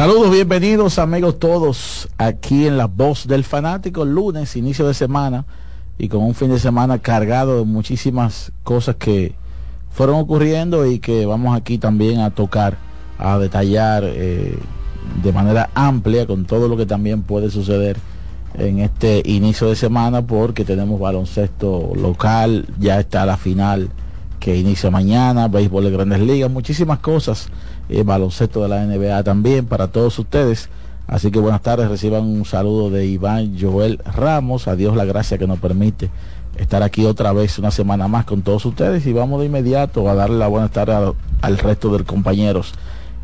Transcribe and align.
Saludos, 0.00 0.30
bienvenidos 0.30 0.98
amigos 0.98 1.38
todos 1.38 2.08
aquí 2.16 2.66
en 2.66 2.78
La 2.78 2.86
Voz 2.86 3.26
del 3.26 3.44
Fanático, 3.44 4.06
lunes, 4.06 4.56
inicio 4.56 4.88
de 4.88 4.94
semana 4.94 5.44
y 5.98 6.08
con 6.08 6.22
un 6.22 6.34
fin 6.34 6.48
de 6.48 6.58
semana 6.58 7.00
cargado 7.00 7.58
de 7.58 7.66
muchísimas 7.66 8.50
cosas 8.62 8.96
que 8.96 9.34
fueron 9.90 10.16
ocurriendo 10.16 10.86
y 10.86 11.00
que 11.00 11.26
vamos 11.26 11.54
aquí 11.54 11.76
también 11.76 12.20
a 12.20 12.30
tocar, 12.30 12.78
a 13.18 13.36
detallar 13.36 14.04
eh, 14.06 14.58
de 15.22 15.32
manera 15.34 15.68
amplia 15.74 16.26
con 16.26 16.46
todo 16.46 16.66
lo 16.66 16.78
que 16.78 16.86
también 16.86 17.20
puede 17.20 17.50
suceder 17.50 17.98
en 18.54 18.78
este 18.78 19.20
inicio 19.26 19.68
de 19.68 19.76
semana 19.76 20.26
porque 20.26 20.64
tenemos 20.64 20.98
baloncesto 20.98 21.92
local, 21.94 22.66
ya 22.78 23.00
está 23.00 23.26
la 23.26 23.36
final 23.36 23.90
que 24.38 24.56
inicia 24.56 24.90
mañana, 24.90 25.48
béisbol 25.48 25.84
de 25.84 25.90
grandes 25.90 26.20
ligas, 26.20 26.50
muchísimas 26.50 27.00
cosas 27.00 27.50
eh, 27.90 28.02
baloncesto 28.02 28.62
de 28.62 28.68
la 28.68 28.84
NBA 28.84 29.22
también 29.24 29.66
para 29.66 29.88
todos 29.88 30.18
ustedes. 30.18 30.70
Así 31.06 31.30
que 31.30 31.40
buenas 31.40 31.62
tardes, 31.62 31.88
reciban 31.88 32.22
un 32.22 32.44
saludo 32.44 32.88
de 32.88 33.04
Iván 33.04 33.56
Joel 33.60 33.98
Ramos. 34.04 34.68
A 34.68 34.76
Dios 34.76 34.96
la 34.96 35.04
gracia 35.04 35.38
que 35.38 35.46
nos 35.46 35.58
permite 35.58 36.08
estar 36.56 36.82
aquí 36.82 37.04
otra 37.04 37.32
vez 37.32 37.58
una 37.58 37.70
semana 37.70 38.06
más 38.06 38.24
con 38.24 38.42
todos 38.42 38.64
ustedes 38.64 39.06
y 39.06 39.12
vamos 39.12 39.40
de 39.40 39.46
inmediato 39.46 40.08
a 40.08 40.14
darle 40.14 40.38
la 40.38 40.46
buenas 40.46 40.70
tardes 40.70 41.14
al 41.40 41.58
resto 41.58 41.96
de 41.96 42.04
compañeros 42.04 42.74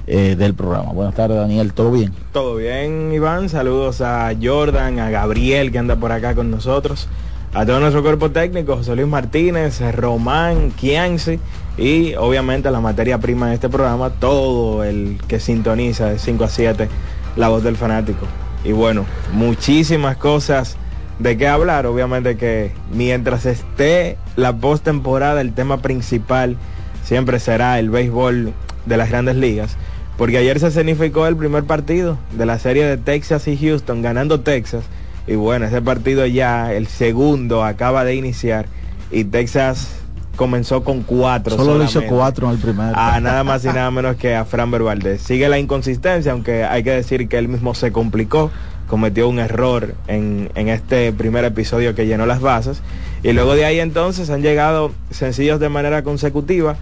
eh, 0.06 0.36
del 0.36 0.54
programa. 0.54 0.92
Buenas 0.92 1.14
tardes 1.14 1.36
Daniel, 1.36 1.72
¿todo 1.72 1.90
bien? 1.90 2.12
Todo 2.32 2.56
bien 2.56 3.12
Iván, 3.12 3.48
saludos 3.48 4.00
a 4.00 4.32
Jordan, 4.40 4.98
a 4.98 5.10
Gabriel 5.10 5.70
que 5.70 5.78
anda 5.78 5.96
por 5.96 6.12
acá 6.12 6.34
con 6.34 6.50
nosotros, 6.50 7.08
a 7.56 7.64
todo 7.64 7.80
nuestro 7.80 8.02
cuerpo 8.02 8.30
técnico, 8.30 8.76
José 8.76 8.94
Luis 8.94 9.08
Martínez, 9.08 9.80
Román, 9.94 10.72
Kianci 10.72 11.38
y 11.78 12.14
obviamente 12.16 12.70
la 12.70 12.82
materia 12.82 13.16
prima 13.16 13.48
de 13.48 13.54
este 13.54 13.70
programa, 13.70 14.10
todo 14.10 14.84
el 14.84 15.18
que 15.26 15.40
sintoniza 15.40 16.10
de 16.10 16.18
5 16.18 16.44
a 16.44 16.48
7 16.50 16.88
la 17.34 17.48
voz 17.48 17.62
del 17.62 17.76
fanático. 17.76 18.26
Y 18.62 18.72
bueno, 18.72 19.06
muchísimas 19.32 20.18
cosas 20.18 20.76
de 21.18 21.38
qué 21.38 21.48
hablar, 21.48 21.86
obviamente 21.86 22.36
que 22.36 22.72
mientras 22.92 23.46
esté 23.46 24.18
la 24.36 24.54
postemporada, 24.54 25.40
el 25.40 25.54
tema 25.54 25.78
principal 25.80 26.58
siempre 27.04 27.38
será 27.38 27.78
el 27.78 27.88
béisbol 27.88 28.52
de 28.84 28.96
las 28.98 29.08
grandes 29.08 29.36
ligas. 29.36 29.78
Porque 30.18 30.36
ayer 30.36 30.60
se 30.60 30.70
significó 30.70 31.26
el 31.26 31.36
primer 31.36 31.64
partido 31.64 32.18
de 32.36 32.44
la 32.44 32.58
serie 32.58 32.84
de 32.84 32.98
Texas 32.98 33.48
y 33.48 33.56
Houston, 33.56 34.02
ganando 34.02 34.40
Texas. 34.40 34.84
Y 35.26 35.34
bueno, 35.34 35.66
ese 35.66 35.82
partido 35.82 36.26
ya, 36.26 36.72
el 36.72 36.86
segundo, 36.86 37.64
acaba 37.64 38.04
de 38.04 38.14
iniciar. 38.14 38.66
Y 39.10 39.24
Texas 39.24 40.00
comenzó 40.36 40.84
con 40.84 41.02
cuatro. 41.02 41.56
Solo 41.56 41.78
le 41.78 41.86
hizo 41.86 42.02
cuatro 42.04 42.46
en 42.46 42.54
el 42.54 42.58
primer. 42.60 42.92
A 42.94 43.20
nada 43.20 43.42
más 43.42 43.64
y 43.64 43.68
nada 43.68 43.90
menos 43.90 44.16
que 44.16 44.34
a 44.36 44.44
Fran 44.44 44.70
Valdez. 44.70 45.22
Sigue 45.22 45.48
la 45.48 45.58
inconsistencia, 45.58 46.32
aunque 46.32 46.64
hay 46.64 46.84
que 46.84 46.90
decir 46.90 47.28
que 47.28 47.38
él 47.38 47.48
mismo 47.48 47.74
se 47.74 47.90
complicó, 47.90 48.50
cometió 48.86 49.28
un 49.28 49.38
error 49.38 49.94
en, 50.06 50.50
en 50.54 50.68
este 50.68 51.12
primer 51.12 51.44
episodio 51.44 51.94
que 51.94 52.06
llenó 52.06 52.26
las 52.26 52.40
bases. 52.40 52.82
Y 53.22 53.32
luego 53.32 53.54
de 53.54 53.64
ahí 53.64 53.80
entonces 53.80 54.30
han 54.30 54.42
llegado 54.42 54.92
sencillos 55.10 55.58
de 55.58 55.68
manera 55.68 56.02
consecutiva. 56.02 56.76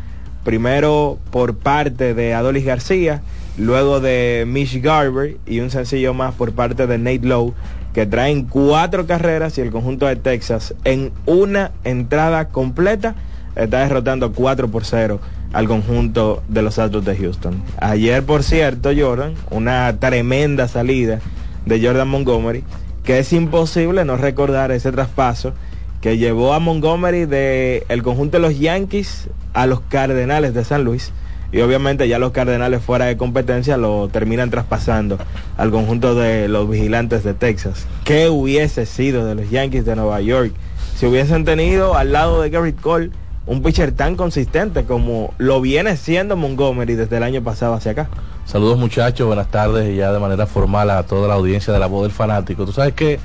Primero 0.45 1.19
por 1.31 1.57
parte 1.57 2.13
de 2.13 2.35
Adolis 2.35 2.67
García, 2.67 3.23
luego 3.57 4.01
de 4.01 4.45
Mitch 4.47 4.83
Garber 4.83 5.39
y 5.47 5.61
un 5.61 5.71
sencillo 5.71 6.13
más 6.13 6.35
por 6.35 6.53
parte 6.53 6.87
de 6.87 6.99
Nate 6.99 7.27
Lowe 7.27 7.55
que 7.95 8.07
traen 8.07 8.43
cuatro 8.43 9.07
carreras 9.07 9.57
y 9.57 9.61
el 9.61 9.71
conjunto 9.71 10.07
de 10.07 10.17
Texas 10.17 10.75
en 10.85 11.13
una 11.25 11.71
entrada 11.85 12.49
completa 12.49 13.15
está 13.55 13.79
derrotando 13.81 14.33
4 14.33 14.69
por 14.69 14.85
0 14.85 15.21
al 15.53 15.69
conjunto 15.69 16.43
de 16.49 16.63
los 16.63 16.81
Astros 16.81 17.05
de 17.05 17.17
Houston. 17.17 17.63
Ayer, 17.81 18.25
por 18.25 18.43
cierto, 18.43 18.91
Jordan, 18.97 19.35
una 19.51 19.97
tremenda 20.01 20.67
salida 20.67 21.21
de 21.65 21.81
Jordan 21.81 22.09
Montgomery, 22.09 22.65
que 23.05 23.21
es 23.21 23.33
imposible 23.33 24.05
no 24.05 24.17
recordar 24.17 24.73
ese 24.73 24.91
traspaso 24.91 25.53
que 26.01 26.19
llevó 26.19 26.53
a 26.53 26.59
Montgomery 26.59 27.27
del 27.27 27.85
el 27.89 28.03
conjunto 28.03 28.39
de 28.39 28.43
los 28.43 28.59
Yankees 28.59 29.31
a 29.53 29.67
los 29.67 29.81
Cardenales 29.83 30.53
de 30.53 30.65
San 30.65 30.83
Luis. 30.83 31.13
Y 31.55 31.63
obviamente 31.63 32.09
ya 32.09 32.19
los 32.19 32.33
Cardenales 32.33 32.83
fuera 32.83 33.05
de 33.05 33.17
competencia 33.17 33.77
lo 33.77 34.09
terminan 34.09 34.51
traspasando 34.51 35.19
al 35.57 35.71
conjunto 35.71 36.17
de 36.17 36.49
los 36.49 36.69
vigilantes 36.69 37.23
de 37.23 37.33
Texas. 37.33 37.87
¿Qué 38.03 38.29
hubiese 38.29 38.87
sido 38.87 39.25
de 39.25 39.37
los 39.37 39.49
Yankees 39.51 39.85
de 39.85 39.95
Nueva 39.95 40.21
York 40.21 40.53
si 40.97 41.07
hubiesen 41.07 41.45
tenido 41.45 41.95
al 41.95 42.11
lado 42.11 42.43
de 42.43 42.51
Garrett 42.51 42.81
Cole 42.81 43.13
un 43.47 43.63
pitcher 43.63 43.93
tan 43.93 44.17
consistente 44.17 44.85
como 44.85 45.33
lo 45.39 45.61
viene 45.61 45.97
siendo 45.97 46.37
Montgomery 46.37 46.97
desde 46.97 47.19
el 47.19 47.23
año 47.23 47.41
pasado 47.45 47.75
hacia 47.75 47.93
acá. 47.93 48.09
Saludos 48.47 48.77
muchachos, 48.77 49.25
buenas 49.25 49.49
tardes 49.49 49.89
y 49.89 49.95
ya 49.95 50.13
de 50.13 50.19
manera 50.19 50.47
formal 50.47 50.91
a 50.91 51.05
toda 51.05 51.29
la 51.29 51.35
audiencia 51.35 51.73
de 51.73 51.79
la 51.79 51.87
voz 51.87 52.03
del 52.03 52.11
fanático. 52.11 52.67
Tú 52.67 52.73
sabes 52.73 52.95
que 52.95 53.21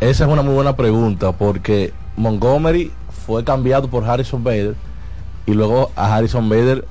esa 0.00 0.24
es 0.24 0.30
una 0.30 0.40
muy 0.40 0.54
buena 0.54 0.74
pregunta 0.74 1.32
porque 1.32 1.92
Montgomery 2.16 2.90
fue 3.26 3.44
cambiado 3.44 3.88
por 3.88 4.06
Harrison 4.06 4.42
Bader 4.42 4.74
y 5.44 5.52
luego 5.52 5.90
a 5.96 6.16
Harrison 6.16 6.48
Bader 6.48 6.86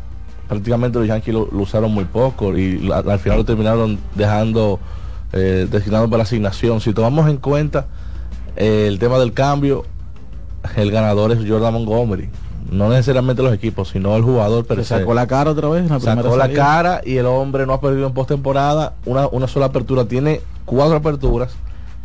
prácticamente 0.52 1.00
los 1.00 1.08
Yankees 1.08 1.34
lo, 1.34 1.48
usaron 1.54 1.94
muy 1.94 2.04
poco 2.04 2.58
y 2.58 2.92
al 2.92 3.20
final 3.20 3.38
lo 3.38 3.46
terminaron 3.46 3.98
dejando 4.16 4.82
eh, 5.32 5.66
designado 5.72 6.10
para 6.10 6.18
la 6.18 6.24
asignación. 6.24 6.82
Si 6.82 6.92
tomamos 6.92 7.30
en 7.30 7.38
cuenta 7.38 7.86
eh, 8.58 8.84
el 8.90 9.00
tema 9.00 9.18
del 9.18 9.32
cambio, 9.32 9.86
el 10.76 10.92
ganador 10.92 11.32
es 11.32 11.40
Jordan 11.48 11.72
Montgomery. 11.74 12.30
No 12.70 12.90
necesariamente 12.90 13.42
los 13.42 13.54
equipos, 13.54 13.92
sino 13.92 14.14
el 14.18 14.24
jugador. 14.24 14.66
Pero 14.66 14.84
sacó 14.84 15.14
la 15.14 15.26
cara 15.26 15.52
otra 15.52 15.70
vez. 15.70 15.88
sacó 15.88 16.36
la 16.36 16.52
cara 16.52 17.00
y 17.06 17.16
el 17.16 17.28
hombre 17.28 17.66
no 17.66 17.72
ha 17.72 17.80
perdido 17.80 18.08
en 18.08 18.14
postemporada 18.14 18.96
una, 19.06 19.30
una 19.30 19.48
sola 19.48 19.68
apertura. 19.68 20.04
Tiene 20.04 20.42
cuatro 20.66 20.98
aperturas 20.98 21.54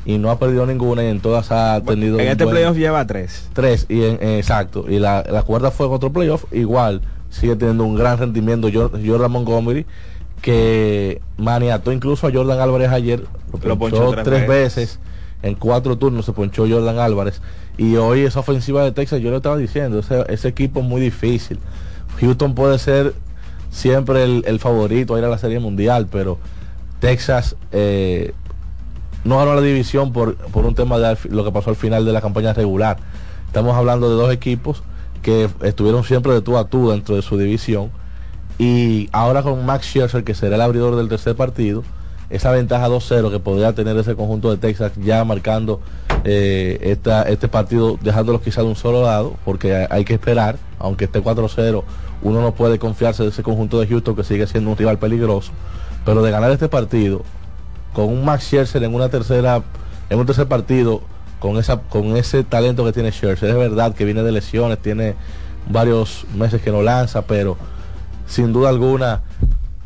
y 0.05 0.19
no 0.19 0.31
ha 0.31 0.39
perdido 0.39 0.67
ninguna 0.67 1.03
y 1.03 1.09
en 1.09 1.19
todas 1.19 1.51
ha 1.51 1.81
tenido. 1.85 2.21
En 2.21 2.29
este 2.29 2.47
playoff 2.47 2.77
lleva 2.77 3.05
tres. 3.09 3.49
Tres, 3.55 3.87
y 3.89 4.05
en, 4.05 4.23
exacto. 4.39 4.85
Y 4.89 5.01
la, 5.01 5.25
la 5.29 5.43
cuarta 5.43 5.73
fue 5.73 5.87
en 5.89 5.93
otro 5.93 6.12
playoff. 6.12 6.45
Igual 6.53 7.03
sigue 7.31 7.56
teniendo 7.56 7.84
un 7.84 7.94
gran 7.94 8.19
rendimiento 8.19 8.69
Jordan 8.72 9.31
Montgomery 9.31 9.87
que 10.43 11.20
maniató 11.37 11.93
incluso 11.93 12.26
a 12.26 12.32
Jordan 12.32 12.61
Álvarez 12.61 12.90
ayer. 12.90 13.25
Lo, 13.64 13.78
ponchó 13.78 14.14
tres, 14.23 14.46
veces 14.46 15.00
en 15.43 15.55
cuatro 15.55 15.96
turnos 15.96 16.25
se 16.25 16.32
ponchó 16.32 16.69
Jordan 16.69 16.99
Álvarez. 16.99 17.40
Y 17.78 17.96
hoy 17.96 18.20
esa 18.20 18.40
ofensiva 18.40 18.84
de 18.84 18.93
Texas, 18.93 19.20
yo 19.20 19.31
lo 19.31 19.38
estaba 19.38 19.56
diciendo, 19.56 19.99
ese, 19.99 20.49
equipo 20.49 20.81
es 20.81 20.87
muy 20.87 21.00
difícil. 21.00 21.58
Houston 22.20 22.55
puede 22.55 22.78
ser 22.78 23.14
siempre 23.70 24.25
el, 24.25 24.58
favorito 24.61 25.14
a 25.14 25.19
ir 25.19 25.25
a 25.25 25.29
la 25.29 25.38
Serie 25.38 25.58
Mundial, 25.58 26.08
pero 26.11 26.38
Texas 27.00 27.56
eh, 27.72 28.32
no 29.25 29.38
ganó 29.38 29.55
la 29.55 29.61
división 29.61 30.12
por, 30.12 30.37
por 30.37 30.64
un 30.64 30.75
tema 30.75 30.99
de 30.99 31.19
lo 31.29 31.44
que 31.44 31.52
pasó 31.52 31.70
al 31.70 31.76
final 31.76 32.05
de 32.05 32.12
la 32.12 32.20
campaña 32.20 32.52
regular. 32.52 32.99
Estamos 33.46 33.75
hablando 33.76 34.08
de 34.08 34.17
dos 34.17 34.32
equipos 34.32 34.82
que 35.26 35.50
estuvieron 35.62 36.05
siempre 36.05 36.32
de 36.32 36.40
tú 36.40 36.56
a 36.56 36.69
tú 36.69 36.90
dentro 36.90 37.17
de 37.17 37.23
su 37.23 37.37
división. 37.37 37.90
Y 38.58 39.08
ahora 39.11 39.43
con 39.43 39.67
Max 39.67 39.87
Scherzer, 39.87 40.23
que 40.23 40.34
será 40.34 40.55
el 40.55 40.62
abridor 40.62 40.94
del 40.94 41.08
tercer 41.08 41.34
partido, 41.34 41.82
esa 42.31 42.52
ventaja 42.52 42.88
2-0 42.88 43.32
que 43.32 43.40
podría 43.40 43.73
tener 43.73 43.96
ese 43.96 44.14
conjunto 44.14 44.52
de 44.52 44.56
Texas 44.56 44.93
ya 45.02 45.25
marcando 45.25 45.81
eh, 46.23 46.78
esta, 46.81 47.25
este 47.25 47.49
partido 47.49 47.99
dejándolo 48.00 48.40
quizá 48.40 48.62
de 48.62 48.69
un 48.69 48.76
solo 48.76 49.02
lado, 49.02 49.34
porque 49.44 49.88
hay 49.90 50.05
que 50.05 50.14
esperar, 50.14 50.58
aunque 50.78 51.06
esté 51.06 51.20
4-0, 51.20 51.82
uno 52.22 52.40
no 52.40 52.55
puede 52.55 52.79
confiarse 52.79 53.25
de 53.25 53.31
ese 53.31 53.43
conjunto 53.43 53.81
de 53.81 53.88
Houston 53.88 54.14
que 54.14 54.22
sigue 54.22 54.46
siendo 54.46 54.70
un 54.70 54.76
rival 54.76 55.00
peligroso, 55.00 55.50
pero 56.05 56.22
de 56.22 56.31
ganar 56.31 56.52
este 56.52 56.69
partido 56.69 57.22
con 57.93 58.11
un 58.11 58.25
Max 58.25 58.44
Scherzer 58.44 58.84
en 58.84 58.94
una 58.94 59.08
tercera, 59.08 59.61
en 60.08 60.20
un 60.20 60.25
tercer 60.25 60.46
partido, 60.46 61.02
con 61.38 61.59
esa, 61.59 61.81
con 61.81 62.17
ese 62.17 62.44
talento 62.44 62.85
que 62.85 62.93
tiene 62.93 63.12
Scherzer, 63.12 63.50
es 63.50 63.56
verdad 63.56 63.94
que 63.94 64.05
viene 64.05 64.23
de 64.23 64.33
lesiones, 64.33 64.79
tiene 64.79 65.15
varios 65.69 66.27
meses 66.35 66.62
que 66.62 66.71
no 66.71 66.83
lanza, 66.83 67.23
pero 67.23 67.56
sin 68.27 68.53
duda 68.53 68.69
alguna 68.69 69.23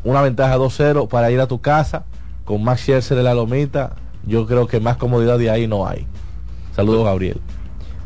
una 0.03 0.21
ventaja 0.21 0.57
2-0 0.57 1.07
para 1.07 1.29
ir 1.31 1.39
a 1.39 1.47
tu 1.47 1.61
casa 1.61 2.05
con 2.45 2.63
Max 2.63 2.81
Scherzer 2.81 3.17
en 3.17 3.23
la 3.25 3.33
lomita, 3.33 3.95
yo 4.25 4.47
creo 4.47 4.67
que 4.67 4.79
más 4.79 4.97
comodidad 4.97 5.37
de 5.37 5.49
ahí 5.49 5.67
no 5.67 5.87
hay. 5.87 6.07
Saludos, 6.75 7.05
Gabriel. 7.05 7.39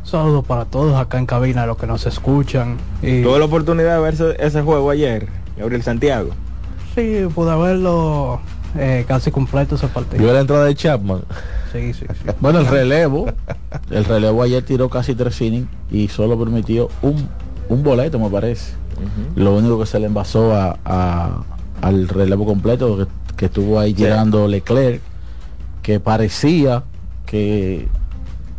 Saludos 0.02 0.44
para 0.44 0.64
todos 0.64 0.94
acá 0.94 1.18
en 1.18 1.26
cabina, 1.26 1.66
los 1.66 1.76
que 1.76 1.86
nos 1.86 2.06
escuchan. 2.06 2.76
Y... 3.02 3.22
¿Tuve 3.22 3.38
la 3.38 3.46
oportunidad 3.46 3.96
de 3.96 4.02
ver 4.02 4.36
ese, 4.38 4.62
juego 4.62 4.90
ayer, 4.90 5.26
Gabriel 5.56 5.82
Santiago? 5.82 6.30
Sí, 6.94 7.26
pude 7.34 7.56
verlo 7.56 8.40
eh, 8.78 9.04
casi 9.06 9.30
completo 9.30 9.74
ese 9.74 9.88
partido. 9.88 10.22
¿Vio 10.22 10.32
la 10.32 10.40
entrada 10.40 10.64
de 10.64 10.74
Chapman? 10.74 11.22
Sí, 11.72 11.92
sí, 11.92 12.06
Bueno, 12.40 12.60
el 12.60 12.66
relevo, 12.66 13.26
el 13.90 14.04
relevo 14.04 14.42
ayer 14.42 14.62
tiró 14.62 14.88
casi 14.88 15.14
tres 15.14 15.40
innings 15.40 15.68
y 15.90 16.08
solo 16.08 16.38
permitió 16.38 16.88
un, 17.02 17.28
un 17.68 17.82
boleto, 17.82 18.18
me 18.18 18.30
parece. 18.30 18.72
Lo 19.34 19.56
único 19.56 19.78
que 19.78 19.86
se 19.86 20.00
le 20.00 20.06
envasó 20.06 20.54
a, 20.54 21.44
al 21.82 22.08
relevo 22.08 22.46
completo 22.46 23.06
que, 23.36 23.46
estuvo 23.46 23.78
ahí 23.78 23.92
tirando 23.92 24.48
Leclerc, 24.48 25.02
que 25.82 26.00
parecía 26.00 26.84
que 27.26 27.88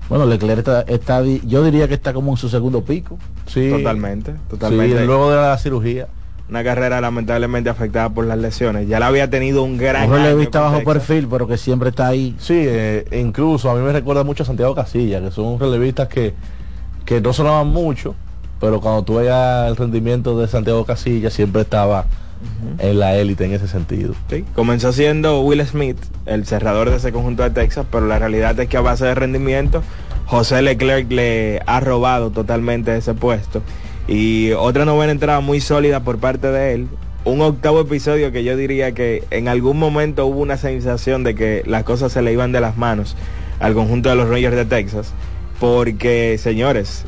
bueno, 0.09 0.25
Leclerc 0.25 0.59
está, 0.59 0.81
está, 0.81 1.21
yo 1.23 1.63
diría 1.63 1.87
que 1.87 1.95
está 1.95 2.13
como 2.13 2.31
en 2.31 2.37
su 2.37 2.47
segundo 2.47 2.83
pico. 2.83 3.17
Sí, 3.45 3.69
totalmente, 3.69 4.35
totalmente. 4.49 5.05
luego 5.05 5.31
de 5.31 5.37
la 5.37 5.57
cirugía. 5.57 6.07
Una 6.49 6.63
carrera 6.63 7.01
lamentablemente 7.01 7.69
afectada 7.69 8.09
por 8.09 8.25
las 8.25 8.37
lesiones. 8.37 8.87
Ya 8.87 8.99
la 8.99 9.07
había 9.07 9.29
tenido 9.29 9.63
un 9.63 9.77
gran. 9.77 10.09
Relevista 10.09 10.61
bajo 10.61 10.83
perfil, 10.83 11.27
pero 11.29 11.45
que 11.47 11.57
siempre 11.57 11.89
está 11.89 12.07
ahí. 12.07 12.35
Sí, 12.39 12.55
eh, 12.55 13.05
incluso 13.11 13.69
a 13.69 13.75
mí 13.75 13.81
me 13.81 13.91
recuerda 13.91 14.23
mucho 14.23 14.43
a 14.43 14.45
Santiago 14.45 14.73
Casilla, 14.73 15.19
que 15.19 15.31
son 15.31 15.59
relevistas 15.59 16.07
que, 16.07 16.33
que 17.05 17.19
no 17.19 17.33
sonaban 17.33 17.67
mucho, 17.67 18.15
pero 18.61 18.79
cuando 18.79 19.03
tú 19.03 19.15
veías 19.15 19.67
el 19.67 19.75
rendimiento 19.75 20.39
de 20.39 20.47
Santiago 20.47 20.85
Casilla, 20.85 21.29
siempre 21.29 21.63
estaba 21.63 22.05
en 22.79 22.99
la 22.99 23.15
élite 23.15 23.45
en 23.45 23.53
ese 23.53 23.67
sentido. 23.67 24.13
Comenzó 24.55 24.93
siendo 24.93 25.41
Will 25.41 25.65
Smith, 25.65 25.97
el 26.25 26.45
cerrador 26.45 26.89
de 26.89 26.97
ese 26.97 27.11
conjunto 27.11 27.43
de 27.43 27.49
Texas, 27.49 27.85
pero 27.91 28.05
la 28.05 28.19
realidad 28.19 28.59
es 28.59 28.67
que 28.67 28.77
a 28.77 28.81
base 28.81 29.05
de 29.05 29.15
rendimiento, 29.15 29.81
José 30.25 30.61
Leclerc 30.61 31.11
le 31.11 31.61
ha 31.65 31.79
robado 31.79 32.29
totalmente 32.29 32.95
ese 32.95 33.13
puesto. 33.13 33.61
Y 34.07 34.51
otra 34.53 34.85
novena 34.85 35.11
entrada 35.11 35.41
muy 35.41 35.59
sólida 35.59 36.01
por 36.01 36.17
parte 36.17 36.47
de 36.47 36.73
él. 36.73 36.87
Un 37.25 37.41
octavo 37.41 37.81
episodio 37.81 38.31
que 38.31 38.43
yo 38.43 38.55
diría 38.55 38.93
que 38.93 39.23
en 39.31 39.49
algún 39.49 39.77
momento 39.77 40.25
hubo 40.25 40.39
una 40.39 40.55
sensación 40.55 41.23
de 41.23 41.35
que 41.35 41.63
las 41.65 41.83
cosas 41.83 42.13
se 42.13 42.21
le 42.21 42.31
iban 42.31 42.53
de 42.53 42.61
las 42.61 42.77
manos 42.77 43.17
al 43.59 43.73
conjunto 43.73 44.09
de 44.09 44.15
los 44.15 44.29
Rangers 44.29 44.55
de 44.55 44.65
Texas. 44.65 45.13
Porque, 45.59 46.37
señores, 46.37 47.03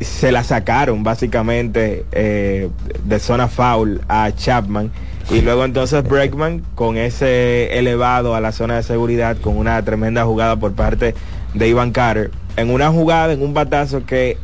se 0.00 0.32
la 0.32 0.42
sacaron 0.42 1.04
básicamente 1.04 2.04
eh, 2.12 2.70
de 3.04 3.18
zona 3.20 3.48
foul 3.48 4.00
a 4.08 4.32
Chapman 4.32 4.90
y 5.30 5.40
luego 5.40 5.64
entonces 5.64 6.02
Breckman 6.02 6.62
con 6.74 6.96
ese 6.96 7.78
elevado 7.78 8.34
a 8.34 8.40
la 8.40 8.52
zona 8.52 8.76
de 8.76 8.82
seguridad 8.82 9.36
con 9.38 9.56
una 9.56 9.82
tremenda 9.82 10.24
jugada 10.24 10.56
por 10.56 10.72
parte 10.72 11.14
de 11.54 11.68
Ivan 11.68 11.92
Carter 11.92 12.30
en 12.56 12.70
una 12.70 12.90
jugada, 12.90 13.32
en 13.32 13.42
un 13.42 13.54
batazo 13.54 14.04
que 14.04 14.36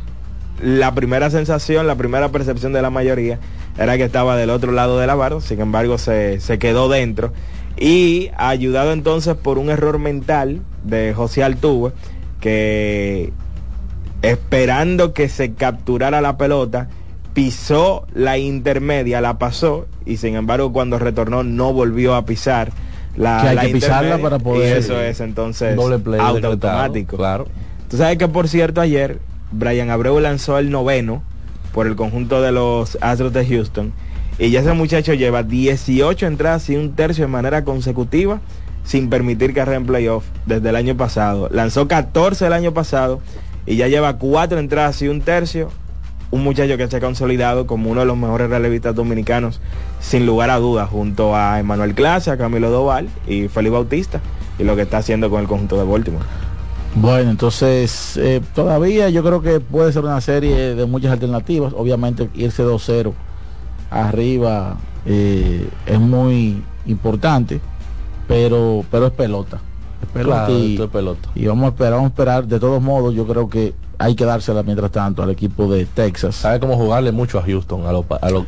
la 0.61 0.93
primera 0.93 1.29
sensación, 1.29 1.87
la 1.87 1.95
primera 1.95 2.29
percepción 2.29 2.73
de 2.73 2.81
la 2.81 2.89
mayoría 2.89 3.39
era 3.77 3.97
que 3.97 4.03
estaba 4.03 4.35
del 4.35 4.49
otro 4.49 4.71
lado 4.71 4.99
de 4.99 5.07
la 5.07 5.15
barra, 5.15 5.41
sin 5.41 5.59
embargo 5.61 5.97
se, 5.97 6.39
se 6.39 6.59
quedó 6.59 6.89
dentro 6.89 7.33
y 7.77 8.29
ayudado 8.37 8.91
entonces 8.91 9.35
por 9.35 9.57
un 9.57 9.69
error 9.69 9.97
mental 9.97 10.61
de 10.83 11.13
José 11.15 11.43
Altuve 11.43 11.93
que 12.39 13.33
esperando 14.21 15.13
que 15.13 15.29
se 15.29 15.53
capturara 15.53 16.21
la 16.21 16.37
pelota, 16.37 16.89
pisó 17.33 18.05
la 18.13 18.37
intermedia, 18.37 19.21
la 19.21 19.39
pasó 19.39 19.87
y 20.05 20.17
sin 20.17 20.35
embargo 20.35 20.73
cuando 20.73 20.99
retornó 20.99 21.43
no 21.43 21.73
volvió 21.73 22.15
a 22.15 22.25
pisar 22.25 22.71
la, 23.15 23.41
que 23.41 23.47
hay 23.47 23.67
que 23.67 23.73
pisarla 23.73 24.17
para 24.19 24.37
poder 24.37 24.77
y 24.77 24.79
eso 24.79 25.01
es 25.01 25.19
entonces 25.21 25.77
automático. 25.77 27.17
Claro. 27.17 27.47
Tú 27.89 27.97
sabes 27.97 28.17
que 28.17 28.27
por 28.27 28.47
cierto 28.47 28.79
ayer 28.79 29.19
Brian 29.51 29.89
Abreu 29.89 30.19
lanzó 30.19 30.57
el 30.57 30.69
noveno 30.69 31.23
por 31.73 31.87
el 31.87 31.95
conjunto 31.95 32.41
de 32.41 32.51
los 32.51 32.97
Astros 33.01 33.33
de 33.33 33.45
Houston 33.45 33.93
y 34.39 34.49
ya 34.49 34.61
ese 34.61 34.73
muchacho 34.73 35.13
lleva 35.13 35.43
18 35.43 36.25
entradas 36.25 36.69
y 36.69 36.75
un 36.75 36.95
tercio 36.95 37.25
de 37.25 37.31
manera 37.31 37.63
consecutiva 37.63 38.41
sin 38.83 39.09
permitir 39.09 39.53
carrera 39.53 39.77
en 39.77 39.85
playoff 39.85 40.25
desde 40.45 40.69
el 40.69 40.75
año 40.75 40.97
pasado. 40.97 41.49
Lanzó 41.51 41.87
14 41.87 42.47
el 42.47 42.53
año 42.53 42.73
pasado 42.73 43.21
y 43.65 43.75
ya 43.75 43.87
lleva 43.87 44.17
cuatro 44.17 44.59
entradas 44.59 45.01
y 45.01 45.07
un 45.07 45.21
tercio. 45.21 45.69
Un 46.31 46.43
muchacho 46.43 46.77
que 46.77 46.87
se 46.87 46.97
ha 46.97 47.01
consolidado 47.01 47.67
como 47.67 47.91
uno 47.91 47.99
de 47.99 48.05
los 48.05 48.17
mejores 48.17 48.49
relevistas 48.49 48.95
dominicanos, 48.95 49.59
sin 49.99 50.25
lugar 50.25 50.49
a 50.49 50.59
dudas, 50.59 50.89
junto 50.89 51.35
a 51.35 51.59
Emanuel 51.59 51.93
Clase, 51.93 52.31
a 52.31 52.37
Camilo 52.37 52.71
Doval 52.71 53.09
y 53.27 53.49
Felipe 53.49 53.73
Bautista, 53.73 54.21
y 54.57 54.63
lo 54.63 54.77
que 54.77 54.83
está 54.83 54.99
haciendo 54.99 55.29
con 55.29 55.41
el 55.41 55.47
conjunto 55.47 55.77
de 55.77 55.83
Baltimore. 55.83 56.23
Bueno, 56.95 57.31
entonces 57.31 58.17
eh, 58.17 58.41
todavía 58.53 59.09
yo 59.09 59.23
creo 59.23 59.41
que 59.41 59.59
puede 59.59 59.93
ser 59.93 60.03
una 60.03 60.19
serie 60.19 60.75
de 60.75 60.85
muchas 60.85 61.11
alternativas. 61.11 61.73
Obviamente 61.75 62.29
irse 62.35 62.63
2-0 62.63 63.13
arriba 63.89 64.77
eh, 65.05 65.69
es 65.85 65.99
muy 65.99 66.61
importante, 66.85 67.61
pero, 68.27 68.83
pero 68.91 69.07
es 69.07 69.13
pelota 69.13 69.61
pelota, 70.13 70.51
y, 70.51 70.77
pelota. 70.87 71.29
y 71.35 71.45
vamos 71.47 71.65
a 71.65 71.67
esperar, 71.69 71.93
vamos 71.93 72.05
a 72.05 72.09
esperar. 72.09 72.45
De 72.45 72.59
todos 72.59 72.81
modos, 72.81 73.13
yo 73.13 73.25
creo 73.25 73.49
que 73.49 73.73
hay 73.97 74.15
que 74.15 74.25
dársela 74.25 74.63
mientras 74.63 74.91
tanto 74.91 75.23
al 75.23 75.29
equipo 75.29 75.71
de 75.71 75.85
Texas. 75.85 76.35
Sabe 76.35 76.59
cómo 76.59 76.75
jugarle 76.75 77.11
mucho 77.11 77.39
a 77.39 77.43
Houston, 77.43 77.85
a 77.85 77.91
lo, 77.91 78.05
a 78.09 78.29
lo, 78.29 78.45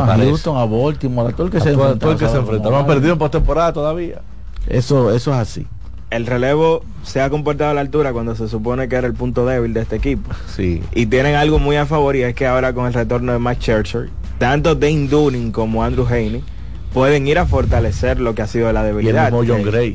a 0.00 0.16
Houston, 0.16 0.56
a 0.56 0.64
Baltimore, 0.64 1.32
a 1.32 1.36
todo 1.36 1.46
el 1.46 1.52
que 1.52 1.60
se 1.60 1.70
enfrenta. 1.70 2.70
No 2.70 2.76
han 2.76 2.86
perdido 2.86 3.12
en 3.12 3.18
postemporada 3.18 3.72
todavía. 3.72 4.22
Eso, 4.66 5.10
eso 5.12 5.32
es 5.32 5.36
así. 5.36 5.66
El 6.14 6.26
relevo 6.26 6.84
se 7.02 7.20
ha 7.20 7.28
comportado 7.28 7.72
a 7.72 7.74
la 7.74 7.80
altura 7.80 8.12
cuando 8.12 8.36
se 8.36 8.46
supone 8.46 8.88
que 8.88 8.94
era 8.94 9.08
el 9.08 9.14
punto 9.14 9.44
débil 9.46 9.74
de 9.74 9.80
este 9.80 9.96
equipo. 9.96 10.30
Sí. 10.46 10.80
Y 10.94 11.06
tienen 11.06 11.34
algo 11.34 11.58
muy 11.58 11.74
a 11.74 11.86
favor 11.86 12.14
y 12.14 12.22
es 12.22 12.36
que 12.36 12.46
ahora 12.46 12.72
con 12.72 12.86
el 12.86 12.94
retorno 12.94 13.32
de 13.32 13.40
Max 13.40 13.58
Scherzer, 13.58 14.10
tanto 14.38 14.76
Dane 14.76 15.08
Dunning 15.08 15.50
como 15.50 15.82
Andrew 15.82 16.06
Haney 16.06 16.44
pueden 16.92 17.26
ir 17.26 17.40
a 17.40 17.46
fortalecer 17.46 18.20
lo 18.20 18.36
que 18.36 18.42
ha 18.42 18.46
sido 18.46 18.72
la 18.72 18.84
debilidad, 18.84 19.32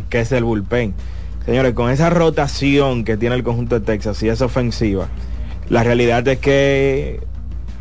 que, 0.10 0.20
es 0.20 0.32
el 0.34 0.44
bullpen. 0.44 0.94
Señores, 1.46 1.74
con 1.74 1.90
esa 1.90 2.10
rotación 2.10 3.06
que 3.06 3.16
tiene 3.16 3.36
el 3.36 3.44
conjunto 3.44 3.80
de 3.80 3.86
Texas 3.86 4.22
y 4.22 4.28
esa 4.28 4.44
ofensiva, 4.44 5.08
la 5.70 5.86
realidad 5.86 6.28
es 6.28 6.40
que 6.40 7.22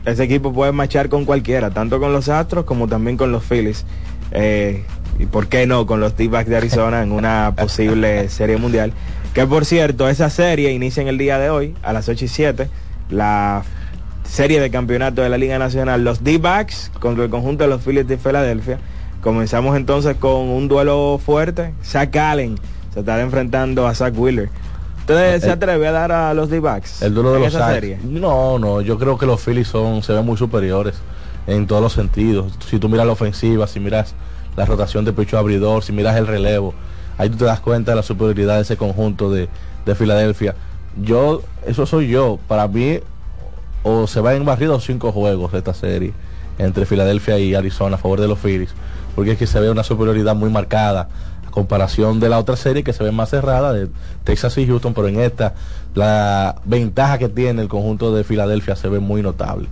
ese 0.06 0.22
equipo 0.22 0.52
puede 0.52 0.70
marchar 0.70 1.08
con 1.08 1.24
cualquiera, 1.24 1.70
tanto 1.70 1.98
con 1.98 2.12
los 2.12 2.28
Astros 2.28 2.66
como 2.66 2.86
también 2.86 3.16
con 3.16 3.32
los 3.32 3.42
Phillies. 3.42 3.84
Eh, 4.30 4.84
y 5.18 5.26
por 5.26 5.48
qué 5.48 5.66
no 5.66 5.86
con 5.86 6.00
los 6.00 6.16
D-backs 6.16 6.48
de 6.48 6.56
Arizona 6.56 7.02
en 7.02 7.12
una 7.12 7.54
posible 7.56 8.28
serie 8.28 8.56
mundial. 8.56 8.92
Que 9.34 9.46
por 9.46 9.64
cierto, 9.64 10.08
esa 10.08 10.30
serie 10.30 10.72
inicia 10.72 11.00
en 11.00 11.08
el 11.08 11.18
día 11.18 11.38
de 11.38 11.50
hoy, 11.50 11.74
a 11.82 11.92
las 11.92 12.08
8 12.08 12.24
y 12.24 12.28
7, 12.28 12.68
la 13.10 13.62
serie 14.24 14.60
de 14.60 14.70
campeonato 14.70 15.22
de 15.22 15.28
la 15.28 15.38
Liga 15.38 15.58
Nacional, 15.58 16.04
los 16.04 16.22
D-backs 16.22 16.92
contra 17.00 17.24
el 17.24 17.30
conjunto 17.30 17.64
de 17.64 17.70
los 17.70 17.82
Phillies 17.82 18.06
de 18.06 18.18
Filadelfia. 18.18 18.78
Comenzamos 19.22 19.76
entonces 19.76 20.16
con 20.16 20.48
un 20.48 20.68
duelo 20.68 21.20
fuerte. 21.24 21.72
Zach 21.84 22.14
Allen 22.16 22.56
se 22.94 23.00
estará 23.00 23.22
enfrentando 23.22 23.86
a 23.86 23.94
Zach 23.94 24.14
Wheeler. 24.16 24.50
¿Usted 25.00 25.40
se 25.40 25.50
atreve 25.50 25.88
a 25.88 25.92
dar 25.92 26.12
a 26.12 26.34
los 26.34 26.50
D-backs? 26.50 27.02
El 27.02 27.14
duelo 27.14 27.32
de 27.32 27.40
los 27.40 27.52
serie? 27.52 27.98
No, 28.04 28.58
no, 28.58 28.82
yo 28.82 28.98
creo 28.98 29.16
que 29.16 29.24
los 29.24 29.40
Phillies 29.40 29.68
son, 29.68 30.02
se 30.02 30.12
ven 30.12 30.24
muy 30.24 30.36
superiores 30.36 30.96
en 31.46 31.66
todos 31.66 31.82
los 31.82 31.94
sentidos. 31.94 32.52
Si 32.68 32.78
tú 32.78 32.88
miras 32.88 33.06
la 33.06 33.12
ofensiva, 33.12 33.66
si 33.66 33.80
miras 33.80 34.14
la 34.58 34.66
rotación 34.66 35.04
de 35.04 35.12
pecho 35.12 35.38
abridor, 35.38 35.82
si 35.82 35.92
miras 35.92 36.16
el 36.16 36.26
relevo, 36.26 36.74
ahí 37.16 37.30
tú 37.30 37.36
te 37.36 37.44
das 37.44 37.60
cuenta 37.60 37.92
de 37.92 37.96
la 37.96 38.02
superioridad 38.02 38.56
de 38.56 38.62
ese 38.62 38.76
conjunto 38.76 39.30
de, 39.30 39.48
de 39.86 39.94
Filadelfia. 39.94 40.54
Yo, 41.00 41.42
eso 41.66 41.86
soy 41.86 42.08
yo. 42.08 42.38
Para 42.48 42.68
mí, 42.68 42.98
o 43.84 44.06
se 44.06 44.20
va 44.20 44.34
en 44.34 44.44
barrido 44.44 44.78
cinco 44.80 45.12
juegos 45.12 45.52
de 45.52 45.58
esta 45.58 45.74
serie 45.74 46.12
entre 46.58 46.86
Filadelfia 46.86 47.38
y 47.38 47.54
Arizona 47.54 47.94
a 47.94 47.98
favor 47.98 48.20
de 48.20 48.26
los 48.26 48.38
Phillies 48.38 48.74
porque 49.18 49.32
es 49.32 49.38
que 49.38 49.48
se 49.48 49.58
ve 49.58 49.68
una 49.68 49.82
superioridad 49.82 50.36
muy 50.36 50.48
marcada 50.48 51.08
a 51.44 51.50
comparación 51.50 52.20
de 52.20 52.28
la 52.28 52.38
otra 52.38 52.54
serie 52.54 52.84
que 52.84 52.92
se 52.92 53.02
ve 53.02 53.10
más 53.10 53.30
cerrada 53.30 53.72
de 53.72 53.88
Texas 54.22 54.56
y 54.58 54.66
Houston, 54.68 54.94
pero 54.94 55.08
en 55.08 55.18
esta 55.18 55.54
la 55.96 56.54
ventaja 56.64 57.18
que 57.18 57.28
tiene 57.28 57.62
el 57.62 57.68
conjunto 57.68 58.14
de 58.14 58.22
Filadelfia 58.22 58.76
se 58.76 58.88
ve 58.88 59.00
muy 59.00 59.20
notable. 59.20 59.66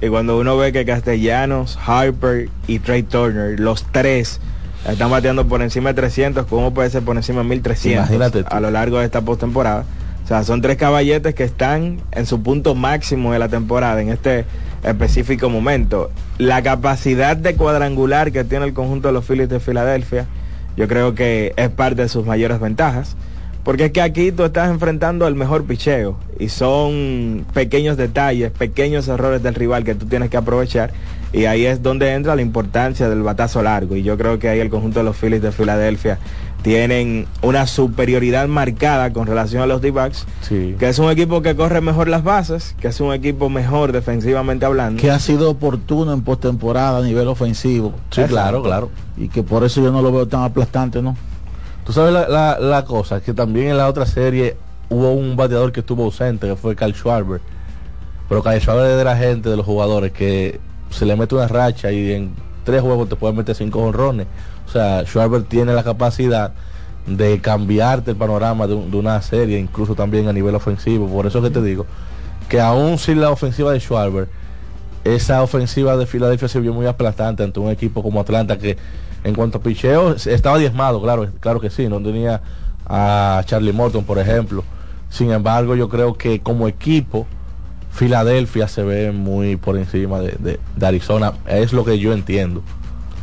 Y 0.00 0.08
cuando 0.08 0.38
uno 0.38 0.56
ve 0.56 0.72
que 0.72 0.84
Castellanos, 0.84 1.78
Harper 1.84 2.48
y 2.66 2.78
Trey 2.78 3.02
Turner, 3.02 3.60
los 3.60 3.84
tres 3.92 4.40
están 4.88 5.10
bateando 5.10 5.46
por 5.46 5.60
encima 5.60 5.90
de 5.90 5.94
300, 5.94 6.46
¿cómo 6.46 6.72
puede 6.72 6.88
ser 6.88 7.02
por 7.02 7.16
encima 7.16 7.42
de 7.42 7.48
1300 7.48 8.08
Imagínate 8.08 8.44
a 8.48 8.60
lo 8.60 8.70
largo 8.70 8.98
de 8.98 9.04
esta 9.04 9.20
postemporada? 9.20 9.84
sea, 10.30 10.44
son 10.44 10.62
tres 10.62 10.76
caballetes 10.76 11.34
que 11.34 11.42
están 11.42 11.98
en 12.12 12.24
su 12.24 12.40
punto 12.40 12.76
máximo 12.76 13.32
de 13.32 13.40
la 13.40 13.48
temporada 13.48 14.00
en 14.00 14.10
este 14.10 14.44
específico 14.84 15.50
momento. 15.50 16.10
La 16.38 16.62
capacidad 16.62 17.36
de 17.36 17.56
cuadrangular 17.56 18.30
que 18.30 18.44
tiene 18.44 18.64
el 18.64 18.72
conjunto 18.72 19.08
de 19.08 19.14
los 19.14 19.24
Phillies 19.24 19.48
de 19.48 19.58
Filadelfia, 19.58 20.26
yo 20.76 20.86
creo 20.86 21.16
que 21.16 21.52
es 21.56 21.68
parte 21.70 22.02
de 22.02 22.08
sus 22.08 22.24
mayores 22.24 22.60
ventajas. 22.60 23.16
Porque 23.64 23.86
es 23.86 23.92
que 23.92 24.00
aquí 24.00 24.32
tú 24.32 24.44
estás 24.44 24.70
enfrentando 24.70 25.26
al 25.26 25.34
mejor 25.34 25.64
picheo 25.64 26.16
y 26.38 26.48
son 26.48 27.44
pequeños 27.52 27.96
detalles, 27.96 28.50
pequeños 28.50 29.06
errores 29.08 29.42
del 29.42 29.54
rival 29.54 29.84
que 29.84 29.94
tú 29.94 30.06
tienes 30.06 30.30
que 30.30 30.38
aprovechar 30.38 30.92
y 31.32 31.44
ahí 31.44 31.64
es 31.64 31.82
donde 31.82 32.12
entra 32.14 32.34
la 32.34 32.42
importancia 32.42 33.08
del 33.08 33.22
batazo 33.22 33.62
largo 33.62 33.94
y 33.94 34.02
yo 34.02 34.16
creo 34.16 34.38
que 34.38 34.48
ahí 34.48 34.58
el 34.58 34.70
conjunto 34.70 35.00
de 35.00 35.04
los 35.04 35.16
Phillies 35.16 35.42
de 35.42 35.52
Filadelfia 35.52 36.18
tienen 36.62 37.26
una 37.42 37.66
superioridad 37.66 38.48
marcada 38.48 39.12
con 39.12 39.26
relación 39.26 39.62
a 39.62 39.66
los 39.66 39.80
D-backs, 39.80 40.26
que 40.48 40.88
es 40.88 40.98
un 40.98 41.10
equipo 41.10 41.40
que 41.40 41.56
corre 41.56 41.80
mejor 41.80 42.08
las 42.08 42.22
bases, 42.22 42.74
que 42.80 42.88
es 42.88 43.00
un 43.00 43.14
equipo 43.14 43.48
mejor 43.48 43.92
defensivamente 43.92 44.66
hablando. 44.66 45.00
Que 45.00 45.10
ha 45.10 45.18
sido 45.20 45.50
oportuno 45.50 46.12
en 46.12 46.22
postemporada 46.22 46.98
a 46.98 47.02
nivel 47.02 47.28
ofensivo. 47.28 47.94
Sí, 48.10 48.22
claro, 48.24 48.62
claro. 48.62 48.90
Y 49.16 49.28
que 49.28 49.42
por 49.42 49.64
eso 49.64 49.80
yo 49.80 49.90
no 49.90 50.02
lo 50.02 50.12
veo 50.12 50.28
tan 50.28 50.42
aplastante, 50.42 51.00
¿no? 51.00 51.16
Tú 51.90 51.94
sabes 51.94 52.12
la, 52.12 52.56
la, 52.60 52.84
cosa, 52.84 53.20
que 53.20 53.34
también 53.34 53.70
en 53.70 53.76
la 53.76 53.88
otra 53.88 54.06
serie 54.06 54.56
hubo 54.90 55.10
un 55.10 55.34
bateador 55.34 55.72
que 55.72 55.80
estuvo 55.80 56.04
ausente, 56.04 56.46
que 56.46 56.54
fue 56.54 56.76
Carl 56.76 56.94
Schwarber. 56.94 57.40
Pero 58.28 58.44
Carl 58.44 58.60
Schwarber 58.60 58.92
es 58.92 58.96
de 58.96 59.02
la 59.02 59.16
gente, 59.16 59.50
de 59.50 59.56
los 59.56 59.66
jugadores, 59.66 60.12
que 60.12 60.60
se 60.90 61.04
le 61.04 61.16
mete 61.16 61.34
una 61.34 61.48
racha 61.48 61.90
y 61.90 62.12
en 62.12 62.32
tres 62.62 62.80
juegos 62.82 63.08
te 63.08 63.16
pueden 63.16 63.36
meter 63.36 63.56
cinco 63.56 63.80
honrones. 63.80 64.28
O 64.68 64.70
sea, 64.70 65.04
Schwarber 65.04 65.42
tiene 65.42 65.74
la 65.74 65.82
capacidad 65.82 66.52
de 67.08 67.40
cambiarte 67.40 68.12
el 68.12 68.16
panorama 68.16 68.68
de, 68.68 68.74
una 68.74 69.20
serie, 69.20 69.58
incluso 69.58 69.96
también 69.96 70.28
a 70.28 70.32
nivel 70.32 70.54
ofensivo. 70.54 71.08
Por 71.08 71.26
eso 71.26 71.42
que 71.42 71.50
te 71.50 71.60
digo 71.60 71.86
que 72.48 72.60
aún 72.60 72.98
sin 72.98 73.20
la 73.20 73.30
ofensiva 73.30 73.72
de 73.72 73.80
Schwarber, 73.80 74.28
esa 75.02 75.42
ofensiva 75.42 75.96
de 75.96 76.06
Filadelfia 76.06 76.46
se 76.46 76.60
vio 76.60 76.72
muy 76.72 76.86
aplastante 76.86 77.42
ante 77.42 77.58
un 77.58 77.68
equipo 77.68 78.00
como 78.00 78.20
Atlanta 78.20 78.58
que 78.58 78.76
en 79.24 79.34
cuanto 79.34 79.58
a 79.58 79.60
picheo 79.62 80.14
estaba 80.14 80.58
diezmado, 80.58 81.00
claro, 81.02 81.28
claro 81.40 81.60
que 81.60 81.70
sí, 81.70 81.88
no 81.88 82.00
tenía 82.00 82.40
a 82.86 83.42
Charlie 83.46 83.72
Morton, 83.72 84.04
por 84.04 84.18
ejemplo. 84.18 84.64
Sin 85.08 85.30
embargo, 85.30 85.74
yo 85.74 85.88
creo 85.88 86.14
que 86.14 86.40
como 86.40 86.68
equipo, 86.68 87.26
Filadelfia 87.92 88.68
se 88.68 88.82
ve 88.82 89.12
muy 89.12 89.56
por 89.56 89.76
encima 89.76 90.20
de 90.20 90.58
Arizona. 90.80 91.32
Es 91.46 91.72
lo 91.72 91.84
que 91.84 91.98
yo 91.98 92.12
entiendo. 92.12 92.62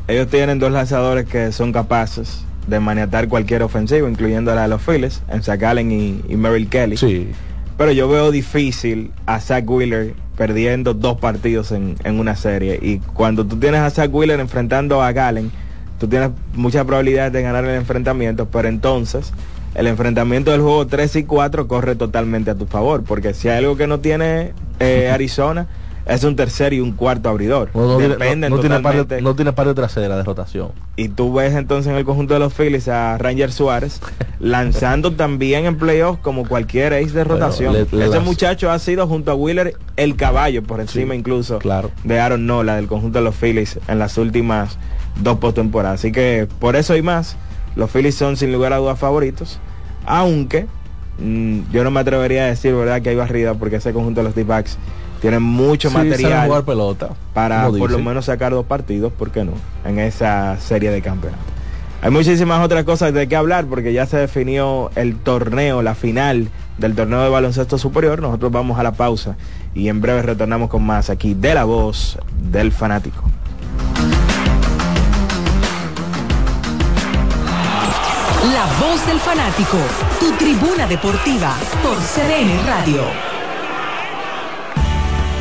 Ellos 0.08 0.27
tienen 0.27 0.58
dos 0.58 0.72
lanzadores 0.72 1.25
que 1.25 1.51
son 1.51 1.74
capaces 1.74 2.46
de 2.68 2.80
maniatar 2.80 3.27
cualquier 3.27 3.63
ofensivo, 3.63 4.08
incluyendo 4.08 4.54
la 4.56 4.63
de 4.63 4.68
los 4.70 4.82
Phillies, 4.82 5.22
en 5.30 5.44
Zach 5.44 5.62
Allen 5.63 5.92
y, 5.92 6.36
Merrill 6.36 6.70
Kelly. 6.70 6.98
Sí. 6.98 7.32
Pero 7.77 7.92
yo 7.92 8.08
veo 8.08 8.32
difícil 8.32 9.12
a 9.25 9.39
Zach 9.39 9.70
Wheeler 9.70 10.13
perdiendo 10.38 10.94
dos 10.94 11.20
partidos 11.20 11.72
en, 11.72 11.98
una 12.06 12.36
serie. 12.36 12.80
Y 12.82 13.00
cuando 13.00 13.46
tú 13.46 13.58
tienes 13.58 13.82
a 13.82 13.89
Zach 13.89 14.13
Wheeler 14.13 14.39
enfrentando 14.39 15.01
a 15.01 15.12
Gallen, 15.12 15.51
tú 16.00 16.08
tienes 16.08 16.32
muchas 16.54 16.86
probabilidades 16.86 17.34
de 17.34 17.42
ganar 17.42 17.66
el 17.66 17.75
enfrentamiento, 17.75 18.48
pero 18.50 18.68
entonces 18.68 19.34
el 19.75 19.88
enfrentamiento 19.88 20.51
del 20.51 20.62
juego 20.62 20.88
3 20.88 21.18
y 21.18 21.24
4 21.24 21.68
corre 21.68 21.96
totalmente 21.96 22.51
a 22.51 22.56
tu 22.56 22.66
favor, 22.66 23.04
porque 23.04 23.34
si 23.34 23.50
hay 23.50 23.60
algo 23.60 23.77
que 23.77 23.88
no 23.88 24.00
tiene 24.00 24.54
eh, 24.80 25.10
Arizona 25.13 25.68
es 26.07 26.23
un 26.23 26.35
tercer 26.35 26.73
y 26.73 26.79
un 26.79 26.93
cuarto 26.93 27.29
abridor. 27.29 27.69
No, 27.73 27.97
Dependen 27.97 28.51
no, 28.51 28.59
tiene 28.59 28.79
par 28.79 29.05
de, 29.05 29.21
no 29.21 29.35
tiene 29.35 29.53
par 29.53 29.67
de 29.67 29.73
trasera 29.73 30.15
de 30.15 30.23
rotación. 30.23 30.71
Y 30.95 31.09
tú 31.09 31.33
ves 31.33 31.53
entonces 31.53 31.91
en 31.91 31.97
el 31.97 32.05
conjunto 32.05 32.33
de 32.33 32.39
los 32.39 32.53
Phillies 32.53 32.87
a 32.87 33.17
Ranger 33.17 33.51
Suárez 33.51 34.01
lanzando 34.39 35.13
también 35.13 35.65
en 35.65 35.77
playoffs 35.77 36.19
como 36.21 36.47
cualquier 36.47 36.93
ace 36.93 37.11
de 37.11 37.23
rotación. 37.23 37.75
Ese 37.75 38.19
muchacho 38.19 38.71
ha 38.71 38.79
sido 38.79 39.07
junto 39.07 39.31
a 39.31 39.35
Wheeler 39.35 39.75
el 39.97 40.15
caballo 40.15 40.63
por 40.63 40.79
encima 40.79 41.15
incluso 41.15 41.59
claro. 41.59 41.91
de 42.03 42.19
Aaron 42.19 42.45
Nola 42.45 42.75
del 42.75 42.87
conjunto 42.87 43.19
de 43.19 43.25
los 43.25 43.35
Phillies 43.35 43.79
en 43.87 43.99
las 43.99 44.17
últimas 44.17 44.77
dos 45.21 45.39
postemporadas. 45.39 45.99
Así 45.99 46.11
que 46.11 46.47
por 46.59 46.75
eso 46.75 46.95
y 46.95 47.01
más, 47.01 47.35
los 47.75 47.91
Phillies 47.91 48.15
son 48.15 48.37
sin 48.37 48.53
lugar 48.53 48.71
a 48.71 48.77
dudas 48.77 48.97
favoritos, 48.97 49.59
aunque 50.05 50.67
mm, 51.19 51.59
yo 51.71 51.83
no 51.83 51.91
me 51.91 51.99
atrevería 51.99 52.43
a 52.43 52.47
decir 52.47 52.73
verdad 52.73 53.01
que 53.01 53.09
hay 53.09 53.15
barrida 53.15 53.55
porque 53.55 53.77
ese 53.77 53.91
conjunto 53.91 54.21
de 54.21 54.25
los 54.25 54.35
D-backs 54.35 54.77
tienen 55.19 55.41
mucho 55.41 55.89
material 55.91 56.63
pelota, 56.63 57.09
para 57.33 57.67
por 57.69 57.91
lo 57.91 58.00
menos 58.00 58.25
sacar 58.25 58.51
dos 58.51 58.65
partidos, 58.65 59.12
¿por 59.13 59.31
qué 59.31 59.43
no? 59.43 59.53
En 59.86 60.00
esa 60.00 60.57
serie 60.59 60.91
de 60.91 61.01
campeonato. 61.01 61.43
Hay 62.01 62.12
muchísimas 62.12 62.63
otras 62.63 62.83
cosas 62.83 63.12
de 63.13 63.27
qué 63.27 63.36
hablar 63.36 63.65
porque 63.65 63.91
ya 63.91 64.05
se 64.05 64.17
definió 64.17 64.91
el 64.95 65.15
torneo, 65.17 65.81
la 65.81 65.95
final 65.95 66.50
del 66.77 66.93
torneo 66.95 67.24
de 67.24 67.29
baloncesto 67.29 67.79
superior. 67.79 68.21
Nosotros 68.21 68.51
vamos 68.51 68.77
a 68.79 68.83
la 68.83 68.91
pausa 68.91 69.36
y 69.74 69.88
en 69.89 70.00
breve 70.00 70.21
retornamos 70.21 70.69
con 70.69 70.86
más 70.86 71.09
aquí 71.09 71.33
de 71.33 71.55
la 71.55 71.63
voz 71.63 72.19
del 72.51 72.71
fanático. 72.71 73.24
La 78.53 78.65
voz 78.79 79.05
del 79.07 79.19
fanático, 79.19 79.77
tu 80.19 80.31
tribuna 80.33 80.88
deportiva 80.88 81.55
por 81.83 81.97
CDN 81.97 82.65
Radio. 82.65 83.37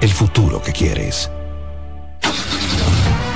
el 0.00 0.10
futuro 0.10 0.62
que 0.62 0.72
quieres. 0.72 1.30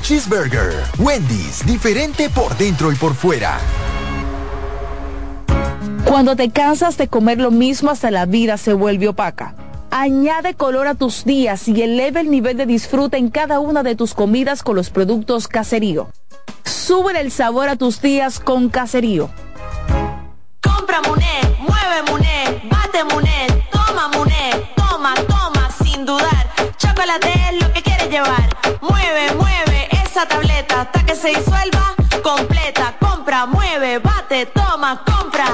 Cheeseburger. 0.00 0.74
Wendy's, 0.98 1.64
diferente 1.66 2.28
por 2.30 2.56
dentro 2.56 2.92
y 2.92 2.96
por 2.96 3.14
fuera. 3.14 3.58
Cuando 6.04 6.34
te 6.34 6.50
cansas 6.50 6.96
de 6.96 7.08
comer 7.08 7.38
lo 7.38 7.50
mismo 7.50 7.90
hasta 7.90 8.10
la 8.10 8.26
vida 8.26 8.56
se 8.56 8.72
vuelve 8.72 9.08
opaca. 9.08 9.54
Añade 9.92 10.54
color 10.54 10.86
a 10.86 10.94
tus 10.94 11.24
días 11.24 11.68
y 11.68 11.82
eleva 11.82 12.20
el 12.20 12.30
nivel 12.30 12.56
de 12.56 12.66
disfrute 12.66 13.16
en 13.16 13.30
cada 13.30 13.60
una 13.60 13.82
de 13.82 13.94
tus 13.94 14.14
comidas 14.14 14.62
con 14.62 14.76
los 14.76 14.90
productos 14.90 15.46
Caserío. 15.46 16.10
Sube 16.64 17.20
el 17.20 17.30
sabor 17.30 17.68
a 17.68 17.76
tus 17.76 18.00
días 18.00 18.40
con 18.40 18.68
Caserío. 18.70 19.30
Compra 20.62 21.00
Muné, 21.02 21.56
mueve 21.60 22.02
Muné, 22.10 22.62
bate 22.70 23.04
Muné, 23.04 23.46
toma 23.70 24.08
Muné, 24.08 24.50
toma, 24.76 25.14
toma, 25.28 25.70
sin 25.82 26.04
dudar. 26.04 26.50
Chocolate 26.76 27.32
es 27.50 27.62
lo 27.62 27.72
que 27.72 27.82
quieres 27.82 28.10
llevar. 28.10 28.48
Mueve, 28.80 29.34
mueve 29.34 29.59
esa 30.10 30.26
tableta 30.26 30.80
hasta 30.80 31.04
que 31.06 31.14
se 31.14 31.28
disuelva 31.28 31.94
completa. 32.22 32.96
Compra, 32.98 33.46
mueve, 33.46 33.98
bate, 33.98 34.46
toma, 34.46 35.02
compra, 35.04 35.46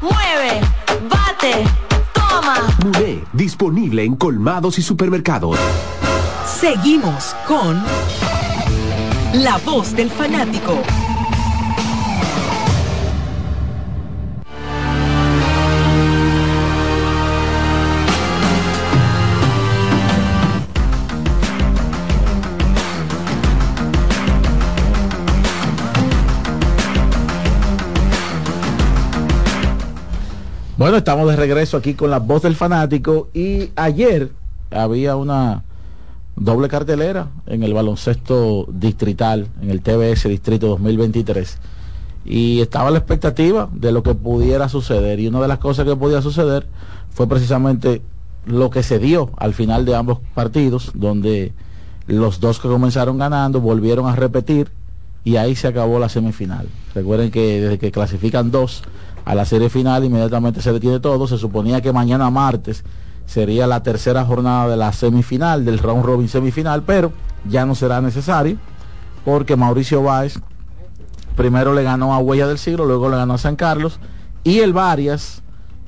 mueve, 0.00 0.60
bate, 1.08 1.64
toma. 2.12 2.56
Muné, 2.84 3.22
disponible 3.32 4.04
en 4.04 4.16
colmados 4.16 4.78
y 4.78 4.82
supermercados. 4.82 5.56
Seguimos 6.44 7.36
con 7.46 7.80
La 9.34 9.58
Voz 9.58 9.94
del 9.94 10.10
Fanático. 10.10 10.82
Bueno, 30.80 30.96
estamos 30.96 31.28
de 31.28 31.36
regreso 31.36 31.76
aquí 31.76 31.92
con 31.92 32.10
la 32.10 32.20
voz 32.20 32.40
del 32.40 32.56
fanático 32.56 33.28
y 33.34 33.68
ayer 33.76 34.30
había 34.70 35.14
una 35.14 35.62
doble 36.36 36.68
cartelera 36.68 37.28
en 37.46 37.62
el 37.62 37.74
baloncesto 37.74 38.66
distrital, 38.72 39.48
en 39.60 39.68
el 39.68 39.82
TBS 39.82 40.26
Distrito 40.30 40.68
2023. 40.68 41.58
Y 42.24 42.62
estaba 42.62 42.90
la 42.90 42.96
expectativa 42.96 43.68
de 43.74 43.92
lo 43.92 44.02
que 44.02 44.14
pudiera 44.14 44.70
suceder. 44.70 45.20
Y 45.20 45.28
una 45.28 45.42
de 45.42 45.48
las 45.48 45.58
cosas 45.58 45.84
que 45.84 45.96
podía 45.96 46.22
suceder 46.22 46.66
fue 47.10 47.28
precisamente 47.28 48.00
lo 48.46 48.70
que 48.70 48.82
se 48.82 48.98
dio 48.98 49.32
al 49.36 49.52
final 49.52 49.84
de 49.84 49.96
ambos 49.96 50.20
partidos, 50.32 50.92
donde 50.94 51.52
los 52.06 52.40
dos 52.40 52.58
que 52.58 52.68
comenzaron 52.68 53.18
ganando 53.18 53.60
volvieron 53.60 54.06
a 54.06 54.16
repetir 54.16 54.70
y 55.24 55.36
ahí 55.36 55.56
se 55.56 55.68
acabó 55.68 55.98
la 55.98 56.08
semifinal. 56.08 56.68
Recuerden 56.94 57.30
que 57.30 57.60
desde 57.60 57.78
que 57.78 57.92
clasifican 57.92 58.50
dos, 58.50 58.82
a 59.24 59.34
la 59.34 59.44
serie 59.44 59.68
final, 59.68 60.04
inmediatamente 60.04 60.62
se 60.62 60.72
detiene 60.72 61.00
todo. 61.00 61.26
Se 61.26 61.38
suponía 61.38 61.80
que 61.80 61.92
mañana 61.92 62.30
martes 62.30 62.84
sería 63.26 63.66
la 63.66 63.82
tercera 63.82 64.24
jornada 64.24 64.68
de 64.68 64.76
la 64.76 64.92
semifinal, 64.92 65.64
del 65.64 65.78
round 65.78 66.04
robin 66.04 66.28
semifinal, 66.28 66.82
pero 66.82 67.12
ya 67.48 67.64
no 67.64 67.74
será 67.74 68.00
necesario 68.00 68.58
porque 69.24 69.56
Mauricio 69.56 70.02
Báez 70.02 70.38
primero 71.36 71.74
le 71.74 71.82
ganó 71.82 72.14
a 72.14 72.18
Huella 72.18 72.46
del 72.46 72.58
Siglo, 72.58 72.84
luego 72.84 73.08
le 73.08 73.16
ganó 73.16 73.34
a 73.34 73.38
San 73.38 73.56
Carlos 73.56 74.00
y 74.44 74.58
el 74.60 74.72
Varias 74.72 75.42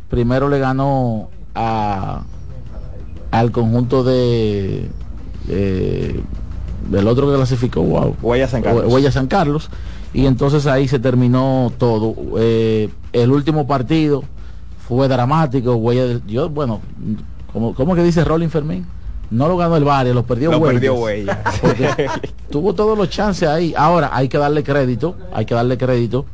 primero 0.09 0.49
le 0.49 0.59
ganó 0.59 1.31
a 1.55 2.23
al 3.31 3.51
conjunto 3.51 4.05
de, 4.05 4.91
del 5.47 7.09
otro 7.09 7.31
que 7.31 7.37
clasificó 7.37 7.83
wow, 7.83 8.15
Huella 8.21 8.47
San 8.47 8.63
Carlos. 8.63 8.85
Huella 8.87 9.11
San 9.11 9.27
Carlos 9.27 9.71
y 10.15 10.27
entonces 10.27 10.67
ahí 10.67 10.89
se 10.89 10.99
terminó 10.99 11.73
todo. 11.79 12.15
Eh, 12.39 12.91
el 13.13 13.31
último 13.31 13.67
partido 13.67 14.25
fue 14.87 15.09
dramático, 15.09 15.75
huella 15.77 16.21
yo, 16.27 16.49
bueno, 16.51 16.81
como, 17.53 17.75
¿cómo 17.75 17.95
que 17.95 18.03
dice 18.03 18.25
Rolling 18.25 18.49
Fermín? 18.49 18.87
No 19.31 19.49
lo 19.49 19.57
ganó 19.57 19.77
el 19.77 19.85
Valle, 19.85 20.13
lo 20.13 20.25
perdió 20.25 20.51
lo 20.51 20.61
perdió 20.61 20.95
Huella. 20.95 21.43
tuvo 22.51 22.75
todos 22.75 22.99
los 22.99 23.09
chances 23.09 23.49
ahí. 23.49 23.73
Ahora 23.75 24.11
hay 24.13 24.29
que 24.29 24.37
darle 24.37 24.63
crédito, 24.63 25.17
hay 25.33 25.47
que 25.47 25.55
darle 25.55 25.79
crédito 25.79 26.27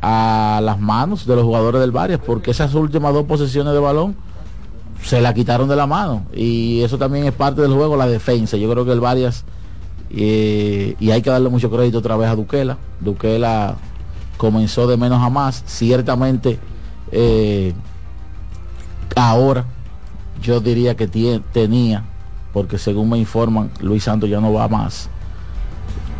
a 0.00 0.60
las 0.62 0.80
manos 0.80 1.26
de 1.26 1.36
los 1.36 1.44
jugadores 1.44 1.80
del 1.82 1.90
Varias, 1.90 2.20
porque 2.20 2.52
esas 2.52 2.74
últimas 2.74 3.12
dos 3.12 3.26
posesiones 3.26 3.74
de 3.74 3.80
balón 3.80 4.16
se 5.02 5.20
la 5.20 5.34
quitaron 5.34 5.68
de 5.68 5.76
la 5.76 5.86
mano. 5.86 6.24
Y 6.34 6.80
eso 6.80 6.96
también 6.96 7.26
es 7.26 7.32
parte 7.32 7.60
del 7.60 7.74
juego, 7.74 7.96
la 7.96 8.06
defensa. 8.06 8.56
Yo 8.56 8.70
creo 8.70 8.86
que 8.86 8.92
el 8.92 9.00
Varias 9.00 9.44
eh, 10.14 10.94
y 11.00 11.10
hay 11.10 11.22
que 11.22 11.30
darle 11.30 11.48
mucho 11.48 11.70
crédito 11.70 11.98
otra 11.98 12.16
vez 12.16 12.28
a 12.28 12.36
Duquela. 12.36 12.76
Duquela 13.00 13.76
comenzó 14.36 14.86
de 14.86 14.96
menos 14.96 15.22
a 15.22 15.30
más. 15.30 15.62
Ciertamente, 15.66 16.58
eh, 17.10 17.72
ahora 19.16 19.64
yo 20.42 20.60
diría 20.60 20.96
que 20.96 21.06
tenía, 21.06 22.04
porque 22.52 22.78
según 22.78 23.10
me 23.10 23.18
informan, 23.18 23.70
Luis 23.80 24.04
Santos 24.04 24.28
ya 24.28 24.40
no 24.40 24.52
va 24.52 24.68
más. 24.68 25.08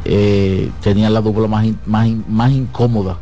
Eh, 0.04 0.70
tenía 0.82 1.10
la 1.10 1.20
dupla 1.20 1.46
más, 1.46 1.66
más, 1.86 2.08
más 2.28 2.50
incómoda 2.50 3.18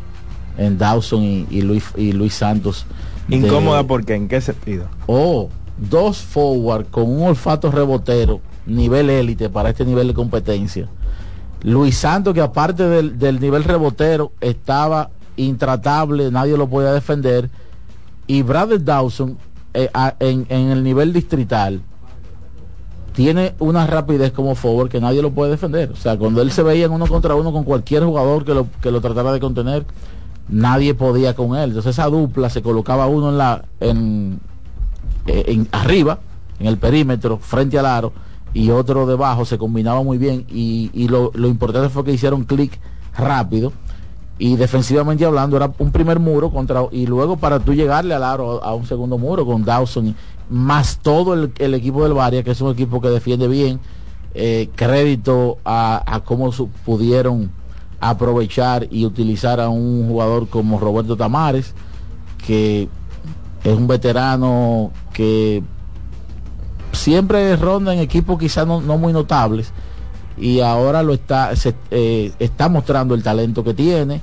en 0.57 0.79
Dawson 0.79 1.47
y, 1.51 1.63
Luis, 1.63 1.85
y 1.97 2.13
Luis 2.13 2.35
Santos. 2.35 2.87
¿Incómoda 3.29 3.85
porque 3.87 4.15
¿En 4.15 4.29
qué 4.29 4.41
sentido? 4.41 4.87
Oh, 5.07 5.49
dos 5.79 6.19
forward 6.19 6.87
con 6.87 7.11
un 7.11 7.29
olfato 7.29 7.71
rebotero 7.71 8.41
nivel 8.77 9.11
élite 9.11 9.49
para 9.49 9.71
este 9.71 9.85
nivel 9.85 10.09
de 10.09 10.15
competencia. 10.15 10.89
Luis 11.63 11.97
Santos, 11.97 12.33
que 12.35 12.41
aparte 12.41 12.89
del, 12.89 13.41
nivel 13.41 13.65
rebotero, 13.65 14.33
estaba 14.41 15.11
intratable, 15.37 16.31
nadie 16.31 16.57
lo 16.57 16.69
podía 16.69 16.93
defender. 16.93 17.51
Y 18.27 18.43
Bradley 18.43 18.79
Dawson, 18.79 19.37
eh, 19.75 19.91
en, 20.21 20.47
el 20.51 20.83
nivel 20.83 21.13
distrital, 21.13 21.83
tiene 23.13 23.55
una 23.59 23.87
rapidez 23.87 24.33
como 24.33 24.55
forward 24.55 24.89
que 24.89 25.01
nadie 25.01 25.21
lo 25.21 25.33
puede 25.33 25.51
defender. 25.51 25.91
O 25.91 25.97
sea, 25.97 26.17
cuando 26.17 26.41
él 26.41 26.51
se 26.51 26.63
veía 26.63 26.87
en 26.87 26.93
uno 26.93 27.07
contra 27.07 27.35
uno 27.35 27.53
con 27.53 27.65
cualquier 27.65 28.05
jugador 28.05 28.45
que 28.45 28.55
lo, 28.55 28.67
que 28.81 28.91
lo 28.91 29.01
tratara 29.01 29.33
de 29.33 29.41
contener, 29.41 29.85
nadie 30.49 30.95
podía 30.95 31.35
con 31.35 31.57
él. 31.57 31.71
Entonces 31.71 31.91
esa 31.91 32.07
dupla 32.07 32.49
se 32.49 32.63
colocaba 32.63 33.07
uno 33.07 33.31
en 33.31 33.39
la 33.39 33.65
eh, 33.81 35.67
arriba, 35.73 36.21
en 36.59 36.67
el 36.67 36.79
perímetro, 36.79 37.39
frente 37.39 37.79
al 37.79 37.87
aro 37.87 38.13
y 38.53 38.71
otro 38.71 39.07
debajo 39.07 39.45
se 39.45 39.59
combinaba 39.59 40.03
muy 40.03 40.19
bien 40.19 40.47
y, 40.49 41.09
lo, 41.09 41.31
importante 41.47 41.89
fue 41.89 42.05
que 42.05 42.13
hicieron 42.13 42.45
clic 42.45 42.79
rápido 43.17 43.73
y 44.39 44.57
defensivamente 44.57 45.25
hablando 45.25 45.57
era 45.57 45.71
un 45.79 45.93
primer 45.93 46.19
muro 46.19 46.51
contra 46.51 46.87
y 46.91 47.07
luego 47.07 47.37
para 47.37 47.61
tú 47.61 47.75
llegarle 47.75 48.15
al 48.15 48.25
aro 48.25 48.63
a 48.65 48.75
un 48.75 48.87
segundo 48.87 49.19
muro 49.19 49.45
con 49.45 49.65
Dawson 49.65 50.17
más 50.49 50.99
todo 50.99 51.35
el, 51.35 51.75
equipo 51.75 52.03
del 52.03 52.15
Varia 52.15 52.43
que 52.43 52.51
es 52.51 52.61
un 52.61 52.73
equipo 52.73 53.01
que 53.01 53.09
defiende 53.09 53.47
bien 53.47 53.79
eh, 54.35 54.71
crédito 54.75 55.59
a, 55.65 56.23
cómo 56.25 56.51
pudieron 56.85 57.51
aprovechar 58.01 58.89
y 58.91 59.05
utilizar 59.05 59.61
a 59.61 59.69
un 59.69 60.09
jugador 60.09 60.49
como 60.49 60.81
Roberto 60.81 61.17
Tamares 61.17 61.75
que 62.47 62.89
es 63.63 63.77
un 63.77 63.87
veterano 63.87 64.91
que 65.13 65.63
siempre 66.93 67.57
ronda 67.57 67.95
en 67.95 68.01
equipos 68.01 68.39
quizás 68.39 68.67
no, 68.67 68.81
muy 68.81 69.13
notables 69.13 69.73
y 70.37 70.61
ahora 70.61 71.03
lo 71.03 71.13
está, 71.13 71.51
eh, 71.91 72.33
está 72.39 72.69
mostrando 72.69 73.15
el 73.15 73.23
talento 73.23 73.63
que 73.63 73.75
tiene. 73.75 74.21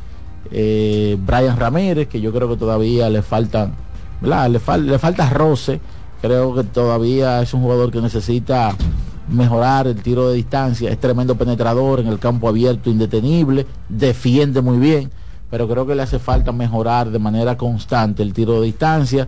Eh, 0.50 1.18
Brian 1.20 1.58
Ramírez, 1.58 2.08
que 2.08 2.22
yo 2.22 2.32
creo 2.32 2.50
que 2.50 2.58
todavía 2.58 3.10
le 3.10 3.22
faltan, 3.22 3.76
Le, 4.22 4.50
le 4.50 5.00
falta 5.00 5.30
roce. 5.30 5.80
Creo 6.22 6.56
que 6.56 6.64
todavía 6.64 7.42
es 7.42 7.54
un 7.54 7.62
jugador 7.62 7.92
que 7.92 8.02
necesita 8.02 8.76
mejorar 9.30 9.88
el 9.88 10.02
tiro 10.02 10.30
de 10.30 10.36
distancia. 10.36 10.90
Es 10.90 11.00
tremendo 11.00 11.36
penetrador 11.36 12.00
en 12.00 12.08
el 12.08 12.20
campo 12.20 12.48
abierto, 12.48 12.90
indetenible, 12.90 13.66
defiende 13.90 14.62
muy 14.62 14.78
bien, 14.78 15.12
pero 15.50 15.68
creo 15.68 15.86
que 15.86 15.96
le 15.96 16.04
hace 16.04 16.20
falta 16.20 16.52
mejorar 16.52 17.10
de 17.10 17.20
manera 17.20 17.58
constante 17.58 18.24
el 18.24 18.34
tiro 18.34 18.60
de 18.60 18.68
distancia. 18.68 19.28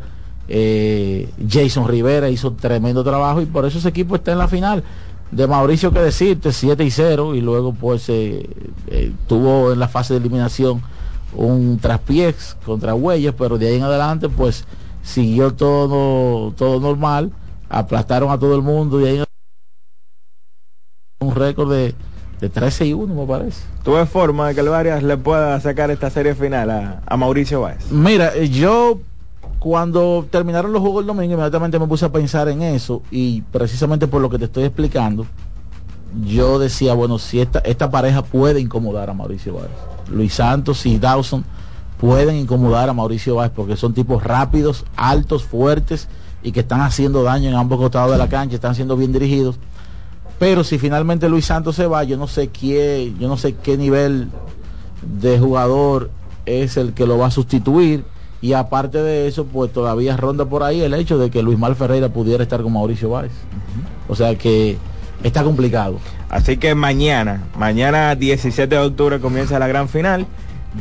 Eh, 0.52 1.30
Jason 1.48 1.88
Rivera 1.88 2.28
hizo 2.30 2.54
tremendo 2.54 3.04
trabajo 3.04 3.40
y 3.40 3.46
por 3.46 3.66
eso 3.66 3.78
ese 3.78 3.90
equipo 3.90 4.16
está 4.16 4.32
en 4.32 4.40
la 4.40 4.48
final 4.48 4.84
de 5.30 5.46
Mauricio 5.46 5.92
que 5.92 6.00
decirte 6.00 6.52
7 6.52 6.84
y 6.84 6.90
0 6.90 7.36
y 7.36 7.42
luego 7.42 7.72
pues 7.72 8.10
eh, 8.10 8.50
eh, 8.88 9.14
tuvo 9.28 9.72
en 9.72 9.78
la 9.78 9.88
fase 9.88 10.16
de 10.16 10.22
eliminación 10.22 10.82
un 11.36 11.78
traspiés 11.80 12.58
contra 12.66 12.96
Huellas 12.96 13.36
pero 13.38 13.60
de 13.60 13.68
ahí 13.68 13.76
en 13.76 13.84
adelante 13.84 14.28
pues 14.28 14.66
siguió 15.04 15.54
todo 15.54 16.52
todo 16.54 16.80
normal 16.80 17.32
aplastaron 17.70 18.32
a 18.32 18.40
todo 18.40 18.56
el 18.56 18.64
mundo 18.64 19.00
y 19.00 19.06
ahí 19.06 19.24
un 21.20 21.36
récord 21.36 21.72
de, 21.72 21.94
de 22.42 22.50
13 22.50 22.88
y 22.88 22.94
1 22.94 23.14
me 23.14 23.28
parece 23.28 23.62
¿Tuve 23.84 24.08
forma 24.08 24.48
de 24.48 24.56
que 24.56 24.62
el 24.62 24.70
Varias 24.70 25.04
le 25.04 25.16
pueda 25.16 25.60
sacar 25.60 25.92
esta 25.92 26.10
serie 26.10 26.34
final 26.34 26.72
a, 26.72 27.04
a 27.06 27.18
Mauricio 27.18 27.62
Báez? 27.62 27.92
Mira, 27.92 28.36
yo 28.36 29.00
cuando 29.60 30.26
terminaron 30.30 30.72
los 30.72 30.82
juegos 30.82 31.02
el 31.02 31.08
domingo, 31.08 31.34
inmediatamente 31.34 31.78
me 31.78 31.88
puse 31.88 32.06
a 32.06 32.12
pensar 32.12 32.48
en 32.48 32.62
eso 32.62 33.02
y 33.12 33.42
precisamente 33.42 34.08
por 34.08 34.22
lo 34.22 34.30
que 34.30 34.40
te 34.40 34.46
estoy 34.46 34.64
explicando, 34.64 35.26
yo 36.26 36.58
decía, 36.60 36.94
bueno, 36.94 37.20
si 37.20 37.42
esta, 37.42 37.60
esta 37.60 37.92
pareja 37.92 38.24
puede 38.24 38.62
incomodar 38.62 39.10
a 39.10 39.14
Mauricio 39.14 39.56
Báez. 39.56 39.70
Luis 40.10 40.34
Santos 40.34 40.86
y 40.86 40.98
Dawson 40.98 41.44
pueden 42.00 42.36
incomodar 42.38 42.90
a 42.90 42.94
Mauricio 42.94 43.36
Báez 43.36 43.52
porque 43.54 43.76
son 43.76 43.94
tipos 43.94 44.24
rápidos, 44.24 44.86
altos, 44.96 45.44
fuertes 45.44 46.08
y 46.42 46.54
que 46.54 46.62
están 46.62 46.82
haciendo 46.82 47.22
daño 47.24 47.50
en 47.50 47.56
ambos 47.56 47.80
costados 47.80 48.14
de 48.14 48.18
la 48.18 48.30
cancha, 48.30 48.56
están 48.56 48.76
siendo 48.76 48.96
bien 48.96 49.12
dirigidos. 49.12 49.58
Pero 50.40 50.64
si 50.64 50.80
finalmente 50.80 51.28
Luis 51.28 51.46
Santos 51.46 51.76
se 51.76 51.86
va, 51.86 52.06
yo 52.06 52.16
no 52.16 52.28
sé 52.28 52.48
qué, 52.48 53.14
yo 53.20 53.28
no 53.28 53.36
sé 53.36 53.56
qué 53.56 53.78
nivel 53.78 54.30
de 55.20 55.38
jugador 55.38 56.12
es 56.46 56.78
el 56.78 56.94
que 56.94 57.06
lo 57.06 57.18
va 57.18 57.28
a 57.28 57.32
sustituir 57.32 58.06
y 58.42 58.54
aparte 58.54 59.00
de 59.00 59.28
eso, 59.28 59.46
pues 59.46 59.74
todavía 59.74 60.16
ronda 60.16 60.46
por 60.46 60.64
ahí 60.64 60.82
el 60.82 60.94
hecho 60.94 61.18
de 61.18 61.30
que 61.30 61.44
Luis 61.44 61.60
Mal 61.60 61.76
Ferreira 61.76 62.10
pudiera 62.10 62.44
estar 62.44 62.62
con 62.62 62.74
Mauricio 62.74 63.10
Báez. 63.10 63.32
O 64.08 64.16
sea 64.16 64.36
que 64.36 64.78
está 65.24 65.44
complicado. 65.44 66.00
Así 66.30 66.58
que 66.58 66.76
mañana, 66.76 67.44
mañana 67.58 68.16
17 68.16 68.74
de 68.74 68.82
octubre 68.82 69.20
comienza 69.20 69.60
la 69.60 69.68
gran 69.68 69.90
final. 69.90 70.26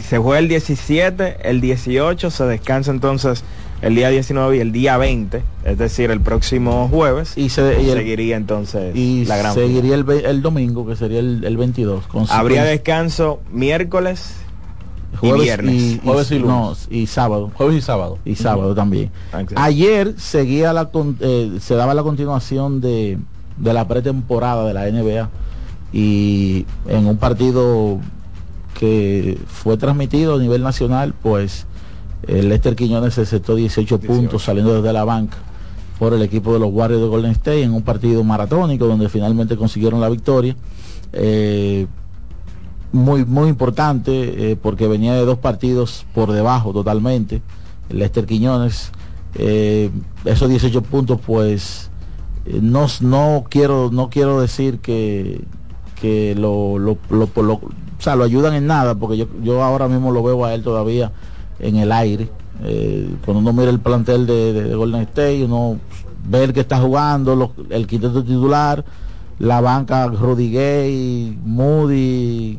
Se 0.01 0.19
juega 0.19 0.39
el 0.39 0.49
17, 0.49 1.49
el 1.49 1.61
18 1.61 2.31
se 2.31 2.45
descansa 2.45 2.91
entonces 2.91 3.43
el 3.81 3.95
día 3.95 4.11
19 4.11 4.57
y 4.57 4.61
el 4.61 4.73
día 4.73 4.97
20, 4.97 5.43
es 5.65 5.79
decir, 5.79 6.11
el 6.11 6.21
próximo 6.21 6.89
jueves. 6.89 7.33
Y, 7.37 7.49
se, 7.49 7.77
seguiría 7.77 8.37
entonces 8.37 8.95
y 8.95 9.25
la 9.25 9.37
gran 9.37 9.55
seguiría 9.55 9.95
el, 9.95 10.09
el, 10.11 10.43
domingo, 10.43 10.87
que 10.87 10.97
sería 10.97 11.21
el, 11.21 11.45
el 11.45 11.57
22. 11.57 12.05
Habría 12.29 12.65
descanso 12.65 13.41
miércoles, 13.51 14.35
jueves 15.21 15.41
y 15.41 15.45
viernes. 15.45 15.75
Y, 15.75 16.01
jueves 16.05 16.31
y, 16.31 16.39
lunes. 16.39 16.89
y 16.91 17.07
sábado. 17.07 17.51
Jueves 17.55 17.77
y 17.77 17.81
sábado. 17.81 18.19
Y 18.25 18.35
sábado 18.35 18.75
también. 18.75 19.11
Ayer 19.57 20.15
seguía 20.19 20.73
la 20.73 20.91
eh, 21.21 21.59
se 21.61 21.75
daba 21.75 21.95
la 21.95 22.03
continuación 22.03 22.81
de, 22.81 23.19
de 23.57 23.73
la 23.73 23.87
pretemporada 23.89 24.67
de 24.67 24.75
la 24.75 24.91
NBA 24.91 25.29
y 25.93 26.67
en 26.87 27.07
un 27.07 27.17
partido 27.17 27.99
que 28.79 29.39
fue 29.47 29.77
transmitido 29.77 30.37
a 30.37 30.39
nivel 30.39 30.63
nacional, 30.63 31.15
pues 31.23 31.67
el 32.27 32.49
Lester 32.49 32.77
Quiñones 32.77 33.15
se 33.15 33.23
aceptó 33.23 33.57
18, 33.57 34.01
puntos 34.01 34.45
saliendo 34.45 34.75
desde 34.75 34.93
la 34.93 35.05
banca 35.05 35.39
por 35.99 36.15
el 36.15 36.23
equipo 36.23 36.53
de 36.53 36.61
los 36.61 36.73
Warriors 36.73 37.03
de 37.03 37.09
Golden 37.09 37.33
State 37.33 37.63
en 37.63 37.73
un 37.73 37.83
partido 37.83 38.23
maratónico 38.23 38.87
donde 38.87 39.09
finalmente 39.09 39.57
consiguieron 39.57 40.01
la 40.01 40.09
victoria. 40.09 40.55
Eh, 41.13 41.87
muy, 42.93 43.25
muy 43.25 43.49
importante 43.49 44.51
eh, 44.51 44.57
porque 44.57 44.89
venía 44.89 45.15
de 45.15 45.25
dos 45.25 45.39
partidos 45.39 46.07
por 46.15 46.33
debajo 46.33 46.73
totalmente. 46.73 47.43
Lester 47.91 48.27
Quiñones, 48.27 48.93
eh, 49.35 49.91
esos 50.25 50.49
18 50.49 50.83
puntos, 50.83 51.21
pues 51.25 51.91
eh, 52.47 52.59
no, 52.63 52.87
no, 53.01 53.45
quiero, 53.49 53.91
no 53.93 54.11
quiero 54.11 54.41
decir 54.41 54.79
que, 54.81 55.45
que 56.01 56.35
lo, 56.35 56.79
lo, 56.79 56.99
lo, 57.11 57.29
lo, 57.37 57.61
lo 58.17 58.25
ayudan 58.25 58.55
en 58.55 58.67
nada, 58.67 58.95
porque 58.95 59.17
yo, 59.17 59.27
yo 59.43 59.63
ahora 59.63 59.89
mismo 59.89 60.13
lo 60.13 60.23
veo 60.23 60.45
a 60.45 60.55
él 60.55 60.63
todavía 60.63 61.13
en 61.61 61.77
el 61.77 61.93
aire. 61.93 62.29
cuando 63.25 63.41
uno 63.41 63.53
mira 63.53 63.71
el 63.71 63.81
plantel 63.81 64.27
de, 64.27 64.53
de, 64.53 64.75
Golden 64.75 65.03
State, 65.03 65.45
uno 65.45 65.79
ve 66.27 66.45
el 66.45 66.53
que 66.53 66.61
está 66.61 66.79
jugando, 66.81 67.55
el 67.71 67.87
quinteto 67.87 68.23
titular, 68.23 68.85
la 69.39 69.61
banca 69.61 70.09
Gay, 70.09 71.39
Moody, 71.45 72.59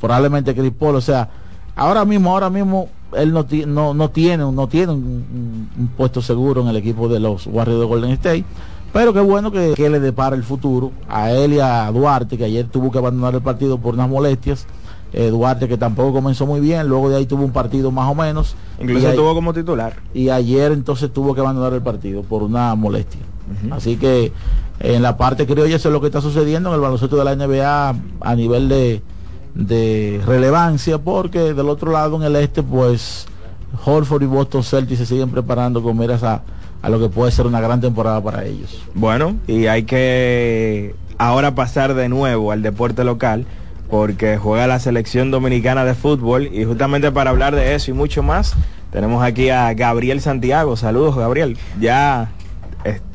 probablemente 0.00 0.54
Chris 0.54 0.72
Paul, 0.72 0.96
o 0.96 1.00
sea, 1.00 1.28
ahora 1.76 2.04
mismo, 2.04 2.30
ahora 2.32 2.50
mismo 2.50 2.88
él 3.16 3.32
no, 3.32 3.46
no, 3.66 3.94
no 3.94 4.10
tiene, 4.10 4.50
no 4.52 4.68
tiene 4.68 4.92
un, 4.92 5.90
puesto 5.96 6.20
seguro 6.20 6.62
en 6.62 6.68
el 6.68 6.76
equipo 6.76 7.08
de 7.08 7.20
los 7.20 7.46
Warriors 7.46 7.80
de 7.80 7.86
Golden 7.86 8.10
State. 8.12 8.44
Pero 8.92 9.12
qué 9.12 9.20
bueno 9.20 9.50
que, 9.50 9.74
le 9.76 10.00
depara 10.00 10.34
el 10.34 10.42
futuro 10.42 10.92
a 11.08 11.30
él 11.30 11.54
y 11.54 11.60
a 11.60 11.90
Duarte, 11.92 12.38
que 12.38 12.44
ayer 12.44 12.66
tuvo 12.66 12.90
que 12.90 12.98
abandonar 12.98 13.34
el 13.34 13.42
partido 13.42 13.78
por 13.78 13.94
unas 13.94 14.08
molestias. 14.08 14.66
Eh, 15.12 15.28
Duarte 15.30 15.68
que 15.68 15.78
tampoco 15.78 16.12
comenzó 16.12 16.46
muy 16.46 16.60
bien, 16.60 16.86
luego 16.86 17.08
de 17.08 17.16
ahí 17.16 17.26
tuvo 17.26 17.44
un 17.44 17.52
partido 17.52 17.90
más 17.90 18.10
o 18.10 18.14
menos. 18.14 18.56
Incluso 18.80 19.12
tuvo 19.12 19.34
como 19.34 19.52
titular. 19.52 19.96
Y 20.14 20.30
ayer 20.30 20.72
entonces 20.72 21.12
tuvo 21.12 21.34
que 21.34 21.40
abandonar 21.40 21.72
el 21.72 21.82
partido 21.82 22.22
por 22.22 22.42
una 22.42 22.74
molestia. 22.74 23.20
Así 23.70 23.96
que 23.96 24.32
en 24.80 25.00
la 25.02 25.16
parte 25.16 25.46
criolla 25.46 25.76
eso 25.76 25.88
es 25.88 25.92
lo 25.92 26.02
que 26.02 26.08
está 26.08 26.20
sucediendo 26.20 26.68
en 26.68 26.74
el 26.74 26.80
baloncesto 26.82 27.16
de 27.16 27.24
la 27.24 27.34
NBA 27.34 27.94
a 28.20 28.34
nivel 28.34 28.68
de, 28.68 29.02
de 29.54 30.20
relevancia 30.26 30.98
porque 30.98 31.54
del 31.54 31.68
otro 31.68 31.92
lado 31.92 32.16
en 32.16 32.22
el 32.22 32.36
este 32.36 32.62
pues 32.62 33.26
Horford 33.84 34.22
y 34.22 34.26
Boston 34.26 34.62
Celtics 34.62 34.98
se 34.98 35.06
siguen 35.06 35.30
preparando 35.30 35.82
con 35.82 35.96
miras 35.96 36.22
a, 36.22 36.42
a 36.82 36.88
lo 36.88 36.98
que 37.00 37.08
puede 37.08 37.32
ser 37.32 37.46
una 37.46 37.60
gran 37.60 37.80
temporada 37.80 38.22
para 38.22 38.44
ellos. 38.44 38.82
Bueno, 38.94 39.36
y 39.46 39.66
hay 39.66 39.84
que 39.84 40.94
ahora 41.18 41.54
pasar 41.54 41.94
de 41.94 42.08
nuevo 42.08 42.52
al 42.52 42.62
deporte 42.62 43.04
local 43.04 43.46
porque 43.90 44.36
juega 44.36 44.66
la 44.66 44.78
selección 44.78 45.30
dominicana 45.30 45.84
de 45.84 45.94
fútbol 45.94 46.48
y 46.52 46.64
justamente 46.64 47.10
para 47.10 47.30
hablar 47.30 47.54
de 47.54 47.74
eso 47.74 47.90
y 47.90 47.94
mucho 47.94 48.22
más 48.22 48.54
tenemos 48.92 49.22
aquí 49.22 49.50
a 49.50 49.72
Gabriel 49.74 50.20
Santiago. 50.20 50.76
Saludos 50.76 51.16
Gabriel. 51.16 51.58
Ya 51.80 52.30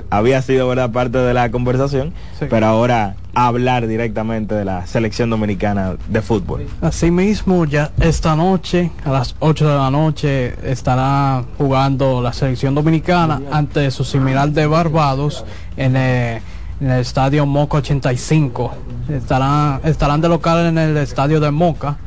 había 0.09 0.41
sido 0.41 0.67
verdad 0.67 0.91
parte 0.91 1.17
de 1.17 1.33
la 1.33 1.49
conversación, 1.49 2.13
pero 2.49 2.67
ahora 2.67 3.15
hablar 3.33 3.87
directamente 3.87 4.53
de 4.55 4.63
la 4.63 4.85
selección 4.85 5.29
dominicana 5.29 5.95
de 6.07 6.21
fútbol. 6.21 6.67
Asimismo, 6.81 7.65
ya 7.65 7.91
esta 7.99 8.35
noche, 8.35 8.91
a 9.03 9.11
las 9.11 9.35
8 9.39 9.67
de 9.67 9.75
la 9.75 9.89
noche, 9.89 10.55
estará 10.69 11.43
jugando 11.57 12.21
la 12.21 12.33
selección 12.33 12.75
dominicana 12.75 13.41
ante 13.51 13.89
su 13.91 14.03
similar 14.03 14.49
de 14.49 14.67
Barbados 14.67 15.45
en 15.77 15.95
el, 15.95 16.41
estadio 16.79 17.45
Moca 17.45 17.77
85. 17.77 18.73
Estarán, 19.09 19.79
estarán 19.83 20.21
de 20.21 20.29
local 20.29 20.65
en 20.67 20.77
el 20.77 20.97
estadio 20.97 21.39
de 21.39 21.49
Moca 21.49 21.97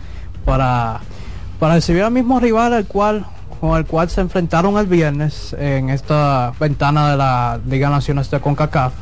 para, 0.45 1.01
para 1.59 1.75
recibir 1.75 2.03
al 2.03 2.13
mismo 2.13 2.39
rival, 2.39 2.75
el 2.75 2.87
cual 2.87 3.27
con 3.61 3.77
el 3.77 3.87
cual 3.87 4.11
se 4.11 4.21
enfrentaron 4.21 4.77
el 4.77 4.87
viernes 4.87 5.57
en 5.59 5.91
esta 5.91 6.53
ventana 6.61 7.11
de 7.11 7.17
la 7.17 7.61
Liga 7.67 7.89
Nacional 7.91 8.27
de 8.31 8.41
CONCACAF. 8.41 8.93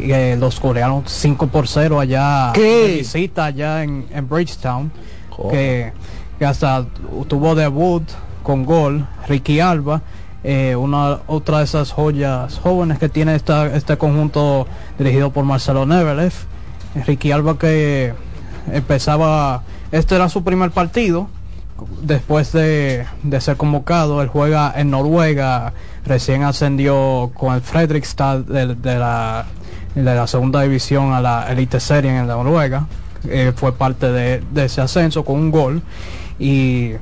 Eh, 0.00 0.36
los 0.38 0.58
coreanos 0.58 1.04
5 1.06 1.46
por 1.46 1.68
0 1.68 2.00
allá 2.00 2.50
¿Qué? 2.52 2.96
visita 2.98 3.46
allá 3.46 3.82
en, 3.82 4.28
Bridgetown 4.28 4.90
que, 5.50 5.92
hasta 6.44 6.84
tuvo 7.28 7.54
debut 7.54 8.02
con 8.42 8.64
gol 8.64 9.06
Ricky 9.28 9.60
Alba 9.60 10.02
eh, 10.42 10.74
una 10.76 11.20
otra 11.26 11.58
de 11.58 11.64
esas 11.64 11.92
joyas 11.92 12.58
jóvenes 12.58 12.98
que 12.98 13.08
tiene 13.08 13.34
esta, 13.34 13.74
este 13.74 13.96
conjunto 13.96 14.66
dirigido 14.98 15.30
por 15.30 15.44
Marcelo 15.44 15.86
Nevelev 15.86 16.32
Ricky 17.06 17.30
Alba 17.30 17.56
que 17.56 18.14
empezaba 18.72 19.62
este 19.92 20.16
era 20.16 20.28
su 20.28 20.42
primer 20.42 20.72
partido 20.72 21.28
después 22.02 22.52
de, 22.52 23.06
ser 23.40 23.56
convocado, 23.56 24.22
él 24.22 24.28
juega 24.28 24.72
en 24.76 24.90
Noruega, 24.90 25.72
recién 26.04 26.42
ascendió 26.42 27.32
con 27.34 27.54
el 27.54 27.60
Fredrikstad 27.60 28.38
de, 28.40 28.98
la, 28.98 29.46
de 29.94 30.02
la 30.14 30.26
segunda 30.26 30.62
división 30.62 31.12
a 31.12 31.20
la 31.20 31.50
Elite 31.50 31.80
Serie 31.80 32.16
en 32.16 32.26
Noruega, 32.26 32.86
eh, 33.28 33.52
fue 33.54 33.72
parte 33.72 34.10
de, 34.10 34.42
ese 34.64 34.80
ascenso 34.80 35.24
con 35.24 35.36
un 35.36 35.50
gol 35.50 35.82
y 36.38 36.92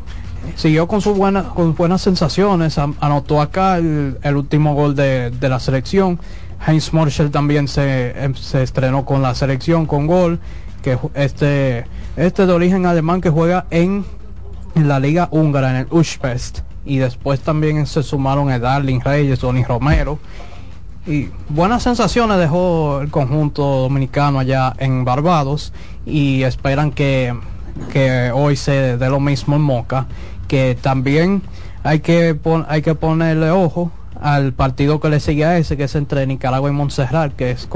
siguió 0.57 0.87
con 0.87 1.01
sus 1.01 1.17
buenas 1.17 1.47
con 1.47 1.75
buenas 1.75 2.03
sensaciones, 2.03 2.79
anotó 2.79 3.41
acá 3.41 3.79
el, 3.79 4.37
último 4.37 4.75
gol 4.75 4.95
de, 4.95 5.33
la 5.41 5.59
selección. 5.59 6.21
Heinz 6.65 6.93
Marshall 6.93 7.33
también 7.33 7.67
se, 7.67 8.11
em, 8.23 8.35
se 8.35 8.63
estrenó 8.63 9.05
con 9.05 9.21
la 9.21 9.35
selección 9.35 9.87
con 9.87 10.07
gol 10.07 10.39
que 10.83 10.99
este, 11.15 11.87
este 12.17 12.47
de 12.47 12.53
origen 12.53 12.87
alemán 12.87 13.21
que 13.21 13.31
juega 13.31 13.67
en, 13.71 14.05
en 14.75 14.89
la 14.89 15.01
liga 15.01 15.29
húngara, 15.31 15.71
en 15.71 15.77
el 15.77 15.87
Ushpest. 15.91 16.61
Y 16.85 16.99
después 16.99 17.41
también 17.41 17.87
se 17.87 18.03
sumaron 18.03 18.51
a 18.51 18.59
Darling 18.59 19.01
Reyes, 19.01 19.39
Tony 19.39 19.65
Romero. 19.65 20.19
Y 21.07 21.31
buenas 21.49 21.83
sensaciones 21.83 22.39
dejó 22.39 23.01
el 23.01 23.11
conjunto 23.11 23.63
dominicano 23.63 24.39
allá 24.39 24.73
en 24.79 25.05
Barbados 25.05 25.73
y 26.07 26.45
esperan 26.45 26.93
que, 26.93 27.35
que 27.93 28.31
hoy 28.33 28.55
se 28.55 28.97
dé 28.97 29.11
lo 29.11 29.19
mismo 29.19 29.57
en 29.57 29.63
Moca, 29.63 30.07
que 30.47 30.79
también 30.81 31.43
hay 31.83 32.01
que, 32.01 32.39
hay 32.69 32.83
que 32.83 32.95
ponerle 32.95 33.51
ojo 33.51 33.91
al 34.21 34.53
partido 34.53 35.01
que 35.01 35.09
le 35.09 35.19
sigue 35.19 35.45
a 35.45 35.59
ese, 35.59 35.77
que 35.77 35.85
es 35.85 35.95
entre 35.97 36.25
Nicaragua 36.29 36.71
y 36.71 36.73
Montserrat, 36.73 37.35
que 37.35 37.51
es, 37.51 37.69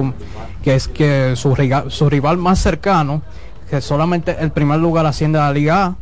que, 0.62 0.76
es 0.76 0.86
que 0.86 1.34
su, 1.34 1.56
su 1.88 2.08
rival 2.08 2.36
más 2.36 2.60
cercano, 2.60 3.22
que 3.68 3.80
solamente 3.80 4.36
el 4.38 4.52
primer 4.52 4.78
lugar 4.78 5.04
asciende 5.06 5.40
a 5.40 5.46
la 5.46 5.52
Liga 5.52 5.84
A, 5.84 5.96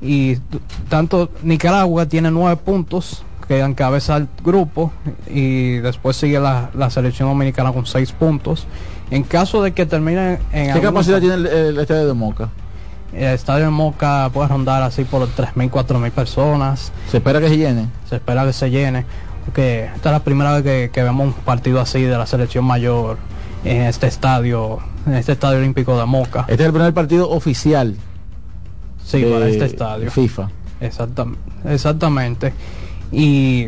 y 0.00 0.36
tanto 0.88 1.30
Nicaragua 1.42 2.06
tiene 2.06 2.30
nueve 2.30 2.56
puntos, 2.56 3.24
que 3.52 3.60
encabeza 3.60 4.16
el 4.16 4.28
grupo, 4.42 4.92
y 5.28 5.74
después 5.76 6.16
sigue 6.16 6.40
la, 6.40 6.70
selección 6.88 7.28
dominicana 7.28 7.70
con 7.70 7.84
seis 7.84 8.10
puntos. 8.10 8.66
En 9.10 9.24
caso 9.24 9.62
de 9.62 9.72
que 9.72 9.84
termine 9.84 10.38
en... 10.52 10.72
¿Qué 10.72 10.80
capacidad 10.80 11.20
tiene 11.20 11.34
el, 11.34 11.78
estadio 11.78 12.06
de 12.06 12.14
Moca? 12.14 12.48
El 13.12 13.34
estadio 13.34 13.66
de 13.66 13.70
Moca 13.70 14.30
puede 14.32 14.48
rondar 14.48 14.82
así 14.82 15.04
por 15.04 15.28
3.000, 15.28 15.70
4.000 15.70 16.10
personas. 16.12 16.92
¿Se 17.10 17.18
espera 17.18 17.40
que 17.40 17.50
se 17.50 17.58
llene? 17.58 17.88
Se 18.08 18.16
espera 18.16 18.46
que 18.46 18.54
se 18.54 18.70
llene 18.70 19.04
que 19.54 19.84
esta 19.84 20.08
es 20.08 20.12
la 20.12 20.20
primera 20.20 20.58
vez 20.58 20.90
que, 20.90 21.02
vemos 21.02 21.26
un 21.26 21.32
partido 21.34 21.78
así 21.80 22.00
de 22.00 22.16
la 22.16 22.24
selección 22.24 22.64
mayor 22.64 23.18
en 23.64 23.82
este 23.82 24.06
estadio, 24.06 24.78
en 25.04 25.14
este 25.14 25.32
estadio 25.32 25.58
olímpico 25.58 25.98
de 25.98 26.06
Moca. 26.06 26.46
Este 26.48 26.62
es 26.62 26.66
el 26.68 26.72
primer 26.72 26.94
partido 26.94 27.28
oficial. 27.28 27.96
Sí, 29.04 29.22
para 29.24 29.46
este 29.46 29.66
estadio. 29.66 30.10
FIFA. 30.10 30.48
Exactamente. 31.66 32.54
Y 33.12 33.66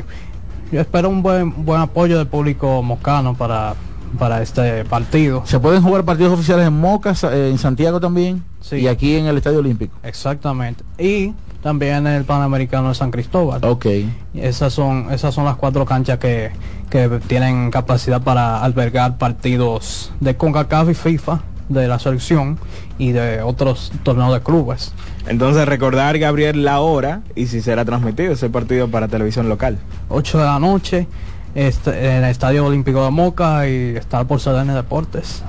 yo 0.73 0.81
espero 0.81 1.09
un 1.09 1.23
buen, 1.23 1.65
buen 1.65 1.81
apoyo 1.81 2.19
del 2.19 2.27
público 2.27 2.83
mocano 2.83 3.35
para, 3.35 3.75
para 4.19 4.43
este 4.43 4.85
partido. 4.85 5.43
¿Se 5.47 5.61
pueden 5.61 5.83
jugar 5.83 6.05
partidos 6.05 6.33
oficiales 6.33 6.67
en 6.67 6.81
Moca, 6.81 7.15
eh, 7.31 7.51
en 7.51 7.59
Santiago 7.59 8.01
también? 8.01 8.43
Sí. 8.61 8.77
Y 8.77 8.89
aquí 8.89 9.17
en 9.17 9.27
el 9.27 9.37
Estadio 9.37 9.59
Olímpico. 9.59 9.97
Exactamente. 10.03 10.83
Y 10.99 11.35
también 11.63 12.07
el 12.07 12.25
Panamericano 12.25 12.89
de 12.89 12.95
San 12.95 13.11
Cristóbal. 13.11 13.65
Ok. 13.65 13.87
Esas 14.35 14.73
son, 14.73 15.13
esas 15.13 15.35
son 15.35 15.45
las 15.45 15.57
cuatro 15.57 15.85
canchas 15.85 16.19
que, 16.19 16.51
que 16.91 17.09
tienen 17.27 17.71
capacidad 17.71 18.23
para 18.23 18.63
albergar 18.63 19.19
partidos 19.19 20.13
de 20.21 20.37
CONCACAF 20.37 20.91
y 20.91 20.95
FIFA 20.95 21.41
de 21.69 21.89
la 21.89 21.99
selección 21.99 22.59
y 22.99 23.13
de 23.13 23.43
otros 23.43 23.93
torneos 24.03 24.33
de 24.33 24.41
clubes. 24.41 24.93
Entonces 25.27 25.67
recordar, 25.67 26.19
Gabriel, 26.19 26.65
la 26.65 26.81
hora 26.81 27.23
y 27.35 27.47
si 27.47 27.61
será 27.61 27.85
transmitido 27.85 28.33
ese 28.33 28.51
partido 28.51 28.89
para 28.89 29.09
televisión 29.09 29.49
local. 29.49 29.79
8 30.09 30.39
de 30.39 30.45
la 30.45 30.59
noche 30.59 31.07
este, 31.55 32.17
en 32.17 32.25
el 32.25 32.31
Estadio 32.31 32.67
Olímpico 32.67 33.05
de 33.05 33.11
Moca 33.11 33.69
y 33.69 33.97
estar 33.97 34.27
por 34.27 34.41
CDN 34.41 34.75
Deportes. 34.75 35.43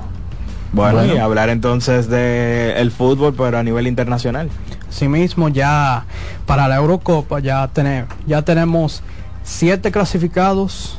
Bueno, 0.72 1.04
y 1.06 1.16
hablar 1.16 1.48
entonces 1.48 2.08
de 2.08 2.74
el 2.76 2.90
fútbol, 2.90 3.34
pero 3.36 3.58
a 3.58 3.62
nivel 3.62 3.86
internacional. 3.86 4.50
Asimismo, 4.88 5.48
ya 5.48 6.04
para 6.44 6.68
la 6.68 6.76
Eurocopa 6.76 7.40
ya, 7.40 7.66
tenemos 7.68 8.08
ya 8.26 8.42
tenemos 8.42 9.02
siete 9.42 9.90
clasificados, 9.90 10.98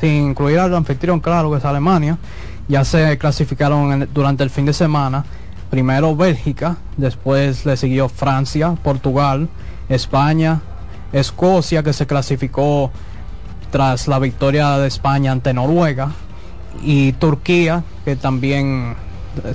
sin 0.00 0.30
incluir 0.30 0.58
al 0.58 0.74
anfitrión, 0.74 1.20
claro, 1.20 1.50
que 1.50 1.58
es 1.58 1.64
Alemania. 1.64 2.18
Ya 2.68 2.84
se 2.84 3.18
clasificaron 3.18 4.08
durante 4.12 4.44
el 4.44 4.50
fin 4.50 4.66
de 4.66 4.72
semana. 4.72 5.24
Primero 5.70 6.14
Bélgica, 6.14 6.76
después 6.96 7.64
le 7.64 7.76
siguió 7.76 8.08
Francia, 8.08 8.76
Portugal, 8.82 9.48
España, 9.88 10.60
Escocia, 11.12 11.82
que 11.82 11.92
se 11.92 12.06
clasificó 12.06 12.90
tras 13.70 14.06
la 14.06 14.18
victoria 14.18 14.78
de 14.78 14.88
España 14.88 15.32
ante 15.32 15.54
Noruega, 15.54 16.12
y 16.82 17.12
Turquía, 17.12 17.84
que 18.04 18.16
también 18.16 18.94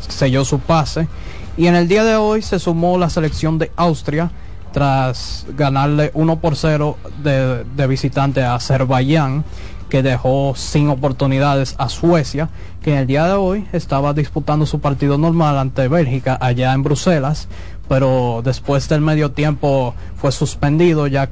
selló 0.07 0.45
su 0.45 0.59
pase. 0.59 1.07
Y 1.55 1.67
en 1.67 1.75
el 1.75 1.87
día 1.87 2.03
de 2.03 2.15
hoy 2.15 2.41
se 2.41 2.59
sumó 2.59 2.97
la 2.97 3.09
selección 3.09 3.57
de 3.57 3.71
Austria 3.75 4.31
tras 4.71 5.45
ganarle 5.55 6.11
1 6.13 6.39
por 6.39 6.55
0 6.55 6.97
de, 7.23 7.63
de 7.63 7.87
visitante 7.87 8.43
a 8.43 8.55
Azerbaiyán, 8.55 9.43
que 9.89 10.03
dejó 10.03 10.53
sin 10.55 10.89
oportunidades 10.89 11.75
a 11.77 11.89
Suecia, 11.89 12.49
que 12.81 12.93
en 12.93 12.99
el 12.99 13.07
día 13.07 13.25
de 13.25 13.33
hoy 13.33 13.67
estaba 13.73 14.13
disputando 14.13 14.65
su 14.65 14.79
partido 14.79 15.17
normal 15.17 15.57
ante 15.57 15.87
Bélgica 15.87 16.37
allá 16.39 16.73
en 16.73 16.83
Bruselas, 16.83 17.47
pero 17.87 18.41
después 18.43 18.89
del 18.89 19.01
medio 19.01 19.31
tiempo 19.31 19.93
fue 20.17 20.31
suspendido 20.31 21.07
ya, 21.07 21.29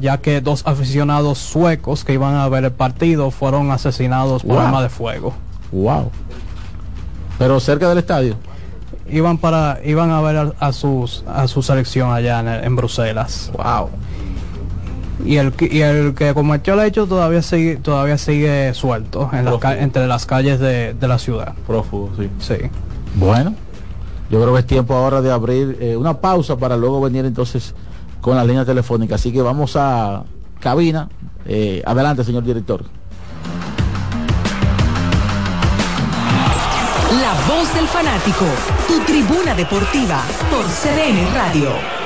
ya 0.00 0.18
que 0.18 0.40
dos 0.40 0.62
aficionados 0.66 1.38
suecos 1.38 2.04
que 2.04 2.12
iban 2.12 2.34
a 2.34 2.48
ver 2.48 2.64
el 2.64 2.72
partido 2.72 3.30
fueron 3.30 3.70
asesinados 3.70 4.42
por 4.42 4.58
arma 4.58 4.82
de 4.82 4.88
fuego. 4.88 5.34
Wow. 5.72 6.10
Pero 7.38 7.60
cerca 7.60 7.88
del 7.88 7.98
estadio. 7.98 8.36
Iban 9.08 9.38
para 9.38 9.78
iban 9.84 10.10
a 10.10 10.20
ver 10.20 10.54
a, 10.58 10.72
sus 10.72 11.24
a 11.28 11.46
su 11.46 11.62
selección 11.62 12.12
allá 12.12 12.64
en, 12.64 12.76
Bruselas. 12.76 13.52
Wow. 13.52 13.90
Y 15.24 15.36
el, 15.36 15.54
y 15.58 15.80
el 15.80 16.14
que 16.14 16.34
cometió 16.34 16.74
el 16.74 16.80
hecho 16.86 17.06
todavía 17.06 17.40
sigue 17.40 17.76
todavía 17.76 18.18
sigue 18.18 18.74
suelto 18.74 19.30
en 19.32 19.48
entre 19.80 20.06
las 20.06 20.26
calles 20.26 20.60
de, 20.60 20.94
de 20.94 21.08
la 21.08 21.18
ciudad. 21.18 21.54
Prófugo, 21.66 22.10
sí. 22.16 22.28
Sí. 22.38 22.70
Bueno, 23.14 23.54
yo 24.30 24.40
creo 24.40 24.52
que 24.52 24.60
es 24.60 24.66
tiempo 24.66 24.94
ahora 24.94 25.22
de 25.22 25.32
abrir 25.32 25.78
eh, 25.80 25.96
una 25.96 26.20
pausa 26.20 26.56
para 26.56 26.76
luego 26.76 27.00
venir 27.00 27.24
entonces 27.24 27.74
con 28.20 28.36
la 28.36 28.44
línea 28.44 28.64
telefónica. 28.64 29.14
Así 29.14 29.32
que 29.32 29.40
vamos 29.40 29.74
a 29.76 30.24
cabina. 30.60 31.08
Eh, 31.46 31.82
adelante, 31.86 32.24
señor 32.24 32.42
director. 32.42 32.84
La 37.22 37.54
voz 37.54 37.72
del 37.74 37.86
fanático, 37.86 38.44
tu 38.88 38.98
tribuna 39.04 39.54
deportiva 39.54 40.22
por 40.50 40.64
CDN 40.64 41.32
Radio. 41.34 42.05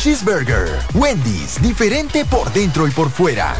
Cheeseburger. 0.01 0.79
Wendy's, 0.95 1.61
diferente 1.61 2.25
por 2.25 2.51
dentro 2.53 2.87
y 2.87 2.89
por 2.89 3.11
fuera. 3.11 3.53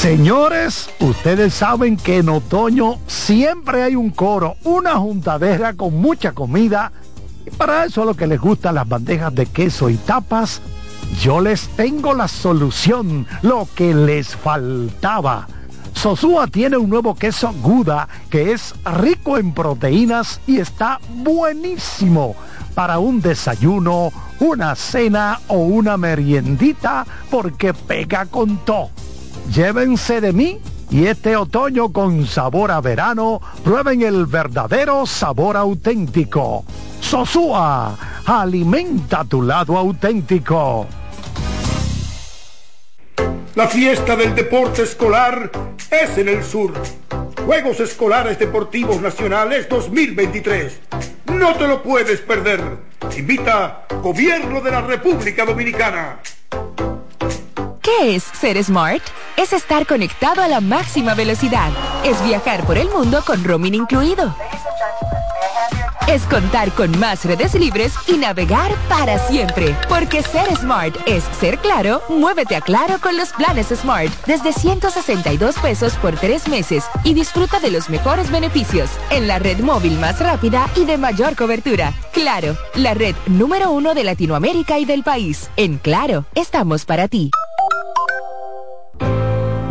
Señores, 0.00 0.90
ustedes 0.98 1.54
saben 1.54 1.96
que 1.96 2.16
en 2.16 2.28
otoño 2.28 2.98
siempre 3.06 3.84
hay 3.84 3.94
un 3.94 4.10
coro, 4.10 4.56
una 4.64 4.96
juntadera 4.96 5.74
con 5.74 5.94
mucha 5.94 6.32
comida. 6.32 6.90
Y 7.46 7.50
para 7.50 7.84
eso 7.84 8.02
a 8.02 8.06
lo 8.06 8.14
que 8.14 8.26
les 8.26 8.40
gustan 8.40 8.74
las 8.74 8.88
bandejas 8.88 9.32
de 9.32 9.46
queso 9.46 9.88
y 9.88 9.94
tapas, 9.94 10.60
yo 11.22 11.40
les 11.40 11.68
tengo 11.68 12.14
la 12.14 12.26
solución, 12.26 13.28
lo 13.42 13.68
que 13.76 13.94
les 13.94 14.34
faltaba. 14.34 15.46
Sosúa 15.94 16.48
tiene 16.48 16.76
un 16.76 16.90
nuevo 16.90 17.14
queso 17.14 17.52
Guda 17.62 18.08
que 18.28 18.50
es 18.50 18.74
rico 18.84 19.38
en 19.38 19.52
proteínas 19.52 20.40
y 20.48 20.58
está 20.58 20.98
buenísimo 21.14 22.34
para 22.78 23.00
un 23.00 23.20
desayuno, 23.20 24.12
una 24.38 24.76
cena 24.76 25.40
o 25.48 25.56
una 25.56 25.96
meriendita 25.96 27.04
porque 27.28 27.74
pega 27.74 28.26
con 28.26 28.58
todo. 28.58 28.90
Llévense 29.52 30.20
de 30.20 30.32
mí 30.32 30.60
y 30.88 31.06
este 31.06 31.34
otoño 31.34 31.92
con 31.92 32.24
sabor 32.24 32.70
a 32.70 32.80
verano, 32.80 33.40
prueben 33.64 34.02
el 34.02 34.26
verdadero 34.26 35.06
sabor 35.06 35.56
auténtico. 35.56 36.64
Sosúa, 37.00 37.96
alimenta 38.24 39.24
tu 39.24 39.42
lado 39.42 39.76
auténtico. 39.76 40.86
La 43.56 43.66
fiesta 43.66 44.14
del 44.14 44.36
deporte 44.36 44.82
escolar 44.84 45.50
es 45.90 46.16
en 46.16 46.28
el 46.28 46.44
sur. 46.44 46.72
Juegos 47.48 47.80
Escolares 47.80 48.38
Deportivos 48.38 49.00
Nacionales 49.00 49.70
2023. 49.70 50.80
No 51.32 51.54
te 51.54 51.66
lo 51.66 51.82
puedes 51.82 52.20
perder. 52.20 52.60
Invita 53.16 53.86
Gobierno 54.02 54.60
de 54.60 54.70
la 54.70 54.82
República 54.82 55.46
Dominicana. 55.46 56.20
¿Qué 57.80 58.16
es 58.16 58.22
ser 58.22 58.62
smart? 58.62 59.02
es 59.38 59.54
estar 59.54 59.86
conectado 59.86 60.42
a 60.42 60.48
la 60.48 60.60
máxima 60.60 61.14
velocidad. 61.14 61.70
Es 62.04 62.22
viajar 62.22 62.64
por 62.64 62.76
el 62.76 62.90
mundo 62.90 63.22
con 63.24 63.42
roaming 63.42 63.76
incluido. 63.76 64.34
Es 66.08 66.22
contar 66.22 66.72
con 66.72 66.98
más 66.98 67.26
redes 67.26 67.52
libres 67.54 67.92
y 68.06 68.16
navegar 68.16 68.72
para 68.88 69.18
siempre. 69.18 69.76
Porque 69.90 70.22
ser 70.22 70.48
smart 70.56 70.96
es 71.06 71.22
ser 71.38 71.58
claro, 71.58 72.00
muévete 72.08 72.56
a 72.56 72.62
claro 72.62 72.98
con 72.98 73.18
los 73.18 73.28
planes 73.34 73.66
Smart 73.66 74.10
desde 74.26 74.54
162 74.54 75.58
pesos 75.58 75.92
por 75.96 76.14
tres 76.14 76.48
meses 76.48 76.84
y 77.04 77.12
disfruta 77.12 77.60
de 77.60 77.70
los 77.70 77.90
mejores 77.90 78.30
beneficios 78.30 78.88
en 79.10 79.28
la 79.28 79.38
red 79.38 79.58
móvil 79.60 79.98
más 79.98 80.18
rápida 80.18 80.70
y 80.76 80.86
de 80.86 80.96
mayor 80.96 81.36
cobertura. 81.36 81.92
Claro, 82.14 82.56
la 82.74 82.94
red 82.94 83.14
número 83.26 83.70
uno 83.70 83.92
de 83.92 84.04
Latinoamérica 84.04 84.78
y 84.78 84.86
del 84.86 85.02
país. 85.02 85.50
En 85.56 85.76
Claro, 85.76 86.24
estamos 86.34 86.86
para 86.86 87.08
ti. 87.08 87.30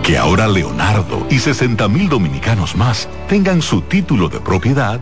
Que 0.03 0.19
ahora 0.19 0.47
Leonardo 0.47 1.25
y 1.31 1.39
60 1.39 1.87
mil 1.87 2.07
dominicanos 2.07 2.75
más 2.75 3.09
tengan 3.27 3.63
su 3.63 3.81
título 3.81 4.29
de 4.29 4.39
propiedad 4.39 5.01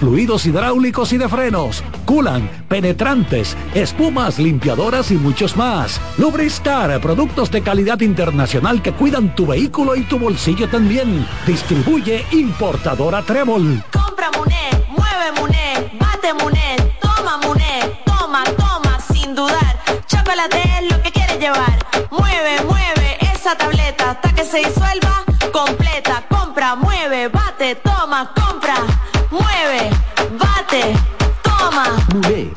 fluidos 0.00 0.44
hidráulicos 0.44 1.12
y 1.12 1.18
de 1.18 1.28
frenos, 1.28 1.84
culan, 2.04 2.48
penetrantes, 2.68 3.56
espumas, 3.74 4.38
limpiadoras 4.38 5.12
y 5.12 5.14
muchos 5.14 5.56
más. 5.56 6.00
Lubristar, 6.18 7.00
productos 7.00 7.50
de 7.50 7.62
calidad 7.62 8.00
internacional 8.00 8.82
que 8.82 8.92
cuidan 8.92 9.34
tu 9.36 9.46
vehículo 9.46 9.94
y 9.94 10.02
tu 10.02 10.18
bolsillo 10.18 10.68
también. 10.68 11.26
Distribuye 11.46 12.24
importadora 12.32 13.22
Trébol. 13.22 13.84
Compra 13.92 14.30
Muné, 14.36 14.84
mueve 14.88 15.40
Muné, 15.40 15.98
bate 16.00 16.34
Muné, 16.34 16.96
toma 17.00 17.38
Muné, 17.38 18.00
toma, 18.04 18.42
toma, 18.56 18.98
sin 19.12 19.34
dudar. 19.34 19.78
Chocolate 20.08 20.60
es 20.80 20.90
lo 20.90 21.00
que 21.02 21.12
quieres 21.12 21.38
llevar. 21.38 21.78
Mueve, 22.10 22.64
mueve 22.64 23.18
esa 23.32 23.56
tableta 23.56 24.10
hasta 24.10 24.34
que 24.34 24.44
se 24.44 24.58
disuelva 24.58 25.24
completa. 25.52 26.24
Compra, 26.28 26.74
mueve, 26.74 27.28
bate, 27.28 27.76
toma, 27.76 28.32
compra 28.34 29.01
mueve, 29.32 29.71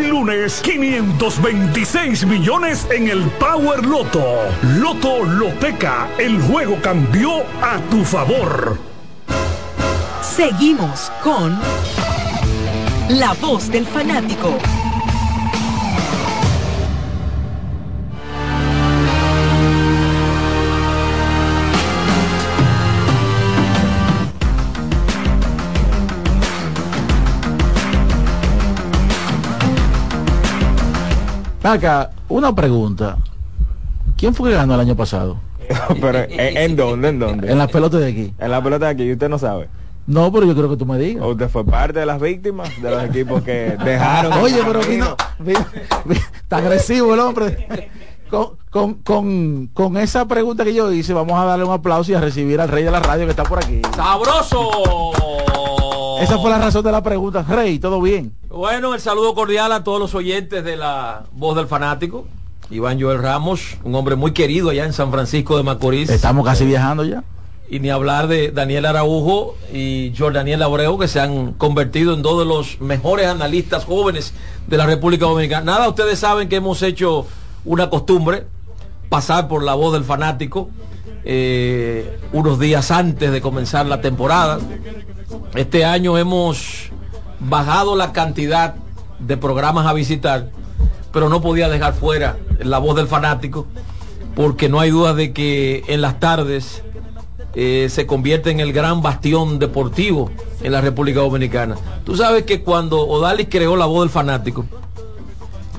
lunes, 0.00 0.60
526 0.62 2.26
millones 2.26 2.86
en 2.90 3.08
el 3.08 3.22
Power 3.38 3.84
Loto. 3.84 4.24
Loto 4.78 5.24
Loteca, 5.24 6.08
el 6.18 6.40
juego 6.40 6.76
cambió 6.82 7.40
a 7.62 7.78
tu 7.90 8.04
favor. 8.04 8.78
Seguimos 10.22 11.12
con 11.22 11.58
La 13.10 13.34
Voz 13.40 13.70
del 13.70 13.86
Fanático. 13.86 14.58
Acá, 31.62 32.10
una 32.28 32.54
pregunta. 32.54 33.18
¿Quién 34.16 34.34
fue 34.34 34.50
que 34.50 34.56
ganó 34.56 34.74
el 34.74 34.80
año 34.80 34.96
pasado? 34.96 35.38
pero 36.00 36.26
¿en, 36.28 36.76
dónde? 36.76 37.08
¿En 37.08 37.18
dónde? 37.18 37.50
En 37.50 37.58
las 37.58 37.70
pelotas 37.70 38.00
de 38.00 38.08
aquí. 38.08 38.34
En 38.38 38.50
las 38.50 38.62
pelotas 38.62 38.88
de 38.88 38.92
aquí, 38.94 39.02
y 39.04 39.12
usted 39.12 39.28
no 39.28 39.38
sabe. 39.38 39.68
No, 40.06 40.32
pero 40.32 40.46
yo 40.46 40.54
creo 40.54 40.68
que 40.68 40.76
tú 40.76 40.84
me 40.84 40.98
digas. 40.98 41.24
¿Usted 41.24 41.48
fue 41.48 41.64
parte 41.64 42.00
de 42.00 42.06
las 42.06 42.20
víctimas 42.20 42.68
de 42.82 42.90
los 42.90 43.04
equipos 43.04 43.42
que 43.42 43.76
dejaron? 43.84 44.32
Oye, 44.34 44.60
pero 44.66 44.80
vino, 44.80 45.16
está 46.34 46.56
agresivo 46.56 47.14
el 47.14 47.20
hombre. 47.20 47.90
Con, 48.28 48.56
con, 48.70 48.94
con, 48.94 49.66
con, 49.74 49.96
esa 49.98 50.26
pregunta 50.26 50.64
que 50.64 50.74
yo 50.74 50.90
hice, 50.90 51.12
vamos 51.12 51.38
a 51.38 51.44
darle 51.44 51.64
un 51.66 51.72
aplauso 51.72 52.10
y 52.10 52.14
a 52.14 52.20
recibir 52.20 52.60
al 52.60 52.68
rey 52.68 52.82
de 52.82 52.90
la 52.90 52.98
radio 52.98 53.26
que 53.26 53.30
está 53.30 53.44
por 53.44 53.58
aquí. 53.58 53.82
¡Sabroso! 53.94 55.12
Esa 56.22 56.38
fue 56.38 56.50
la 56.50 56.58
razón 56.58 56.84
de 56.84 56.92
la 56.92 57.02
pregunta. 57.02 57.44
Rey, 57.48 57.80
¿todo 57.80 58.00
bien? 58.00 58.32
Bueno, 58.48 58.94
el 58.94 59.00
saludo 59.00 59.34
cordial 59.34 59.72
a 59.72 59.82
todos 59.82 59.98
los 59.98 60.14
oyentes 60.14 60.62
de 60.62 60.76
la 60.76 61.24
voz 61.32 61.56
del 61.56 61.66
fanático. 61.66 62.26
Iván 62.70 63.00
Joel 63.00 63.20
Ramos, 63.20 63.76
un 63.82 63.94
hombre 63.96 64.14
muy 64.14 64.30
querido 64.30 64.70
allá 64.70 64.84
en 64.84 64.92
San 64.92 65.10
Francisco 65.10 65.56
de 65.56 65.64
Macorís. 65.64 66.08
Estamos 66.10 66.46
casi 66.46 66.64
viajando 66.64 67.04
ya. 67.04 67.24
Y 67.68 67.80
ni 67.80 67.90
hablar 67.90 68.28
de 68.28 68.52
Daniel 68.52 68.86
Araujo 68.86 69.56
y 69.72 70.12
Jordaniel 70.16 70.62
Abreu, 70.62 70.96
que 70.96 71.08
se 71.08 71.18
han 71.18 71.54
convertido 71.54 72.14
en 72.14 72.22
dos 72.22 72.38
de 72.38 72.44
los 72.44 72.80
mejores 72.80 73.26
analistas 73.26 73.84
jóvenes 73.84 74.32
de 74.68 74.76
la 74.76 74.86
República 74.86 75.26
Dominicana. 75.26 75.72
Nada, 75.72 75.88
ustedes 75.88 76.20
saben 76.20 76.48
que 76.48 76.56
hemos 76.56 76.82
hecho 76.82 77.26
una 77.64 77.90
costumbre, 77.90 78.46
pasar 79.08 79.48
por 79.48 79.64
la 79.64 79.74
voz 79.74 79.92
del 79.92 80.04
fanático 80.04 80.70
eh, 81.24 82.18
unos 82.32 82.58
días 82.58 82.90
antes 82.90 83.30
de 83.32 83.40
comenzar 83.40 83.86
la 83.86 84.00
temporada. 84.00 84.58
Este 85.54 85.84
año 85.84 86.18
hemos 86.18 86.90
bajado 87.40 87.96
la 87.96 88.12
cantidad 88.12 88.74
de 89.18 89.36
programas 89.36 89.86
a 89.86 89.92
visitar, 89.92 90.48
pero 91.12 91.28
no 91.28 91.40
podía 91.40 91.68
dejar 91.68 91.94
fuera 91.94 92.36
la 92.60 92.78
voz 92.78 92.96
del 92.96 93.06
fanático, 93.06 93.66
porque 94.34 94.68
no 94.68 94.80
hay 94.80 94.90
duda 94.90 95.14
de 95.14 95.32
que 95.32 95.84
en 95.88 96.00
las 96.00 96.20
tardes 96.20 96.82
eh, 97.54 97.88
se 97.90 98.06
convierte 98.06 98.50
en 98.50 98.60
el 98.60 98.72
gran 98.72 99.02
bastión 99.02 99.58
deportivo 99.58 100.30
en 100.62 100.72
la 100.72 100.80
República 100.80 101.20
Dominicana. 101.20 101.76
Tú 102.04 102.16
sabes 102.16 102.44
que 102.44 102.62
cuando 102.62 103.00
Odalis 103.00 103.48
creó 103.50 103.76
la 103.76 103.86
voz 103.86 104.04
del 104.04 104.10
fanático, 104.10 104.64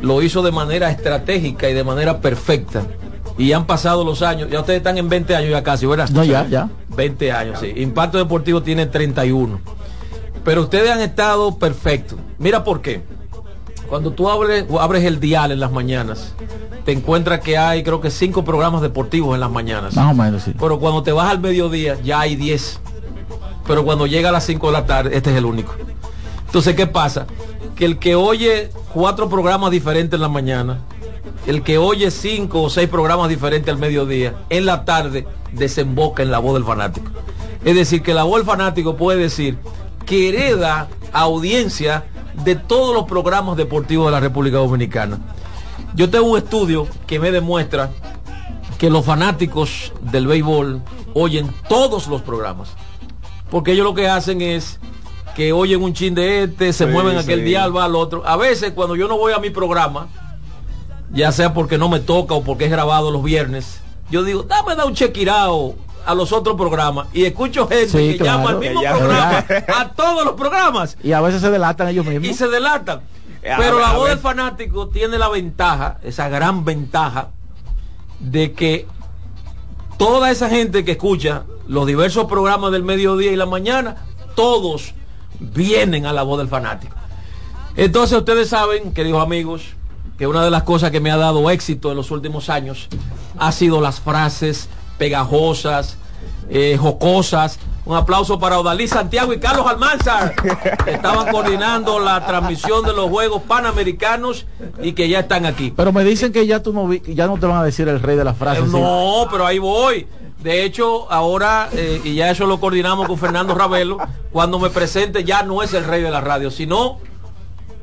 lo 0.01 0.21
hizo 0.21 0.43
de 0.43 0.51
manera 0.51 0.91
estratégica 0.91 1.69
y 1.69 1.73
de 1.73 1.83
manera 1.83 2.19
perfecta. 2.19 2.83
Y 3.37 3.51
han 3.51 3.65
pasado 3.65 4.03
los 4.03 4.21
años, 4.21 4.49
ya 4.51 4.59
ustedes 4.59 4.77
están 4.77 4.97
en 4.97 5.09
20 5.09 5.35
años 5.35 5.51
ya 5.51 5.63
casi, 5.63 5.85
¿verdad? 5.85 6.09
No, 6.09 6.23
ya, 6.23 6.47
ya. 6.47 6.69
20 6.89 7.31
años, 7.31 7.59
sí. 7.59 7.73
Impacto 7.77 8.17
Deportivo 8.17 8.61
tiene 8.61 8.85
31. 8.85 9.59
Pero 10.43 10.61
ustedes 10.61 10.91
han 10.91 11.01
estado 11.01 11.57
perfectos. 11.57 12.19
Mira 12.37 12.63
por 12.63 12.81
qué. 12.81 13.01
Cuando 13.87 14.11
tú 14.11 14.29
abres, 14.29 14.65
abres 14.79 15.03
el 15.03 15.19
dial 15.19 15.51
en 15.51 15.59
las 15.59 15.71
mañanas, 15.71 16.33
te 16.85 16.91
encuentras 16.91 17.39
que 17.39 17.57
hay 17.57 17.83
creo 17.83 18.01
que 18.01 18.11
cinco 18.11 18.43
programas 18.43 18.81
deportivos 18.81 19.33
en 19.35 19.39
las 19.39 19.51
mañanas. 19.51 19.95
Más 19.95 20.11
o 20.11 20.13
menos, 20.15 20.43
sí. 20.43 20.53
Pero 20.59 20.79
cuando 20.79 21.03
te 21.03 21.11
vas 21.11 21.29
al 21.29 21.39
mediodía 21.39 21.97
ya 22.03 22.21
hay 22.21 22.35
10. 22.35 22.79
Pero 23.67 23.85
cuando 23.85 24.07
llega 24.07 24.29
a 24.29 24.31
las 24.31 24.45
5 24.45 24.67
de 24.67 24.73
la 24.73 24.85
tarde, 24.85 25.15
este 25.15 25.31
es 25.31 25.37
el 25.37 25.45
único. 25.45 25.73
Entonces, 26.45 26.75
¿qué 26.75 26.85
pasa? 26.85 27.25
Que 27.75 27.85
el 27.85 27.97
que 27.97 28.15
oye 28.15 28.69
cuatro 28.93 29.29
programas 29.29 29.71
diferentes 29.71 30.17
en 30.17 30.21
la 30.21 30.29
mañana, 30.29 30.79
el 31.45 31.63
que 31.63 31.77
oye 31.77 32.09
cinco 32.11 32.61
o 32.63 32.69
seis 32.69 32.87
programas 32.89 33.29
diferentes 33.29 33.71
al 33.73 33.79
mediodía, 33.79 34.33
en 34.49 34.65
la 34.65 34.85
tarde 34.85 35.27
desemboca 35.51 36.23
en 36.23 36.31
la 36.31 36.39
voz 36.39 36.53
del 36.55 36.63
fanático. 36.63 37.11
Es 37.65 37.75
decir, 37.75 38.01
que 38.01 38.13
la 38.13 38.23
voz 38.23 38.37
del 38.37 38.45
fanático 38.45 38.95
puede 38.97 39.19
decir 39.19 39.57
que 40.05 40.29
hereda 40.29 40.87
audiencia 41.11 42.05
de 42.43 42.55
todos 42.55 42.93
los 42.95 43.05
programas 43.05 43.57
deportivos 43.57 44.07
de 44.07 44.11
la 44.11 44.19
República 44.19 44.57
Dominicana. 44.57 45.19
Yo 45.95 46.09
tengo 46.09 46.25
un 46.25 46.37
estudio 46.37 46.87
que 47.07 47.19
me 47.19 47.31
demuestra 47.31 47.91
que 48.77 48.89
los 48.89 49.05
fanáticos 49.05 49.93
del 50.01 50.27
béisbol 50.27 50.81
oyen 51.13 51.53
todos 51.69 52.07
los 52.07 52.21
programas. 52.21 52.69
Porque 53.49 53.73
ellos 53.73 53.85
lo 53.85 53.93
que 53.93 54.07
hacen 54.07 54.41
es 54.41 54.79
que 55.35 55.53
oyen 55.53 55.83
un 55.83 55.93
chin 55.93 56.15
de 56.15 56.43
este, 56.43 56.73
se 56.73 56.85
Sí, 56.85 56.91
mueven 56.91 57.17
aquel 57.17 57.39
sí. 57.39 57.45
dial, 57.45 57.75
va 57.75 57.85
al 57.85 57.95
otro. 57.95 58.23
A 58.25 58.35
veces 58.35 58.71
cuando 58.71 58.95
yo 58.95 59.07
no 59.07 59.17
voy 59.17 59.33
a 59.33 59.39
mi 59.39 59.51
programa, 59.51 60.07
ya 61.13 61.31
sea 61.31 61.53
porque 61.53 61.77
no 61.77 61.89
me 61.89 61.99
toca 61.99 62.33
o 62.35 62.43
porque 62.43 62.65
es 62.65 62.71
grabado 62.71 63.11
los 63.11 63.23
viernes, 63.23 63.79
yo 64.09 64.23
digo, 64.23 64.43
dame 64.43 64.75
da 64.75 64.85
un 64.85 64.93
chequirao 64.93 65.75
a 66.05 66.13
los 66.15 66.33
otros 66.33 66.57
programas 66.57 67.07
y 67.13 67.23
escucho 67.25 67.67
gente 67.67 67.87
Sí, 67.87 68.11
que 68.13 68.17
claro. 68.17 68.39
llama 68.39 68.49
al 68.51 68.59
mismo 68.59 68.81
programa 68.81 69.45
a 69.77 69.89
todos 69.95 70.25
los 70.25 70.33
programas 70.33 70.97
Y 71.01 71.13
a 71.13 71.21
veces 71.21 71.39
se 71.41 71.49
delatan 71.49 71.87
ellos 71.87 72.05
mismos. 72.05 72.27
y 72.27 72.33
se 72.33 72.47
delatan. 72.49 72.97
A 72.99 73.57
Pero 73.57 73.75
ver, 73.77 73.85
la 73.85 73.93
voz 73.93 74.09
del 74.09 74.19
fanático 74.19 74.87
tiene 74.89 75.17
la 75.17 75.29
ventaja, 75.29 75.97
esa 76.03 76.27
gran 76.29 76.63
ventaja, 76.65 77.29
de 78.19 78.53
que 78.53 78.87
toda 79.97 80.31
esa 80.31 80.49
gente 80.49 80.83
que 80.85 80.91
escucha 80.93 81.43
los 81.67 81.85
diversos 81.87 82.25
programas 82.25 82.71
del 82.71 82.83
mediodía 82.83 83.31
y 83.31 83.35
la 83.35 83.45
mañana, 83.45 83.97
todos 84.35 84.93
vienen 85.39 86.05
a 86.05 86.13
la 86.13 86.23
voz 86.23 86.37
del 86.39 86.47
fanático. 86.47 86.95
Entonces 87.75 88.17
ustedes 88.17 88.49
saben, 88.49 88.93
queridos 88.93 89.21
amigos, 89.21 89.63
que 90.23 90.27
una 90.27 90.45
de 90.45 90.51
las 90.51 90.63
cosas 90.63 90.89
que 90.89 91.01
me 91.01 91.11
ha 91.11 91.17
dado 91.17 91.49
éxito 91.49 91.91
en 91.91 91.97
los 91.97 92.09
últimos 92.09 92.49
años 92.49 92.87
ha 93.37 93.51
sido 93.51 93.81
las 93.81 93.99
frases 93.99 94.69
pegajosas, 94.97 95.97
eh, 96.49 96.77
jocosas. 96.79 97.59
Un 97.83 97.97
aplauso 97.97 98.39
para 98.39 98.57
Odalí 98.57 98.87
Santiago 98.87 99.33
y 99.33 99.39
Carlos 99.41 99.67
Almanzar, 99.67 100.33
que 100.85 100.91
estaban 100.91 101.29
coordinando 101.29 101.99
la 101.99 102.25
transmisión 102.25 102.85
de 102.85 102.93
los 102.93 103.09
Juegos 103.09 103.41
Panamericanos 103.41 104.45
y 104.81 104.93
que 104.93 105.09
ya 105.09 105.19
están 105.19 105.45
aquí. 105.45 105.73
Pero 105.75 105.91
me 105.91 106.05
dicen 106.05 106.31
que 106.31 106.47
ya 106.47 106.63
tú 106.63 106.71
no 106.71 106.93
ya 106.93 107.27
no 107.27 107.37
te 107.37 107.45
van 107.45 107.57
a 107.57 107.63
decir 107.65 107.89
el 107.89 107.99
rey 107.99 108.15
de 108.15 108.23
las 108.23 108.37
frases. 108.37 108.63
Eh, 108.63 108.67
No, 108.71 109.27
pero 109.29 109.45
ahí 109.45 109.59
voy. 109.59 110.07
De 110.41 110.63
hecho, 110.63 111.11
ahora, 111.11 111.67
eh, 111.73 111.99
y 112.05 112.15
ya 112.15 112.31
eso 112.31 112.45
lo 112.45 112.61
coordinamos 112.61 113.09
con 113.09 113.17
Fernando 113.17 113.55
Ravelo, 113.55 113.97
cuando 114.31 114.57
me 114.57 114.69
presente 114.69 115.25
ya 115.25 115.43
no 115.43 115.61
es 115.63 115.73
el 115.73 115.83
rey 115.83 116.01
de 116.01 116.11
la 116.11 116.21
radio, 116.21 116.49
sino 116.49 116.99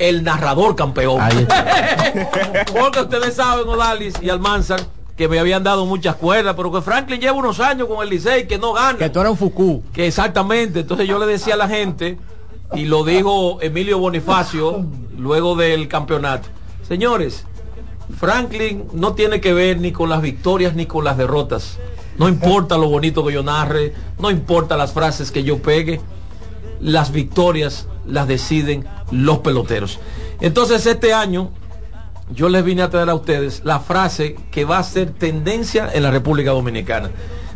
el 0.00 0.24
narrador 0.24 0.74
campeón. 0.74 1.20
Porque 2.72 3.00
ustedes 3.02 3.36
saben, 3.36 3.68
Odalis 3.68 4.14
y 4.20 4.30
Almanzar, 4.30 4.80
que 5.16 5.28
me 5.28 5.38
habían 5.38 5.62
dado 5.62 5.84
muchas 5.84 6.16
cuerdas, 6.16 6.54
pero 6.56 6.72
que 6.72 6.80
Franklin 6.80 7.20
lleva 7.20 7.34
unos 7.34 7.60
años 7.60 7.86
con 7.86 8.02
el 8.02 8.08
Licey 8.08 8.48
que 8.48 8.58
no 8.58 8.72
gana. 8.72 8.98
Que 8.98 9.10
tú 9.10 9.20
eras 9.20 9.32
un 9.32 9.38
Fuku. 9.38 9.82
Que 9.92 10.06
exactamente. 10.06 10.80
Entonces 10.80 11.06
yo 11.06 11.18
le 11.18 11.26
decía 11.26 11.54
a 11.54 11.56
la 11.58 11.68
gente, 11.68 12.18
y 12.74 12.86
lo 12.86 13.04
dijo 13.04 13.58
Emilio 13.60 13.98
Bonifacio 13.98 14.86
luego 15.18 15.54
del 15.54 15.86
campeonato. 15.86 16.48
Señores, 16.88 17.44
Franklin 18.18 18.86
no 18.94 19.12
tiene 19.12 19.40
que 19.40 19.52
ver 19.52 19.80
ni 19.80 19.92
con 19.92 20.08
las 20.08 20.22
victorias 20.22 20.74
ni 20.74 20.86
con 20.86 21.04
las 21.04 21.18
derrotas. 21.18 21.78
No 22.16 22.26
importa 22.26 22.78
lo 22.78 22.88
bonito 22.88 23.24
que 23.24 23.34
yo 23.34 23.42
narre, 23.42 23.92
no 24.18 24.30
importa 24.30 24.78
las 24.78 24.92
frases 24.92 25.30
que 25.30 25.42
yo 25.42 25.58
pegue, 25.58 26.00
las 26.80 27.12
victorias 27.12 27.86
las 28.06 28.26
deciden 28.26 28.86
los 29.10 29.38
peloteros. 29.38 29.98
Entonces 30.40 30.86
este 30.86 31.12
año 31.12 31.50
yo 32.32 32.48
les 32.48 32.64
vine 32.64 32.82
a 32.82 32.90
traer 32.90 33.10
a 33.10 33.14
ustedes 33.14 33.62
la 33.64 33.80
frase 33.80 34.36
que 34.50 34.64
va 34.64 34.78
a 34.78 34.82
ser 34.82 35.10
tendencia 35.10 35.90
en 35.92 36.02
la 36.02 36.10
República 36.10 36.50
Dominicana. 36.50 37.10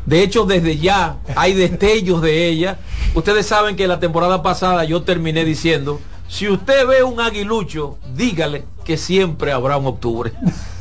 De 0.07 0.23
hecho, 0.23 0.45
desde 0.45 0.77
ya 0.77 1.17
hay 1.35 1.55
destellos 1.55 2.21
de 2.21 2.49
ella. 2.49 2.79
Ustedes 3.15 3.47
saben 3.47 3.77
que 3.77 3.87
la 3.87 4.01
temporada 4.01 4.43
pasada 4.43 4.85
yo 4.85 5.03
terminé 5.03 5.45
diciendo, 5.45 6.01
si 6.29 6.49
usted 6.49 6.87
ve 6.87 7.03
un 7.03 7.21
aguilucho, 7.21 7.97
dígale 8.15 8.65
que 8.85 8.99
siempre 8.99 9.53
habrá 9.53 9.79
un 9.79 9.87
octubre. 9.87 10.33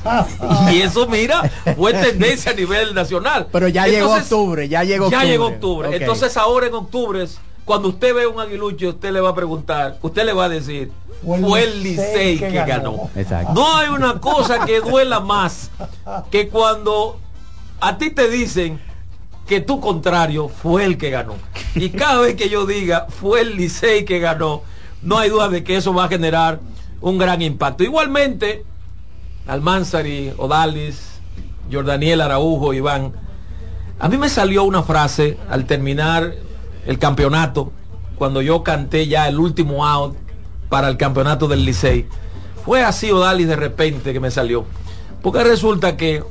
y 0.73 0.81
eso, 0.81 1.07
mira, 1.07 1.49
fue 1.77 1.93
tendencia 1.93 2.51
a 2.51 2.55
nivel 2.55 2.93
nacional. 2.93 3.47
Pero 3.51 3.69
ya 3.69 3.87
llegó 3.87 4.13
octubre, 4.13 4.67
ya 4.67 4.83
llegó 4.83 5.09
ya 5.09 5.17
octubre. 5.19 5.31
llegó 5.31 5.45
octubre. 5.45 5.89
Entonces 5.95 6.35
ahora 6.35 6.67
en 6.67 6.73
octubre, 6.73 7.25
cuando 7.65 7.89
usted 7.89 8.13
ve 8.13 8.27
un 8.27 8.39
aguilucho, 8.39 8.89
usted 8.89 9.11
le 9.11 9.21
va 9.21 9.29
a 9.29 9.35
preguntar, 9.35 9.97
usted 10.01 10.25
le 10.25 10.33
va 10.33 10.45
a 10.45 10.49
decir, 10.49 10.91
fue 11.23 11.63
el 11.63 11.83
Licey 11.83 12.37
que 12.37 12.51
ganó. 12.51 13.09
Exacto. 13.15 13.53
No 13.53 13.77
hay 13.77 13.89
una 13.89 14.19
cosa 14.19 14.65
que 14.65 14.81
duela 14.81 15.19
más 15.19 15.71
que 16.29 16.49
cuando 16.49 17.19
a 17.79 17.97
ti 17.97 18.09
te 18.09 18.29
dicen 18.29 18.79
que 19.47 19.61
tu 19.61 19.79
contrario 19.79 20.49
fue 20.49 20.85
el 20.85 20.97
que 20.97 21.09
ganó. 21.09 21.35
Y 21.75 21.89
cada 21.89 22.21
vez 22.21 22.35
que 22.35 22.49
yo 22.49 22.65
diga 22.65 23.07
fue 23.09 23.41
el 23.41 23.55
Licey 23.55 24.05
que 24.05 24.19
ganó, 24.19 24.63
no 25.01 25.17
hay 25.17 25.29
duda 25.29 25.49
de 25.49 25.63
que 25.63 25.77
eso 25.77 25.93
va 25.93 26.05
a 26.05 26.09
generar 26.09 26.59
un 27.01 27.17
gran 27.17 27.41
impacto. 27.41 27.83
Igualmente, 27.83 28.65
Almanzari, 29.47 30.33
Odalis, 30.37 31.19
Jordaniel 31.71 32.21
Araujo, 32.21 32.73
Iván, 32.73 33.13
a 33.99 34.09
mí 34.09 34.17
me 34.17 34.27
salió 34.27 34.63
una 34.63 34.83
frase 34.83 35.37
al 35.49 35.65
terminar 35.65 36.33
el 36.85 36.99
campeonato, 36.99 37.71
cuando 38.15 38.41
yo 38.41 38.63
canté 38.63 39.07
ya 39.07 39.27
el 39.27 39.39
último 39.39 39.85
out 39.85 40.15
para 40.69 40.89
el 40.89 40.97
campeonato 40.97 41.47
del 41.47 41.65
Licey. 41.65 42.07
Fue 42.65 42.83
así 42.83 43.11
Odalis 43.11 43.47
de 43.47 43.55
repente 43.55 44.13
que 44.13 44.19
me 44.19 44.31
salió. 44.31 44.65
Porque 45.21 45.43
resulta 45.43 45.97
que 45.97 46.23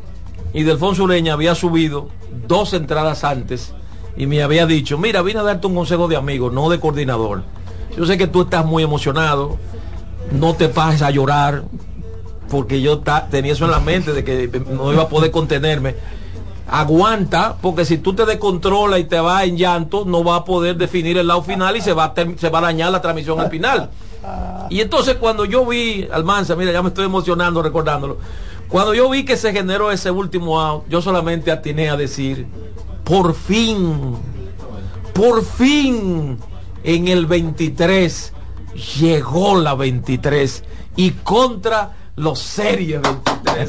Idelfonso 0.55 1.05
Ureña 1.05 1.35
había 1.35 1.55
subido 1.55 2.09
dos 2.47 2.73
entradas 2.73 3.25
antes 3.25 3.73
y 4.17 4.27
me 4.27 4.43
había 4.43 4.67
dicho, 4.67 4.99
mira, 4.99 5.23
vine 5.23 5.41
a 5.41 5.43
darte 5.43 5.67
un 5.67 5.75
consejo 5.75 6.09
de 6.09 6.17
amigo, 6.17 6.51
no 6.51 6.69
de 6.69 6.81
coordinador. 6.81 7.45
Yo 7.97 8.07
sé 8.07 8.19
que 8.19 8.27
tú 8.27 8.43
estás 8.43 8.65
muy 8.65 8.83
emocionado, 8.83 9.59
no 10.31 10.55
te 10.55 10.69
pases 10.69 11.03
a 11.03 11.11
llorar, 11.11 11.65
porque 12.51 12.81
yo 12.83 13.03
tenía 13.31 13.53
eso 13.53 13.65
en 13.65 13.71
la 13.71 13.81
mente 13.81 14.13
de 14.13 14.25
que 14.25 14.63
no 14.71 14.93
iba 14.93 15.05
a 15.05 15.09
poder 15.09 15.31
contenerme. 15.31 15.97
Aguanta, 16.69 17.57
porque 17.61 17.85
si 17.85 17.99
tú 17.99 18.15
te 18.15 18.25
descontrolas 18.25 19.01
y 19.01 19.05
te 19.05 19.19
vas 19.21 19.45
en 19.45 19.57
llanto, 19.57 20.05
no 20.05 20.23
va 20.25 20.37
a 20.37 20.45
poder 20.45 20.77
definir 20.77 21.19
el 21.19 21.27
lado 21.27 21.43
final 21.43 21.77
y 21.77 21.81
se 21.81 21.93
va 21.93 22.05
a, 22.05 22.15
se 22.37 22.49
va 22.49 22.59
a 22.61 22.63
dañar 22.63 22.93
la 22.93 23.01
transmisión 23.01 23.41
al 23.41 23.51
final. 23.51 23.91
Y 24.71 24.81
entonces 24.81 25.17
cuando 25.17 25.45
yo 25.45 25.67
vi, 25.67 26.09
Almanza, 26.13 26.55
mira, 26.57 26.73
ya 26.73 26.83
me 26.83 26.89
estoy 26.89 27.07
emocionando 27.07 27.63
recordándolo. 27.63 28.19
Cuando 28.69 28.95
yo 28.95 29.11
vi 29.11 29.25
que 29.25 29.37
se 29.37 29.53
generó 29.53 29.91
ese 29.91 30.11
último 30.11 30.61
out, 30.61 30.85
yo 30.89 31.03
solamente 31.03 31.51
atiné 31.51 31.91
a 31.91 31.97
decir, 31.97 32.47
por 33.05 33.35
fin, 33.35 34.17
por 35.13 35.45
fin, 35.45 36.39
en 36.85 37.09
el 37.09 37.27
23, 37.27 38.33
llegó 38.99 39.61
la 39.61 39.75
23 39.75 40.65
y 40.97 41.11
contra 41.11 41.91
los 42.17 42.39
series 42.39 43.01
23. 43.03 43.69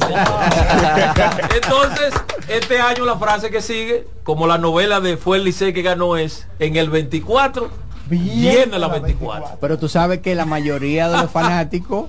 Entonces, 1.54 2.14
este 2.48 2.78
año 2.80 3.04
la 3.04 3.16
frase 3.18 3.50
que 3.50 3.60
sigue, 3.62 4.06
como 4.22 4.46
la 4.46 4.58
novela 4.58 5.00
de 5.00 5.16
Fue 5.16 5.36
el 5.38 5.44
Licey 5.44 5.72
que 5.72 5.82
ganó 5.82 6.16
es, 6.16 6.46
en 6.58 6.76
el 6.76 6.90
24, 6.90 7.70
viene 8.06 8.78
la 8.78 8.88
24. 8.88 9.58
Pero 9.60 9.78
tú 9.78 9.88
sabes 9.88 10.20
que 10.20 10.34
la 10.34 10.44
mayoría 10.44 11.08
de 11.08 11.18
los 11.22 11.30
fanáticos, 11.30 12.06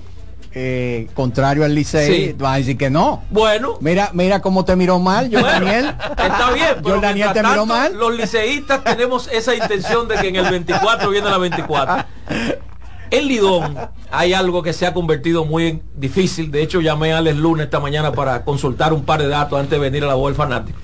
eh, 0.54 1.08
contrario 1.14 1.66
al 1.66 1.76
Licey, 1.76 2.28
Sí. 2.28 2.36
van 2.38 2.54
a 2.54 2.58
decir 2.58 2.78
que 2.78 2.90
no. 2.90 3.24
Bueno. 3.30 3.78
Mira, 3.82 4.10
mira 4.14 4.42
cómo 4.42 4.64
te 4.66 4.76
miró 4.76 5.00
mal, 5.00 5.30
yo 5.30 5.40
Bueno, 5.42 5.66
Daniel. 5.66 5.96
Está 6.18 6.52
bien, 6.54 6.68
pero 6.84 6.96
Yo 6.96 7.02
Daniel 7.02 7.28
te 7.34 7.42
mientras 7.42 7.54
miró 7.54 7.66
tanto, 7.68 7.74
mal. 7.74 7.94
los 7.98 8.16
liceístas 8.16 8.84
tenemos 8.84 9.28
esa 9.32 9.54
intención 9.56 10.08
de 10.08 10.16
que 10.16 10.28
en 10.30 10.36
el 10.38 10.50
24 10.50 11.10
viene 11.10 11.30
la 11.30 11.38
24. 11.38 12.06
En 13.16 13.28
Lidón 13.30 13.78
hay 14.12 14.34
algo 14.34 14.62
que 14.62 14.74
se 14.74 14.86
ha 14.86 14.94
convertido 14.94 15.46
muy 15.46 15.82
difícil. 15.96 16.52
De 16.52 16.62
hecho, 16.62 16.82
llamé 16.82 17.14
a 17.14 17.20
Alex 17.20 17.38
Luna 17.38 17.64
esta 17.64 17.80
mañana 17.80 18.12
para 18.12 18.44
consultar 18.44 18.92
un 18.92 19.06
par 19.06 19.22
de 19.22 19.30
datos 19.30 19.58
antes 19.58 19.72
de 19.72 19.80
venir 19.80 20.04
a 20.04 20.08
la 20.08 20.16
voz 20.16 20.32
del 20.32 20.36
fanático. 20.36 20.78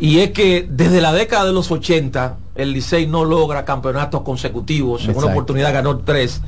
Y 0.00 0.18
es 0.18 0.32
que 0.32 0.66
desde 0.68 1.00
la 1.00 1.12
década 1.12 1.44
de 1.44 1.52
los 1.52 1.70
80, 1.70 2.36
el 2.56 2.72
Licey 2.72 3.06
no 3.06 3.24
logra 3.24 3.64
campeonatos 3.64 4.22
consecutivos. 4.22 5.04
En 5.06 5.16
una 5.16 5.28
oportunidad 5.28 5.72
ganó 5.72 5.98
tres. 5.98 6.40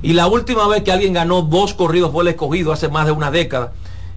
Y 0.00 0.14
la 0.14 0.26
última 0.26 0.66
vez 0.68 0.84
que 0.84 0.92
alguien 0.92 1.12
ganó 1.12 1.42
dos 1.42 1.74
corridos 1.74 2.10
fue 2.10 2.22
el 2.22 2.28
escogido 2.28 2.72
hace 2.72 2.88
más 2.88 3.04
de 3.04 3.12
una 3.12 3.30
década. 3.30 3.72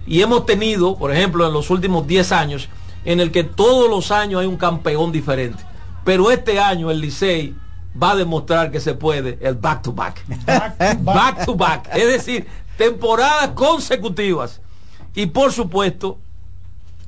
Y 0.06 0.22
hemos 0.22 0.46
tenido, 0.46 0.96
por 0.96 1.12
ejemplo, 1.12 1.46
en 1.46 1.52
los 1.52 1.68
últimos 1.68 2.06
10 2.06 2.32
años, 2.32 2.70
en 3.04 3.20
el 3.20 3.30
que 3.30 3.44
todos 3.44 3.90
los 3.90 4.10
años 4.10 4.40
hay 4.40 4.46
un 4.46 4.56
campeón 4.56 5.12
diferente. 5.12 5.62
Pero 6.02 6.30
este 6.30 6.60
año 6.60 6.90
el 6.90 7.00
Licey 7.00 7.54
va 8.00 8.12
a 8.12 8.16
demostrar 8.16 8.70
que 8.70 8.80
se 8.80 8.94
puede 8.94 9.38
el 9.40 9.54
back 9.54 9.82
to 9.82 9.92
back. 9.92 10.24
Back 11.00 11.44
to 11.44 11.54
back. 11.54 11.88
Es 11.94 12.06
decir, 12.06 12.46
temporadas 12.76 13.50
consecutivas. 13.50 14.60
Y 15.14 15.26
por 15.26 15.52
supuesto, 15.52 16.18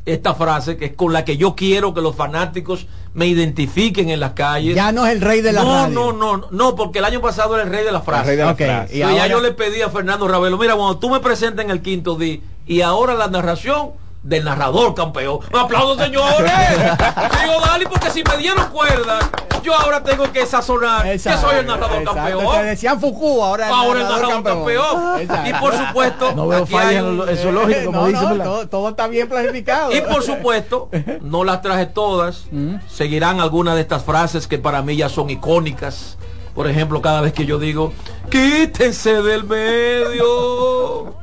esta 0.05 0.34
frase 0.34 0.76
que 0.76 0.84
es 0.87 0.93
con 0.95 1.12
la 1.12 1.24
que 1.24 1.37
yo 1.37 1.57
quiero 1.57 1.93
que 1.93 2.01
los 2.01 2.14
fanáticos 2.14 2.87
me 3.14 3.26
identifiquen 3.26 4.09
en 4.11 4.20
las 4.20 4.32
calles. 4.32 4.76
Ya 4.76 4.93
no 4.93 5.05
es 5.07 5.12
el 5.14 5.20
rey 5.20 5.41
de 5.41 5.53
la 5.53 5.64
no, 5.64 5.72
radio. 5.72 6.12
No, 6.12 6.37
no, 6.37 6.49
no, 6.53 6.76
porque 6.76 7.01
el 7.01 7.05
año 7.07 7.20
pasado 7.20 7.55
era 7.57 7.64
el 7.64 7.70
rey 7.70 7.84
de 7.84 7.91
la 7.91 8.03
frase. 8.03 8.26
rey 8.28 8.37
de 8.37 8.45
la 8.45 8.53
Ok, 8.53 8.59
frase. 8.59 8.95
y 8.95 8.99
ya 9.01 9.09
ahora- 9.09 9.26
yo 9.26 9.41
le 9.41 9.53
pedí 9.53 9.82
a 9.82 9.91
Fernando 9.91 10.28
Ravelo, 10.28 10.57
mira, 10.59 10.76
cuando 10.76 10.99
tú 10.99 11.11
me 11.11 11.18
presentes 11.18 11.64
en 11.64 11.70
el 11.72 11.82
quinto 11.82 12.14
día 12.14 12.39
y 12.66 12.82
ahora 12.82 13.14
la 13.14 13.26
narración 13.26 13.91
del 14.27 14.45
narrador 14.45 14.95
campeón. 14.95 15.39
Un 15.53 15.59
aplauso, 15.59 16.03
señores. 16.03 16.53
Digo, 17.43 17.61
Dali, 17.64 17.87
porque 17.87 18.11
si 18.11 18.24
me 18.24 18.37
dieron 18.37 18.68
cuerda, 18.70 19.18
yo 19.62 19.72
ahora 19.74 20.03
tengo 20.03 20.31
que 20.33 20.45
sazonar 20.47 21.05
que 21.05 21.18
soy 21.18 21.57
el 21.61 21.66
narrador 21.66 22.05
campeón. 22.05 22.47
Te 22.53 22.64
decían 22.64 23.01
Fuku, 23.01 23.43
ahora 23.43 23.66
el 23.66 23.72
ahora 23.72 24.01
narrador, 24.01 24.24
el 24.24 24.45
narrador 24.45 24.45
campeón. 24.45 25.47
Y 25.47 25.53
por 25.55 25.77
supuesto, 25.77 26.33
no 26.35 26.49
veo 26.49 26.66
fallas 26.66 27.05
en 27.05 27.29
eso 27.29 27.53
lógico, 27.53 27.87
como 27.87 28.01
no, 28.01 28.07
dice. 28.09 28.22
no, 28.22 28.45
todo, 28.45 28.68
todo, 28.68 28.89
está 28.91 29.07
bien 29.07 29.29
planificado. 29.29 29.95
Y 29.95 30.01
por 30.01 30.22
supuesto, 30.22 30.89
no 31.20 31.45
las 31.45 31.62
traje 31.62 31.87
todas. 31.87 32.47
Seguirán 32.89 33.41
algunas 33.41 33.77
de 33.77 33.83
estas 33.83 34.05
frases 34.05 34.49
que 34.49 34.59
para 34.59 34.83
mí 34.83 34.97
ya 34.97 35.09
son 35.09 35.31
icónicas. 35.31 36.18
Por 36.55 36.66
ejemplo, 36.68 37.03
cada 37.03 37.20
vez 37.20 37.33
que 37.33 37.45
yo 37.45 37.59
digo, 37.59 37.93
quítense 38.31 39.22
del 39.22 39.45
medio, 39.45 41.14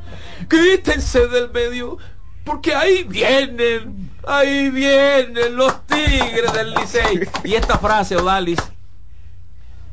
quítense 0.48 1.26
del 1.26 1.50
medio, 1.50 1.98
porque 2.44 2.74
ahí 2.74 3.04
vienen, 3.04 4.10
ahí 4.26 4.70
vienen 4.70 5.56
los 5.56 5.86
tigres 5.86 6.52
del 6.52 6.74
Licey. 6.74 7.26
Y 7.42 7.54
esta 7.54 7.78
frase, 7.78 8.16
Odalis, 8.16 8.58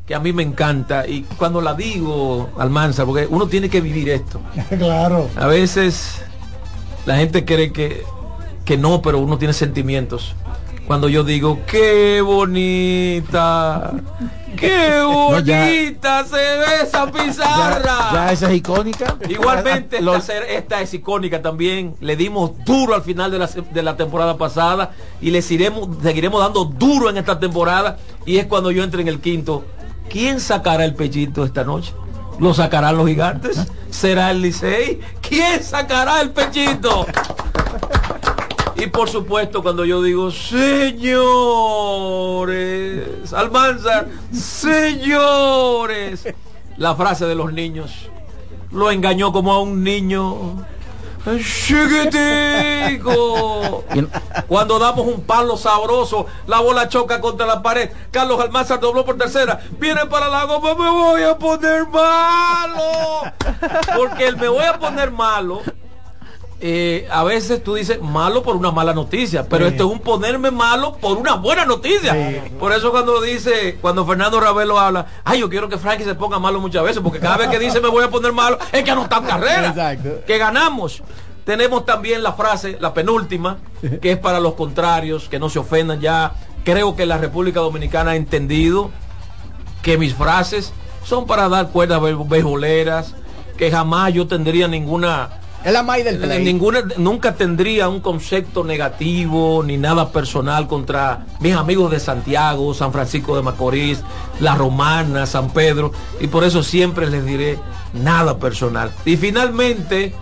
que 0.05 0.13
a 0.13 0.19
mí 0.19 0.33
me 0.33 0.43
encanta, 0.43 1.07
y 1.07 1.23
cuando 1.37 1.61
la 1.61 1.73
digo, 1.73 2.49
Almanza, 2.57 3.05
porque 3.05 3.25
uno 3.29 3.47
tiene 3.47 3.69
que 3.69 3.79
vivir 3.81 4.09
esto. 4.09 4.41
claro. 4.77 5.29
A 5.37 5.47
veces 5.47 6.21
la 7.05 7.15
gente 7.17 7.45
cree 7.45 7.71
que, 7.71 8.03
que 8.65 8.77
no, 8.77 9.01
pero 9.01 9.19
uno 9.19 9.37
tiene 9.37 9.53
sentimientos. 9.53 10.35
Cuando 10.91 11.07
yo 11.07 11.23
digo, 11.23 11.59
qué 11.67 12.19
bonita, 12.19 13.93
qué 14.57 15.01
bonita 15.05 16.25
se 16.25 16.35
ve 16.35 16.65
esa 16.83 17.09
pizarra. 17.09 18.09
Ya, 18.11 18.13
ya, 18.13 18.31
esa 18.33 18.51
es 18.51 18.57
icónica. 18.57 19.15
Igualmente, 19.29 19.99
esta, 19.99 20.37
esta, 20.39 20.81
es 20.81 20.93
icónica 20.93 21.41
también. 21.41 21.95
Le 22.01 22.17
dimos 22.17 22.51
duro 22.65 22.93
al 22.93 23.03
final 23.03 23.31
de 23.31 23.39
la, 23.39 23.47
de 23.47 23.83
la 23.83 23.95
temporada 23.95 24.37
pasada 24.37 24.91
y 25.21 25.31
les 25.31 25.49
iremos, 25.49 25.87
seguiremos 26.03 26.41
dando 26.41 26.65
duro 26.65 27.09
en 27.09 27.15
esta 27.15 27.39
temporada. 27.39 27.97
Y 28.25 28.39
es 28.39 28.47
cuando 28.47 28.69
yo 28.69 28.83
entre 28.83 29.01
en 29.01 29.07
el 29.07 29.21
quinto. 29.21 29.63
¿Quién 30.09 30.41
sacará 30.41 30.83
el 30.83 30.93
pechito 30.93 31.45
esta 31.45 31.63
noche? 31.63 31.93
¿Lo 32.37 32.53
sacarán 32.53 32.97
los 32.97 33.07
gigantes? 33.07 33.65
¿Será 33.91 34.31
el 34.31 34.41
Licey? 34.41 34.99
¿Quién 35.21 35.63
sacará 35.63 36.19
el 36.19 36.31
pechito? 36.31 37.05
Y 38.81 38.87
por 38.87 39.07
supuesto, 39.11 39.61
cuando 39.61 39.85
yo 39.85 40.01
digo, 40.01 40.31
señores, 40.31 40.81
Almanzar, 43.31 44.07
señores, 44.33 46.27
la 46.77 46.95
frase 46.95 47.27
de 47.27 47.35
los 47.35 47.53
niños, 47.53 48.09
lo 48.71 48.89
engañó 48.89 49.31
como 49.31 49.53
a 49.53 49.61
un 49.61 49.83
niño. 49.83 50.65
Chiquitico. 51.37 51.83
Cuando 54.47 54.79
damos 54.79 55.05
un 55.05 55.21
palo 55.25 55.57
sabroso, 55.57 56.25
la 56.47 56.59
bola 56.61 56.89
choca 56.89 57.21
contra 57.21 57.45
la 57.45 57.61
pared. 57.61 57.91
Carlos 58.09 58.41
Almanzar 58.41 58.79
dobló 58.79 59.05
por 59.05 59.15
tercera. 59.15 59.61
Viene 59.79 60.07
para 60.07 60.27
la 60.27 60.45
goma, 60.45 60.73
me 60.73 60.89
voy 60.89 61.21
a 61.21 61.37
poner 61.37 61.85
malo. 61.87 63.31
Porque 63.95 64.25
el 64.25 64.37
me 64.37 64.47
voy 64.47 64.65
a 64.65 64.79
poner 64.79 65.11
malo 65.11 65.61
eh, 66.63 67.07
a 67.09 67.23
veces 67.23 67.63
tú 67.63 67.73
dices 67.73 67.99
malo 68.01 68.43
por 68.43 68.55
una 68.55 68.71
mala 68.71 68.93
noticia, 68.93 69.47
pero 69.49 69.65
sí. 69.65 69.71
esto 69.71 69.85
es 69.85 69.91
un 69.91 69.99
ponerme 69.99 70.51
malo 70.51 70.95
por 70.97 71.17
una 71.17 71.33
buena 71.33 71.65
noticia. 71.65 72.13
Sí. 72.13 72.51
Por 72.59 72.71
eso 72.71 72.91
cuando 72.91 73.19
dice, 73.19 73.79
cuando 73.81 74.05
Fernando 74.05 74.39
Ravelo 74.39 74.79
habla, 74.79 75.07
ay, 75.23 75.39
yo 75.39 75.49
quiero 75.49 75.67
que 75.69 75.79
Frankie 75.79 76.03
se 76.03 76.13
ponga 76.13 76.37
malo 76.37 76.59
muchas 76.59 76.83
veces, 76.83 77.01
porque 77.01 77.19
cada 77.19 77.37
vez 77.37 77.47
que 77.47 77.57
dice 77.57 77.81
me 77.81 77.89
voy 77.89 78.03
a 78.03 78.11
poner 78.11 78.31
malo, 78.31 78.59
es 78.71 78.83
que 78.83 78.91
en 78.91 79.03
carrera, 79.07 79.69
Exacto. 79.69 80.21
que 80.27 80.37
ganamos. 80.37 81.01
Tenemos 81.45 81.83
también 81.85 82.21
la 82.21 82.33
frase, 82.33 82.77
la 82.79 82.93
penúltima, 82.93 83.57
que 83.99 84.11
es 84.11 84.17
para 84.19 84.39
los 84.39 84.53
contrarios, 84.53 85.27
que 85.27 85.39
no 85.39 85.49
se 85.49 85.57
ofendan 85.57 85.99
ya. 85.99 86.33
Creo 86.63 86.95
que 86.95 87.07
la 87.07 87.17
República 87.17 87.59
Dominicana 87.61 88.11
ha 88.11 88.15
entendido 88.15 88.91
que 89.81 89.97
mis 89.97 90.13
frases 90.13 90.73
son 91.03 91.25
para 91.25 91.49
dar 91.49 91.69
cuerdas 91.69 91.99
beisboleras, 92.29 93.15
que 93.57 93.71
jamás 93.71 94.13
yo 94.13 94.27
tendría 94.27 94.67
ninguna 94.67 95.41
es 95.63 95.71
la 95.71 95.83
maíz 95.83 96.05
del 96.05 96.17
play. 96.17 96.43
Ninguna, 96.43 96.83
nunca 96.97 97.35
tendría 97.35 97.87
un 97.87 97.99
concepto 97.99 98.63
negativo 98.63 99.63
ni 99.63 99.77
nada 99.77 100.11
personal 100.11 100.67
contra 100.67 101.25
mis 101.39 101.55
amigos 101.55 101.91
de 101.91 101.99
Santiago, 101.99 102.73
San 102.73 102.91
Francisco 102.91 103.35
de 103.35 103.43
Macorís, 103.43 104.01
La 104.39 104.55
Romana, 104.55 105.25
San 105.25 105.51
Pedro, 105.51 105.91
y 106.19 106.27
por 106.27 106.43
eso 106.43 106.63
siempre 106.63 107.09
les 107.09 107.25
diré 107.25 107.59
nada 107.93 108.39
personal. 108.39 108.91
Y 109.05 109.17
finalmente, 109.17 110.13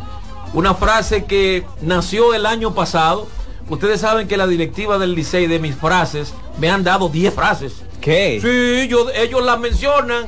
una 0.53 0.73
frase 0.73 1.25
que 1.25 1.65
nació 1.81 2.33
el 2.33 2.45
año 2.45 2.73
pasado. 2.73 3.27
Ustedes 3.69 4.01
saben 4.01 4.27
que 4.27 4.35
la 4.35 4.47
directiva 4.47 4.97
del 4.97 5.13
Licey 5.13 5.45
de 5.45 5.59
mis 5.59 5.75
frases 5.75 6.33
me 6.59 6.71
han 6.71 6.83
dado 6.83 7.07
10 7.07 7.33
frases. 7.33 7.83
¿Qué? 8.01 8.39
Sí, 8.41 8.87
yo, 8.89 9.09
ellos 9.11 9.45
las 9.45 9.59
mencionan 9.59 10.25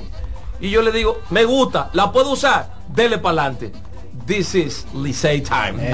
y 0.59 0.69
yo 0.69 0.83
les 0.83 0.93
digo, 0.93 1.19
me 1.31 1.43
gusta, 1.45 1.89
la 1.93 2.11
puedo 2.11 2.31
usar, 2.31 2.71
dele 2.93 3.17
para 3.17 3.41
adelante. 3.41 3.71
This 4.31 4.55
is 4.55 4.85
Licey 4.93 5.43
time. 5.43 5.77
Eh. 5.77 5.91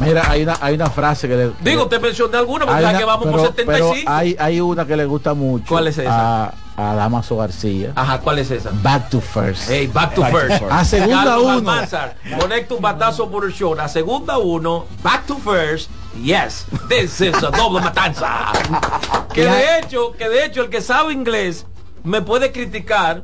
Mira, 0.00 0.30
hay 0.30 0.44
una, 0.44 0.56
hay 0.62 0.74
una 0.76 0.88
frase 0.88 1.28
que 1.28 1.36
le. 1.36 1.52
Digo, 1.60 1.86
te 1.88 1.98
mencioné 1.98 2.38
alguna 2.38 2.64
porque 2.64 2.80
una, 2.80 2.96
que 2.96 3.04
vamos 3.04 3.26
pero, 3.26 3.36
por 3.36 3.46
75. 3.48 3.92
Pero 4.00 4.10
hay, 4.10 4.34
hay 4.40 4.60
una 4.62 4.86
que 4.86 4.96
le 4.96 5.04
gusta 5.04 5.34
mucho. 5.34 5.66
¿Cuál 5.68 5.88
es 5.88 5.98
esa? 5.98 6.46
A, 6.46 6.54
a 6.78 6.94
Damaso 6.94 7.36
García. 7.36 7.92
Ajá, 7.94 8.18
¿cuál 8.20 8.38
es 8.38 8.50
esa? 8.50 8.70
Back 8.82 9.10
to 9.10 9.20
first. 9.20 9.68
Hey, 9.68 9.90
back 9.92 10.14
to 10.14 10.22
back 10.22 10.32
first. 10.32 10.58
First. 10.60 10.72
A 10.72 10.84
segunda 10.86 11.24
Carlos 11.24 11.42
uno. 11.42 11.52
Almanzar, 11.52 12.16
conecta 12.40 12.74
un 12.74 12.80
batazo 12.80 13.30
por 13.30 13.44
el 13.44 13.52
show. 13.52 13.78
A 13.78 13.88
segunda 13.88 14.38
uno, 14.38 14.86
back 15.02 15.26
to 15.26 15.36
first. 15.36 15.90
Yes, 16.22 16.64
this 16.88 17.20
is 17.20 17.42
a 17.42 17.50
doble 17.50 17.82
matanza. 17.82 18.52
que 19.34 19.44
de 19.44 19.80
hecho, 19.80 20.12
que 20.12 20.30
de 20.30 20.46
hecho 20.46 20.62
el 20.62 20.70
que 20.70 20.80
sabe 20.80 21.12
inglés 21.12 21.66
me 22.04 22.22
puede 22.22 22.52
criticar 22.52 23.22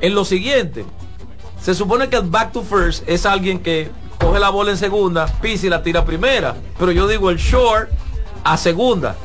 en 0.00 0.14
lo 0.14 0.24
siguiente. 0.24 0.84
Se 1.60 1.74
supone 1.74 2.08
que 2.08 2.16
el 2.16 2.28
back 2.28 2.52
to 2.52 2.62
first 2.62 3.06
es 3.08 3.26
alguien 3.26 3.58
que 3.60 3.90
coge 4.18 4.38
la 4.40 4.50
bola 4.50 4.70
en 4.70 4.76
segunda, 4.76 5.26
pisa 5.40 5.66
y 5.66 5.70
la 5.70 5.82
tira 5.82 6.04
primera. 6.04 6.56
Pero 6.78 6.92
yo 6.92 7.06
digo 7.06 7.30
el 7.30 7.36
short 7.36 7.90
a 8.44 8.56
segunda. 8.56 9.16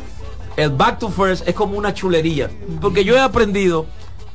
El 0.57 0.69
back 0.71 0.99
to 0.99 1.09
first 1.09 1.47
es 1.47 1.55
como 1.55 1.77
una 1.77 1.93
chulería. 1.93 2.49
Porque 2.81 3.03
yo 3.03 3.15
he 3.15 3.19
aprendido 3.19 3.85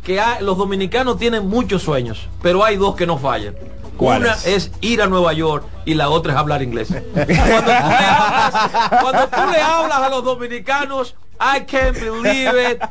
que 0.03 0.21
los 0.41 0.57
dominicanos 0.57 1.19
tienen 1.19 1.49
muchos 1.49 1.83
sueños, 1.83 2.29
pero 2.43 2.65
hay 2.65 2.77
dos 2.77 2.97
que 2.97 3.07
no 3.07 3.19
fallan. 3.19 3.55
Una 4.01 4.35
es 4.45 4.71
ir 4.81 5.03
a 5.03 5.07
Nueva 5.07 5.33
York 5.33 5.65
y 5.85 5.95
la 5.95 6.09
otra 6.09 6.33
es 6.33 6.39
hablar 6.39 6.63
inglés. 6.63 6.89
Cuando 7.15 7.29
tú 7.29 7.41
le 7.71 8.07
hablas, 8.07 9.01
cuando 9.03 9.29
tú 9.29 9.51
le 9.51 9.61
hablas 9.61 9.99
a 9.99 10.09
los 10.09 10.25
dominicanos, 10.25 11.15
I 11.41 11.61
can't 11.65 11.99
believe 11.99 12.53
it. 12.55 12.83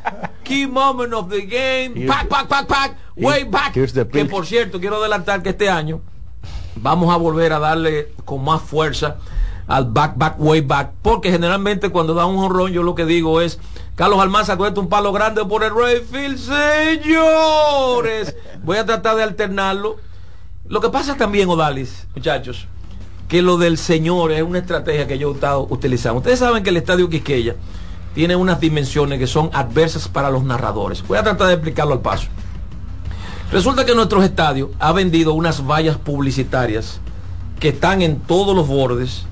Key 0.44 0.66
moment 0.68 1.14
of 1.14 1.30
the 1.30 1.42
game. 1.42 2.08
Pack, 2.08 2.28
pack, 2.28 2.48
pack, 2.48 2.68
pack. 2.68 2.98
Way 3.16 3.44
back. 3.44 3.74
Que 4.12 4.26
por 4.26 4.46
cierto, 4.46 4.80
quiero 4.80 4.98
adelantar 4.98 5.44
que 5.44 5.50
este 5.50 5.70
año 5.70 6.02
vamos 6.76 7.14
a 7.14 7.18
volver 7.18 7.54
a 7.54 7.60
darle 7.60 8.14
con 8.26 8.44
más 8.44 8.62
fuerza 8.62 9.18
al 9.68 9.86
back, 9.86 10.14
back, 10.16 10.36
way 10.40 10.62
back. 10.62 10.94
Porque 11.02 11.32
generalmente 11.32 11.90
cuando 11.90 12.14
da 12.14 12.26
un 12.26 12.38
honrón, 12.38 12.72
yo 12.72 12.82
lo 12.82 12.96
que 12.96 13.06
digo 13.06 13.42
es, 13.42 13.60
Carlos 13.96 14.20
Almanza, 14.20 14.58
cuesta 14.58 14.80
un 14.80 14.90
palo 14.90 15.12
grande 15.12 15.46
por 15.46 15.64
el 15.64 15.76
Rayfield. 15.76 16.38
Señores, 16.40 18.36
voy 18.64 18.78
a 18.78 18.86
tratar 18.86 19.16
de 19.16 19.24
alternarlo. 19.24 19.98
Lo 20.70 20.82
que 20.82 20.90
pasa 20.90 21.18
también, 21.18 21.50
Odalis, 21.50 22.06
muchachos, 22.16 22.68
que 23.28 23.42
lo 23.42 23.58
del 23.58 23.80
señor 23.80 24.32
es 24.32 24.44
una 24.44 24.60
estrategia 24.60 25.08
que 25.08 25.18
yo 25.18 25.32
he 25.32 25.34
estado 25.34 25.66
utilizando. 25.68 26.20
Ustedes 26.20 26.38
saben 26.38 26.62
que 26.62 26.70
el 26.70 26.78
estadio 26.78 27.10
Quisqueya 27.10 27.56
tiene 28.14 28.36
unas 28.36 28.60
dimensiones 28.60 29.18
que 29.18 29.26
son 29.26 29.50
adversas 29.52 30.08
para 30.08 30.30
los 30.30 30.44
narradores. 30.44 31.04
Voy 31.08 31.18
a 31.18 31.24
tratar 31.24 31.48
de 31.48 31.54
explicarlo 31.54 31.94
al 31.94 32.02
paso. 32.02 32.28
Resulta 33.52 33.84
que 33.84 33.96
nuestros 33.96 34.24
estadios 34.24 34.70
ha 34.78 34.92
vendido 34.92 35.34
unas 35.34 35.66
vallas 35.66 35.98
publicitarias 35.98 37.02
que 37.60 37.70
están 37.70 38.04
en 38.04 38.20
todos 38.20 38.56
los 38.56 38.68
bordes 38.68 39.26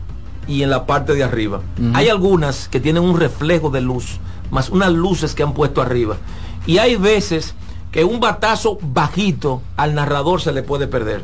y 0.47 0.63
en 0.63 0.71
la 0.71 0.87
parte 0.87 1.13
de 1.13 1.23
arriba. 1.23 1.61
Uh 1.77 1.81
-huh. 1.83 1.91
Hay 1.93 2.09
algunas 2.09 2.67
que 2.67 2.79
tienen 2.79 3.03
un 3.03 3.19
reflejo 3.19 3.69
de 3.69 3.81
luz, 3.81 4.17
más 4.49 4.69
unas 4.69 4.91
luces 4.91 5.35
que 5.35 5.43
han 5.43 5.53
puesto 5.53 5.83
arriba. 5.83 6.17
Y 6.65 6.79
hay 6.79 6.95
veces 6.95 7.53
que 7.97 8.03
un 8.03 8.19
batazo 8.19 8.77
bajito 8.79 9.63
al 9.75 9.95
narrador 9.95 10.39
se 10.39 10.51
le 10.51 10.61
puede 10.61 10.85
perder. 10.85 11.23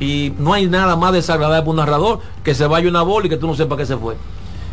Y 0.00 0.34
no 0.36 0.52
hay 0.52 0.66
nada 0.66 0.96
más 0.96 1.12
desagradable 1.12 1.60
para 1.60 1.70
un 1.70 1.76
narrador 1.76 2.18
que 2.42 2.56
se 2.56 2.66
vaya 2.66 2.88
una 2.88 3.02
bola 3.02 3.28
y 3.28 3.30
que 3.30 3.36
tú 3.36 3.46
no 3.46 3.54
sepas 3.54 3.78
que 3.78 3.86
se 3.86 3.96
fue. 3.96 4.16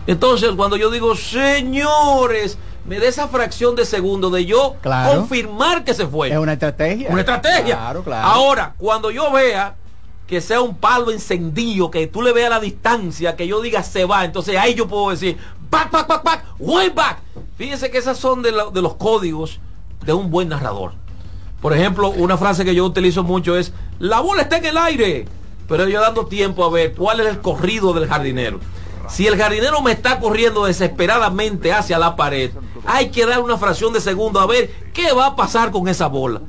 Entonces, 0.07 0.49
cuando 0.57 0.75
yo 0.75 0.89
digo, 0.89 1.15
señores, 1.15 2.57
me 2.87 2.97
da 2.99 3.05
esa 3.05 3.27
fracción 3.27 3.75
de 3.75 3.85
segundo 3.85 4.31
de 4.31 4.47
yo 4.47 4.77
claro. 4.81 5.19
confirmar 5.19 5.83
que 5.83 5.93
se 5.93 6.07
fue. 6.07 6.31
Es 6.31 6.37
una 6.39 6.53
estrategia. 6.53 7.11
Una 7.11 7.19
estrategia. 7.19 7.75
Claro, 7.75 8.03
claro. 8.03 8.27
Ahora, 8.27 8.73
cuando 8.79 9.11
yo 9.11 9.31
vea 9.31 9.75
que 10.25 10.41
sea 10.41 10.61
un 10.61 10.77
palo 10.77 11.11
encendido, 11.11 11.91
que 11.91 12.07
tú 12.07 12.23
le 12.23 12.33
veas 12.33 12.49
la 12.49 12.59
distancia, 12.59 13.35
que 13.35 13.45
yo 13.45 13.61
diga 13.61 13.83
se 13.83 14.03
va, 14.03 14.25
entonces 14.25 14.57
ahí 14.57 14.73
yo 14.73 14.87
puedo 14.87 15.11
decir, 15.11 15.37
back, 15.69 15.91
back, 15.91 16.07
back, 16.07 16.23
back, 16.23 16.43
way 16.57 16.89
back. 16.89 17.19
Fíjense 17.55 17.91
que 17.91 17.99
esas 17.99 18.17
son 18.17 18.41
de, 18.41 18.51
la, 18.51 18.71
de 18.71 18.81
los 18.81 18.95
códigos 18.95 19.59
de 20.03 20.13
un 20.13 20.31
buen 20.31 20.49
narrador. 20.49 20.93
Por 21.61 21.73
ejemplo, 21.73 22.09
una 22.09 22.37
frase 22.37 22.63
que 22.65 22.73
yo 22.75 22.85
utilizo 22.85 23.23
mucho 23.23 23.57
es, 23.57 23.73
la 23.99 24.19
bola 24.21 24.43
está 24.43 24.57
en 24.57 24.65
el 24.65 24.77
aire. 24.77 25.25
pero 25.67 25.87
yo 25.87 26.01
dando 26.01 26.25
tiempo 26.25 26.65
a 26.65 26.69
ver 26.71 26.95
cuál 26.95 27.19
es 27.19 27.27
el 27.27 27.41
corrido 27.41 27.93
del 27.93 28.07
jardinero. 28.07 28.59
Si 29.07 29.27
el 29.27 29.37
jardinero 29.37 29.81
me 29.83 29.91
está 29.91 30.19
corriendo 30.19 30.65
desesperadamente 30.65 31.71
hacia 31.73 31.99
la 31.99 32.15
pared, 32.15 32.49
hay 32.87 33.09
que 33.09 33.25
dar 33.27 33.39
una 33.41 33.55
fracción 33.57 33.93
de 33.93 34.01
segundo 34.01 34.39
a 34.39 34.47
ver 34.47 34.71
qué 34.93 35.11
va 35.13 35.27
a 35.27 35.35
pasar 35.35 35.69
con 35.69 35.87
esa 35.87 36.07
bola. 36.07 36.41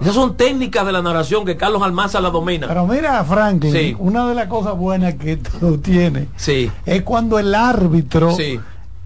Esas 0.00 0.14
son 0.14 0.36
técnicas 0.36 0.84
de 0.86 0.92
la 0.92 1.02
narración 1.02 1.44
que 1.44 1.56
Carlos 1.56 1.82
Almanza 1.82 2.20
la 2.20 2.30
domina. 2.30 2.66
Pero 2.66 2.86
mira, 2.86 3.22
Franklin, 3.24 3.72
Sí. 3.72 3.96
una 3.98 4.26
de 4.28 4.34
las 4.34 4.46
cosas 4.48 4.76
buenas 4.76 5.14
que 5.14 5.36
tú 5.36 5.78
tienes 5.78 6.26
Sí. 6.36 6.68
es 6.86 7.02
cuando 7.02 7.38
el 7.38 7.54
árbitro 7.54 8.32
Sí. 8.34 8.58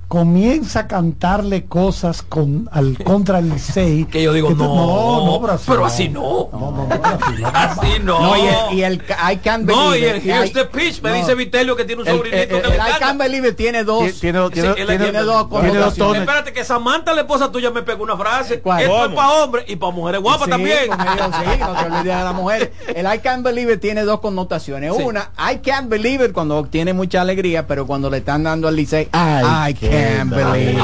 Comienza 0.08 0.80
a 0.80 0.86
cantarle 0.88 1.64
cosas 1.64 2.22
con 2.22 2.68
al 2.72 2.96
contra 3.02 3.38
el 3.38 3.50
Licey. 3.50 4.04
Que 4.10 4.22
yo 4.22 4.32
digo, 4.32 4.48
tú- 4.50 4.56
no, 4.56 4.74
no, 4.74 5.26
no, 5.26 5.40
pero 5.40 5.52
así 5.54 5.64
pero 5.68 5.80
no. 5.80 5.86
así 5.86 6.08
no. 6.08 6.48
No, 6.52 6.70
no, 6.70 6.86
no, 6.86 6.88
pero 6.88 7.04
así 7.04 7.40
no. 7.40 7.48
Así 7.54 7.88
no. 8.02 8.20
No, 8.20 8.36
y 8.36 8.40
el, 8.46 8.78
y 8.78 8.82
el 8.82 8.94
I 9.32 9.36
can't 9.38 9.64
No, 9.64 9.90
believe 9.90 10.06
y 10.06 10.10
el 10.10 10.16
it. 10.18 10.24
Here's 10.26 10.50
I- 10.50 10.52
the 10.54 10.64
Pitch 10.66 11.02
me 11.02 11.10
no. 11.10 11.16
dice 11.16 11.34
Vitelio 11.34 11.76
que 11.76 11.84
tiene 11.84 12.02
un 12.02 12.08
El- 12.08 12.16
sobrinito 12.16 12.56
el- 12.56 12.62
que 12.62 12.68
el 12.68 12.72
le 12.72 12.76
I 12.76 12.92
can't 12.98 13.18
believe 13.20 13.48
it 13.48 13.56
tiene 13.56 13.84
dos. 13.84 13.98
Tiene, 13.98 14.12
Sí, 14.46 14.52
tiene, 14.52 14.74
tiene, 14.74 14.98
tiene 14.98 15.22
dos 15.22 15.48
tiene 15.50 15.78
dos 15.78 15.94
tonos. 15.94 16.16
Espérate, 16.18 16.52
que 16.52 16.64
Samantha, 16.64 17.12
la 17.12 17.22
esposa 17.22 17.50
tuya, 17.50 17.70
me 17.70 17.82
pegó 17.82 18.04
una 18.04 18.16
frase. 18.16 18.60
¿Cuál? 18.60 18.82
Esto 18.82 18.92
¿Cómo? 18.94 19.04
es 19.06 19.14
para 19.14 19.32
hombres 19.32 19.64
y 19.68 19.76
para 19.76 19.92
mujeres 19.92 20.20
guapas 20.20 20.44
Sí, 20.44 20.50
también. 20.50 20.88
con 20.88 21.00
ellos 21.00 21.26
sí, 21.32 21.60
no 21.60 21.72
te 21.74 21.84
olvides 21.86 22.04
de 22.04 22.24
la 22.24 22.32
mujer. 22.32 22.72
El 22.94 23.06
I 23.14 23.18
can't 23.18 23.42
believe 23.44 23.72
it 23.74 23.80
tiene 23.80 24.02
dos 24.02 24.20
connotaciones. 24.20 24.94
Sí. 24.96 25.02
Una, 25.02 25.30
I 25.38 25.56
can't 25.58 25.88
believe 25.88 26.24
it 26.24 26.32
cuando 26.32 26.62
tiene 26.64 26.92
mucha 26.92 27.20
alegría, 27.20 27.66
pero 27.66 27.86
cuando 27.86 28.10
le 28.10 28.18
están 28.18 28.42
dando 28.44 28.68
al 28.68 28.76
Licey, 28.76 29.08
I, 29.12 29.74
can't 29.94 30.30
believe 30.30 30.80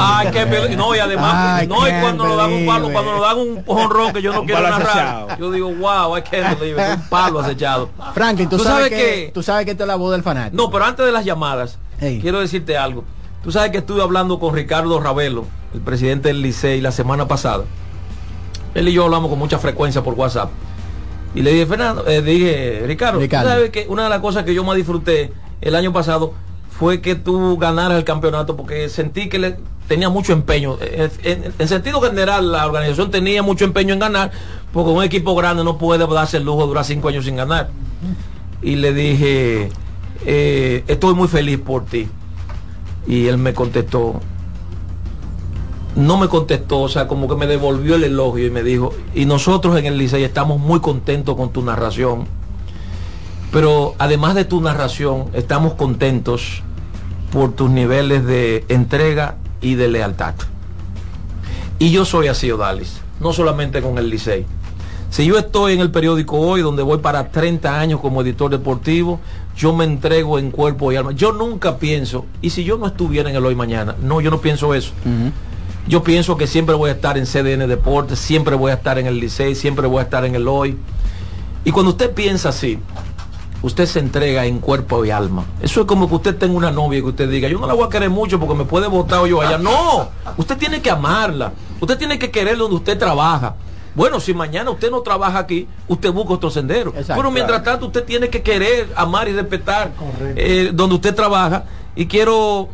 pel- 0.68 0.76
no, 0.76 0.94
y 0.94 0.98
además, 0.98 1.62
I 1.62 1.66
no, 1.66 1.86
y 1.88 1.90
cuando 2.00 2.26
lo 2.26 2.36
dan 2.36 2.52
un 2.52 2.66
palo, 2.66 2.90
cuando 2.92 3.12
lo 3.12 3.20
dan 3.22 3.38
un 3.38 3.62
honrón 3.66 4.12
que 4.12 4.22
yo 4.22 4.32
no 4.32 4.44
quiero 4.44 4.62
narrar, 4.62 5.38
yo 5.38 5.50
digo, 5.50 5.68
wow, 5.74 6.16
I 6.16 6.22
can't 6.22 6.58
believe 6.58 6.80
it, 6.82 6.96
un 6.98 7.08
palo 7.08 7.40
acechado. 7.40 7.90
Franklin, 8.14 8.48
tú, 8.48 8.56
Tú 8.58 8.64
sabes, 8.64 8.88
sabes 8.90 8.90
que, 8.90 8.96
que- 9.26 9.30
tú 9.32 9.42
sabes 9.42 9.64
que 9.64 9.72
esta 9.72 9.84
es 9.84 9.88
la 9.88 9.96
voz 9.96 10.12
del 10.12 10.22
fanático. 10.22 10.56
No, 10.62 10.70
pero 10.70 10.84
antes 10.84 11.04
de 11.04 11.12
las 11.12 11.24
llamadas, 11.24 11.78
Hey. 12.00 12.18
quiero 12.22 12.40
decirte 12.40 12.76
algo. 12.78 13.04
Tú 13.42 13.50
sabes 13.52 13.70
que 13.70 13.78
estuve 13.78 14.02
hablando 14.02 14.38
con 14.38 14.54
Ricardo 14.54 15.00
Ravelo, 15.00 15.44
el 15.74 15.80
presidente 15.80 16.28
del 16.28 16.42
Licey, 16.42 16.80
la 16.80 16.92
semana 16.92 17.26
pasada. 17.28 17.64
Él 18.74 18.88
y 18.88 18.92
yo 18.92 19.04
hablamos 19.04 19.30
con 19.30 19.38
mucha 19.38 19.58
frecuencia 19.58 20.02
por 20.02 20.14
WhatsApp. 20.14 20.50
Y 21.34 21.42
le 21.42 21.52
dije, 21.52 21.66
Fernando, 21.66 22.06
eh, 22.08 22.22
dije, 22.22 22.82
Ricardo, 22.86 23.14
tú 23.18 23.20
Ricardo. 23.22 23.48
sabes 23.50 23.70
que 23.70 23.86
una 23.88 24.04
de 24.04 24.08
las 24.11 24.20
cosas 24.20 24.44
que 24.44 24.52
yo 24.54 24.64
más 24.64 24.76
disfruté 24.76 25.32
el 25.61 25.74
año 25.74 25.92
pasado 25.92 26.34
fue 26.80 27.02
que 27.02 27.14
tú 27.14 27.58
ganaras 27.58 27.98
el 27.98 28.04
campeonato 28.04 28.56
porque 28.56 28.88
sentí 28.88 29.28
que 29.28 29.38
le 29.38 29.56
tenía 29.86 30.08
mucho 30.08 30.32
empeño. 30.32 30.78
En, 30.80 31.10
en- 31.24 31.52
en 31.58 31.68
sentido 31.68 32.00
general, 32.00 32.50
la 32.50 32.64
organización 32.66 33.10
tenía 33.10 33.42
mucho 33.42 33.66
empeño 33.66 33.92
en 33.92 34.00
ganar, 34.00 34.30
porque 34.72 34.90
un 34.90 35.04
equipo 35.04 35.34
grande 35.34 35.62
no 35.62 35.76
puede 35.76 36.06
darse 36.06 36.38
el 36.38 36.44
lujo 36.44 36.62
de 36.62 36.66
durar 36.68 36.84
cinco 36.86 37.08
años 37.08 37.26
sin 37.26 37.36
ganar. 37.36 37.68
Y 38.62 38.76
le 38.76 38.94
dije, 38.94 39.68
eh, 40.24 40.82
estoy 40.88 41.14
muy 41.14 41.28
feliz 41.28 41.58
por 41.58 41.84
ti. 41.84 42.08
Y 43.06 43.26
él 43.26 43.36
me 43.36 43.52
contestó, 43.52 44.20
no 45.96 46.16
me 46.16 46.28
contestó, 46.28 46.80
o 46.80 46.88
sea, 46.88 47.08
como 47.08 47.28
que 47.28 47.34
me 47.36 47.46
devolvió 47.46 47.96
el 47.96 48.04
elogio 48.04 48.46
y 48.46 48.50
me 48.50 48.62
dijo, 48.62 48.94
y 49.14 49.26
nosotros 49.26 49.76
en 49.78 49.84
el 49.86 49.98
Licey 49.98 50.22
estamos 50.24 50.58
muy 50.60 50.80
contentos 50.80 51.36
con 51.36 51.50
tu 51.50 51.62
narración, 51.62 52.26
pero 53.52 53.94
además 53.98 54.34
de 54.34 54.44
tu 54.44 54.60
narración, 54.60 55.26
estamos 55.34 55.74
contentos 55.74 56.62
por 57.32 57.52
tus 57.52 57.70
niveles 57.70 58.24
de 58.24 58.64
entrega 58.68 59.36
y 59.60 59.74
de 59.74 59.88
lealtad. 59.88 60.34
Y 61.78 61.90
yo 61.90 62.04
soy 62.04 62.28
así, 62.28 62.50
Odalis, 62.50 63.00
no 63.20 63.32
solamente 63.32 63.80
con 63.80 63.98
el 63.98 64.10
Licey. 64.10 64.44
Si 65.10 65.24
yo 65.24 65.38
estoy 65.38 65.74
en 65.74 65.80
el 65.80 65.90
periódico 65.90 66.38
hoy, 66.38 66.62
donde 66.62 66.82
voy 66.82 66.98
para 66.98 67.30
30 67.30 67.80
años 67.80 68.00
como 68.00 68.22
editor 68.22 68.50
deportivo, 68.50 69.18
yo 69.56 69.72
me 69.74 69.84
entrego 69.84 70.38
en 70.38 70.50
cuerpo 70.50 70.92
y 70.92 70.96
alma. 70.96 71.12
Yo 71.12 71.32
nunca 71.32 71.78
pienso, 71.78 72.26
y 72.40 72.50
si 72.50 72.64
yo 72.64 72.78
no 72.78 72.86
estuviera 72.86 73.28
en 73.28 73.34
el 73.34 73.44
hoy 73.44 73.54
mañana, 73.54 73.96
no, 74.00 74.20
yo 74.20 74.30
no 74.30 74.40
pienso 74.40 74.74
eso. 74.74 74.92
Yo 75.88 76.04
pienso 76.04 76.36
que 76.36 76.46
siempre 76.46 76.74
voy 76.76 76.90
a 76.90 76.92
estar 76.92 77.18
en 77.18 77.24
CDN 77.24 77.66
Deportes, 77.66 78.18
siempre 78.18 78.54
voy 78.54 78.70
a 78.70 78.74
estar 78.74 78.98
en 78.98 79.06
el 79.06 79.18
Licey, 79.18 79.54
siempre 79.54 79.88
voy 79.88 79.98
a 79.98 80.02
estar 80.02 80.24
en 80.24 80.36
el 80.36 80.46
hoy. 80.46 80.76
Y 81.64 81.72
cuando 81.72 81.90
usted 81.90 82.12
piensa 82.12 82.50
así, 82.50 82.78
usted 83.62 83.86
se 83.86 83.98
entrega 83.98 84.46
en 84.46 84.58
cuerpo 84.58 85.04
y 85.04 85.11
alma. 85.11 85.44
Eso 85.61 85.82
es 85.82 85.86
como 85.86 86.08
que 86.08 86.14
usted 86.14 86.36
tenga 86.36 86.54
una 86.54 86.70
novia 86.70 86.98
y 86.98 87.02
que 87.02 87.08
usted 87.08 87.30
diga, 87.30 87.48
yo 87.48 87.58
no 87.58 87.66
la 87.66 87.74
voy 87.74 87.86
a 87.86 87.88
querer 87.88 88.11
mucho 88.11 88.38
porque 88.38 88.54
me 88.54 88.64
puede 88.64 88.86
votar 88.88 89.20
o 89.20 89.26
yo 89.26 89.40
allá. 89.40 89.58
No, 89.58 90.08
usted 90.36 90.56
tiene 90.56 90.80
que 90.80 90.90
amarla. 90.90 91.52
Usted 91.80 91.98
tiene 91.98 92.18
que 92.18 92.30
querer 92.30 92.56
donde 92.56 92.76
usted 92.76 92.98
trabaja. 92.98 93.56
Bueno, 93.94 94.20
si 94.20 94.32
mañana 94.32 94.70
usted 94.70 94.90
no 94.90 95.00
trabaja 95.00 95.38
aquí, 95.38 95.66
usted 95.88 96.12
busca 96.12 96.34
otro 96.34 96.50
sendero. 96.50 96.90
Exacto. 96.90 97.14
Pero 97.16 97.30
mientras 97.30 97.62
tanto, 97.64 97.86
usted 97.86 98.04
tiene 98.04 98.28
que 98.28 98.42
querer, 98.42 98.88
amar 98.94 99.28
y 99.28 99.32
respetar 99.32 99.90
eh, 100.36 100.70
donde 100.72 100.94
usted 100.94 101.14
trabaja. 101.14 101.64
Y 101.96 102.06
quiero 102.06 102.68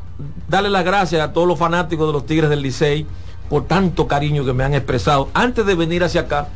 darle 0.48 0.70
las 0.70 0.84
gracias 0.84 1.22
a 1.22 1.32
todos 1.32 1.48
los 1.48 1.58
fanáticos 1.58 2.06
de 2.06 2.12
los 2.12 2.26
Tigres 2.26 2.50
del 2.50 2.62
Licey 2.62 3.06
por 3.48 3.64
tanto 3.66 4.06
cariño 4.06 4.44
que 4.44 4.52
me 4.52 4.64
han 4.64 4.74
expresado. 4.74 5.28
Antes 5.32 5.64
de 5.64 5.74
venir 5.74 6.04
hacia 6.04 6.22
acá, 6.22 6.48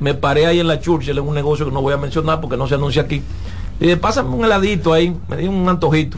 me 0.00 0.14
paré 0.14 0.46
ahí 0.46 0.60
en 0.60 0.68
la 0.68 0.80
Churchill 0.80 1.18
en 1.18 1.26
un 1.26 1.34
negocio 1.34 1.66
que 1.66 1.72
no 1.72 1.82
voy 1.82 1.92
a 1.92 1.96
mencionar 1.96 2.40
porque 2.40 2.56
no 2.56 2.66
se 2.66 2.74
anuncia 2.74 3.02
aquí. 3.02 3.22
Y 3.80 3.94
pásame 3.96 4.30
un 4.30 4.44
heladito 4.44 4.92
ahí, 4.92 5.16
me 5.28 5.36
di 5.36 5.46
un 5.46 5.68
antojito. 5.68 6.16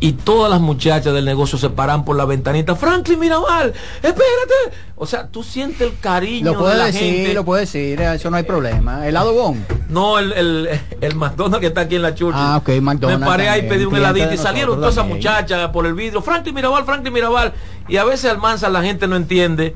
Y 0.00 0.12
todas 0.12 0.48
las 0.48 0.60
muchachas 0.60 1.12
del 1.12 1.24
negocio 1.24 1.58
se 1.58 1.70
paran 1.70 2.04
por 2.04 2.16
la 2.16 2.24
ventanita. 2.24 2.76
Franklin 2.76 3.18
Mirabal, 3.18 3.72
espérate. 3.96 4.76
O 4.94 5.06
sea, 5.06 5.26
tú 5.26 5.42
sientes 5.42 5.80
el 5.80 5.98
cariño 5.98 6.44
Lo 6.44 6.52
de 6.52 6.58
puede 6.58 6.76
la 6.76 6.84
decir, 6.86 7.00
gente. 7.02 7.34
lo 7.34 7.44
puede 7.44 7.62
decir, 7.62 8.00
eso 8.00 8.30
no 8.30 8.36
hay 8.36 8.44
problema. 8.44 9.08
Helado 9.08 9.34
bon. 9.34 9.64
No, 9.88 10.20
el, 10.20 10.32
el, 10.34 10.68
el 11.00 11.14
McDonald's 11.16 11.58
que 11.60 11.66
está 11.66 11.80
aquí 11.82 11.96
en 11.96 12.02
la 12.02 12.14
Churchill. 12.14 12.40
Ah, 12.40 12.58
ok, 12.58 12.68
McDonald's 12.80 13.20
Me 13.20 13.26
paré 13.26 13.48
ahí, 13.48 13.60
también, 13.62 13.76
pedí 13.76 13.84
un 13.86 13.96
heladito 13.96 14.28
de 14.28 14.34
y 14.36 14.38
salieron 14.38 14.76
todas 14.76 14.94
esas 14.94 15.06
muchachas 15.06 15.70
por 15.70 15.84
el 15.84 15.94
vidrio. 15.94 16.22
Franklin 16.22 16.54
Mirabal, 16.54 16.84
Franklin 16.84 17.12
Mirabal. 17.12 17.52
Y 17.88 17.96
a 17.96 18.04
veces 18.04 18.30
Almanza 18.30 18.68
la 18.68 18.82
gente 18.82 19.08
no 19.08 19.16
entiende 19.16 19.74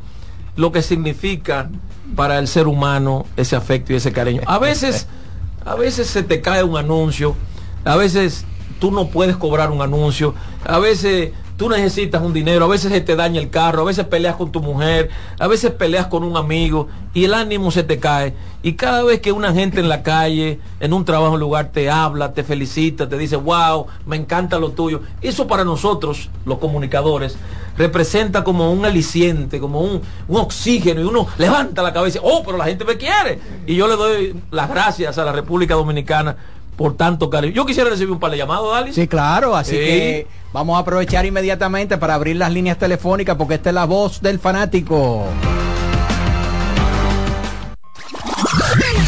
lo 0.54 0.70
que 0.70 0.82
significa 0.82 1.68
para 2.14 2.38
el 2.38 2.46
ser 2.46 2.68
humano 2.68 3.26
ese 3.36 3.56
afecto 3.56 3.92
y 3.92 3.96
ese 3.96 4.12
cariño. 4.12 4.42
A 4.46 4.58
veces, 4.58 5.08
a 5.64 5.74
veces 5.74 6.08
se 6.08 6.22
te 6.22 6.40
cae 6.40 6.62
un 6.62 6.76
anuncio, 6.76 7.34
a 7.84 7.96
veces 7.96 8.44
tú 8.80 8.90
no 8.90 9.08
puedes 9.08 9.36
cobrar 9.36 9.70
un 9.70 9.82
anuncio, 9.82 10.34
a 10.64 10.78
veces 10.78 11.32
tú 11.56 11.68
necesitas 11.68 12.22
un 12.22 12.32
dinero, 12.32 12.64
a 12.64 12.68
veces 12.68 12.92
se 12.92 13.00
te 13.00 13.16
daña 13.16 13.40
el 13.40 13.50
carro, 13.50 13.82
a 13.82 13.84
veces 13.84 14.06
peleas 14.06 14.36
con 14.36 14.52
tu 14.52 14.60
mujer, 14.60 15.10
a 15.38 15.46
veces 15.46 15.70
peleas 15.70 16.06
con 16.06 16.24
un 16.24 16.36
amigo 16.36 16.88
y 17.14 17.24
el 17.24 17.34
ánimo 17.34 17.70
se 17.70 17.82
te 17.82 17.98
cae. 17.98 18.34
Y 18.62 18.74
cada 18.74 19.02
vez 19.02 19.20
que 19.20 19.32
una 19.32 19.52
gente 19.52 19.80
en 19.80 19.88
la 19.88 20.02
calle, 20.02 20.60
en 20.80 20.92
un 20.92 21.04
trabajo, 21.04 21.28
en 21.28 21.34
un 21.34 21.40
lugar, 21.40 21.70
te 21.72 21.90
habla, 21.90 22.32
te 22.32 22.44
felicita, 22.44 23.08
te 23.08 23.18
dice, 23.18 23.36
wow, 23.36 23.86
me 24.06 24.16
encanta 24.16 24.58
lo 24.58 24.70
tuyo, 24.70 25.00
eso 25.20 25.46
para 25.46 25.64
nosotros, 25.64 26.30
los 26.46 26.58
comunicadores, 26.58 27.36
representa 27.76 28.44
como 28.44 28.70
un 28.72 28.84
aliciente, 28.84 29.58
como 29.58 29.80
un, 29.80 30.00
un 30.28 30.36
oxígeno 30.36 31.00
y 31.00 31.04
uno 31.04 31.26
levanta 31.38 31.82
la 31.82 31.92
cabeza, 31.92 32.20
oh, 32.22 32.42
pero 32.44 32.56
la 32.58 32.66
gente 32.66 32.84
me 32.84 32.96
quiere. 32.96 33.38
Y 33.66 33.74
yo 33.74 33.88
le 33.88 33.96
doy 33.96 34.36
las 34.50 34.68
gracias 34.68 35.18
a 35.18 35.24
la 35.24 35.32
República 35.32 35.74
Dominicana 35.74 36.36
por 36.76 36.96
tanto 36.96 37.28
cariño. 37.30 37.54
Yo 37.54 37.66
quisiera 37.66 37.90
recibir 37.90 38.12
un 38.12 38.20
par 38.20 38.30
de 38.30 38.36
llamados, 38.38 38.72
Dali. 38.72 38.92
Sí, 38.92 39.08
claro, 39.08 39.56
así 39.56 39.72
Sí. 39.72 39.78
que 39.78 40.26
vamos 40.52 40.76
a 40.76 40.80
aprovechar 40.80 41.24
inmediatamente 41.26 41.98
para 41.98 42.14
abrir 42.14 42.36
las 42.36 42.52
líneas 42.52 42.78
telefónicas 42.78 43.36
porque 43.36 43.54
esta 43.54 43.70
es 43.70 43.74
la 43.74 43.84
voz 43.84 44.20
del 44.20 44.38
fanático. 44.38 45.24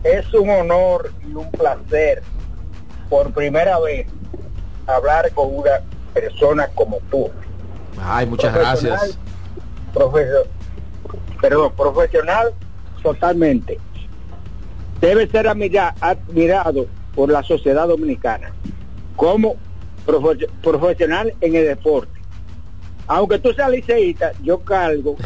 es 0.04 0.34
un 0.34 0.50
honor 0.50 1.12
y 1.28 1.34
un 1.34 1.52
placer 1.52 2.24
por 3.10 3.32
primera 3.32 3.80
vez 3.80 4.08
hablar 4.88 5.30
con 5.34 5.54
una 5.56 5.82
persona 6.14 6.68
como 6.74 6.98
tú. 7.12 7.30
Ay, 8.02 8.26
muchas 8.26 8.54
gracias. 8.54 9.18
profesor- 9.94 10.48
perdón, 11.42 11.72
profesional 11.78 12.54
totalmente. 13.04 13.78
Debe 15.04 15.28
ser 15.28 15.48
admira- 15.50 15.94
admirado 16.00 16.88
por 17.14 17.30
la 17.30 17.44
sociedad 17.44 17.90
dominicana 17.90 18.54
como 19.18 19.58
profe- 20.08 20.48
profesional 20.62 21.34
en 21.42 21.56
el 21.56 21.66
deporte. 21.66 22.22
aunque 23.06 23.38
tú 23.38 23.52
seas 23.52 23.70
liceísta, 23.70 24.32
yo 24.42 24.60
cargo 24.60 25.18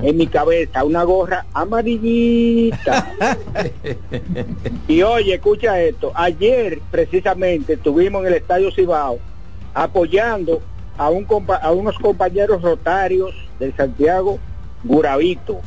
en 0.00 0.16
mi 0.16 0.28
cabeza 0.28 0.84
una 0.84 1.02
gorra 1.02 1.44
amarillita. 1.52 3.12
y 4.88 5.02
oye, 5.02 5.34
escucha 5.34 5.80
esto. 5.82 6.12
Ayer, 6.14 6.78
precisamente, 6.92 7.72
estuvimos 7.72 8.20
en 8.22 8.28
el 8.28 8.34
Estadio 8.34 8.70
Cibao 8.70 9.18
apoyando 9.74 10.62
a, 10.96 11.10
un 11.10 11.26
a 11.60 11.72
unos 11.72 11.98
compañeros 11.98 12.62
rotarios 12.62 13.34
del 13.58 13.74
Santiago 13.76 14.38
Guravito, 14.84 15.60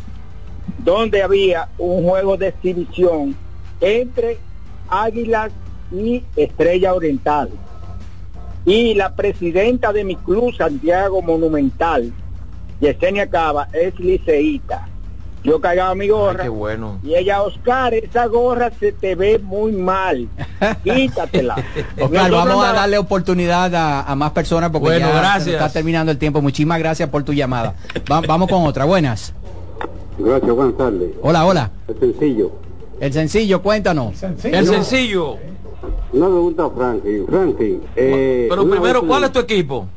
donde 0.78 1.22
había 1.22 1.68
un 1.78 2.06
juego 2.08 2.38
de 2.38 2.48
exhibición 2.48 3.36
entre 3.82 4.38
Águilas 4.90 5.52
y 5.92 6.24
Estrella 6.36 6.94
Oriental 6.94 7.50
y 8.66 8.94
la 8.94 9.16
presidenta 9.16 9.94
de 9.94 10.04
mi 10.04 10.16
club 10.16 10.54
Santiago 10.56 11.22
Monumental, 11.22 12.12
Yesenia 12.80 13.28
Cava, 13.30 13.68
es 13.74 14.00
liceíta. 14.00 14.88
Yo 15.42 15.62
cargaba 15.62 15.96
mi 15.96 16.10
gorra. 16.10 16.44
qué 16.44 16.50
bueno. 16.50 17.00
Y 17.02 17.16
ella, 17.16 17.42
Oscar, 17.42 17.94
esa 17.94 18.26
gorra 18.26 18.72
se 18.78 18.92
te 18.92 19.16
ve 19.16 19.40
muy 19.40 19.72
mal. 19.72 20.28
Quítatela. 20.84 21.56
Oscar, 22.00 22.30
vamos 22.30 22.66
a 22.66 22.74
darle 22.74 22.98
oportunidad 22.98 23.74
a, 23.74 24.14
más 24.16 24.32
personas 24.32 24.70
porque 24.70 24.90
bueno, 24.90 25.08
ya 25.08 25.18
gracias. 25.18 25.56
está 25.56 25.70
terminando 25.70 26.12
el 26.12 26.18
tiempo. 26.18 26.42
Muchísimas 26.42 26.78
gracias 26.80 27.08
por 27.10 27.24
tu 27.24 27.34
llamada. 27.34 27.74
vamos 28.08 28.50
con 28.50 28.66
otra. 28.66 28.84
Buenas. 28.84 29.34
Gracias, 30.18 30.52
buenas 30.52 30.78
tardes. 30.78 31.10
Hola, 31.22 31.46
hola. 31.46 31.72
El 31.88 32.00
sencillo. 32.00 32.69
El 33.00 33.14
sencillo, 33.14 33.62
cuéntanos. 33.62 34.22
El 34.24 34.68
sencillo. 34.68 35.38
Una 36.12 36.26
pregunta 36.26 36.66
a 36.66 36.70
Franklin. 36.70 37.26
Franklin. 37.28 37.82
Eh, 37.96 38.48
pero 38.50 38.70
primero, 38.70 39.06
¿cuál 39.08 39.24
es 39.26 39.32
tu 39.32 39.40
equipo? 39.40 39.88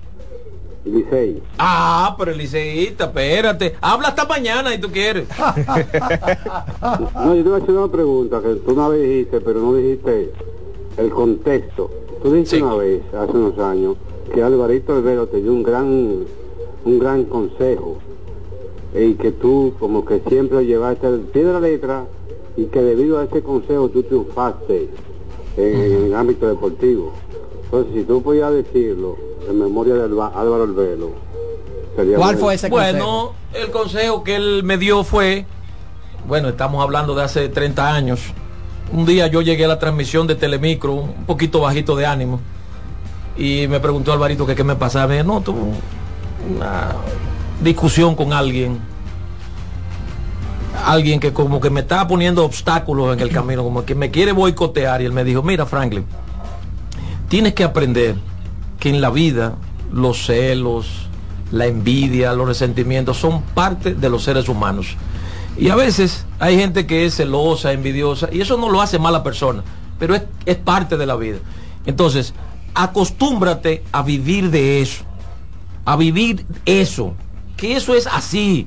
Licey. 0.84 1.42
Ah, 1.59 2.14
pero 2.18 2.32
el 2.32 2.38
liceísta, 2.38 3.05
espérate. 3.05 3.76
Habla 3.80 4.09
hasta 4.09 4.24
mañana 4.24 4.72
si 4.72 4.78
tú 4.78 4.90
quieres. 4.90 5.28
no, 7.14 7.34
yo 7.34 7.42
te 7.42 7.48
voy 7.48 7.61
a 7.61 7.62
hacer 7.62 7.74
una 7.74 7.92
pregunta 7.92 8.40
que 8.42 8.55
tú 8.57 8.72
una 8.72 8.88
vez 8.88 9.03
dijiste, 9.03 9.40
pero 9.40 9.61
no 9.61 9.74
dijiste 9.74 10.32
el 10.96 11.11
contexto. 11.11 11.90
Tú 12.22 12.32
dijiste 12.32 12.62
una 12.62 12.74
vez, 12.74 13.03
hace 13.14 13.32
unos 13.32 13.59
años, 13.59 13.96
que 14.34 14.42
Alvarito 14.42 14.94
Albero 14.94 15.26
te 15.28 15.40
dio 15.40 15.53
un 15.53 15.62
gran, 15.62 16.24
un 16.84 16.98
gran 16.98 17.24
consejo 17.24 17.98
y 18.94 19.14
que 19.14 19.32
tú 19.32 19.74
como 19.78 20.05
que 20.05 20.20
siempre 20.28 20.66
llevaste 20.66 21.07
el 21.07 21.20
pie 21.20 21.44
de 21.44 21.53
la 21.53 21.61
letra 21.61 22.07
y 22.57 22.64
que 22.66 22.82
debido 22.82 23.18
a 23.18 23.24
ese 23.24 23.42
consejo 23.42 23.88
tú 23.88 24.03
triunfaste 24.03 24.90
en, 25.57 25.74
en 25.74 26.05
el 26.05 26.14
ámbito 26.14 26.46
deportivo. 26.46 27.12
Entonces, 27.64 27.94
si 27.94 28.05
tú 28.05 28.22
podías 28.22 28.53
decirlo 28.53 29.16
en 29.48 29.59
memoria 29.59 29.94
de 29.94 30.03
Álvaro 30.05 30.64
Albelo, 30.64 31.11
sería 31.96 32.16
¿cuál 32.16 32.36
fue 32.36 32.55
ese 32.55 32.68
consejo? 32.68 32.92
Bueno, 32.92 33.32
el 33.55 33.70
consejo 33.70 34.24
que 34.24 34.36
él 34.36 34.62
me 34.62 34.76
dio 34.76 35.05
fue, 35.05 35.46
bueno, 36.26 36.50
estamos 36.50 36.82
hablando 36.82 37.14
de 37.14 37.22
hace 37.22 37.48
30 37.48 37.94
años. 37.94 38.20
Un 38.92 39.07
día 39.07 39.26
yo 39.26 39.40
llegué 39.40 39.64
a 39.64 39.68
la 39.68 39.78
transmisión 39.78 40.26
de 40.26 40.34
Telemicro, 40.34 40.92
un 40.92 41.24
poquito 41.24 41.61
bajito 41.61 41.96
de 41.96 42.05
ánimo, 42.05 42.40
y 43.38 43.66
me 43.68 43.80
preguntó 43.80 44.12
Alvarito 44.12 44.44
que 44.44 44.55
qué 44.55 44.64
me 44.64 44.76
pasaba. 44.76 45.07
Me 45.07 45.24
no, 45.24 45.40
tuve 45.40 45.61
una 46.55 46.92
discusión 47.62 48.14
con 48.14 48.34
alguien 48.34 48.78
alguien 50.85 51.20
que 51.20 51.33
como 51.33 51.61
que 51.61 51.70
me 51.70 51.80
estaba 51.80 52.07
poniendo 52.09 52.45
obstáculos 52.45 53.14
en 53.14 53.20
el 53.20 53.30
camino, 53.30 53.62
como 53.62 53.85
que 53.85 53.95
me 53.95 54.11
quiere 54.11 54.33
boicotear. 54.33 55.03
Y 55.03 55.05
él 55.05 55.12
me 55.12 55.24
dijo, 55.24 55.43
mira 55.43 55.66
Franklin, 55.66 56.05
tienes 57.28 57.55
que 57.55 57.64
aprender 57.64 58.16
que 58.78 58.91
en 58.91 59.01
la 59.01 59.11
vida 59.11 59.55
los 59.93 60.26
celos, 60.26 61.09
la 61.51 61.66
envidia, 61.66 62.33
los 62.33 62.47
resentimientos 62.47 63.18
son 63.18 63.43
parte 63.43 63.95
de 63.95 64.09
los 64.09 64.24
seres 64.24 64.49
humanos. 64.49 64.97
Y 65.57 65.68
a 65.68 65.76
veces 65.76 66.26
hay 66.39 66.59
gente 66.59 66.87
que 66.87 67.05
es 67.05 67.16
celosa, 67.16 67.72
envidiosa, 67.72 68.28
y 68.33 68.41
eso 68.41 68.57
no 68.57 68.70
lo 68.70 68.80
hace 68.80 68.99
mala 68.99 69.22
persona, 69.22 69.62
pero 69.99 70.14
es, 70.14 70.22
es 70.47 70.57
parte 70.57 70.97
de 70.97 71.07
la 71.07 71.14
vida. 71.16 71.39
Entonces, 71.85 72.33
acostúmbrate 72.74 73.85
a 73.93 74.03
vivir 74.03 74.51
de 74.51 74.80
eso, 74.80 75.05
a 75.85 75.97
vivir 75.97 76.47
eso, 76.64 77.14
que 77.57 77.76
eso 77.76 77.95
es 77.95 78.07
así 78.07 78.66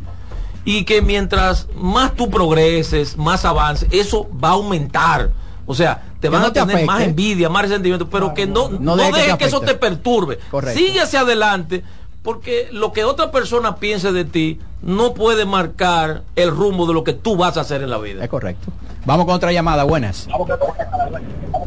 y 0.65 0.83
que 0.83 1.01
mientras 1.01 1.67
más 1.75 2.13
tú 2.15 2.29
progreses, 2.29 3.15
más 3.17 3.45
avances, 3.45 3.87
eso 3.91 4.27
va 4.43 4.49
a 4.49 4.53
aumentar. 4.53 5.29
O 5.67 5.73
sea, 5.73 6.03
te 6.19 6.27
van 6.27 6.43
a 6.43 6.51
tener 6.51 6.85
más 6.85 7.03
envidia, 7.03 7.49
más 7.49 7.63
resentimiento, 7.63 8.09
pero 8.09 8.33
que 8.33 8.47
no, 8.47 8.69
no, 8.69 8.95
dejes 8.97 9.35
que, 9.37 9.45
eso 9.45 9.61
te 9.61 9.75
perturbe. 9.75 10.39
Sigue 10.73 11.01
hacia 11.01 11.21
adelante, 11.21 11.83
porque 12.23 12.67
lo 12.71 12.91
que 12.91 13.03
otra 13.03 13.31
persona 13.31 13.77
piense 13.77 14.11
de 14.11 14.25
ti 14.25 14.59
no 14.81 15.13
puede 15.13 15.45
marcar 15.45 16.23
el 16.35 16.49
rumbo 16.49 16.87
de 16.87 16.93
lo 16.93 17.03
que 17.03 17.13
tú 17.13 17.37
vas 17.37 17.57
a 17.57 17.61
hacer 17.61 17.83
en 17.83 17.91
la 17.91 17.99
vida. 17.99 18.23
Es 18.23 18.29
correcto. 18.29 18.71
Vamos 19.05 19.27
con 19.27 19.35
otra 19.35 19.51
llamada, 19.51 19.83
buenas. 19.83 20.27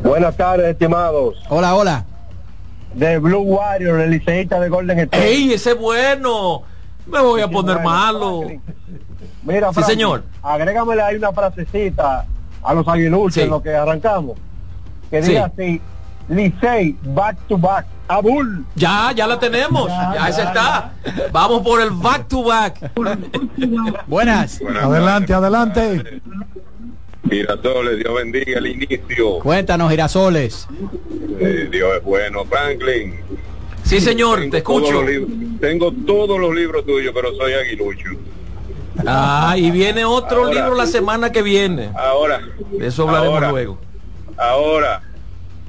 Buenas 0.03 0.37
tardes, 0.37 0.67
estimados. 0.71 1.37
Hola, 1.49 1.77
hola. 1.77 2.05
De 2.95 3.19
Blue 3.19 3.43
Warrior, 3.43 4.01
el 4.01 4.11
liceísta 4.11 4.59
de 4.59 4.69
Golden 4.69 4.99
State. 4.99 5.29
¡Ey, 5.29 5.53
ese 5.53 5.75
bueno! 5.75 6.65
Me 7.11 7.21
voy 7.21 7.41
a 7.41 7.49
poner 7.49 7.81
malo. 7.81 8.45
Mira, 9.43 9.73
sí, 9.73 9.83
señor. 9.83 10.25
Agrégamele 10.43 11.03
ahí 11.03 11.17
una 11.17 11.33
frasecita 11.33 12.27
a 12.63 12.75
los 12.75 12.87
aguiluchos 12.87 13.39
en 13.39 13.51
lo 13.51 13.63
que 13.63 13.75
arrancamos. 13.75 14.37
Que 15.11 15.23
diga 15.23 15.47
así, 15.47 15.81
Licey, 16.29 16.97
back 17.03 17.37
to 17.49 17.57
back. 17.57 17.87
Abul. 18.09 18.65
Ya, 18.75 19.13
ya 19.15 19.27
la 19.27 19.39
tenemos. 19.39 19.89
Ya, 19.89 20.29
ese 20.29 20.43
está. 20.43 20.93
Vamos 21.33 21.63
por 21.63 21.81
el 21.81 21.91
back 21.91 22.29
to 22.29 22.43
back. 22.43 22.91
Buenas. 24.07 24.61
adelante, 24.63 25.35
adelante. 25.35 26.21
Girasoles, 27.29 27.99
Dios 27.99 28.15
bendiga 28.15 28.59
el 28.59 28.67
inicio. 28.67 29.39
Cuéntanos, 29.41 29.91
Girasoles. 29.91 30.67
Eh, 31.41 31.69
Dios 31.71 31.97
es 31.97 32.03
bueno, 32.03 32.45
Franklin. 32.47 33.15
Sí, 33.89 34.01
señor, 34.03 34.51
te 34.51 34.59
escucho. 34.59 35.03
tengo 35.61 35.91
todos 36.07 36.39
los 36.39 36.55
libros 36.55 36.85
tuyos, 36.85 37.11
pero 37.15 37.35
soy 37.35 37.55
aguilucho. 37.55 38.11
Ah, 39.07 39.55
y 39.57 39.71
viene 39.71 40.05
otro 40.05 40.53
libro 40.53 40.75
la 40.75 40.87
semana 40.87 41.33
que 41.33 41.41
viene. 41.41 41.91
Ahora. 41.97 42.43
De 42.71 42.87
eso 42.87 43.09
hablaremos 43.09 43.51
luego. 43.51 43.79
Ahora, 44.37 45.01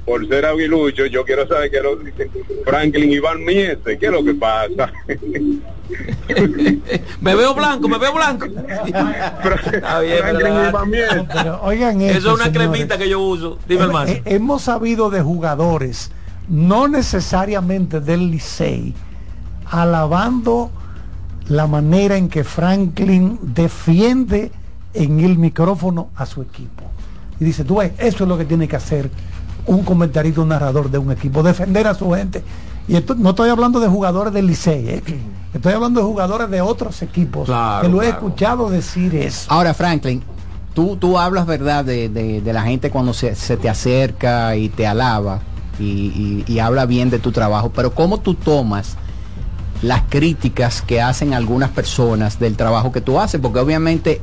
por 0.04 0.28
ser 0.28 0.44
aguilucho, 0.44 1.06
yo 1.06 1.24
quiero 1.24 1.48
saber 1.48 1.70
qué 1.70 1.78
es 1.78 1.82
lo 1.82 1.98
que 1.98 2.10
dice 2.10 2.30
Franklin 2.66 3.10
Iván 3.10 3.42
Miete, 3.42 3.98
qué 3.98 4.06
es 4.06 4.12
lo 4.12 4.22
que 4.22 4.34
pasa. 4.34 4.92
me 7.22 7.34
veo 7.34 7.54
blanco, 7.54 7.88
me 7.88 7.96
veo 7.96 8.12
blanco. 8.12 8.46
Franklin 9.72 10.68
Iván 10.68 10.90
Miete. 10.90 11.50
oigan 11.62 12.02
eso 12.02 12.34
es 12.34 12.40
una 12.40 12.52
cremita 12.52 12.98
que 12.98 13.08
yo 13.08 13.20
uso. 13.20 13.58
Dime, 13.66 13.84
hermano. 13.84 14.12
Hemos 14.26 14.60
sabido 14.60 15.08
de 15.08 15.22
jugadores 15.22 16.10
no 16.50 16.88
necesariamente 16.88 18.00
del 18.00 18.30
Licey, 18.30 18.92
alabando 19.70 20.70
la 21.48 21.66
manera 21.66 22.16
en 22.16 22.28
que 22.28 22.44
Franklin 22.44 23.38
defiende 23.42 24.50
en 24.92 25.20
el 25.20 25.38
micrófono 25.38 26.10
a 26.16 26.26
su 26.26 26.42
equipo. 26.42 26.82
Y 27.38 27.44
dice, 27.44 27.64
tú 27.64 27.76
ves, 27.76 27.92
eso 27.98 28.24
es 28.24 28.28
lo 28.28 28.36
que 28.36 28.44
tiene 28.44 28.66
que 28.66 28.76
hacer 28.76 29.10
un 29.66 29.84
comentarista, 29.84 30.40
un 30.40 30.48
narrador 30.48 30.90
de 30.90 30.98
un 30.98 31.12
equipo, 31.12 31.42
defender 31.42 31.86
a 31.86 31.94
su 31.94 32.10
gente. 32.10 32.42
Y 32.88 32.96
esto, 32.96 33.14
no 33.14 33.30
estoy 33.30 33.50
hablando 33.50 33.78
de 33.78 33.86
jugadores 33.86 34.32
del 34.32 34.48
Licey, 34.48 34.88
¿eh? 34.88 35.02
estoy 35.54 35.72
hablando 35.72 36.00
de 36.00 36.06
jugadores 36.06 36.50
de 36.50 36.60
otros 36.60 37.00
equipos, 37.02 37.48
que 37.80 37.88
lo 37.88 38.02
he 38.02 38.08
escuchado 38.08 38.68
decir 38.68 39.14
eso. 39.14 39.46
Ahora, 39.52 39.72
Franklin, 39.72 40.22
tú, 40.74 40.96
tú 40.96 41.16
hablas, 41.16 41.46
¿verdad?, 41.46 41.84
de, 41.84 42.42
la 42.44 42.62
gente 42.62 42.90
cuando 42.90 43.12
se, 43.12 43.36
se 43.36 43.56
te 43.56 43.68
acerca 43.68 44.56
y 44.56 44.68
te 44.68 44.86
alaba 44.86 45.40
y, 45.80 46.58
habla 46.58 46.86
bien 46.86 47.10
de 47.10 47.18
tu 47.18 47.32
trabajo, 47.32 47.70
pero 47.74 47.94
¿cómo 47.94 48.20
tú 48.20 48.34
tomas 48.34 48.96
las 49.82 50.02
críticas 50.08 50.82
que 50.82 51.00
hacen 51.00 51.32
algunas 51.32 51.70
personas 51.70 52.38
del 52.38 52.56
trabajo 52.56 52.92
que 52.92 53.00
tú 53.00 53.18
haces? 53.18 53.40
Porque 53.40 53.60
obviamente 53.60 54.20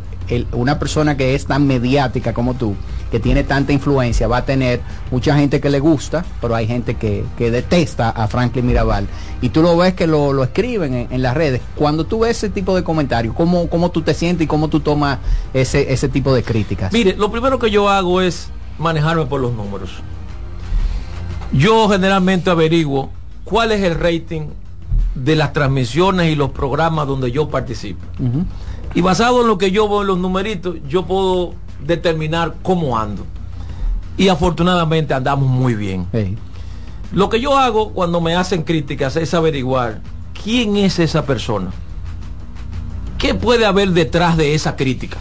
una 0.51 0.77
persona 0.77 1.15
que 1.15 1.35
es 1.35 1.45
tan 1.45 1.65
mediática 1.65 2.33
como 2.33 2.53
tú, 2.53 2.75
que 3.11 3.19
tiene 3.19 3.43
tanta 3.43 3.71
influencia, 3.71 4.27
va 4.27 4.37
a 4.37 4.45
tener 4.45 4.81
mucha 5.09 5.37
gente 5.37 5.61
que 5.61 5.69
le 5.69 5.79
gusta, 5.79 6.25
pero 6.41 6.53
hay 6.53 6.67
gente 6.67 6.95
que, 6.95 7.25
detesta 7.37 8.09
a 8.09 8.27
Franklin 8.27 8.65
Mirabal. 8.65 9.07
Y 9.41 9.49
tú 9.49 9.61
lo 9.61 9.77
ves 9.77 9.93
que 9.93 10.05
lo, 10.05 10.43
escriben 10.43 11.07
en, 11.09 11.21
las 11.21 11.33
redes. 11.33 11.61
Cuando 11.75 12.05
tú 12.05 12.19
ves 12.19 12.37
ese 12.37 12.49
tipo 12.49 12.75
de 12.75 12.83
comentarios, 12.83 13.33
¿cómo, 13.35 13.69
¿cómo 13.69 13.89
tú 13.89 14.01
te 14.01 14.13
sientes 14.13 14.45
y 14.45 14.47
cómo 14.47 14.67
tú 14.67 14.81
tomas 14.81 15.19
ese, 15.53 15.93
ese 15.93 16.09
tipo 16.09 16.35
de 16.35 16.43
críticas? 16.43 16.91
Mire, 16.91 17.15
lo 17.15 17.31
primero 17.31 17.57
que 17.57 17.71
yo 17.71 17.89
hago 17.89 18.21
es 18.21 18.49
manejarme 18.77 19.25
por 19.25 19.39
los 19.39 19.53
números. 19.53 19.91
Yo 21.53 21.87
generalmente 21.89 22.49
averiguo 22.49 23.09
cuál 23.43 23.71
es 23.71 23.83
el 23.83 23.95
rating 23.95 24.47
de 25.15 25.35
las 25.35 25.53
transmisiones 25.53 26.31
y 26.31 26.35
los 26.35 26.51
programas 26.51 27.07
donde 27.07 27.31
yo 27.31 27.49
participo. 27.49 28.05
Y 28.93 29.01
basado 29.01 29.41
en 29.41 29.47
lo 29.47 29.57
que 29.57 29.71
yo 29.71 29.87
veo 29.87 30.01
en 30.01 30.07
los 30.07 30.17
numeritos, 30.17 30.75
yo 30.87 31.05
puedo 31.05 31.53
determinar 31.85 32.55
cómo 32.61 32.97
ando. 32.97 33.25
Y 34.17 34.29
afortunadamente 34.29 35.13
andamos 35.13 35.49
muy 35.49 35.75
bien. 35.75 36.07
Lo 37.13 37.29
que 37.29 37.39
yo 37.39 37.57
hago 37.57 37.93
cuando 37.93 38.19
me 38.19 38.35
hacen 38.35 38.63
críticas 38.63 39.15
es 39.15 39.33
averiguar 39.33 40.01
¿quién 40.43 40.77
es 40.77 40.99
esa 40.99 41.25
persona? 41.25 41.71
¿Qué 43.17 43.33
puede 43.33 43.65
haber 43.65 43.91
detrás 43.91 44.37
de 44.37 44.53
esa 44.53 44.75
crítica? 44.75 45.17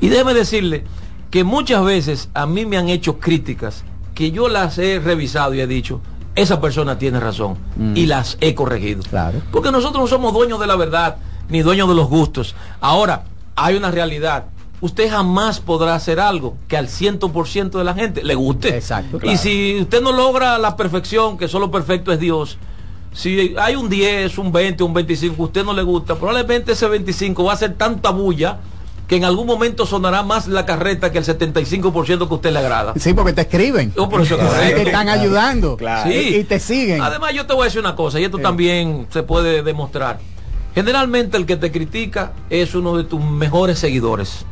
Y 0.00 0.08
déjeme 0.08 0.34
decirle 0.34 0.84
que 1.30 1.44
muchas 1.44 1.84
veces 1.84 2.30
a 2.34 2.46
mí 2.46 2.66
me 2.66 2.76
han 2.76 2.88
hecho 2.88 3.18
críticas 3.18 3.84
que 4.14 4.30
yo 4.30 4.48
las 4.48 4.78
he 4.78 4.98
revisado 5.00 5.54
y 5.54 5.60
he 5.60 5.66
dicho, 5.66 6.00
esa 6.34 6.60
persona 6.60 6.98
tiene 6.98 7.20
razón 7.20 7.56
Mm. 7.76 7.96
y 7.96 8.06
las 8.06 8.36
he 8.40 8.54
corregido. 8.54 9.02
Claro. 9.08 9.40
Porque 9.52 9.70
nosotros 9.70 10.02
no 10.02 10.06
somos 10.08 10.32
dueños 10.32 10.58
de 10.60 10.66
la 10.66 10.76
verdad 10.76 11.16
ni 11.48 11.62
dueños 11.62 11.88
de 11.88 11.94
los 11.94 12.08
gustos. 12.08 12.54
Ahora, 12.80 13.24
hay 13.56 13.76
una 13.76 13.90
realidad. 13.90 14.46
Usted 14.80 15.08
jamás 15.10 15.60
podrá 15.60 15.94
hacer 15.94 16.18
algo 16.20 16.56
que 16.68 16.76
al 16.76 16.88
100% 16.88 17.78
de 17.78 17.84
la 17.84 17.94
gente 17.94 18.22
le 18.22 18.34
guste. 18.34 18.68
Exacto. 18.76 19.18
Y 19.22 19.36
si 19.36 19.78
usted 19.80 20.02
no 20.02 20.12
logra 20.12 20.58
la 20.58 20.76
perfección, 20.76 21.38
que 21.38 21.48
solo 21.48 21.70
perfecto 21.70 22.12
es 22.12 22.18
Dios, 22.20 22.58
si 23.12 23.54
hay 23.58 23.76
un 23.76 23.88
10, 23.88 24.36
un 24.38 24.50
20, 24.52 24.82
un 24.82 24.92
25 24.92 25.36
que 25.36 25.42
usted 25.42 25.64
no 25.64 25.72
le 25.72 25.82
gusta, 25.82 26.16
probablemente 26.16 26.72
ese 26.72 26.88
25 26.88 27.44
va 27.44 27.52
a 27.52 27.56
ser 27.56 27.74
tanta 27.74 28.10
bulla 28.10 28.58
que 29.06 29.16
en 29.16 29.24
algún 29.24 29.46
momento 29.46 29.84
sonará 29.86 30.22
más 30.22 30.46
la 30.48 30.64
carreta 30.64 31.12
que 31.12 31.18
el 31.18 31.24
75% 31.24 32.04
que 32.06 32.14
a 32.14 32.36
usted 32.36 32.52
le 32.52 32.58
agrada. 32.58 32.94
Sí, 32.96 33.12
porque 33.12 33.32
te 33.34 33.42
escriben. 33.42 33.92
Oh, 33.96 34.08
por 34.08 34.22
eso 34.22 34.36
Sí, 34.38 34.42
te 34.74 34.82
están 34.82 35.08
ayudando. 35.08 35.76
Claro. 35.76 36.10
Y, 36.10 36.14
Sí. 36.14 36.36
y 36.36 36.44
te 36.44 36.58
siguen. 36.58 37.02
Además, 37.02 37.32
yo 37.34 37.44
te 37.46 37.52
voy 37.52 37.62
a 37.62 37.64
decir 37.66 37.80
una 37.80 37.94
cosa, 37.96 38.18
y 38.18 38.24
esto 38.24 38.38
también 38.38 39.06
se 39.10 39.22
puede 39.22 39.62
demostrar. 39.62 40.18
Generalmente 40.74 41.36
el 41.36 41.46
que 41.46 41.56
te 41.56 41.70
critica 41.70 42.32
es 42.50 42.74
uno 42.74 42.96
de 42.96 43.04
tus 43.04 43.20
mejores 43.22 43.78
seguidores. 43.78 44.44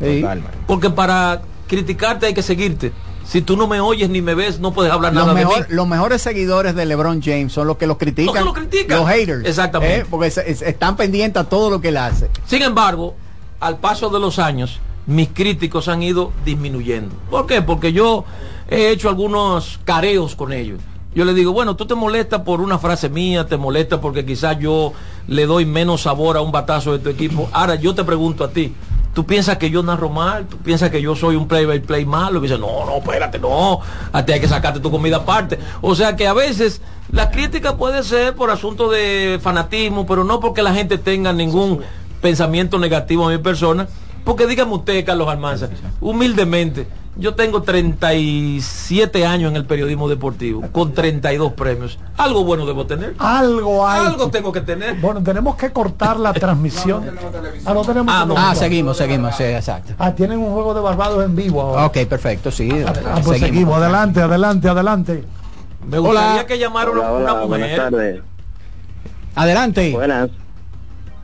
Porque 0.66 0.90
para 0.90 1.42
criticarte 1.66 2.26
hay 2.26 2.34
que 2.34 2.42
seguirte. 2.42 2.92
Si 3.24 3.40
tú 3.40 3.57
no 3.57 3.66
me 3.66 3.80
oyes 3.80 4.11
ni 4.11 4.20
me 4.20 4.34
ves, 4.34 4.61
no 4.61 4.72
puedes 4.72 4.92
hablar 4.92 5.14
los, 5.14 5.22
nada 5.24 5.34
mejor- 5.34 5.62
de 5.62 5.68
mí. 5.68 5.74
los 5.76 5.86
mejores 5.88 6.20
seguidores 6.22 6.74
de 6.74 6.84
LeBron 6.86 7.22
James 7.22 7.53
son 7.53 7.66
los 7.68 7.76
que 7.76 7.86
los 7.86 7.96
critican. 7.96 8.26
Los 8.26 8.34
que 8.34 8.44
lo 8.44 8.53
critican. 8.53 8.98
Los 8.98 9.09
haters. 9.09 9.48
Exactamente. 9.48 9.98
¿eh? 10.00 10.07
Porque 10.11 10.26
es- 10.26 10.38
están 10.62 10.96
pendientes 10.96 11.40
a 11.40 11.48
todo 11.48 11.70
lo 11.70 11.80
que 11.80 11.88
él 11.88 11.96
hace. 11.96 12.28
Sin 12.46 12.62
embargo, 12.62 13.14
al 13.63 13.79
paso 13.79 14.11
de 14.11 14.19
los 14.19 14.39
años, 14.41 14.81
mis 15.07 15.29
críticos 15.29 15.89
han 15.89 16.03
ido 16.03 16.33
disminuyendo. 16.45 17.15
¿Por 17.31 17.47
qué? 17.47 17.63
Porque 17.63 17.93
yo 17.93 18.25
he 18.69 18.91
hecho 18.91 19.09
algunos 19.09 19.79
careos 19.85 20.35
con 20.35 20.53
ellos. 20.53 20.81
Yo 21.15 21.25
le 21.25 21.35
digo, 21.35 21.53
bueno, 21.53 21.77
tú 21.77 21.87
te 21.87 21.95
molestas 21.95 22.41
por 22.41 22.61
una 22.61 22.79
frase 22.79 23.09
mía, 23.09 23.47
te 23.47 23.57
molestas 23.57 24.01
porque 24.01 24.25
quizás 24.25 24.59
yo 24.59 24.93
le 25.29 25.47
doy 25.47 25.65
menos 25.65 26.03
sabor 26.03 26.37
a 26.37 26.41
un 26.41 26.51
batazo 26.51 26.93
de 26.93 26.99
tu 26.99 27.09
equipo. 27.11 27.49
Ahora 27.53 27.77
yo 27.77 27.95
te 27.95 28.03
pregunto 28.03 28.45
a 28.45 28.51
ti, 28.51 28.75
¿tú 29.15 29.27
piensas 29.27 29.59
que 29.59 29.71
yo 29.71 29.83
narro 29.83 30.09
mal? 30.09 30.47
¿Tú 30.47 30.57
piensas 30.57 30.91
que 30.91 31.03
yo 31.03 31.15
soy 31.15 31.37
un 31.37 31.47
play 31.47 31.67
by 31.67 31.81
play 31.81 32.07
malo? 32.07 32.39
Y 32.39 32.43
dice, 32.43 32.59
no, 32.59 32.87
no, 32.87 32.97
espérate, 32.97 33.39
no, 33.39 33.81
a 34.11 34.25
ti 34.25 34.33
hay 34.33 34.41
que 34.41 34.49
sacarte 34.49 34.81
tu 34.81 34.91
comida 34.91 35.19
aparte. 35.19 35.59
O 35.83 35.95
sea 35.95 36.17
que 36.17 36.27
a 36.27 36.33
veces 36.33 36.81
la 37.11 37.31
crítica 37.31 37.77
puede 37.77 38.03
ser 38.05 38.35
por 38.35 38.51
asunto 38.51 38.91
de 38.91 39.39
fanatismo, 39.43 40.07
pero 40.07 40.25
no 40.25 40.41
porque 40.41 40.63
la 40.63 40.73
gente 40.73 40.97
tenga 40.97 41.33
ningún 41.35 41.81
pensamiento 42.23 42.79
negativo 42.79 43.29
a 43.29 43.31
mi 43.31 43.37
persona. 43.39 43.87
Porque 44.25 44.47
dígame 44.47 44.73
usted, 44.73 45.05
Carlos 45.05 45.29
Almanza, 45.29 45.68
humildemente, 46.01 46.87
yo 47.16 47.35
tengo 47.35 47.62
37 47.62 49.27
años 49.27 49.51
en 49.51 49.57
el 49.57 49.64
periodismo 49.66 50.09
deportivo, 50.09 50.62
con 50.70 50.95
32 50.95 51.53
premios. 51.55 51.99
Algo 52.16 52.45
bueno 52.45 52.64
debo 52.64 52.87
tener. 52.87 53.16
Algo 53.18 53.85
hay. 53.87 54.07
Algo 54.07 54.31
tengo 54.31 54.53
que 54.53 54.61
tener. 54.61 54.95
Bueno, 55.01 55.20
tenemos 55.25 55.57
que 55.57 55.73
cortar 55.73 56.20
la 56.20 56.33
transmisión. 56.45 57.05
Ah, 57.66 57.75
no 57.75 57.83
tenemos. 57.83 58.14
Ah, 58.39 58.55
seguimos, 58.55 58.97
seguimos, 58.97 59.35
sí, 59.37 59.43
exacto. 59.43 59.95
Ah, 59.99 60.12
tienen 60.12 60.39
un 60.39 60.53
juego 60.53 60.73
de 60.73 60.81
Barbados 60.81 61.25
en 61.25 61.35
vivo 61.35 61.61
ahora. 61.61 61.87
Ok, 61.87 61.99
perfecto, 62.09 62.53
sí. 62.53 62.70
Ah, 62.87 63.20
pues 63.25 63.41
seguimos. 63.41 63.77
Adelante, 63.77 64.23
adelante, 64.23 64.68
adelante. 64.68 65.25
Me 65.85 65.99
gustaría 65.99 66.47
que 66.47 66.61
llamara 66.61 66.93
una, 66.93 67.11
una 67.11 67.35
mujer. 67.35 67.49
Buenas 67.49 67.77
tardes. 67.77 68.20
Adelante. 69.35 69.91
Buenas. 69.91 70.31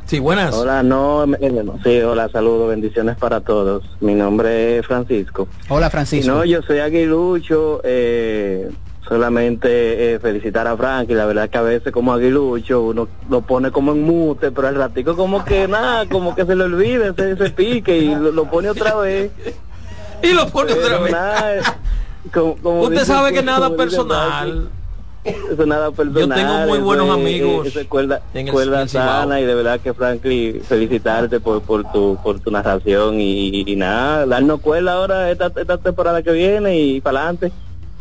Sí, 0.08 0.20
buenas. 0.20 0.54
Hola, 0.54 0.82
no, 0.82 1.26
no, 1.26 1.78
sí, 1.84 2.00
hola, 2.00 2.30
saludos, 2.30 2.70
bendiciones 2.70 3.18
para 3.18 3.42
todos. 3.42 3.84
Mi 4.00 4.14
nombre 4.14 4.78
es 4.78 4.86
Francisco. 4.86 5.48
Hola, 5.68 5.90
Francisco. 5.90 6.24
Y 6.24 6.34
no, 6.34 6.44
yo 6.46 6.62
soy 6.62 6.78
aguilucho, 6.78 7.82
eh, 7.84 8.70
solamente 9.06 10.14
eh, 10.14 10.18
felicitar 10.18 10.66
a 10.66 10.78
Frank 10.78 11.10
y 11.10 11.14
la 11.14 11.26
verdad 11.26 11.50
que 11.50 11.58
a 11.58 11.62
veces 11.62 11.92
como 11.92 12.14
aguilucho 12.14 12.80
uno 12.84 13.06
lo 13.28 13.42
pone 13.42 13.70
como 13.70 13.92
en 13.92 14.00
mute, 14.02 14.50
pero 14.50 14.68
al 14.68 14.76
ratico 14.76 15.14
como 15.14 15.44
que 15.44 15.68
nada, 15.68 16.06
como 16.08 16.34
que 16.34 16.46
se 16.46 16.56
le 16.56 16.64
olvida 16.64 17.08
ese, 17.08 17.32
ese 17.32 17.50
pique 17.50 17.98
y 17.98 18.14
lo, 18.14 18.32
lo 18.32 18.46
pone 18.46 18.70
otra 18.70 18.94
vez. 18.96 19.30
Y 20.20 20.32
lo 20.32 20.48
pone 20.48 20.72
otra 20.72 20.98
vez. 20.98 21.12
nada, 21.12 21.80
como- 22.34 22.56
como 22.56 22.80
Usted 22.82 22.94
dice- 22.94 23.04
sabe 23.06 23.32
que 23.32 23.40
nada 23.42 23.66
dice 23.66 23.76
personal. 23.76 24.70
Eso 25.52 25.62
es 25.62 25.66
nada 25.68 25.90
personal. 25.90 26.28
Yo 26.28 26.34
tengo 26.34 26.66
muy 26.66 26.78
buenos 26.78 27.10
amigos 27.10 27.66
Eso 27.66 27.80
es 27.80 27.86
cuerda, 27.86 28.20
en 28.34 28.48
el- 28.48 28.52
cuerda 28.52 28.82
en 28.82 28.88
sana 28.88 29.40
y 29.40 29.44
de 29.44 29.54
verdad 29.54 29.80
que 29.80 29.92
Franklin, 29.94 30.60
felicitarte 30.62 31.40
por, 31.40 31.62
por 31.62 31.90
tu 31.92 32.18
por 32.22 32.40
tu 32.40 32.50
narración 32.50 33.20
y, 33.20 33.64
y 33.70 33.76
nada, 33.76 34.26
darnos 34.26 34.60
cuerda 34.60 34.92
ahora 34.94 35.30
esta, 35.30 35.46
esta 35.54 35.78
temporada 35.78 36.22
que 36.22 36.32
viene 36.32 36.78
y 36.78 37.00
para 37.00 37.20
adelante. 37.20 37.52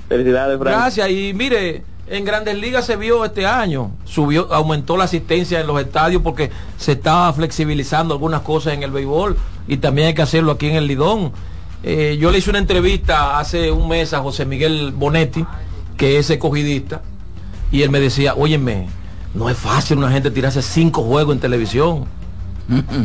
Felicidades, 0.10 0.58
Frank. 0.58 0.74
Gracias. 0.76 1.10
Y 1.10 1.34
mire, 1.34 1.84
en 2.10 2.24
Grandes 2.24 2.58
Ligas 2.58 2.86
se 2.86 2.96
vio 2.96 3.26
este 3.26 3.46
año, 3.46 3.92
subió, 4.06 4.54
aumentó 4.54 4.96
la 4.96 5.04
asistencia 5.04 5.60
en 5.60 5.68
los 5.68 5.80
estadios 5.82 6.22
porque 6.22 6.50
se 6.78 6.94
estaba 6.94 7.32
flexibilizando 7.34 8.14
algunas 8.14 8.42
cosas 8.42 8.74
en 8.74 8.84
el 8.84 8.92
béisbol 8.92 9.36
y 9.68 9.78
también 9.78 10.08
hay 10.08 10.14
que 10.14 10.22
hacerlo 10.22 10.54
aquí 10.54 10.68
en 10.70 10.76
el 10.78 10.88
Lidón. 10.88 11.34
Eh, 11.84 12.18
yo 12.20 12.32
le 12.32 12.38
hice 12.38 12.50
una 12.50 12.60
entrevista 12.60 13.38
hace 13.38 13.72
un 13.72 13.88
mes 13.90 14.14
a 14.14 14.20
José 14.20 14.46
Miguel 14.46 14.94
Bonetti, 14.96 15.46
que 15.98 16.18
es 16.18 16.30
escogidista, 16.30 17.02
y 17.72 17.82
él 17.82 17.90
me 17.90 18.00
decía, 18.00 18.34
óyeme, 18.36 18.88
no 19.34 19.50
es 19.50 19.58
fácil 19.58 19.98
una 19.98 20.12
gente 20.12 20.32
tirarse 20.32 20.62
cinco 20.62 21.04
juegos 21.04 21.36
en 21.36 21.42
televisión. 21.42 22.06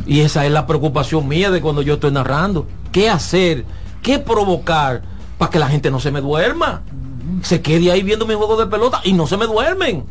Y 0.07 0.21
esa 0.21 0.45
es 0.45 0.51
la 0.51 0.67
preocupación 0.67 1.29
mía 1.29 1.51
de 1.51 1.61
cuando 1.61 1.83
yo 1.83 1.95
estoy 1.95 2.11
narrando. 2.11 2.67
¿Qué 2.91 3.09
hacer? 3.09 3.65
¿Qué 4.03 4.19
provocar 4.19 5.03
para 5.39 5.51
que 5.51 5.59
la 5.59 5.69
gente 5.69 5.91
no 5.91 6.01
se 6.01 6.11
me 6.11 6.21
duerma? 6.21 6.83
Se 7.43 7.63
quede 7.63 7.93
ahí 7.93 8.03
viendo 8.03 8.27
mi 8.27 8.35
juego 8.35 8.57
de 8.57 8.67
pelota 8.67 9.01
y 9.05 9.13
no 9.13 9.27
se 9.27 9.37
me 9.37 9.47
duermen. 9.47 10.05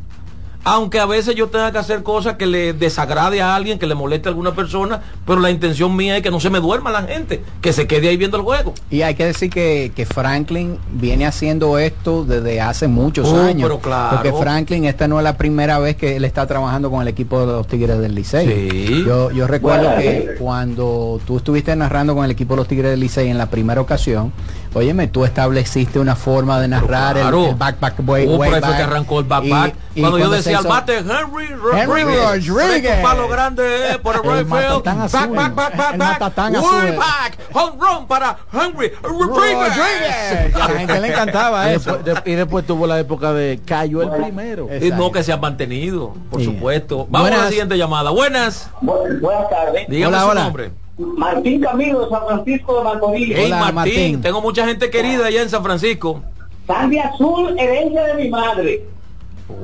Aunque 0.64 1.00
a 1.00 1.06
veces 1.08 1.34
yo 1.36 1.48
tenga 1.48 1.72
que 1.72 1.80
hacer 1.80 2.04
cosas 2.04 2.36
que 2.36 2.46
le 2.46 2.74
desagrade 2.74 3.42
a 3.42 3.56
alguien, 3.56 3.80
que 3.80 3.88
le 3.88 3.96
moleste 3.96 4.30
a 4.30 4.32
alguna 4.32 4.54
persona, 4.54 5.02
pero 5.26 5.40
la 5.40 5.50
intención 5.50 5.96
mía 5.96 6.18
es 6.18 6.22
que 6.24 6.30
no 6.30 6.40
se 6.40 6.52
me 6.52 6.60
duerma 6.60 6.92
la 6.92 7.02
gente, 7.02 7.44
que 7.62 7.74
se 7.74 7.88
quede 7.88 8.10
ahí 8.10 8.18
viendo 8.18 8.38
el 8.38 8.44
juego. 8.44 8.74
Y 8.92 9.02
hay 9.02 9.16
que 9.16 9.26
decir 9.26 9.50
que, 9.50 9.92
que 9.96 10.06
Franklin 10.06 10.78
viene 10.92 11.26
haciendo 11.26 11.80
esto 11.80 12.26
desde 12.26 12.62
hace 12.62 12.88
muchos 12.88 13.28
Oh, 13.30 13.42
años. 13.42 13.64
pero 13.68 13.80
claro. 13.80 14.18
Porque 14.18 14.34
Franklin, 14.34 14.86
esta 14.86 15.08
no 15.08 15.18
es 15.18 15.24
la 15.24 15.36
primera 15.36 15.80
vez 15.80 15.96
que 15.96 16.16
él 16.18 16.26
está 16.26 16.46
trabajando 16.46 16.92
con 16.92 17.02
el 17.02 17.08
equipo 17.08 17.40
de 17.40 17.48
los 17.48 17.66
Tigres 17.68 17.98
del 18.00 18.14
Licey. 18.14 18.70
Sí. 18.70 19.04
Yo, 19.06 19.32
yo 19.32 19.48
recuerdo 19.48 19.86
Bueno. 19.90 20.02
que 20.02 20.36
cuando 20.38 21.20
tú 21.26 21.38
estuviste 21.38 21.76
narrando 21.76 22.14
con 22.14 22.24
el 22.24 22.30
equipo 22.32 22.54
de 22.54 22.58
los 22.58 22.68
Tigres 22.68 22.92
del 22.92 23.00
Licey 23.00 23.30
en 23.30 23.38
la 23.40 23.48
primera 23.50 23.82
ocasión, 23.82 24.32
óyeme, 24.76 25.08
tú 25.08 25.26
estableciste 25.26 25.98
una 26.00 26.16
forma 26.16 26.60
de 26.62 26.68
narrar 26.68 27.18
el- 27.18 27.24
Claro. 27.24 27.48
el, 27.50 27.56
back, 27.56 27.80
back, 27.80 27.96
way, 28.08 28.28
Oh, 28.28 28.38
way 28.38 28.50
por 28.52 28.58
eso 28.60 28.68
back. 28.68 28.78
que 28.78 28.84
arrancó 28.84 29.20
el 29.20 29.26
back 29.26 29.44
Y- 29.46 29.50
back. 29.50 29.76
y 29.96 30.02
cuando 30.02 30.20
yo 30.20 30.30
decía 30.30 30.51
al 30.54 30.60
hizo- 30.62 30.70
bate 30.70 30.98
Henry 30.98 31.46
Henry 31.74 32.04
Rodríguez. 32.04 32.82
Mete 32.82 32.96
un 32.98 33.02
palo 33.04 33.28
grande 33.28 33.64
eh, 33.92 34.00
por 34.00 34.16
el 34.16 34.22
El 34.24 34.38
right 34.38 34.48
field. 34.48 34.84
Back, 34.84 35.34
back, 35.34 35.56
back, 35.56 35.76
back, 35.76 35.92
El 35.94 35.98
back. 36.00 36.64
Way 36.64 36.98
back. 36.98 37.38
Home 37.54 37.72
run 37.80 38.08
para 38.08 38.38
Henry 38.54 38.92
Rodríguez. 39.02 40.56
A 40.56 40.58
la 40.60 40.68
gente 40.80 41.00
le 41.00 41.08
encantaba 41.08 41.72
Y 41.72 41.76
eso. 41.76 41.98
después, 41.98 42.24
de- 42.24 42.32
y 42.32 42.36
después 42.36 42.66
tuvo 42.66 42.88
la 42.88 43.00
época 43.00 43.34
de 43.34 43.60
cayó 43.66 44.02
el 44.02 44.10
primero. 44.10 44.68
Y 44.82 44.90
no 44.92 45.12
que 45.12 45.24
se 45.24 45.34
han 45.34 45.42
mantenido, 45.42 46.14
por 46.30 46.40
Sí. 46.40 46.46
supuesto. 46.46 47.08
Vamos 47.10 47.32
a 47.32 47.38
la 47.38 47.48
siguiente 47.50 47.78
llamada. 47.78 48.10
Buenas. 48.12 48.70
Buenas 48.82 49.50
tardes. 49.50 49.88
Dígame 49.88 50.20
su 50.20 50.34
nombre. 50.34 50.72
Martín 50.98 51.62
Camilo 51.62 52.02
de 52.04 52.10
San 52.10 52.26
Francisco 52.28 52.78
de 52.78 52.84
Macorís. 52.84 53.34
Hey, 53.36 53.52
Martín, 53.74 54.22
tengo 54.22 54.40
mucha 54.42 54.66
gente 54.68 54.90
querida 54.92 55.26
allá 55.26 55.42
en 55.42 55.50
San 55.50 55.64
Francisco. 55.64 56.22
Sangre 56.68 57.00
azul, 57.00 57.56
herencia 57.58 58.04
de 58.04 58.14
mi 58.16 58.30
madre. 58.30 58.86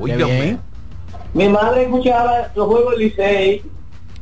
Uy, 0.00 0.12
Dios 0.12 0.28
mío. 0.30 0.58
Mi 1.34 1.48
madre 1.48 1.82
escuchaba 1.82 2.50
los 2.54 2.66
juegos 2.66 2.90
del 2.92 3.00
Licey. 3.00 3.62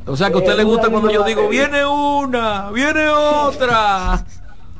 O 0.05 0.15
sea 0.15 0.29
que 0.29 0.35
a 0.35 0.37
usted 0.37 0.53
Eh, 0.53 0.57
le 0.57 0.63
gusta 0.63 0.87
una 0.87 0.91
cuando 0.91 1.11
yo 1.11 1.23
digo, 1.23 1.47
viene 1.49 1.85
una, 1.85 2.71
viene 2.71 3.09
otra. 3.09 4.23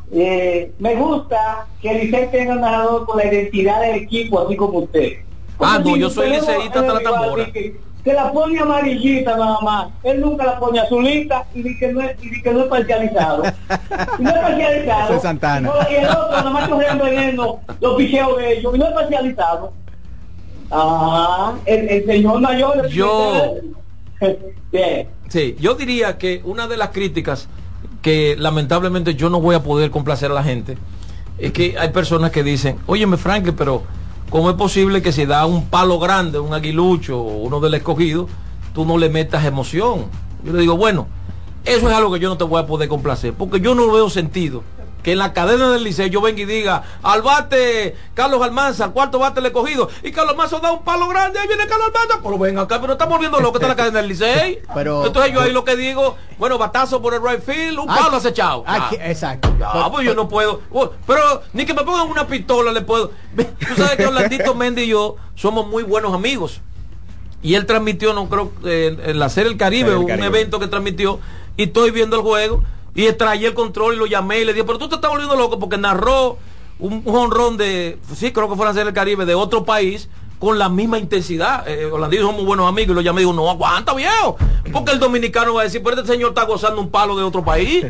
Eh, 0.09 0.71
me 0.80 0.95
gusta 0.95 1.67
que 1.82 1.91
el 1.91 2.05
Licey 2.05 2.32
tenga 2.32 2.53
un 2.53 2.61
narrador 2.61 3.05
con 3.05 3.17
la 3.17 3.25
identidad 3.25 3.82
del 3.82 3.95
equipo, 4.03 4.39
así 4.39 4.55
como 4.55 4.80
usted. 4.80 5.17
Ah, 5.59 5.80
no, 5.84 5.93
si 5.93 5.99
yo 5.99 6.09
soy 6.09 6.30
liceísta 6.30 6.80
hasta 6.80 6.93
la 6.93 6.99
rival 6.99 7.03
tambora. 7.03 7.51
Que, 7.51 7.78
que 8.05 8.13
la 8.13 8.32
pone 8.32 8.57
amarillita 8.57 9.36
nada 9.36 9.59
más. 9.61 9.88
Él 10.03 10.21
nunca 10.21 10.45
la 10.45 10.59
pone 10.59 10.80
azulita 10.80 11.45
y 11.53 11.61
di 11.61 11.78
que 11.78 11.91
no 11.91 11.99
es, 11.99 12.15
y 12.23 12.41
que 12.41 12.51
no 12.53 12.61
es 12.61 12.67
parcializado. 12.67 13.43
y 14.19 14.23
no 14.23 14.30
es 14.30 14.38
parcializado. 14.38 15.05
Ese 15.07 15.15
es 15.17 15.21
Santana. 15.21 15.71
Y 15.89 15.95
el 15.95 16.05
otro, 16.05 16.32
nada 16.38 16.49
más 16.51 16.69
corriendo 16.69 17.03
veneno, 17.03 17.59
los 17.82 17.95
picheos 17.95 18.38
de 18.38 18.53
ellos, 18.59 18.75
y 18.75 18.80
no 18.80 18.86
es 18.88 18.93
parcializado. 18.93 19.73
Ah, 20.72 21.53
el, 21.65 21.89
el 21.89 22.05
señor 22.05 22.41
mayor. 22.41 22.88
Yo- 22.88 23.55
Bien. 24.72 25.07
Sí, 25.30 25.55
yo 25.59 25.76
diría 25.76 26.18
que 26.18 26.41
una 26.43 26.68
de 26.68 26.76
las 26.78 26.89
críticas 26.89 27.47
que 28.01 28.36
lamentablemente 28.38 29.15
yo 29.15 29.30
no 29.30 29.39
voy 29.39 29.55
a 29.55 29.63
poder 29.63 29.91
complacer 29.91 30.32
a 30.32 30.34
la 30.34 30.43
gente 30.43 30.78
es 31.38 31.51
que 31.51 31.78
hay 31.78 31.89
personas 31.89 32.32
que 32.32 32.43
dicen, 32.43 32.78
óyeme 32.88 33.18
Franklin, 33.18 33.55
pero 33.55 33.84
¿cómo 34.30 34.49
es 34.49 34.55
posible 34.55 35.01
que 35.01 35.11
si 35.11 35.26
da 35.26 35.45
un 35.45 35.65
palo 35.68 35.99
grande, 35.99 36.39
un 36.39 36.53
aguilucho 36.53 37.20
o 37.20 37.38
uno 37.43 37.59
del 37.59 37.76
escogido, 37.76 38.28
tú 38.74 38.86
no 38.86 38.97
le 38.97 39.09
metas 39.09 39.45
emoción? 39.45 40.05
Yo 40.43 40.53
le 40.53 40.61
digo, 40.61 40.76
bueno, 40.78 41.07
eso 41.63 41.88
es 41.89 41.93
algo 41.95 42.11
que 42.11 42.20
yo 42.20 42.30
no 42.30 42.38
te 42.38 42.43
voy 42.43 42.61
a 42.61 42.65
poder 42.65 42.89
complacer, 42.89 43.34
porque 43.34 43.59
yo 43.59 43.76
no 43.76 43.91
veo 43.91 44.09
sentido 44.09 44.63
que 45.03 45.13
en 45.13 45.19
la 45.19 45.31
cadena 45.31 45.71
del 45.71 45.83
liceo 45.83 46.07
yo 46.07 46.19
venga 46.21 46.41
y 46.41 46.45
diga, 46.45 46.83
al 47.03 47.21
bate 47.21 47.95
Carlos 48.13 48.41
Almanza, 48.41 48.85
al 48.85 48.91
cuarto 48.93 49.19
bate 49.19 49.39
le 49.41 49.49
he 49.49 49.51
cogido, 49.51 49.89
y 50.03 50.11
Carlos 50.11 50.31
Almanza 50.33 50.59
da 50.59 50.71
un 50.71 50.83
palo 50.83 51.07
grande, 51.07 51.39
ahí 51.39 51.47
viene 51.47 51.65
Carlos 51.67 51.87
Almanza, 51.93 52.19
pero 52.23 52.37
venga 52.37 52.61
acá, 52.63 52.81
pero 52.81 52.93
estamos 52.93 53.19
viendo 53.19 53.39
lo 53.39 53.51
que 53.51 53.57
está 53.57 53.67
en 53.67 53.69
la 53.69 53.75
cadena 53.75 53.99
del 53.99 54.07
liceo. 54.09 54.57
Pero, 54.73 55.05
Entonces 55.05 55.31
yo 55.33 55.41
ahí 55.41 55.51
lo 55.53 55.63
que 55.63 55.75
digo, 55.75 56.17
bueno, 56.37 56.57
batazo 56.57 57.01
por 57.01 57.13
el 57.13 57.21
right 57.23 57.41
field, 57.41 57.79
un 57.79 57.87
palo 57.87 58.17
acechado. 58.17 58.63
Aquí- 58.67 58.97
exacto. 58.99 59.53
Ya, 59.59 59.89
pues 59.89 60.05
yo 60.05 60.13
no 60.13 60.27
puedo. 60.27 60.61
Oh, 60.71 60.91
Pero 61.07 61.41
ni 61.53 61.65
que 61.65 61.73
me 61.73 61.83
pongan 61.83 62.09
una 62.09 62.27
pistola 62.27 62.71
le 62.71 62.81
puedo. 62.81 63.11
Tú 63.35 63.75
sabes 63.75 63.95
que 63.95 64.05
Orlandito 64.05 64.53
Méndez 64.55 64.85
y 64.85 64.89
yo 64.89 65.15
somos 65.35 65.67
muy 65.67 65.83
buenos 65.83 66.13
amigos. 66.13 66.61
Y 67.41 67.55
él 67.55 67.65
transmitió, 67.65 68.13
no 68.13 68.27
creo, 68.29 68.51
eh, 68.65 68.97
en 69.05 69.19
la 69.19 69.29
serie 69.29 69.51
El 69.51 69.57
Caribe, 69.57 69.91
El 69.91 69.97
un 69.97 70.07
Caribe. 70.07 70.27
evento 70.27 70.59
que 70.59 70.67
transmitió, 70.67 71.19
y 71.55 71.63
estoy 71.63 71.91
viendo 71.91 72.15
el 72.17 72.21
juego, 72.23 72.63
y 72.97 73.05
extraí 73.05 73.45
el 73.45 73.53
control 73.53 73.93
y 73.93 73.97
lo 73.97 74.07
llamé 74.07 74.39
y 74.39 74.45
le 74.45 74.53
dije, 74.53 74.65
pero 74.65 74.79
tú 74.79 74.89
te 74.89 74.95
estás 74.95 75.11
volviendo 75.11 75.35
loco 75.35 75.59
porque 75.59 75.77
narró 75.77 76.39
un 76.79 77.03
jonrón 77.03 77.55
de, 77.55 77.99
sí, 78.15 78.31
creo 78.31 78.49
que 78.49 78.55
fue 78.55 78.65
la 78.65 78.73
serie 78.73 78.89
El 78.89 78.95
Caribe, 78.95 79.23
de 79.23 79.35
otro 79.35 79.63
país, 79.65 80.09
con 80.39 80.57
la 80.57 80.67
misma 80.67 80.97
intensidad. 80.97 81.67
Eh, 81.67 81.85
Orlandito 81.85 82.25
somos 82.25 82.43
buenos 82.43 82.67
amigos 82.67 82.91
y 82.91 82.95
lo 82.95 83.01
llamé 83.01 83.21
y 83.21 83.25
digo, 83.25 83.33
no, 83.33 83.51
aguanta 83.51 83.93
viejo. 83.93 84.37
Porque 84.73 84.93
el 84.93 84.99
dominicano 84.99 85.53
va 85.53 85.61
a 85.61 85.63
decir, 85.65 85.83
pero 85.83 85.95
este 85.95 86.11
señor 86.11 86.29
está 86.29 86.45
gozando 86.45 86.81
un 86.81 86.89
palo 86.89 87.15
de 87.15 87.21
otro 87.21 87.45
país. 87.45 87.85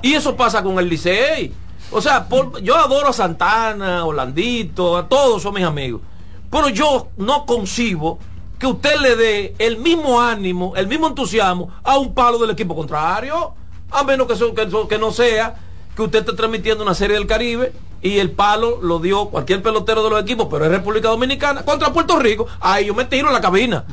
Y 0.00 0.14
eso 0.14 0.36
pasa 0.36 0.62
con 0.62 0.78
el 0.78 0.88
Licey. 0.88 1.52
O 1.90 2.00
sea, 2.00 2.28
yo 2.62 2.76
adoro 2.76 3.08
a 3.08 3.12
Santana, 3.12 4.04
Orlandito, 4.04 4.96
a 4.96 5.08
todos 5.08 5.42
son 5.42 5.54
mis 5.54 5.64
amigos. 5.64 6.02
Pero 6.52 6.68
yo 6.68 7.08
no 7.16 7.46
concibo 7.46 8.20
que 8.60 8.68
usted 8.68 9.00
le 9.00 9.16
dé 9.16 9.54
el 9.58 9.78
mismo 9.78 10.20
ánimo, 10.20 10.74
el 10.76 10.86
mismo 10.86 11.08
entusiasmo 11.08 11.68
a 11.82 11.98
un 11.98 12.14
palo 12.14 12.38
del 12.38 12.50
equipo 12.50 12.76
contrario. 12.76 13.56
A 13.92 14.04
menos 14.04 14.26
que, 14.26 14.98
no 14.98 15.10
sea 15.10 15.54
que 15.94 16.02
usted 16.02 16.20
esté 16.20 16.32
transmitiendo 16.32 16.82
una 16.82 16.94
serie 16.94 17.16
del 17.16 17.26
Caribe 17.26 17.72
y 18.00 18.18
el 18.18 18.30
palo 18.30 18.80
lo 18.82 18.98
dio 18.98 19.26
cualquier 19.26 19.62
pelotero 19.62 20.02
de 20.02 20.10
los 20.10 20.22
equipos, 20.22 20.48
pero 20.50 20.64
es 20.64 20.70
República 20.70 21.08
Dominicana 21.08 21.62
contra 21.64 21.92
Puerto 21.92 22.18
Rico. 22.18 22.46
Ahí 22.60 22.86
yo 22.86 22.94
me 22.94 23.04
tiro 23.04 23.28
en 23.28 23.34
la 23.34 23.40
cabina. 23.40 23.84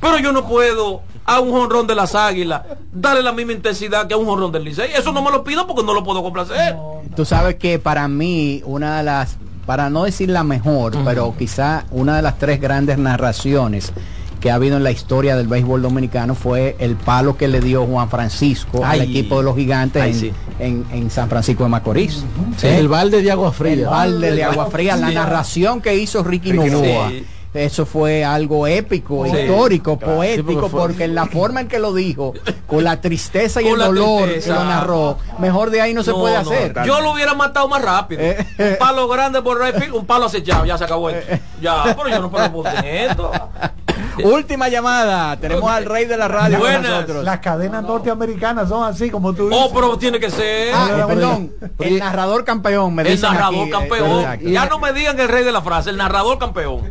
Pero 0.00 0.18
yo 0.18 0.32
no 0.32 0.46
puedo 0.46 1.02
a 1.24 1.40
un 1.40 1.50
jonrón 1.50 1.86
de 1.86 1.94
las 1.94 2.14
águilas 2.14 2.62
darle 2.92 3.22
la 3.22 3.32
misma 3.32 3.52
intensidad 3.52 4.06
que 4.06 4.14
a 4.14 4.16
un 4.16 4.26
jonrón 4.26 4.52
del 4.52 4.64
Licey. 4.64 4.90
Eso 4.92 5.12
no 5.12 5.22
me 5.22 5.30
lo 5.30 5.44
pido 5.44 5.66
porque 5.66 5.82
no 5.82 5.94
lo 5.94 6.04
puedo 6.04 6.22
complacer. 6.22 6.76
Tú 7.16 7.24
sabes 7.24 7.56
que 7.56 7.78
para 7.78 8.08
mí 8.08 8.62
una 8.64 8.98
de 8.98 9.04
las, 9.04 9.36
para 9.66 9.90
no 9.90 10.04
decir 10.04 10.28
la 10.28 10.44
mejor, 10.44 10.96
pero 11.04 11.34
quizá 11.36 11.84
una 11.90 12.16
de 12.16 12.22
las 12.22 12.38
tres 12.38 12.60
grandes 12.60 12.98
narraciones 12.98 13.92
que 14.40 14.50
ha 14.50 14.54
habido 14.54 14.76
en 14.78 14.82
la 14.84 14.90
historia 14.90 15.36
del 15.36 15.46
béisbol 15.46 15.82
dominicano 15.82 16.34
fue 16.34 16.74
el 16.78 16.96
palo 16.96 17.36
que 17.36 17.46
le 17.46 17.60
dio 17.60 17.84
Juan 17.86 18.08
Francisco 18.08 18.84
al 18.84 19.02
equipo 19.02 19.38
de 19.38 19.44
los 19.44 19.54
gigantes 19.56 20.02
Ay, 20.02 20.10
en, 20.12 20.16
sí. 20.18 20.32
en- 20.58 20.84
en 20.92 21.10
San 21.10 21.28
Francisco 21.28 21.62
de 21.64 21.68
Macorís. 21.70 22.24
Sí, 22.56 22.66
el 22.66 22.88
balde 22.88 23.22
de 23.22 23.30
agua 23.30 23.52
fría. 23.52 23.72
El 23.74 23.84
balde 23.86 24.32
de 24.32 24.44
agua 24.44 24.66
fría, 24.70 24.96
la 24.96 25.10
narración 25.10 25.80
que 25.80 25.94
hizo 25.96 26.22
Ricky 26.24 26.52
Ricky 26.52 26.70
Novoa. 26.70 27.10
Sí. 27.10 27.24
Eso 27.52 27.84
fue 27.84 28.24
algo 28.24 28.68
épico, 28.68 29.24
Sí. 29.26 29.36
histórico, 29.36 29.98
Claro. 29.98 30.14
poético, 30.16 30.66
Sí, 30.68 30.68
porque 30.70 31.04
en 31.04 31.16
la 31.16 31.26
forma 31.26 31.60
en 31.62 31.68
que 31.68 31.80
lo 31.80 31.92
dijo, 31.92 32.32
con 32.68 32.84
la 32.84 33.00
tristeza 33.00 33.60
y 33.60 33.64
Con 33.64 33.72
el 33.80 33.86
dolor 33.88 34.22
tristeza. 34.28 34.52
que 34.52 34.58
lo 34.60 34.64
narró, 34.64 35.18
mejor 35.40 35.70
de 35.70 35.80
ahí 35.80 35.92
no, 35.92 36.04
se 36.04 36.12
puede 36.12 36.36
hacer. 36.36 36.70
Eh, 36.76 36.82
Yo 36.86 37.00
lo 37.00 37.10
hubiera 37.12 37.34
matado 37.34 37.66
más 37.66 37.82
rápido. 37.82 38.22
un 38.22 38.76
palo 38.78 39.08
grande 39.08 39.42
por 39.42 39.60
right 39.60 39.74
field, 39.76 39.94
un 39.94 40.06
palo 40.06 40.26
acechado, 40.26 40.64
ya 40.64 40.78
se 40.78 40.84
acabó 40.84 41.10
esto. 41.10 41.38
Ya, 41.60 41.82
pero 41.96 42.08
yo 42.08 42.20
no 42.20 42.30
puedo 42.30 42.52
poner 42.52 42.84
esto. 43.10 43.32
Última 44.24 44.68
llamada. 44.68 45.36
Tenemos 45.38 45.70
al 45.70 45.84
rey 45.86 46.04
de 46.04 46.16
la 46.16 46.28
radio 46.28 46.58
con 46.58 46.68
Buenas. 46.68 46.90
nosotros. 46.90 47.24
Las 47.24 47.40
cadenas 47.40 47.82
norteamericanas 47.82 48.68
son 48.68 48.84
así 48.84 49.10
como 49.10 49.32
tú 49.34 49.48
dices. 49.48 49.64
Oh, 49.66 49.72
pero 49.74 49.96
tiene 49.98 50.20
que 50.20 50.30
ser. 50.30 50.72
Ah, 50.74 50.88
eh, 50.90 51.04
perdón, 51.06 51.52
el 51.78 51.98
narrador 51.98 52.44
campeón, 52.44 52.94
me 52.94 53.02
el 53.02 53.08
dicen 53.08 53.30
narrador 53.32 53.54
aquí, 53.60 53.68
eh, 53.68 53.70
campeón. 53.70 54.40
ya 54.52 54.66
no 54.66 54.78
me 54.78 54.92
digan 54.92 55.18
el 55.18 55.28
rey 55.28 55.42
de 55.44 55.52
la 55.52 55.62
frase, 55.62 55.90
el 55.90 55.96
narrador 55.96 56.38
campeón. 56.38 56.90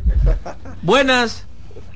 Buenas. 0.81 1.45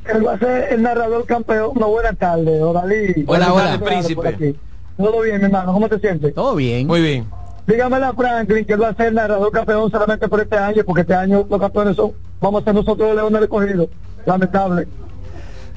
Él 0.06 0.26
va 0.26 0.34
a 0.34 0.39
ser 0.39 0.74
el 0.74 0.82
narrador 0.82 1.26
campeón. 1.26 1.72
No, 1.80 1.88
buenas 1.89 2.18
tardes, 2.18 2.62
Odalí. 2.62 3.24
Hola, 3.26 3.26
Buenas 3.26 3.49
hola, 3.49 3.64
tardes, 3.64 3.82
príncipe. 3.82 4.56
Todo 4.97 5.22
bien, 5.22 5.38
mi 5.39 5.45
hermano. 5.45 5.74
¿Cómo 5.74 5.89
te 5.89 5.99
sientes? 5.99 6.34
Todo 6.34 6.56
bien. 6.56 6.88
Muy 6.88 7.01
bien. 7.01 7.26
Dígame 7.66 7.95
a 7.95 8.14
Franklin 8.14 8.66
que 8.66 8.74
él 8.74 8.82
va 8.84 8.89
a 8.89 8.95
ser 8.95 9.08
el 9.08 9.16
narrador 9.16 9.51
campeón 9.51 9.89
solamente 9.89 10.28
por 10.28 10.41
este 10.41 10.58
año, 10.58 10.84
porque 10.86 11.01
este 11.01 11.14
año 11.14 11.45
los 11.49 11.60
campeones 11.60 11.95
son, 11.95 12.12
vamos 12.41 12.62
a 12.62 12.66
ser 12.66 12.76
nosotros 12.76 13.08
los 13.08 13.16
leones 13.16 13.41
recogidos. 13.41 13.88
Lamentable. 14.26 14.88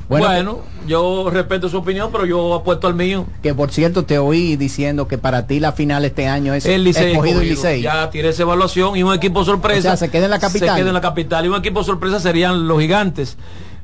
Bueno, 0.08 0.60
yo 0.86 1.30
respeto 1.30 1.68
su 1.68 1.78
opinión, 1.78 2.10
pero 2.12 2.26
yo 2.26 2.54
apuesto 2.54 2.86
al 2.86 2.94
mío. 2.94 3.26
Que 3.42 3.54
por 3.54 3.70
cierto 3.72 4.04
te 4.04 4.18
oí 4.18 4.56
diciendo 4.56 5.08
que 5.08 5.18
para 5.18 5.46
ti 5.46 5.58
la 5.58 5.72
final 5.72 6.04
este 6.04 6.28
año 6.28 6.54
es 6.54 6.64
El 6.64 6.84
Licey 6.84 7.12
escogido 7.12 7.40
escogido. 7.40 7.56
Licey. 7.56 7.82
Ya 7.82 8.08
tiré 8.10 8.28
esa 8.28 8.42
evaluación 8.42 8.96
y 8.96 9.02
un 9.02 9.12
equipo 9.12 9.44
sorpresa. 9.44 9.78
O 9.78 9.82
sea, 9.82 9.96
se 9.96 10.10
queda 10.10 10.26
en 10.26 10.30
la 10.30 10.38
capital. 10.38 10.68
Se 10.68 10.74
queda 10.76 10.88
en 10.88 10.94
la 10.94 11.00
capital. 11.00 11.44
Y 11.44 11.48
un 11.48 11.56
equipo 11.56 11.82
sorpresa 11.82 12.20
serían 12.20 12.68
los 12.68 12.80
gigantes. 12.80 13.36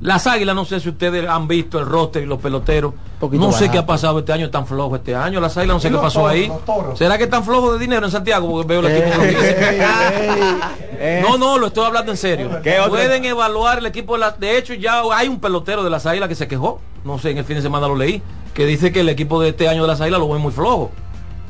Las 0.02 0.26
águilas, 0.26 0.54
no 0.56 0.64
sé 0.64 0.80
si 0.80 0.88
ustedes 0.88 1.28
han 1.28 1.46
visto 1.46 1.78
el 1.78 1.86
roster 1.86 2.24
y 2.24 2.26
los 2.26 2.40
peloteros. 2.40 2.92
Poquito 3.20 3.40
No 3.44 3.52
sé 3.52 3.70
qué 3.70 3.78
ha 3.78 3.86
pasado 3.86 4.18
este 4.18 4.32
año, 4.32 4.50
tan 4.50 4.66
flojo 4.66 4.96
este 4.96 5.14
año. 5.14 5.38
Las 5.40 5.56
águilas, 5.56 5.76
no 5.76 5.80
sé 5.80 5.88
qué 5.88 5.92
los 5.92 6.02
pasó 6.02 6.20
toros, 6.22 6.32
ahí. 6.32 6.48
los. 6.88 6.98
¿Será 6.98 7.16
que 7.18 7.24
están 7.24 7.44
flojos 7.44 7.74
de 7.74 7.78
dinero 7.78 8.04
en 8.04 8.10
Santiago? 8.10 8.48
Porque 8.50 8.66
veo 8.66 8.80
el 8.80 8.86
equipo. 8.86 9.10
que 9.22 9.32
lo 9.32 9.40
dice. 9.40 11.20
No, 11.22 11.38
no, 11.38 11.58
lo 11.58 11.68
estoy 11.68 11.84
hablando 11.86 12.10
en 12.10 12.18
serio. 12.18 12.50
¿Qué 12.62 12.78
otro? 12.80 12.90
Pueden 12.90 13.24
evaluar 13.24 13.78
el 13.78 13.86
equipo 13.86 14.14
de 14.14 14.20
las. 14.20 14.40
De 14.40 14.58
hecho, 14.58 14.74
ya 14.74 15.02
hay 15.14 15.28
un 15.28 15.38
pelotero 15.40 15.84
de 15.84 15.90
las 15.90 16.04
águilas 16.06 16.28
que 16.28 16.34
se 16.34 16.48
quejó. 16.48 16.80
No 17.04 17.18
sé, 17.18 17.30
en 17.30 17.38
el 17.38 17.44
fin 17.44 17.56
de 17.56 17.62
semana 17.62 17.86
lo 17.86 17.94
leí. 17.96 18.22
Que 18.54 18.66
dice 18.66 18.92
que 18.92 19.00
el 19.00 19.08
equipo 19.08 19.40
de 19.40 19.50
este 19.50 19.68
año 19.68 19.82
de 19.82 19.88
las 19.88 20.00
águilas 20.00 20.18
lo 20.20 20.28
ve 20.28 20.38
muy 20.38 20.52
flojo. 20.52 20.90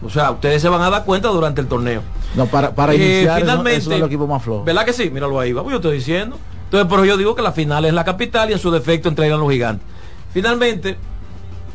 O 0.04 0.10
sea, 0.10 0.30
ustedes 0.30 0.60
se 0.60 0.68
van 0.68 0.82
a 0.82 0.90
dar 0.90 1.04
cuenta 1.04 1.28
durante 1.28 1.60
el 1.60 1.68
torneo. 1.68 2.02
No, 2.34 2.46
para, 2.46 2.74
para 2.74 2.92
Eh, 2.92 2.96
iniciar, 2.96 3.38
eso- 3.38 3.46
finalmente, 3.46 3.78
eso 3.78 3.90
es 3.92 3.96
el 3.98 4.04
equipo 4.04 4.26
más 4.26 4.42
flojo. 4.42 4.64
¿Verdad 4.64 4.84
que 4.84 4.92
sí? 4.92 5.10
Míralo 5.10 5.38
ahí, 5.38 5.52
vamos, 5.52 5.70
yo 5.70 5.76
estoy 5.76 5.96
diciendo. 5.96 6.36
Entonces, 6.72 6.88
pero 6.88 7.04
yo 7.04 7.18
digo 7.18 7.34
que 7.34 7.42
la 7.42 7.52
final 7.52 7.84
es 7.84 7.92
la 7.92 8.02
capital 8.02 8.48
y 8.48 8.54
en 8.54 8.58
su 8.58 8.70
defecto 8.70 9.10
entregan 9.10 9.38
los 9.38 9.52
gigantes. 9.52 9.86
Finalmente, 10.32 10.96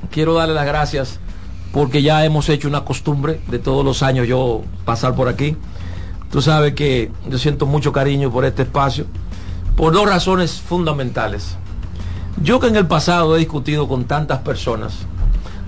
quiero 0.09 0.33
darle 0.33 0.55
las 0.55 0.65
gracias 0.65 1.19
porque 1.71 2.01
ya 2.01 2.25
hemos 2.25 2.49
hecho 2.49 2.67
una 2.67 2.83
costumbre 2.83 3.39
de 3.47 3.59
todos 3.59 3.85
los 3.85 4.01
años 4.01 4.27
yo 4.27 4.63
pasar 4.85 5.13
por 5.13 5.27
aquí. 5.27 5.55
Tú 6.31 6.41
sabes 6.41 6.73
que 6.73 7.11
yo 7.29 7.37
siento 7.37 7.67
mucho 7.67 7.91
cariño 7.91 8.31
por 8.31 8.43
este 8.43 8.63
espacio 8.63 9.05
por 9.75 9.93
dos 9.93 10.09
razones 10.09 10.53
fundamentales. 10.53 11.57
Yo 12.41 12.59
que 12.59 12.65
en 12.65 12.75
el 12.75 12.87
pasado 12.87 13.35
he 13.35 13.39
discutido 13.39 13.87
con 13.87 14.05
tantas 14.05 14.39
personas, 14.39 15.05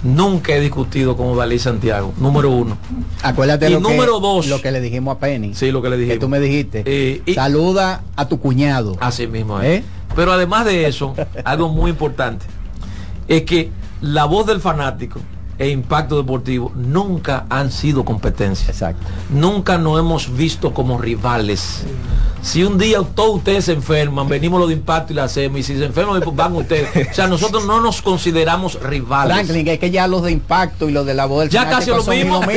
nunca 0.04 0.54
he 0.54 0.60
discutido 0.60 1.16
con 1.18 1.36
Dalí 1.38 1.60
Santiago, 1.60 2.14
número 2.18 2.50
uno. 2.50 2.78
Acuérdate 3.24 3.70
Y 3.70 3.74
lo 3.74 3.80
número 3.80 4.16
que, 4.16 4.22
dos. 4.22 4.48
lo 4.48 4.62
que 4.62 4.72
le 4.72 4.82
dijimos 4.82 5.16
a 5.18 5.20
Penny. 5.20 5.54
Sí, 5.54 5.72
lo 5.72 5.82
que 5.82 5.90
le 5.90 5.98
dijimos. 5.98 6.16
Que 6.16 6.20
tú 6.20 6.30
me 6.30 6.40
dijiste. 6.40 6.84
Eh, 6.86 7.22
y- 7.26 7.34
Saluda 7.34 8.04
a 8.16 8.28
tu 8.28 8.40
cuñado. 8.40 8.96
Así 9.00 9.28
mismo 9.28 9.60
es. 9.62 9.80
¿Eh? 9.80 9.84
Pero 10.16 10.32
además 10.34 10.66
de 10.66 10.88
eso, 10.88 11.16
algo 11.44 11.70
muy 11.70 11.92
importante 11.92 12.46
es 13.28 13.44
que 13.44 13.70
la 14.02 14.26
voz 14.26 14.46
del 14.48 14.60
fanático 14.62 15.20
e 15.60 15.70
impacto 15.70 16.16
deportivo 16.16 16.72
nunca 16.74 17.46
han 17.50 17.70
sido 17.72 18.06
competencia. 18.06 18.70
Exacto. 18.70 19.06
Nunca 19.30 19.78
nos 19.78 20.00
hemos 20.00 20.36
visto 20.36 20.74
como 20.74 20.98
rivales. 20.98 21.84
Si 22.42 22.64
un 22.64 22.78
día 22.78 23.00
todos 23.14 23.36
ustedes 23.36 23.66
se 23.66 23.74
enferman, 23.74 24.30
venimos 24.30 24.62
los 24.62 24.70
de 24.70 24.76
impacto 24.76 25.12
y 25.12 25.18
la 25.18 25.26
hacemos, 25.26 25.60
y 25.60 25.64
si 25.64 25.78
se 25.78 25.84
enferman, 25.84 26.22
pues 26.22 26.36
van 26.36 26.56
ustedes. 26.56 27.10
O 27.12 27.14
sea, 27.14 27.28
nosotros 27.28 27.66
no 27.66 27.82
nos 27.82 28.02
consideramos 28.02 28.82
rivales. 28.82 29.36
Franklin, 29.36 29.68
es 29.68 29.80
que 29.80 29.92
ya 29.92 30.08
los 30.08 30.24
de 30.24 30.32
impacto 30.32 30.88
y 30.88 30.94
los 30.94 31.06
de 31.06 31.14
la 31.14 31.26
voz 31.26 31.42
del 31.42 31.50
Ya 31.50 31.70
casi 31.70 31.90
lo 31.90 32.04
mismo. 32.06 32.42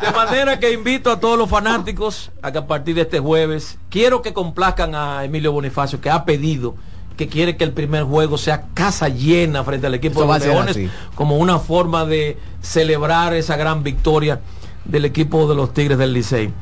De 0.00 0.12
manera 0.12 0.58
que 0.60 0.72
invito 0.72 1.10
a 1.10 1.18
todos 1.18 1.36
los 1.36 1.50
fanáticos 1.50 2.30
a 2.40 2.52
que 2.52 2.58
a 2.58 2.66
partir 2.66 2.94
de 2.94 3.02
este 3.02 3.18
jueves 3.18 3.78
quiero 3.90 4.22
que 4.22 4.32
complazcan 4.32 4.94
a 4.94 5.24
Emilio 5.24 5.52
Bonifacio 5.52 6.00
que 6.00 6.08
ha 6.08 6.24
pedido 6.24 6.76
que 7.18 7.28
quiere 7.28 7.56
que 7.56 7.64
el 7.64 7.72
primer 7.72 8.04
juego 8.04 8.38
sea 8.38 8.66
casa 8.74 9.08
llena 9.08 9.64
frente 9.64 9.88
al 9.88 9.94
equipo 9.94 10.20
Eso 10.22 10.32
de 10.32 10.38
los 10.38 10.76
Leones 10.76 10.92
como 11.16 11.36
una 11.36 11.58
forma 11.58 12.06
de 12.06 12.38
celebrar 12.62 13.34
esa 13.34 13.56
gran 13.56 13.82
victoria 13.82 14.40
del 14.84 15.04
equipo 15.04 15.48
de 15.48 15.56
los 15.56 15.74
Tigres 15.74 15.98
del 15.98 16.12
Licey. 16.14 16.52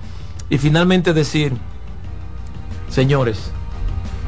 Y 0.49 0.57
finalmente 0.57 1.13
decir, 1.13 1.53
señores, 2.89 3.51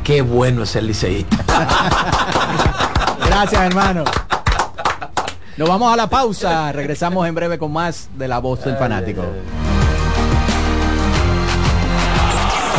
qué 0.05 0.21
bueno 0.21 0.65
es 0.65 0.77
el 0.77 0.87
liceísta. 0.87 1.39
Gracias, 3.27 3.63
hermano. 3.63 4.05
Nos 5.57 5.69
vamos 5.69 5.91
a 5.91 5.97
la 5.97 6.11
pausa. 6.11 6.71
Regresamos 6.73 7.27
en 7.27 7.35
breve 7.35 7.59
con 7.59 7.73
más 7.73 8.11
de 8.19 8.29
la 8.29 8.39
voz 8.39 8.65
del 8.65 8.77
fanático. 8.77 9.25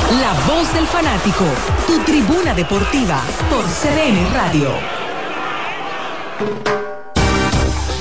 La 0.09 0.33
voz 0.47 0.73
del 0.73 0.87
fanático, 0.87 1.45
tu 1.85 1.99
tribuna 1.99 2.55
deportiva 2.55 3.21
por 3.47 3.63
CDN 3.63 4.33
Radio. 4.33 4.69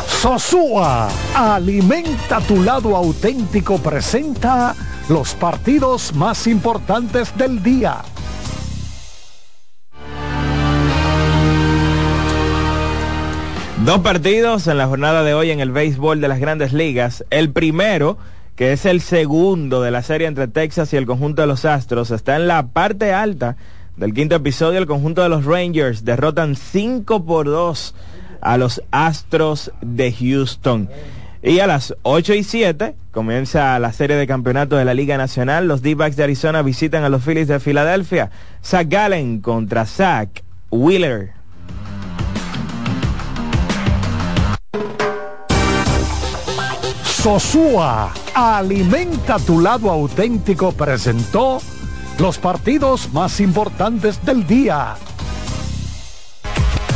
Sosúa, 0.07 1.11
alimenta 1.35 2.41
tu 2.41 2.63
lado 2.63 2.97
auténtico, 2.97 3.77
presenta 3.77 4.75
los 5.11 5.35
partidos 5.35 6.15
más 6.15 6.47
importantes 6.47 7.37
del 7.37 7.63
día. 7.63 7.99
Dos 13.85 13.99
partidos 13.99 14.67
en 14.67 14.79
la 14.79 14.87
jornada 14.87 15.23
de 15.25 15.35
hoy 15.35 15.51
en 15.51 15.61
el 15.61 15.73
béisbol 15.73 16.23
de 16.23 16.29
las 16.29 16.41
grandes 16.41 16.73
ligas. 16.73 17.23
El 17.29 17.53
primero, 17.53 18.17
que 18.59 18.73
es 18.73 18.87
el 18.87 19.01
segundo 19.01 19.83
de 19.83 19.93
la 19.93 20.03
serie 20.03 20.27
entre 20.27 20.49
Texas 20.49 20.93
y 20.93 20.97
el 20.97 21.07
conjunto 21.07 21.43
de 21.43 21.47
los 21.47 21.65
Astros, 21.65 22.11
está 22.11 22.35
en 22.35 22.49
la 22.49 22.67
parte 22.67 23.13
alta 23.13 23.57
del 23.97 24.13
quinto 24.13 24.35
episodio. 24.35 24.81
El 24.81 24.89
conjunto 24.89 25.23
de 25.23 25.29
los 25.29 25.45
Rangers 25.45 26.05
derrotan 26.05 26.57
5 26.57 27.25
por 27.25 27.47
2 27.47 27.95
a 28.41 28.59
los 28.59 28.83
Astros 28.91 29.71
de 29.81 30.13
Houston. 30.13 30.91
Y 31.41 31.61
a 31.61 31.69
las 31.69 31.95
8 32.03 32.35
y 32.35 32.43
7 32.43 32.97
comienza 33.13 33.79
la 33.79 33.93
serie 33.93 34.17
de 34.17 34.27
campeonato 34.27 34.75
de 34.75 34.85
la 34.85 34.93
Liga 34.93 35.17
Nacional. 35.17 35.69
Los 35.69 35.81
D-Backs 35.81 36.17
de 36.17 36.25
Arizona 36.25 36.63
visitan 36.63 37.05
a 37.05 37.09
los 37.09 37.23
Phillies 37.23 37.47
de 37.47 37.61
Filadelfia. 37.61 38.33
Zach 38.65 38.89
Gallen 38.89 39.41
contra 39.41 39.87
Zach 39.87 40.43
Wheeler. 40.73 41.38
Sosúa, 47.29 48.11
alimenta 48.33 49.39
tu 49.39 49.61
lado 49.61 49.91
auténtico, 49.91 50.73
presentó 50.73 51.61
los 52.19 52.39
partidos 52.39 53.13
más 53.13 53.39
importantes 53.41 54.25
del 54.25 54.47
día. 54.47 54.97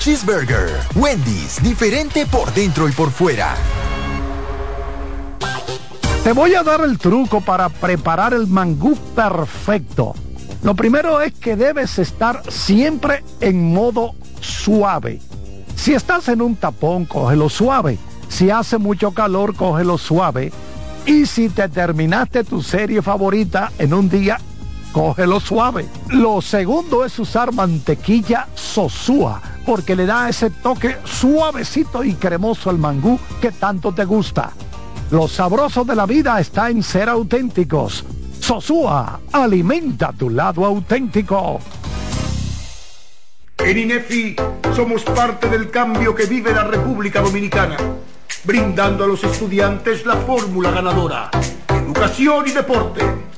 Cheeseburger. 0.00 0.80
Wendy's, 0.94 1.62
diferente 1.62 2.24
por 2.24 2.50
dentro 2.54 2.88
y 2.88 2.92
por 2.92 3.10
fuera. 3.10 3.54
Te 6.24 6.32
voy 6.32 6.54
a 6.54 6.62
dar 6.62 6.80
el 6.80 6.96
truco 6.96 7.42
para 7.42 7.68
preparar 7.68 8.32
el 8.32 8.46
mangú 8.46 8.96
perfecto. 9.14 10.14
Lo 10.62 10.74
primero 10.74 11.20
es 11.20 11.34
que 11.34 11.54
debes 11.54 11.98
estar 11.98 12.42
siempre 12.50 13.22
en 13.42 13.74
modo 13.74 14.14
suave. 14.40 15.20
Si 15.76 15.92
estás 15.92 16.28
en 16.28 16.40
un 16.40 16.56
tapón, 16.56 17.04
cógelo 17.04 17.50
suave. 17.50 17.98
Si 18.30 18.48
hace 18.48 18.78
mucho 18.78 19.12
calor, 19.12 19.54
cógelo 19.54 19.98
suave. 19.98 20.50
Y 21.04 21.26
si 21.26 21.50
te 21.50 21.68
terminaste 21.68 22.42
tu 22.44 22.62
serie 22.62 23.02
favorita 23.02 23.70
en 23.78 23.92
un 23.92 24.08
día, 24.08 24.40
cógelo 24.92 25.40
suave. 25.40 25.86
Lo 26.08 26.40
segundo 26.40 27.04
es 27.04 27.18
usar 27.18 27.52
mantequilla 27.52 28.48
sosúa, 28.54 29.40
porque 29.66 29.96
le 29.96 30.06
da 30.06 30.28
ese 30.28 30.50
toque 30.50 30.96
suavecito 31.04 32.04
y 32.04 32.14
cremoso 32.14 32.70
al 32.70 32.78
mangú 32.78 33.18
que 33.40 33.52
tanto 33.52 33.92
te 33.92 34.04
gusta. 34.04 34.52
Lo 35.10 35.26
sabroso 35.26 35.84
de 35.84 35.96
la 35.96 36.06
vida 36.06 36.38
está 36.38 36.70
en 36.70 36.82
ser 36.82 37.08
auténticos. 37.08 38.04
Sosúa, 38.38 39.20
alimenta 39.32 40.12
tu 40.12 40.30
lado 40.30 40.64
auténtico. 40.64 41.60
En 43.58 43.76
INEFI 43.76 44.36
somos 44.74 45.02
parte 45.02 45.48
del 45.48 45.70
cambio 45.70 46.14
que 46.14 46.24
vive 46.24 46.54
la 46.54 46.64
República 46.64 47.20
Dominicana, 47.20 47.76
brindando 48.44 49.04
a 49.04 49.06
los 49.06 49.22
estudiantes 49.22 50.06
la 50.06 50.16
fórmula 50.16 50.70
ganadora. 50.70 51.30
Educación 51.68 52.48
y 52.48 52.52
deporte, 52.52 53.02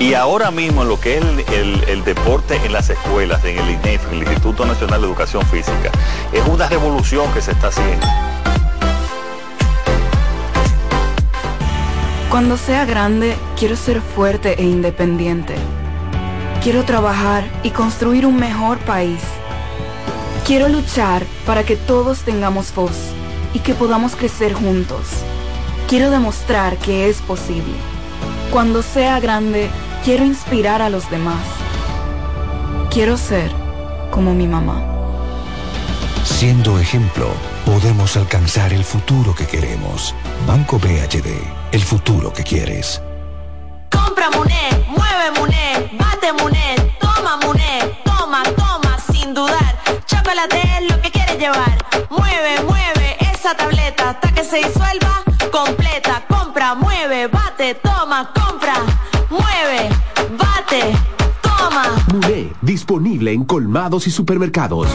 Y 0.00 0.14
ahora 0.14 0.50
mismo 0.50 0.84
lo 0.84 1.00
que 1.00 1.18
es 1.18 1.24
el, 1.24 1.40
el- 1.52 1.84
el 1.88 2.04
deporte 2.04 2.56
en 2.64 2.72
las 2.72 2.88
escuelas, 2.88 3.44
en 3.44 3.58
el 3.58 3.70
INEF, 3.70 4.04
en 4.12 4.18
el 4.20 4.22
Instituto 4.28 4.64
Nacional 4.64 5.00
de 5.00 5.06
Educación 5.08 5.42
Física, 5.46 5.90
es 6.32 6.46
una 6.46 6.68
revolución 6.68 7.30
que 7.32 7.40
se 7.40 7.50
está 7.52 7.68
haciendo. 7.68 8.06
Cuando 12.30 12.56
sea 12.56 12.84
grande, 12.84 13.36
quiero 13.58 13.74
ser 13.74 14.00
fuerte 14.00 14.54
e 14.60 14.64
independiente. 14.64 15.54
Quiero 16.62 16.84
trabajar 16.84 17.44
y 17.62 17.70
construir 17.70 18.24
un 18.26 18.36
mejor 18.36 18.78
país. 18.78 19.20
Quiero 20.46 20.68
luchar 20.68 21.24
para 21.46 21.64
que 21.64 21.76
todos 21.76 22.20
tengamos 22.20 22.72
voz 22.74 22.96
y 23.52 23.58
que 23.60 23.74
podamos 23.74 24.14
crecer 24.14 24.52
juntos. 24.52 25.06
Quiero 25.88 26.10
demostrar 26.10 26.76
que 26.76 27.08
es 27.08 27.20
posible. 27.22 27.74
Cuando 28.52 28.82
sea 28.82 29.20
grande, 29.20 29.68
quiero 30.08 30.24
inspirar 30.24 30.80
a 30.80 30.88
los 30.88 31.10
demás. 31.10 31.44
Quiero 32.90 33.18
ser 33.18 33.52
como 34.10 34.32
mi 34.32 34.46
mamá. 34.46 34.82
Siendo 36.24 36.78
ejemplo, 36.78 37.28
podemos 37.66 38.16
alcanzar 38.16 38.72
el 38.72 38.84
futuro 38.84 39.34
que 39.34 39.46
queremos. 39.46 40.14
Banco 40.46 40.78
BHD, 40.78 41.28
el 41.72 41.82
futuro 41.82 42.32
que 42.32 42.42
quieres. 42.42 43.02
Compra 43.90 44.30
Muné, 44.30 44.70
mueve 44.96 45.30
Muné, 45.38 45.90
bate 45.98 46.32
Muné, 46.32 46.74
toma 46.98 47.36
Muné, 47.44 47.78
toma, 48.02 48.44
toma, 48.56 48.96
sin 49.12 49.34
dudar. 49.34 49.76
Chocolate 50.06 50.62
es 50.78 50.90
lo 50.90 51.02
que 51.02 51.10
quieres 51.10 51.38
llevar. 51.38 51.76
Mueve, 52.08 52.62
mueve 52.66 53.18
esa 53.30 53.54
tableta 53.54 54.08
hasta 54.08 54.32
que 54.32 54.42
se 54.42 54.56
disuelva 54.56 55.22
completa. 55.52 56.24
Compra, 56.28 56.74
mueve, 56.74 57.26
bate, 57.26 57.74
toma, 57.74 58.32
compra, 58.32 58.76
mueve, 59.28 59.97
toma. 61.42 61.84
Muné, 62.12 62.52
disponible 62.62 63.32
en 63.32 63.44
colmados 63.44 64.06
y 64.06 64.10
supermercados. 64.10 64.88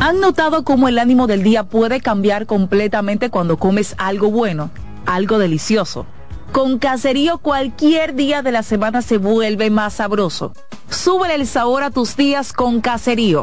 ¿Han 0.00 0.20
notado 0.20 0.64
cómo 0.64 0.88
el 0.88 0.98
ánimo 0.98 1.26
del 1.26 1.42
día 1.42 1.64
puede 1.64 2.00
cambiar 2.00 2.46
completamente 2.46 3.30
cuando 3.30 3.56
comes 3.56 3.94
algo 3.98 4.30
bueno, 4.30 4.70
algo 5.06 5.38
delicioso? 5.38 6.06
Con 6.52 6.78
Caserío 6.78 7.38
cualquier 7.38 8.14
día 8.14 8.42
de 8.42 8.52
la 8.52 8.62
semana 8.62 9.02
se 9.02 9.18
vuelve 9.18 9.70
más 9.70 9.94
sabroso. 9.94 10.52
Súbele 10.88 11.34
el 11.34 11.46
sabor 11.46 11.82
a 11.82 11.90
tus 11.90 12.16
días 12.16 12.52
con 12.52 12.80
Caserío. 12.80 13.42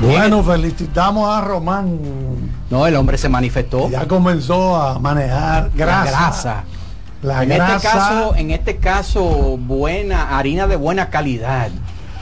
Bueno, 0.00 0.42
felicitamos 0.42 1.28
a 1.28 1.40
Román. 1.40 1.98
No, 2.70 2.86
el 2.86 2.96
hombre 2.96 3.18
se 3.18 3.28
manifestó. 3.28 3.88
Ya 3.90 4.06
comenzó 4.08 4.74
a 4.76 4.98
manejar 4.98 5.70
grasa. 5.74 6.04
La 6.04 6.10
grasa. 6.10 6.64
La 7.22 7.42
en 7.44 7.48
grasa. 7.50 7.76
Este 7.76 7.88
caso, 7.88 8.34
en 8.36 8.50
este 8.50 8.76
caso, 8.78 9.22
buena, 9.58 10.36
harina 10.36 10.66
de 10.66 10.76
buena 10.76 11.08
calidad. 11.10 11.68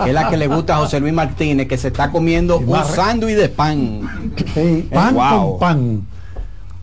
que 0.02 0.09
es 0.09 0.15
la 0.15 0.28
que 0.28 0.36
le 0.36 0.47
gusta 0.47 0.74
a 0.77 0.78
José 0.78 1.01
Luis 1.01 1.12
Martínez, 1.15 1.69
que 1.69 1.78
se 1.78 1.89
está 1.89 2.11
comiendo 2.11 2.59
un 2.66 2.85
sándwich 2.85 3.36
de 3.36 3.48
pan. 3.48 4.35
Sí, 4.36 4.51
Eh, 4.57 4.89
pan 4.93 5.15
wow. 5.15 5.51
con 5.52 5.59
pan. 5.59 6.07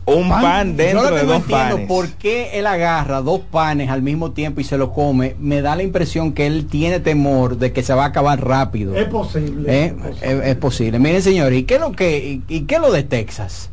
Un 0.07 0.29
pan, 0.29 0.75
dentro 0.77 1.03
lo 1.03 1.09
que 1.09 1.15
de 1.15 1.23
no 1.23 1.27
dos 1.33 1.41
entiendo 1.41 1.75
panes. 1.75 1.87
por 1.87 2.07
qué 2.13 2.51
él 2.57 2.65
agarra 2.65 3.21
dos 3.21 3.41
panes 3.41 3.89
al 3.89 4.01
mismo 4.01 4.31
tiempo 4.31 4.61
y 4.61 4.63
se 4.63 4.77
los 4.77 4.89
come. 4.89 5.35
Me 5.39 5.61
da 5.61 5.75
la 5.75 5.83
impresión 5.83 6.31
que 6.31 6.47
él 6.47 6.65
tiene 6.65 6.99
temor 6.99 7.57
de 7.57 7.71
que 7.73 7.83
se 7.83 7.93
va 7.93 8.05
a 8.05 8.07
acabar 8.07 8.43
rápido. 8.43 8.95
Es 8.95 9.05
posible. 9.07 9.85
¿Eh? 9.85 9.95
Es, 10.21 10.33
es 10.45 10.55
posible. 10.55 10.97
Miren, 10.99 11.21
señores, 11.21 11.59
¿y 11.59 11.63
qué 11.63 11.75
es 11.75 11.81
lo 11.81 11.91
que 11.91 12.17
y, 12.17 12.43
y 12.47 12.61
qué 12.61 12.75
es 12.75 12.81
lo 12.81 12.91
de 12.91 13.03
Texas? 13.03 13.69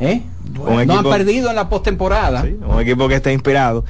¿Eh? 0.00 0.22
No 0.54 0.78
han 0.98 1.04
perdido 1.04 1.50
en 1.50 1.56
la 1.56 1.68
postemporada. 1.68 2.44
un 2.66 2.80
equipo 2.80 3.08
que 3.08 3.16
está 3.16 3.32
inspirado. 3.32 3.84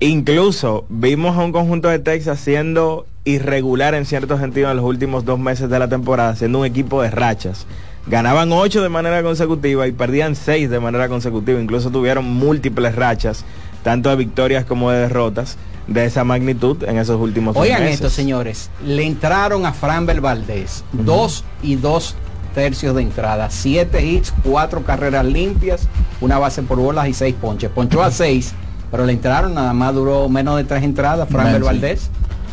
Incluso 0.00 0.84
vimos 0.88 1.36
a 1.36 1.44
un 1.44 1.52
conjunto 1.52 1.88
de 1.88 1.98
Texas 1.98 2.38
siendo 2.40 3.06
irregular 3.24 3.94
en 3.94 4.04
cierto 4.04 4.38
sentido 4.38 4.70
en 4.70 4.76
los 4.76 4.84
últimos 4.86 5.24
dos 5.24 5.38
meses 5.38 5.68
de 5.70 5.78
la 5.78 5.88
temporada, 5.88 6.36
siendo 6.36 6.60
un 6.60 6.66
equipo 6.66 7.02
de 7.02 7.10
rachas. 7.10 7.66
Ganaban 8.08 8.52
ocho 8.52 8.82
de 8.82 8.88
manera 8.88 9.22
consecutiva 9.22 9.86
y 9.88 9.92
perdían 9.92 10.36
seis 10.36 10.70
de 10.70 10.78
manera 10.78 11.08
consecutiva. 11.08 11.60
Incluso 11.60 11.90
tuvieron 11.90 12.24
múltiples 12.24 12.94
rachas, 12.94 13.44
tanto 13.82 14.10
de 14.10 14.16
victorias 14.16 14.64
como 14.64 14.92
de 14.92 15.00
derrotas, 15.00 15.56
de 15.88 16.04
esa 16.04 16.22
magnitud 16.24 16.82
en 16.84 16.98
esos 16.98 17.20
últimos 17.20 17.56
Oigan 17.56 17.80
meses. 17.80 17.96
esto, 17.96 18.10
señores. 18.10 18.70
Le 18.84 19.04
entraron 19.04 19.66
a 19.66 19.72
Framber 19.72 20.20
Valdés 20.20 20.84
dos 20.92 21.44
y 21.62 21.76
dos 21.76 22.14
tercios 22.54 22.94
de 22.94 23.02
entrada, 23.02 23.50
siete 23.50 24.04
hits, 24.04 24.32
cuatro 24.42 24.82
carreras 24.82 25.24
limpias, 25.24 25.88
una 26.20 26.38
base 26.38 26.62
por 26.62 26.78
bolas 26.78 27.08
y 27.08 27.12
seis 27.12 27.34
ponches. 27.40 27.70
Ponchó 27.70 28.02
a 28.02 28.10
seis, 28.10 28.54
pero 28.90 29.04
le 29.04 29.12
entraron, 29.12 29.54
nada 29.54 29.72
más 29.72 29.94
duró 29.94 30.28
menos 30.28 30.56
de 30.56 30.64
tres 30.64 30.82
entradas, 30.82 31.28
sí. 31.28 31.34
Valdés. 31.34 32.10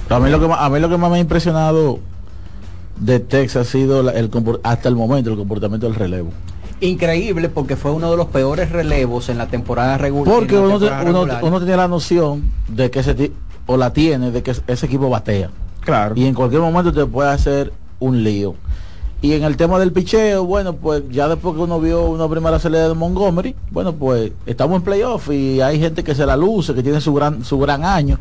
Pero 0.07 0.17
a 0.17 0.19
mí 0.19 0.29
lo 0.29 0.39
que 0.39 0.53
a 0.53 0.69
mí 0.69 0.79
lo 0.79 0.89
que 0.89 0.97
más 0.97 1.09
me 1.09 1.17
ha 1.17 1.19
impresionado 1.19 1.99
de 2.99 3.19
Texas 3.19 3.67
ha 3.67 3.71
sido 3.71 4.03
la- 4.03 4.11
el 4.11 4.29
hasta 4.63 4.89
el 4.89 4.95
momento 4.95 5.29
el 5.31 5.37
comportamiento 5.37 5.87
del 5.87 5.95
relevo. 5.95 6.29
Increíble 6.81 7.49
porque 7.49 7.75
fue 7.75 7.91
uno 7.91 8.11
de 8.11 8.17
los 8.17 8.27
peores 8.27 8.71
relevos 8.71 9.29
en 9.29 9.37
la 9.37 9.47
temporada 9.47 9.97
regular. 9.97 10.33
Porque 10.33 10.57
uno, 10.57 10.79
te- 10.79 10.85
temporada 10.87 11.03
uno, 11.09 11.19
regular. 11.25 11.43
uno 11.43 11.59
tenía 11.59 11.77
la 11.77 11.87
noción 11.87 12.43
de 12.67 12.91
que 12.91 12.99
ese 12.99 13.31
o 13.65 13.77
la 13.77 13.93
tiene 13.93 14.31
de 14.31 14.43
que 14.43 14.51
es- 14.51 14.63
ese 14.67 14.85
equipo 14.87 15.09
batea. 15.09 15.49
Claro. 15.81 16.13
Y 16.17 16.25
en 16.25 16.33
cualquier 16.33 16.61
momento 16.61 16.91
te 16.91 17.05
puede 17.05 17.29
hacer 17.29 17.71
un 17.99 18.23
lío. 18.23 18.55
Y 19.21 19.31
en 19.33 19.43
el 19.45 19.55
tema 19.55 19.79
del 19.79 19.93
picheo, 19.93 20.43
bueno, 20.43 20.73
pues 20.75 21.03
ya 21.09 21.29
después 21.29 21.55
que 21.55 21.61
uno 21.61 21.79
vio 21.79 22.03
una 22.07 22.27
primera 22.27 22.59
salida 22.59 22.89
de 22.89 22.93
Montgomery, 22.93 23.55
bueno, 23.71 23.93
pues 23.93 24.33
estamos 24.45 24.75
en 24.75 24.81
playoff 24.81 25.29
y 25.31 25.61
hay 25.61 25.79
gente 25.79 26.03
que 26.03 26.13
se 26.13 26.25
la 26.25 26.35
luce, 26.35 26.73
que 26.73 26.83
tiene 26.83 26.99
su 26.99 27.13
gran 27.13 27.45
su 27.45 27.57
gran 27.57 27.85
año 27.85 28.19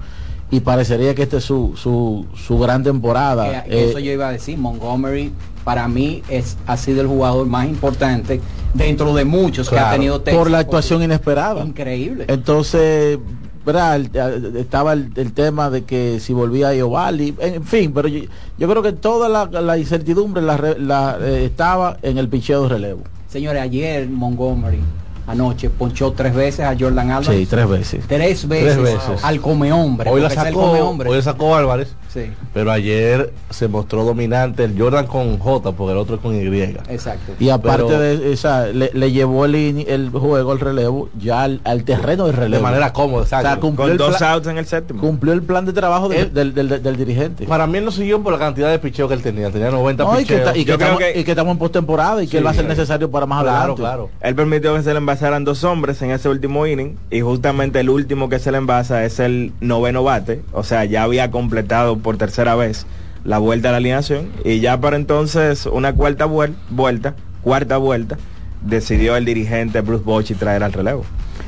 y 0.53 0.61
parecería 0.61 1.15
que 1.15 1.23
este 1.23 1.39
es 1.39 1.45
su, 1.45 1.73
su, 1.77 2.27
su 2.37 2.59
gran 2.59 2.85
temporada. 2.85 3.65
Que- 3.65 3.70
que 3.70 3.81
Eh, 3.87 3.89
eso 3.91 3.99
yo 3.99 4.12
iba 4.12 4.29
a 4.29 4.33
decir, 4.33 4.57
Montgomery 4.59 5.33
para 5.65 5.89
mí 5.89 6.23
es 6.29 6.57
ha 6.66 6.77
sido 6.77 7.01
el 7.01 7.07
jugador 7.07 7.47
más 7.47 7.66
importante 7.66 8.41
dentro 8.74 9.15
de 9.15 9.24
muchos 9.24 9.69
que 9.70 9.79
ha 9.79 9.91
tenido 9.93 10.20
Texas. 10.20 10.39
por 10.39 10.51
la 10.51 10.59
actuación 10.59 11.03
inesperada. 11.03 11.65
Increíble. 11.65 12.27
Entonces, 12.29 13.19
¿verdad? 13.65 13.99
Eh, 14.12 14.61
estaba 14.61 14.93
el, 14.93 15.11
el 15.16 15.33
tema 15.33 15.70
de 15.70 15.85
que 15.85 16.20
si 16.20 16.35
volvía 16.35 16.69
a 16.69 16.74
Iovali, 16.74 17.35
en 17.39 17.65
fin, 17.65 17.93
pero 17.95 18.09
yo, 18.09 18.24
yo 18.59 18.69
creo 18.69 18.83
que 18.83 18.93
toda 18.93 19.31
la, 19.31 19.47
la 19.62 19.79
incertidumbre 19.79 20.43
la, 20.43 20.74
la, 20.79 21.16
eh, 21.23 21.47
estaba 21.47 21.97
en 22.03 22.19
el 22.19 22.29
picheo 22.29 22.65
de 22.65 22.69
relevo. 22.69 23.01
Señores, 23.29 23.62
ayer 23.62 24.07
Montgomery 24.07 24.81
anoche 25.27 25.70
ponchó 25.70 26.12
tres 26.12 26.35
veces 26.35 26.61
a 26.66 26.74
Jordan 26.78 27.11
Álvarez. 27.11 27.40
Sí, 27.40 27.47
tres 27.47 27.69
veces. 27.69 28.05
Tres 28.09 28.49
veces, 28.49 28.74
Tres 28.74 28.82
veces. 28.82 29.24
al 29.24 29.40
come 29.40 29.73
hombre. 29.73 30.11
Hoy 30.11 30.20
la 30.20 30.28
el 30.28 30.35
sacó, 30.35 30.61
come 30.69 30.81
hombre. 30.81 31.09
hoy 31.11 31.23
sacó 31.23 31.55
Álvarez. 31.57 31.94
Sí. 32.12 32.31
Pero 32.53 32.70
ayer 32.70 33.32
se 33.51 33.69
mostró 33.69 34.05
dominante 34.05 34.65
el 34.65 34.78
Jordan 34.78 35.07
con 35.07 35.39
J, 35.39 35.73
porque 35.73 35.93
el 35.93 35.99
otro 35.99 36.16
es 36.16 36.20
con 36.20 36.35
Y. 36.35 36.43
Exacto. 36.89 37.32
Y 37.39 37.49
aparte 37.49 37.85
Pero- 37.86 37.99
de 38.01 38.32
esa, 38.32 38.66
le, 38.66 38.90
le 38.93 39.12
llevó 39.12 39.47
el, 39.47 39.55
el 39.55 40.11
juego, 40.11 40.53
el 40.53 40.61
relevo, 40.61 41.09
ya 41.19 41.43
al, 41.44 41.61
al 41.65 41.85
terreno 41.85 42.27
de 42.27 42.32
relevo. 42.32 42.57
De 42.57 42.62
manera 42.62 42.93
cómoda, 42.93 43.23
exacto. 43.23 43.49
O 43.49 43.51
sea, 43.53 43.61
cumplió 43.61 43.85
Con 43.85 43.90
el 43.93 43.97
dos 43.97 44.20
outs 44.20 44.47
en 44.47 44.59
el 44.59 44.66
séptimo. 44.66 45.01
Cumplió 45.01 45.32
el 45.32 45.43
plan 45.43 45.65
de 45.65 45.73
trabajo 45.73 46.09
del, 46.11 46.19
Él- 46.19 46.35
del, 46.35 46.55
del- 46.55 46.82
del 46.82 46.97
dirigente. 46.97 47.47
Para 47.47 47.66
mí 47.66 47.78
él 47.78 47.85
no 47.86 47.90
siguió 47.90 48.23
por 48.23 48.32
la 48.35 48.39
cantidad 48.39 48.70
de 48.70 48.78
picheo 48.78 49.09
que 49.09 49.15
él 49.15 49.23
tenía. 49.23 49.51
Tenía 49.51 49.70
90 49.70 50.05
No, 50.05 50.20
y, 50.20 50.24
que, 50.27 50.36
picheos. 50.36 50.57
y, 50.57 50.65
que 50.66 50.73
estamos, 50.73 50.99
que- 50.99 51.19
y 51.20 51.24
que 51.24 51.31
estamos 51.31 51.53
en 51.53 51.59
postemporada 51.59 52.23
y 52.23 52.27
que 52.28 52.36
él 52.39 52.47
va 52.47 52.51
a 52.51 52.55
ser 52.55 52.66
necesario 52.66 53.11
para 53.11 53.24
más 53.24 53.43
Claro, 53.43 53.59
adelante. 53.59 53.81
claro. 53.81 54.11
Él 54.20 54.35
permitió 54.35 54.74
que 54.74 54.82
se 54.82 54.93
le 54.93 55.01
envasaran 55.12 55.44
dos 55.44 55.62
hombres 55.62 56.01
en 56.01 56.10
ese 56.10 56.30
último 56.30 56.66
inning 56.66 56.97
y 57.10 57.20
justamente 57.20 57.80
el 57.80 57.90
último 57.90 58.30
que 58.30 58.39
se 58.39 58.51
le 58.51 58.56
envasa 58.56 59.05
es 59.05 59.20
el 59.20 59.52
noveno 59.60 60.02
bate, 60.02 60.40
o 60.55 60.62
sea, 60.64 60.86
ya 60.86 61.02
había 61.02 61.30
completado 61.30 61.98
por 61.98 62.16
tercera 62.16 62.55
vez 62.55 62.86
la 63.22 63.36
vuelta 63.36 63.68
a 63.68 63.72
la 63.72 63.76
alineación 63.76 64.30
y 64.43 64.60
ya 64.60 64.80
para 64.80 64.97
entonces 64.97 65.66
una 65.66 65.93
cuarta 65.93 66.26
vuel- 66.26 66.55
vuelta, 66.70 67.14
cuarta 67.43 67.76
vuelta, 67.76 68.16
decidió 68.62 69.14
el 69.16 69.26
dirigente 69.26 69.82
Bruce 69.82 70.02
Bochy 70.02 70.34
traer 70.34 70.62
al 70.62 70.72
relevo. 70.72 71.05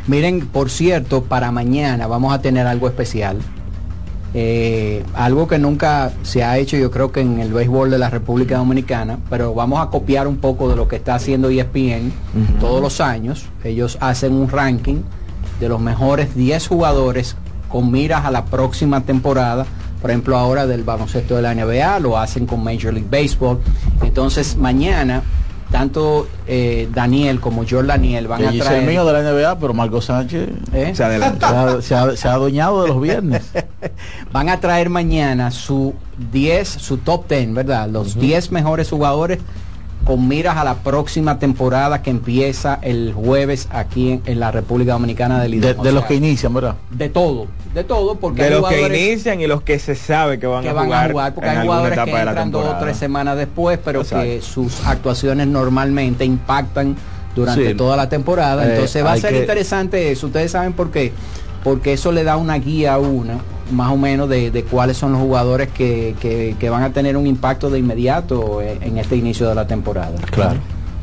Miren, 0.09 0.47
por 0.47 0.69
cierto, 0.69 1.25
para 1.25 1.51
mañana 1.51 2.07
vamos 2.07 2.35
a 2.35 2.43
tener 2.43 2.67
algo 2.67 2.87
especial. 2.87 3.39
Eh, 4.37 5.05
algo 5.15 5.47
que 5.47 5.61
nunca 5.61 6.11
se 6.25 6.43
ha 6.43 6.59
hecho, 6.59 6.77
yo 6.77 6.91
creo 6.91 7.13
que 7.13 7.21
en 7.21 7.39
el 7.39 7.53
béisbol 7.53 7.89
de 7.89 7.99
la 7.99 8.11
República 8.11 8.59
Dominicana, 8.59 9.19
pero 9.31 9.55
vamos 9.55 9.81
a 9.81 9.91
copiar 9.91 10.27
un 10.27 10.39
poco 10.39 10.69
de 10.69 10.75
lo 10.75 10.89
que 10.89 10.97
está 10.97 11.15
haciendo 11.15 11.51
ESPN 11.51 12.13
todos 12.59 12.83
los 12.83 13.01
años. 13.01 13.47
Ellos 13.63 13.97
hacen 14.01 14.35
un 14.35 14.49
ranking 14.49 15.03
de 15.61 15.69
los 15.69 15.81
mejores 15.81 16.35
10 16.35 16.67
jugadores 16.67 17.37
con 17.69 17.93
miras 17.93 18.25
a 18.25 18.33
la 18.33 18.45
próxima 18.45 19.03
temporada. 19.03 19.67
Por 20.01 20.11
ejemplo, 20.11 20.37
ahora 20.37 20.67
del 20.67 20.83
baloncesto 20.83 21.37
de 21.37 21.43
la 21.43 21.55
NBA, 21.55 22.01
lo 22.01 22.19
hacen 22.19 22.47
con 22.47 22.63
Major 22.63 22.93
League 22.93 23.09
Baseball. 23.09 23.61
Entonces, 24.03 24.57
mañana, 24.57 25.23
tanto 25.75 26.29
eh, 26.47 26.89
Daniel 26.95 27.41
como 27.41 27.65
Jordan 27.69 27.89
Daniel 28.01 28.29
van 28.29 28.39
Que 28.39 28.47
a 28.47 28.65
traer... 28.65 28.83
el 28.85 28.89
mío 28.89 29.05
de 29.05 29.13
la 29.13 29.23
NBA, 29.33 29.59
pero 29.59 29.75
Marco 29.75 30.01
Sánchez 30.01 30.49
¿Eh? 30.73 30.93
Se 30.95 31.03
adelantó. 31.03 31.83
se 31.83 31.97
ha, 31.97 32.17
se 32.17 32.29
ha- 32.29 32.35
adueñado 32.35 32.83
de 32.83 32.89
los 32.91 33.01
viernes. 33.01 33.43
van 34.33 34.51
a 34.51 34.61
traer 34.61 34.89
mañana 34.89 35.51
su 35.51 35.93
10, 36.31 36.69
su 36.69 36.99
top 36.99 37.29
10, 37.29 37.55
¿verdad? 37.55 37.89
Los 37.89 38.17
10 38.17 38.53
mejores 38.53 38.89
jugadores 38.89 39.41
con 40.05 40.29
miras 40.29 40.57
a 40.57 40.65
la 40.65 40.75
próxima 40.75 41.39
temporada 41.39 42.03
que 42.03 42.11
empieza 42.11 42.79
el 42.83 43.13
jueves 43.15 43.69
aquí 43.71 44.13
en, 44.13 44.23
en 44.27 44.41
la 44.41 44.51
República 44.51 44.93
Dominicana 44.93 45.41
del 45.43 45.61
De, 45.61 45.75
de 45.75 45.93
los 45.93 46.05
que 46.05 46.15
inician, 46.15 46.53
¿verdad? 46.53 46.77
de 46.91 47.09
todo, 47.09 47.47
de 47.75 47.85
todo, 47.85 48.17
porque 48.17 48.43
De 48.43 48.49
hay 48.49 48.61
los 48.61 48.69
que 48.69 48.87
inician 48.87 49.41
y 49.41 49.47
los 49.47 49.63
que 49.63 49.79
se 49.79 49.95
sabe 49.95 50.39
que 50.39 50.47
van, 50.47 50.63
que 50.63 50.69
a, 50.69 50.73
van 50.73 50.85
jugar 50.87 51.07
a 51.07 51.13
jugar, 51.13 51.35
porque 51.35 51.51
en 51.51 51.59
hay 51.59 51.67
jugadores 51.67 51.95
que 51.99 52.03
etapa 52.03 52.19
de 52.19 52.25
la 52.25 52.31
entran 52.33 52.51
dos 52.51 52.61
o 52.61 52.65
temporada. 52.65 52.85
tres 52.87 52.97
semanas 52.99 53.37
después, 53.39 53.79
pero 53.85 54.03
que 54.05 54.41
sus 54.43 54.85
actuaciones 54.87 55.47
normalmente 55.47 56.25
impactan 56.25 56.97
durante 57.35 57.71
Sí. 57.71 57.75
toda 57.75 57.97
la 57.97 58.09
temporada. 58.09 58.67
Eh, 58.67 58.75
Entonces 58.75 59.05
va 59.05 59.13
a 59.13 59.17
ser 59.17 59.33
que- 59.33 59.41
interesante 59.41 60.13
eso. 60.13 60.27
Ustedes 60.27 60.53
saben 60.53 60.73
por 60.73 60.91
qué. 60.91 61.13
Porque 61.65 61.95
eso 61.95 62.13
le 62.13 62.25
da 62.25 62.37
una 62.37 62.57
guía 62.59 62.95
a 62.95 62.99
una, 62.99 63.39
más 63.73 63.91
o 63.93 63.97
menos, 63.97 64.29
de, 64.29 64.51
de 64.51 64.63
cuáles 64.65 64.97
son 64.97 65.13
los 65.13 65.21
jugadores 65.21 65.69
que, 65.71 66.15
que- 66.21 66.57
que 66.59 66.71
van 66.71 66.83
a 66.83 66.93
tener 66.93 67.17
un 67.17 67.27
impacto 67.27 67.71
de 67.71 67.79
inmediato 67.79 68.61
en, 68.63 68.83
en 68.83 68.99
este 68.99 69.17
inicio 69.17 69.49
de 69.49 69.55
la 69.55 69.67
temporada. 69.67 70.17
Claro. 70.31 70.59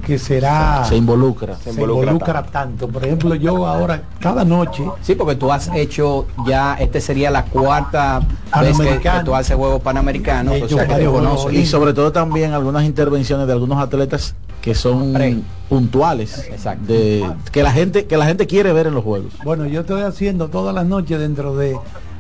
que 0.05 0.19
será 0.19 0.85
Se 0.85 0.97
involucra. 0.97 1.57
se 1.57 1.71
involucra, 1.71 2.43
tanto. 2.45 2.89
Por 2.89 3.05
ejemplo, 3.05 3.35
yo 3.35 3.67
ahora 3.67 4.03
cada 4.21 4.45
noche 4.45 4.85
Sí, 5.01 5.15
porque 5.15 5.35
tú 5.35 5.53
has 5.53 5.69
hecho 5.75 6.27
ya, 6.47 6.75
este 6.75 7.01
sería 7.01 7.31
la 7.31 7.45
cuarta 7.45 8.21
vez 8.21 8.77
que, 8.77 8.85
Panamericano. 8.85 9.19
que 9.19 9.25
tú 9.25 9.35
haces 9.35 9.57
juegos 9.57 9.83
panamericanos, 9.83 10.63
o 10.63 10.69
sea 10.69 10.87
que 10.87 10.95
te 10.95 11.07
conoces. 11.07 11.53
y 11.53 11.67
sobre 11.67 11.93
todo 11.93 12.13
también 12.13 12.53
algunas 12.53 12.85
intervenciones 12.85 13.47
de 13.47 13.53
algunos 13.53 13.79
atletas 13.79 14.35
que 14.61 14.75
son 14.75 15.45
puntuales 15.69 16.49
de 16.87 17.29
que 17.53 17.63
la 17.63 17.71
gente 17.71 18.07
que 18.07 18.17
la 18.17 18.27
gente 18.27 18.47
quiere 18.47 18.73
ver 18.73 18.87
en 18.87 18.95
los 18.95 19.05
juegos. 19.05 19.33
Bueno, 19.45 19.67
yo 19.67 19.81
estoy 19.81 20.03
haciendo 20.03 20.49
todas 20.49 20.75
las 20.75 20.87
noches 20.87 21.19
dentro 21.19 21.57
de 21.57 21.77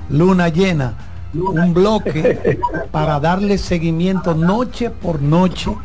Luna 0.08 0.48
Llena 0.48 0.94
un 1.34 1.74
bloque 1.74 2.58
para 2.90 3.20
darle 3.20 3.58
seguimiento 3.58 4.34
noche 4.34 4.90
por 4.90 5.20
noche 5.20 5.76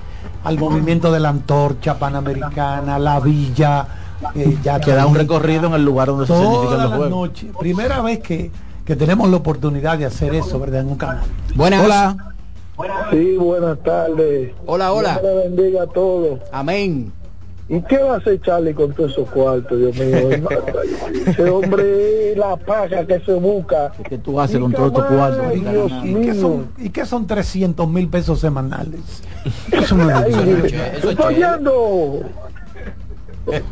al 0.44 0.58
movimiento 0.60 1.12
de 1.12 1.20
la 1.20 1.30
antorcha 1.30 1.98
panamericana, 1.98 3.00
la 3.00 3.20
villa, 3.20 3.88
eh, 4.36 4.58
ya 4.64 4.80
que 4.80 4.92
da 4.92 5.06
un 5.06 5.16
recorrido 5.16 5.68
en 5.68 5.74
el 5.74 5.86
lugar 5.86 6.08
donde 6.10 6.28
se 6.28 6.36
significan 6.36 6.84
los 6.84 6.94
juegos. 6.94 7.10
noches. 7.10 7.52
Primera 7.60 8.02
vez 8.02 8.20
que, 8.20 8.52
que 8.86 8.96
tenemos 8.96 9.30
la 9.30 9.38
oportunidad 9.38 9.98
de 9.98 10.06
hacer 10.06 10.36
eso, 10.36 10.60
¿verdad? 10.60 10.82
En 10.82 10.90
un 10.90 10.98
canal. 10.98 11.24
Buenas. 11.56 11.84
Hola. 11.84 12.18
Sí, 13.12 13.36
buenas 13.38 13.78
tardes. 13.84 14.52
Hola, 14.66 14.94
hola. 14.94 15.20
Dios 15.22 15.36
bendiga 15.44 15.84
a 15.84 15.88
todos. 15.88 16.40
Amén. 16.52 17.14
¿Y 17.70 17.82
qué 17.84 17.98
va 17.98 18.16
a 18.16 18.18
hacer 18.18 18.42
Charlie 18.42 18.74
con 18.74 18.94
todos 18.94 19.12
esos 19.12 19.30
cuartos, 19.30 19.78
Dios 19.80 19.96
mío? 19.96 20.30
Ese 21.26 21.50
hombre, 21.50 22.36
la 22.36 22.58
paga 22.58 23.06
que 23.06 23.20
se 23.22 23.34
busca. 23.36 23.92
¿Qué 24.08 24.18
tú 24.18 24.40
haces 24.40 24.60
con 24.60 24.74
todo 24.74 24.92
tu 24.92 25.02
cuarto? 25.02 25.44
Ay, 25.50 25.60
Dios 25.62 25.92
mío. 26.04 26.20
¿Y 26.20 26.26
qué 26.26 26.34
son, 26.36 26.68
¿y 26.78 26.90
qué 26.90 27.06
son 27.06 27.26
300 27.26 27.88
mil 27.90 28.10
pesos 28.10 28.40
semanales? 28.40 29.24
Eso 29.72 29.96
no 29.96 30.10
es 30.10 30.74
estoy 31.04 31.16
oyendo. 31.36 32.22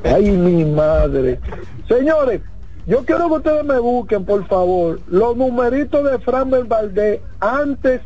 Ay, 0.04 0.32
mi 0.32 0.66
madre. 0.66 1.40
Señores, 1.88 2.42
yo 2.88 3.06
quiero 3.06 3.28
que 3.28 3.36
ustedes 3.36 3.66
me 3.66 3.80
busquen, 3.80 4.26
por 4.26 4.48
favor, 4.48 5.00
los 5.08 5.36
numeritos 5.36 6.10
de 6.10 6.18
Framber 6.20 6.64
Valdés 6.64 7.20
antes 7.40 8.02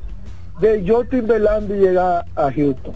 de 0.60 0.84
Justin 0.88 1.28
Verlander 1.28 1.78
llegar 1.78 2.26
a 2.36 2.52
Houston. 2.52 2.94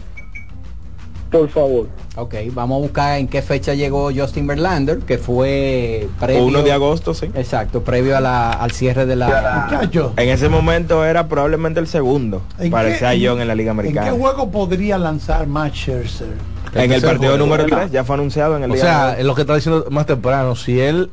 Por 1.30 1.48
favor. 1.48 1.86
Ok, 2.16 2.34
vamos 2.52 2.78
a 2.78 2.80
buscar 2.82 3.18
en 3.18 3.28
qué 3.28 3.40
fecha 3.40 3.72
llegó 3.74 4.10
Justin 4.14 4.46
Verlander, 4.48 4.98
que 4.98 5.16
fue 5.16 6.08
previo... 6.18 6.44
1 6.44 6.62
de 6.64 6.72
agosto, 6.72 7.14
sí. 7.14 7.30
Exacto, 7.34 7.82
previo 7.84 8.16
a 8.16 8.20
la- 8.20 8.50
al 8.52 8.72
cierre 8.72 9.06
de 9.06 9.14
la... 9.14 9.68
En 10.16 10.28
ese 10.28 10.48
momento 10.48 11.04
era 11.04 11.28
probablemente 11.28 11.78
el 11.78 11.86
segundo 11.86 12.42
¿En 12.58 12.70
para 12.72 12.88
ese 12.88 13.06
John 13.24 13.40
en 13.40 13.46
la 13.46 13.54
Liga 13.54 13.70
¿En 13.70 13.76
qué 13.76 13.80
Americana. 13.82 14.10
juego 14.12 14.50
podría 14.50 14.98
lanzar 14.98 15.46
Matt 15.46 15.74
Scherzer? 15.74 16.26
En 16.74 16.92
el 16.92 17.00
partido 17.00 17.30
juego, 17.32 17.36
número 17.38 17.62
¿verdad? 17.64 17.78
3 17.82 17.92
ya 17.92 18.02
fue 18.04 18.14
anunciado 18.16 18.56
en 18.56 18.64
el 18.64 18.70
O 18.72 18.74
día 18.74 18.82
sea, 18.82 19.18
es 19.18 19.24
lo 19.24 19.34
que 19.36 19.42
está 19.42 19.54
diciendo 19.54 19.86
más 19.90 20.06
temprano, 20.06 20.56
si 20.56 20.80
él, 20.80 21.10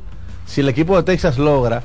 si 0.48 0.61
el 0.61 0.69
equipo 0.69 0.98
de 0.98 1.03
Texas 1.03 1.38
logra 1.38 1.84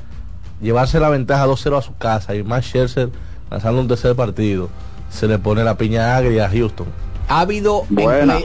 llevarse 0.59 0.99
la 0.99 1.09
ventaja 1.09 1.45
2-0 1.45 1.77
a 1.77 1.81
su 1.83 1.95
casa 1.97 2.33
y 2.35 2.41
Max 2.43 2.65
Scherzer 2.67 3.09
lanzando 3.51 3.79
un 3.81 3.87
tercer 3.87 4.15
partido, 4.15 4.69
se 5.11 5.27
le 5.27 5.37
pone 5.37 5.63
la 5.63 5.77
piña 5.77 6.15
agria 6.17 6.45
a 6.45 6.49
Houston. 6.49 6.87
Ha 7.27 7.39
habido, 7.41 7.85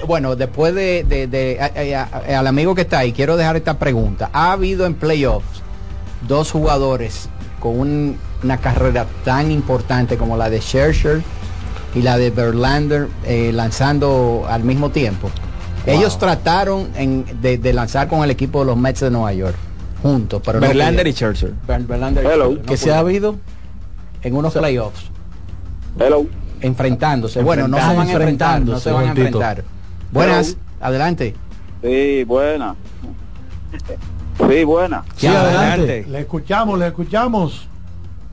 bueno, 0.06 0.36
después 0.36 0.74
de, 0.74 1.04
de- 1.04 1.26
de- 1.26 1.58
a- 1.60 2.02
a- 2.02 2.34
a- 2.34 2.38
al 2.38 2.46
amigo 2.46 2.74
que 2.74 2.82
está 2.82 2.98
ahí, 3.00 3.12
quiero 3.12 3.36
dejar 3.36 3.56
esta 3.56 3.78
pregunta. 3.78 4.30
¿Ha 4.32 4.52
habido 4.52 4.86
en 4.86 4.94
playoffs 4.94 5.62
dos 6.26 6.50
jugadores 6.52 7.28
con 7.60 7.78
un- 7.78 8.16
una 8.42 8.58
carrera 8.58 9.06
tan 9.24 9.50
importante 9.50 10.16
como 10.16 10.36
la 10.36 10.48
de 10.48 10.60
Scherzer 10.60 11.22
y 11.94 12.02
la 12.02 12.16
de 12.18 12.30
Verlander 12.30 13.08
eh, 13.24 13.50
lanzando 13.52 14.44
al 14.48 14.62
mismo 14.62 14.90
tiempo? 14.90 15.28
Ellos 15.86 16.18
trataron 16.18 16.88
en- 16.96 17.24
de, 17.40 17.56
de 17.58 17.72
lanzar 17.72 18.08
con 18.08 18.22
el 18.22 18.30
equipo 18.30 18.60
de 18.60 18.66
los 18.66 18.76
Mets 18.76 19.00
de 19.00 19.10
Nueva 19.10 19.32
York 19.32 19.56
juntos, 20.02 20.40
pero 20.44 20.60
no 20.60 20.66
Verlander 20.68 21.06
y 21.06 21.12
Hello. 22.34 22.50
No 22.54 22.62
Que 22.62 22.76
se 22.76 22.92
ha 22.92 22.98
habido 23.00 23.36
en 24.22 24.36
unos 24.36 24.52
playoffs. 24.54 25.04
Hello. 25.98 26.26
Enfrentándose. 26.60 27.42
Bueno, 27.42 27.68
no 27.68 27.76
se 27.78 27.94
van 27.94 28.08
a 28.08 28.12
enfrentar, 28.12 28.62
no 28.62 28.78
se 28.78 28.90
van 28.90 29.06
a 29.06 29.08
enfrentar. 29.10 29.64
Buenas, 30.12 30.56
adelante. 30.80 31.34
Sí, 31.82 32.24
buena. 32.24 32.74
Sí, 34.48 34.64
buena. 34.64 35.04
Sí, 35.16 35.26
adelante. 35.26 36.06
Le 36.08 36.20
escuchamos, 36.20 36.78
le 36.78 36.86
escuchamos. 36.88 37.68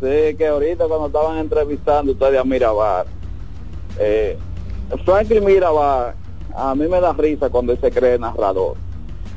Sí, 0.02 0.36
que 0.38 0.48
ahorita 0.48 0.86
cuando 0.88 1.08
estaban 1.08 1.38
entrevistando 1.38 2.12
ustedes 2.12 2.40
a 2.40 2.44
Mirabal, 2.44 3.06
eh, 4.00 4.38
Franklin 5.04 5.46
Mirabal, 5.46 6.14
a 6.56 6.76
mí 6.76 6.88
me 6.88 7.00
da 7.00 7.14
risa 7.14 7.50
cuando 7.50 7.72
él 7.72 7.80
se 7.82 7.92
cree 7.92 8.20
narrador. 8.20 8.76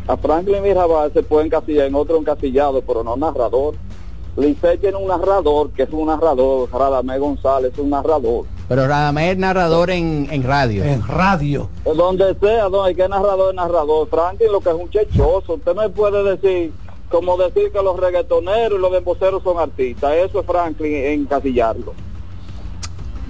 A 0.06 0.16
Franklin 0.16 0.62
Mirabal 0.62 1.12
se 1.12 1.22
puede 1.22 1.46
encasillar 1.46 1.86
en 1.86 1.94
otro 1.94 2.16
encasillado, 2.16 2.82
pero 2.82 3.04
no 3.04 3.16
narrador. 3.16 3.74
Licey 4.38 4.78
tiene 4.78 4.96
un 4.96 5.08
narrador 5.08 5.70
que 5.70 5.82
es 5.82 5.88
un 5.90 6.06
narrador, 6.06 6.70
Radamé 6.72 7.18
González 7.18 7.72
es 7.72 7.78
un 7.78 7.90
narrador. 7.90 8.46
Pero 8.68 8.86
Radamés 8.86 9.32
es 9.32 9.38
narrador 9.38 9.90
en, 9.90 10.28
en 10.30 10.42
radio. 10.44 10.84
En 10.84 11.04
radio. 11.06 11.68
Donde 11.84 12.36
sea, 12.38 12.68
donde 12.68 12.90
hay 12.90 12.94
que 12.94 13.08
narrador 13.08 13.50
es 13.50 13.56
narrador. 13.56 14.08
Franklin 14.08 14.52
lo 14.52 14.60
que 14.60 14.70
es 14.70 14.76
un 14.76 14.90
chechoso. 14.90 15.54
Usted 15.54 15.74
no 15.74 15.90
puede 15.90 16.36
decir, 16.36 16.72
como 17.10 17.36
decir 17.36 17.72
que 17.72 17.82
los 17.82 17.98
reggaetoneros 17.98 18.78
y 18.78 18.82
los 18.82 18.92
demboceros 18.92 19.42
son 19.42 19.58
artistas. 19.58 20.12
Eso 20.14 20.40
es 20.40 20.46
Franklin 20.46 20.94
encasillarlo. 20.94 21.94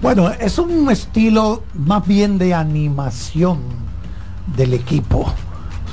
Bueno, 0.02 0.30
es 0.38 0.58
un 0.58 0.90
estilo 0.90 1.62
más 1.74 2.06
bien 2.06 2.36
de 2.36 2.52
animación 2.52 3.60
del 4.56 4.74
equipo. 4.74 5.26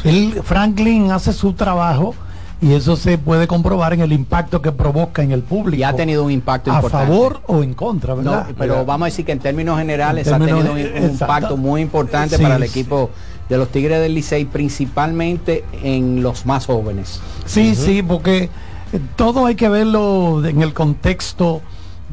Él, 0.03 0.41
Franklin 0.43 1.11
hace 1.11 1.31
su 1.31 1.53
trabajo 1.53 2.13
y 2.61 2.73
eso 2.73 2.95
se 2.95 3.17
puede 3.17 3.47
comprobar 3.47 3.93
en 3.93 3.99
el 4.01 4.13
impacto 4.13 4.61
que 4.61 4.71
provoca 4.71 5.21
en 5.21 5.31
el 5.31 5.41
público. 5.41 5.79
Y 5.79 5.83
ha 5.83 5.93
tenido 5.93 6.23
un 6.23 6.31
impacto 6.31 6.71
a 6.71 6.75
importante. 6.75 7.07
favor 7.11 7.41
o 7.47 7.63
en 7.63 7.73
contra, 7.73 8.15
No, 8.15 8.21
¿verdad? 8.23 8.47
pero 8.57 8.85
vamos 8.85 9.05
a 9.05 9.09
decir 9.09 9.25
que 9.25 9.33
en 9.33 9.39
términos 9.39 9.77
generales 9.77 10.25
En 10.27 10.33
términos- 10.39 10.63
ha 10.63 10.73
tenido 10.73 10.97
un, 10.97 11.11
impacto 11.11 11.57
muy 11.57 11.81
importante 11.81 12.37
Sí, 12.37 12.43
para 12.43 12.55
el 12.55 12.63
sí. 12.63 12.69
equipo 12.79 13.09
de 13.49 13.57
los 13.57 13.69
Tigres 13.69 13.99
del 14.01 14.15
Licey, 14.15 14.45
principalmente 14.45 15.65
en 15.83 16.23
los 16.23 16.45
más 16.45 16.65
jóvenes. 16.65 17.19
Sí, 17.45 17.75
sí, 17.75 18.01
porque 18.01 18.49
eh, 18.93 18.99
todo 19.15 19.45
hay 19.45 19.55
que 19.55 19.69
verlo 19.69 20.43
en 20.45 20.61
el 20.61 20.73
contexto 20.73 21.61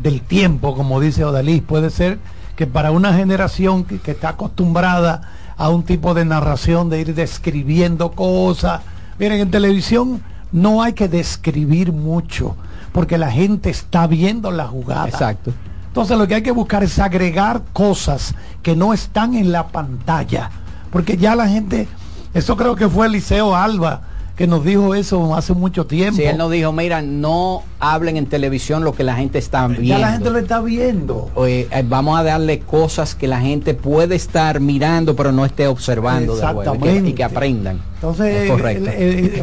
del 0.02 0.20
tiempo, 0.23 0.74
como 0.74 1.01
dice 1.01 1.24
Odalí. 1.24 1.60
Puede 1.60 1.90
ser 1.90 2.19
que 2.56 2.66
para 2.66 2.90
una 2.90 3.14
generación 3.14 3.85
que, 3.85 3.98
que 3.98 4.10
está 4.10 4.31
acostumbrada 4.31 5.23
a 5.56 5.69
un 5.69 5.85
tipo 5.85 6.12
de 6.14 6.24
narración, 6.24 6.90
de 6.90 7.01
ir 7.01 7.14
describiendo 7.14 8.10
cosas. 8.12 8.81
Miren, 9.19 9.40
en 9.40 9.51
televisión 9.51 10.23
no 10.53 10.83
hay 10.83 10.93
que 10.93 11.09
describir 11.09 11.93
mucho, 11.93 12.57
porque 12.93 13.19
la 13.19 13.31
gente 13.31 13.70
está 13.70 14.07
viendo 14.07 14.51
la 14.51 14.66
jugada. 14.69 15.09
Exacto. 15.09 15.53
Entonces 15.89 16.16
lo 16.16 16.27
que 16.27 16.37
hay 16.37 16.43
que 16.43 16.53
buscar 16.53 16.83
es 16.83 16.99
agregar 16.99 17.62
cosas 17.73 18.35
que 18.62 18.77
no 18.77 18.95
están 18.95 19.35
en 19.35 19.53
la 19.53 19.69
pantalla. 19.69 20.51
Porque 20.91 21.16
ya 21.16 21.35
la 21.35 21.49
gente, 21.49 21.89
eso 22.35 22.57
creo 22.57 22.77
que 22.77 22.89
fue 22.89 23.07
Eliseo 23.07 23.55
Alba 23.55 24.03
que 24.43 24.48
nos 24.48 24.64
dijo 24.64 24.93
eso 24.97 25.36
hace 25.36 25.52
mucho 25.55 25.86
tiempo. 25.86 26.16
Si 26.16 26.24
él 26.24 26.36
nos 26.36 26.51
dijo, 26.51 26.73
mira, 26.73 27.01
no 27.01 27.62
hablen 27.78 28.16
en 28.16 28.27
televisión 28.27 28.82
lo 28.82 28.93
que 28.93 29.05
la 29.05 29.14
gente 29.14 29.39
está 29.39 29.69
viendo. 29.69 29.86
ya 29.86 29.98
la 29.98 30.10
gente 30.14 30.31
lo 30.31 30.39
está 30.39 30.60
viendo. 30.60 31.31
Eh, 31.47 31.69
vamos 31.89 32.19
a 32.19 32.24
darle 32.24 32.59
cosas 32.59 33.14
que 33.14 33.28
la 33.28 33.40
gente 33.40 33.74
puede 33.74 34.16
estar 34.16 34.59
mirando 34.59 35.14
pero 35.14 35.31
no 35.31 35.44
esté 35.44 35.69
observando 35.69 36.35
juego 36.35 36.74
y 36.74 36.78
que, 36.78 36.97
y 37.10 37.12
que 37.12 37.23
aprendan. 37.23 37.81
Entonces, 37.94 38.51
correcto. 38.51 38.90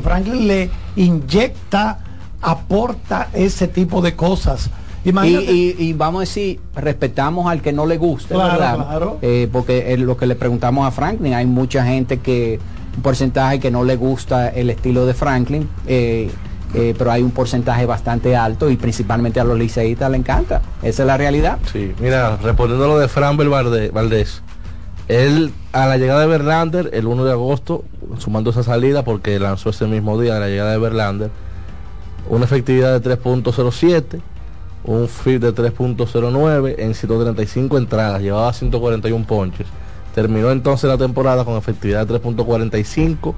Franklin 0.03 0.47
le 0.47 0.69
inyecta, 0.97 1.99
aporta 2.41 3.29
ese 3.33 3.69
tipo 3.69 4.01
de 4.01 4.15
cosas. 4.17 4.69
Y, 5.05 5.11
y- 5.27 5.75
y 5.79 5.93
vamos 5.93 6.19
a 6.19 6.21
decir, 6.23 6.59
respetamos 6.75 7.49
al 7.49 7.61
que 7.61 7.71
no 7.71 7.85
le 7.85 7.97
guste, 7.97 8.33
Claro, 8.33 8.51
¿verdad? 8.51 8.75
claro. 8.75 9.17
Eh, 9.21 9.47
porque 9.49 9.93
es 9.93 9.99
lo 10.01 10.17
que 10.17 10.25
le 10.27 10.35
preguntamos 10.35 10.85
a 10.85 10.91
Franklin, 10.91 11.33
hay 11.35 11.45
mucha 11.45 11.85
gente 11.85 12.17
que, 12.19 12.59
porcentaje 13.01 13.59
que 13.59 13.71
no 13.71 13.83
le 13.83 13.95
gusta 13.95 14.49
el 14.49 14.69
estilo 14.69 15.05
de 15.05 15.13
Franklin, 15.13 15.69
eh, 15.87 16.29
eh, 16.73 16.93
pero 16.97 17.11
hay 17.11 17.23
un 17.23 17.31
porcentaje 17.31 17.85
bastante 17.85 18.35
alto 18.35 18.69
y 18.69 18.77
principalmente 18.77 19.39
a 19.39 19.43
los 19.43 19.57
liceístas 19.57 20.11
le 20.11 20.17
encanta. 20.17 20.61
Esa 20.83 21.03
es 21.03 21.07
la 21.07 21.17
realidad. 21.17 21.57
Sí, 21.71 21.93
mira, 21.99 22.37
respondiendo 22.37 22.85
a 22.85 22.87
lo 22.87 22.99
de 22.99 23.07
Framber 23.07 23.49
Valdés, 23.49 24.41
él 25.07 25.51
a 25.73 25.87
la 25.87 25.97
llegada 25.97 26.21
de 26.21 26.27
Verlander, 26.27 26.91
el 26.93 27.07
1 27.07 27.25
de 27.25 27.31
agosto, 27.31 27.83
sumando 28.19 28.51
esa 28.51 28.63
salida 28.63 29.03
porque 29.03 29.39
lanzó 29.39 29.71
ese 29.71 29.87
mismo 29.87 30.19
día 30.19 30.35
de 30.35 30.39
la 30.39 30.47
llegada 30.47 30.71
de 30.71 30.77
Verlander, 30.77 31.31
una 32.29 32.45
efectividad 32.45 32.99
de 32.99 33.17
3.07, 33.17 34.21
un 34.83 35.07
FIP 35.07 35.41
de 35.41 35.53
3.09 35.55 36.75
en 36.77 36.93
135 36.93 37.77
entradas, 37.77 38.21
llevaba 38.21 38.53
141 38.53 39.25
ponches. 39.25 39.67
Terminó 40.19 40.51
entonces 40.51 40.89
la 40.89 40.97
temporada 40.97 41.45
con 41.45 41.55
efectividad 41.55 42.05
de 42.05 42.21
3.45, 42.21 43.33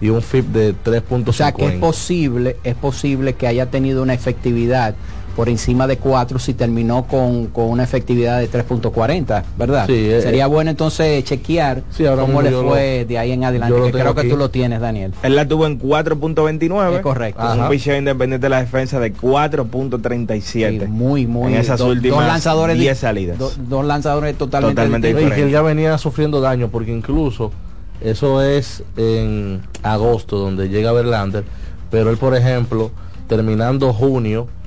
y 0.00 0.08
un 0.08 0.20
FIP 0.20 0.46
de 0.46 0.74
3.50. 0.74 1.28
O 1.28 1.32
sea 1.32 1.52
que 1.52 1.64
es 1.64 1.74
posible, 1.74 2.56
es 2.64 2.74
posible 2.74 3.34
que 3.34 3.46
haya 3.46 3.66
tenido 3.66 4.02
una 4.02 4.14
efectividad 4.14 4.96
por 5.38 5.48
encima 5.48 5.86
de 5.86 5.98
4 5.98 6.40
si 6.40 6.52
terminó 6.52 7.04
con, 7.06 7.46
con 7.46 7.66
una 7.66 7.84
efectividad 7.84 8.40
de 8.40 8.50
3.40, 8.50 9.44
¿verdad? 9.56 9.86
Sí, 9.86 9.92
eh, 9.94 10.20
Sería 10.20 10.48
bueno 10.48 10.68
entonces 10.68 11.22
chequear 11.22 11.84
Sí, 11.90 12.04
ahora 12.06 12.22
cómo 12.22 12.42
le 12.42 12.50
fue 12.50 13.02
lo- 13.02 13.08
de 13.08 13.18
ahí 13.18 13.30
en 13.30 13.44
adelante, 13.44 13.80
que 13.84 13.92
creo 13.92 14.16
que 14.16 14.24
tú 14.24 14.36
lo 14.36 14.50
tienes, 14.50 14.80
Daniel. 14.80 15.14
Él 15.22 15.36
la 15.36 15.46
tuvo 15.46 15.66
en 15.68 15.78
4.29. 15.78 16.96
Es 16.96 17.00
correcto. 17.02 17.40
Un 17.52 17.68
picheo 17.68 17.96
independiente 17.96 18.46
de 18.46 18.50
la 18.50 18.58
defensa 18.62 18.98
de 18.98 19.12
4.37. 19.12 20.88
muy, 20.88 21.28
muy 21.28 21.52
En 21.54 21.60
esas 21.60 21.78
dos- 21.78 21.90
últimas 21.90 22.18
dos 22.18 22.26
lanzadores 22.26 22.74
di- 22.76 22.80
10 22.82 22.98
salidas. 22.98 23.38
do- 23.38 23.52
dos 23.68 23.84
lanzadores 23.84 24.36
totalmente, 24.36 24.74
Totalmente 24.74 25.06
distintos. 25.08 25.36
Y 25.38 25.40
que 25.40 25.46
él 25.46 25.52
ya 25.52 25.62
venía 25.62 25.96
sufriendo 25.98 26.40
daño 26.40 26.68
porque 26.68 26.90
incluso 26.90 27.52
eso 28.00 28.42
es 28.42 28.82
en 28.96 29.60
agosto 29.84 30.36
donde 30.36 30.68
llega 30.68 30.90
Verlander, 30.90 31.44
pero 31.92 32.10
él 32.10 32.16
por 32.16 32.34
ejemplo 32.36 32.90
terminando 33.28 33.92
junio 33.92 34.48
eh, 34.48 34.57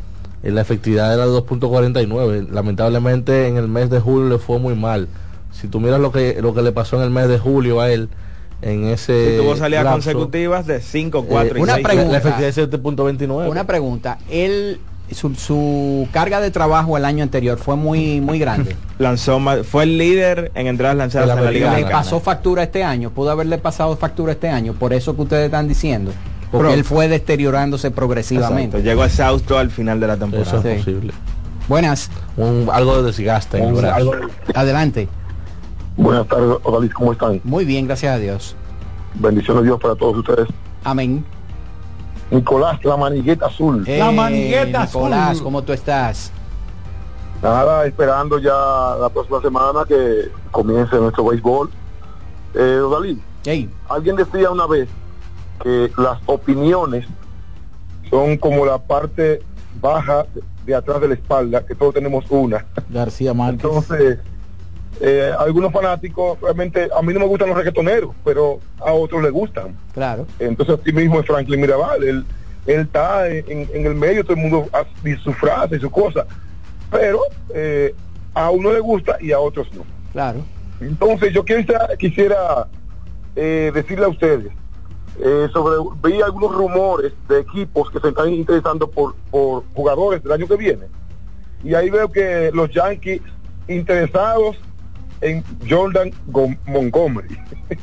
la 0.44 0.62
efectividad 0.62 1.14
era 1.14 1.28
de 1.28 1.32
2.49, 1.32 2.50
lamentablemente 2.50 3.48
en 3.48 3.58
el 3.58 3.68
mes 3.68 3.90
de 3.90 4.00
julio 4.00 4.30
le 4.30 4.38
fue 4.40 4.60
muy 4.60 4.76
mal. 4.76 5.08
Si 5.52 5.68
tú 5.68 5.80
miras 5.80 6.00
lo 6.00 6.12
que 6.12 6.42
lo 6.42 6.54
que 6.54 6.62
le 6.62 6.72
pasó 6.72 6.98
en 6.98 7.04
el 7.04 7.10
mes 7.10 7.28
de 7.28 7.38
julio 7.38 7.82
a 7.82 7.92
él 7.92 8.10
en 8.62 8.86
ese 8.86 9.36
Y 9.36 9.42
tuvo 9.42 9.56
salidas 9.56 9.84
lapso, 9.84 9.96
consecutivas 10.12 10.66
de 10.68 10.82
5, 10.82 11.26
4 11.28 11.56
eh, 11.56 11.60
y 11.60 11.62
Una 11.62 11.74
6. 11.76 11.86
pregunta. 11.86 12.12
la 12.12 12.18
efectividad 12.18 12.50
es 12.50 12.58
7.29. 12.58 13.50
Una 13.50 13.66
pregunta, 13.66 14.18
él 14.30 14.80
su, 15.12 15.36
su 15.36 16.08
carga 16.14 16.40
de 16.40 16.52
trabajo 16.52 16.96
el 16.98 17.04
año 17.06 17.22
anterior 17.24 17.58
fue 17.58 17.76
muy 17.76 18.22
muy 18.22 18.40
grande. 18.40 18.76
Lanzó 19.00 19.40
más- 19.40 19.66
fue 19.66 19.84
el 19.84 19.98
líder 19.98 20.52
en 20.56 20.68
entradas 20.68 20.96
lanzadas 20.96 21.28
De 21.28 21.36
la 21.36 21.40
en 21.42 21.46
la 21.46 21.52
Liga 21.52 21.70
Mexicana. 21.72 21.96
pasó 21.98 22.20
factura 22.20 22.64
este 22.64 22.84
año, 22.84 23.10
pudo 23.12 23.32
haberle 23.32 23.58
pasado 23.58 23.96
factura 23.98 24.32
este 24.34 24.50
año, 24.50 24.74
por 24.74 24.94
eso 24.94 25.16
que 25.16 25.22
ustedes 25.24 25.46
están 25.46 25.68
diciendo, 25.68 26.12
porque 26.52 26.68
Pro- 26.68 26.74
él 26.74 26.84
fue 26.84 27.08
deteriorándose 27.08 27.92
progresivamente. 27.92 28.78
Exacto, 28.78 28.84
Llegó 28.90 29.06
exhausto 29.06 29.58
al 29.58 29.72
final 29.72 30.00
de 30.00 30.08
la 30.08 30.18
temporada. 30.18 30.48
Eso 30.48 30.58
es 30.58 30.64
Sí. 30.84 30.92
posible. 30.92 31.14
Buenas, 31.68 32.10
Un, 32.38 32.68
algo 32.72 32.98
de 32.98 33.04
desgaste 33.12 33.62
Un- 33.62 33.86
adelante. 34.56 35.08
Buenas 35.98 36.28
tardes, 36.28 36.58
Odalis, 36.64 36.94
¿cómo 36.94 37.12
están? 37.14 37.40
Muy 37.44 37.66
bien, 37.66 37.86
gracias 37.88 38.16
a 38.16 38.18
Dios. 38.18 38.56
Bendiciones 39.16 39.64
de 39.64 39.68
Dios 39.70 39.80
para 39.80 39.96
todos 39.96 40.18
ustedes. 40.18 40.48
Amén. 40.84 41.24
Nicolás, 42.32 42.84
la 42.86 42.96
manigueta 42.98 43.48
azul. 43.48 43.84
Eh, 43.88 44.02
Nicolás, 44.74 45.42
¿cómo 45.42 45.62
tú 45.62 45.74
estás? 45.74 46.32
Nada, 47.42 47.86
esperando 47.86 48.38
ya 48.40 48.54
la 49.00 49.10
próxima 49.10 49.42
semana 49.42 49.80
que 49.88 50.30
comience 50.52 50.96
nuestro 50.96 51.26
béisbol. 51.26 51.70
Eh, 52.54 52.80
Odalí, 52.80 53.22
alguien 53.90 54.16
decía 54.16 54.50
una 54.52 54.68
vez 54.68 54.88
que 55.64 55.92
las 55.98 56.20
opiniones 56.26 57.06
son 58.10 58.38
como 58.38 58.66
la 58.66 58.78
parte 58.78 59.42
baja 59.80 60.26
de 60.66 60.76
atrás 60.76 61.02
de 61.02 61.08
la 61.08 61.14
espalda, 61.16 61.66
que 61.66 61.76
todos 61.76 61.94
tenemos 61.94 62.26
una. 62.30 62.66
García 62.90 63.34
Márquez. 63.34 63.64
Entonces, 63.64 64.20
eh, 65.00 65.32
algunos 65.40 65.72
fanáticos, 65.72 66.40
realmente, 66.42 66.90
a 66.96 67.02
mí 67.02 67.14
no 67.14 67.22
me 67.22 67.26
gustan 67.26 67.50
los 67.50 67.58
reggaetoneros, 67.58 68.14
pero 68.24 68.60
a 68.80 68.92
otros 68.94 69.24
les 69.24 69.32
gustan. 69.32 69.76
Claro. 69.94 70.28
Entonces, 70.40 70.80
así 70.80 70.92
mismo 70.92 71.20
es 71.20 71.26
Franklin 71.26 71.62
Mirabal. 71.62 72.04
Él, 72.04 72.26
él 72.68 72.82
está 72.82 73.28
en, 73.28 73.68
en 73.74 73.86
el 73.86 73.96
medio, 73.96 74.24
todo 74.24 74.34
el 74.34 74.42
mundo 74.42 74.70
hace 74.72 75.18
su 75.18 75.34
frase 75.34 75.78
y 75.78 75.80
su 75.80 75.90
cosa. 75.90 76.26
Pero 76.92 77.22
eh, 77.54 77.96
a 78.34 78.50
uno 78.52 78.72
le 78.74 78.80
gusta 78.80 79.18
y 79.20 79.32
a 79.32 79.40
otros 79.40 79.68
no. 79.74 79.84
Claro. 80.12 80.42
Entonces, 80.80 81.34
yo 81.34 81.46
quisiera, 81.46 81.88
quisiera 81.98 82.68
eh, 83.36 83.72
decirle 83.74 84.06
a 84.06 84.10
ustedes 84.10 84.52
eh, 85.20 85.48
sobre. 85.52 85.76
Vi 86.04 86.22
algunos 86.22 86.54
rumores 86.56 87.14
de 87.28 87.40
equipos 87.40 87.90
que 87.92 88.00
se 88.00 88.10
están 88.10 88.30
interesando 88.34 88.90
por, 88.90 89.16
por 89.30 89.64
jugadores 89.74 90.24
del 90.24 90.32
año 90.32 90.48
que 90.48 90.56
viene. 90.56 90.86
Y 91.64 91.74
ahí 91.76 91.90
veo 91.90 92.12
que 92.12 92.50
los 92.54 92.70
Yankees 92.72 93.22
interesados 93.68 94.58
en 95.22 95.44
Jordan 95.70 96.12
Gom- 96.32 96.58
Montgomery. 96.66 97.38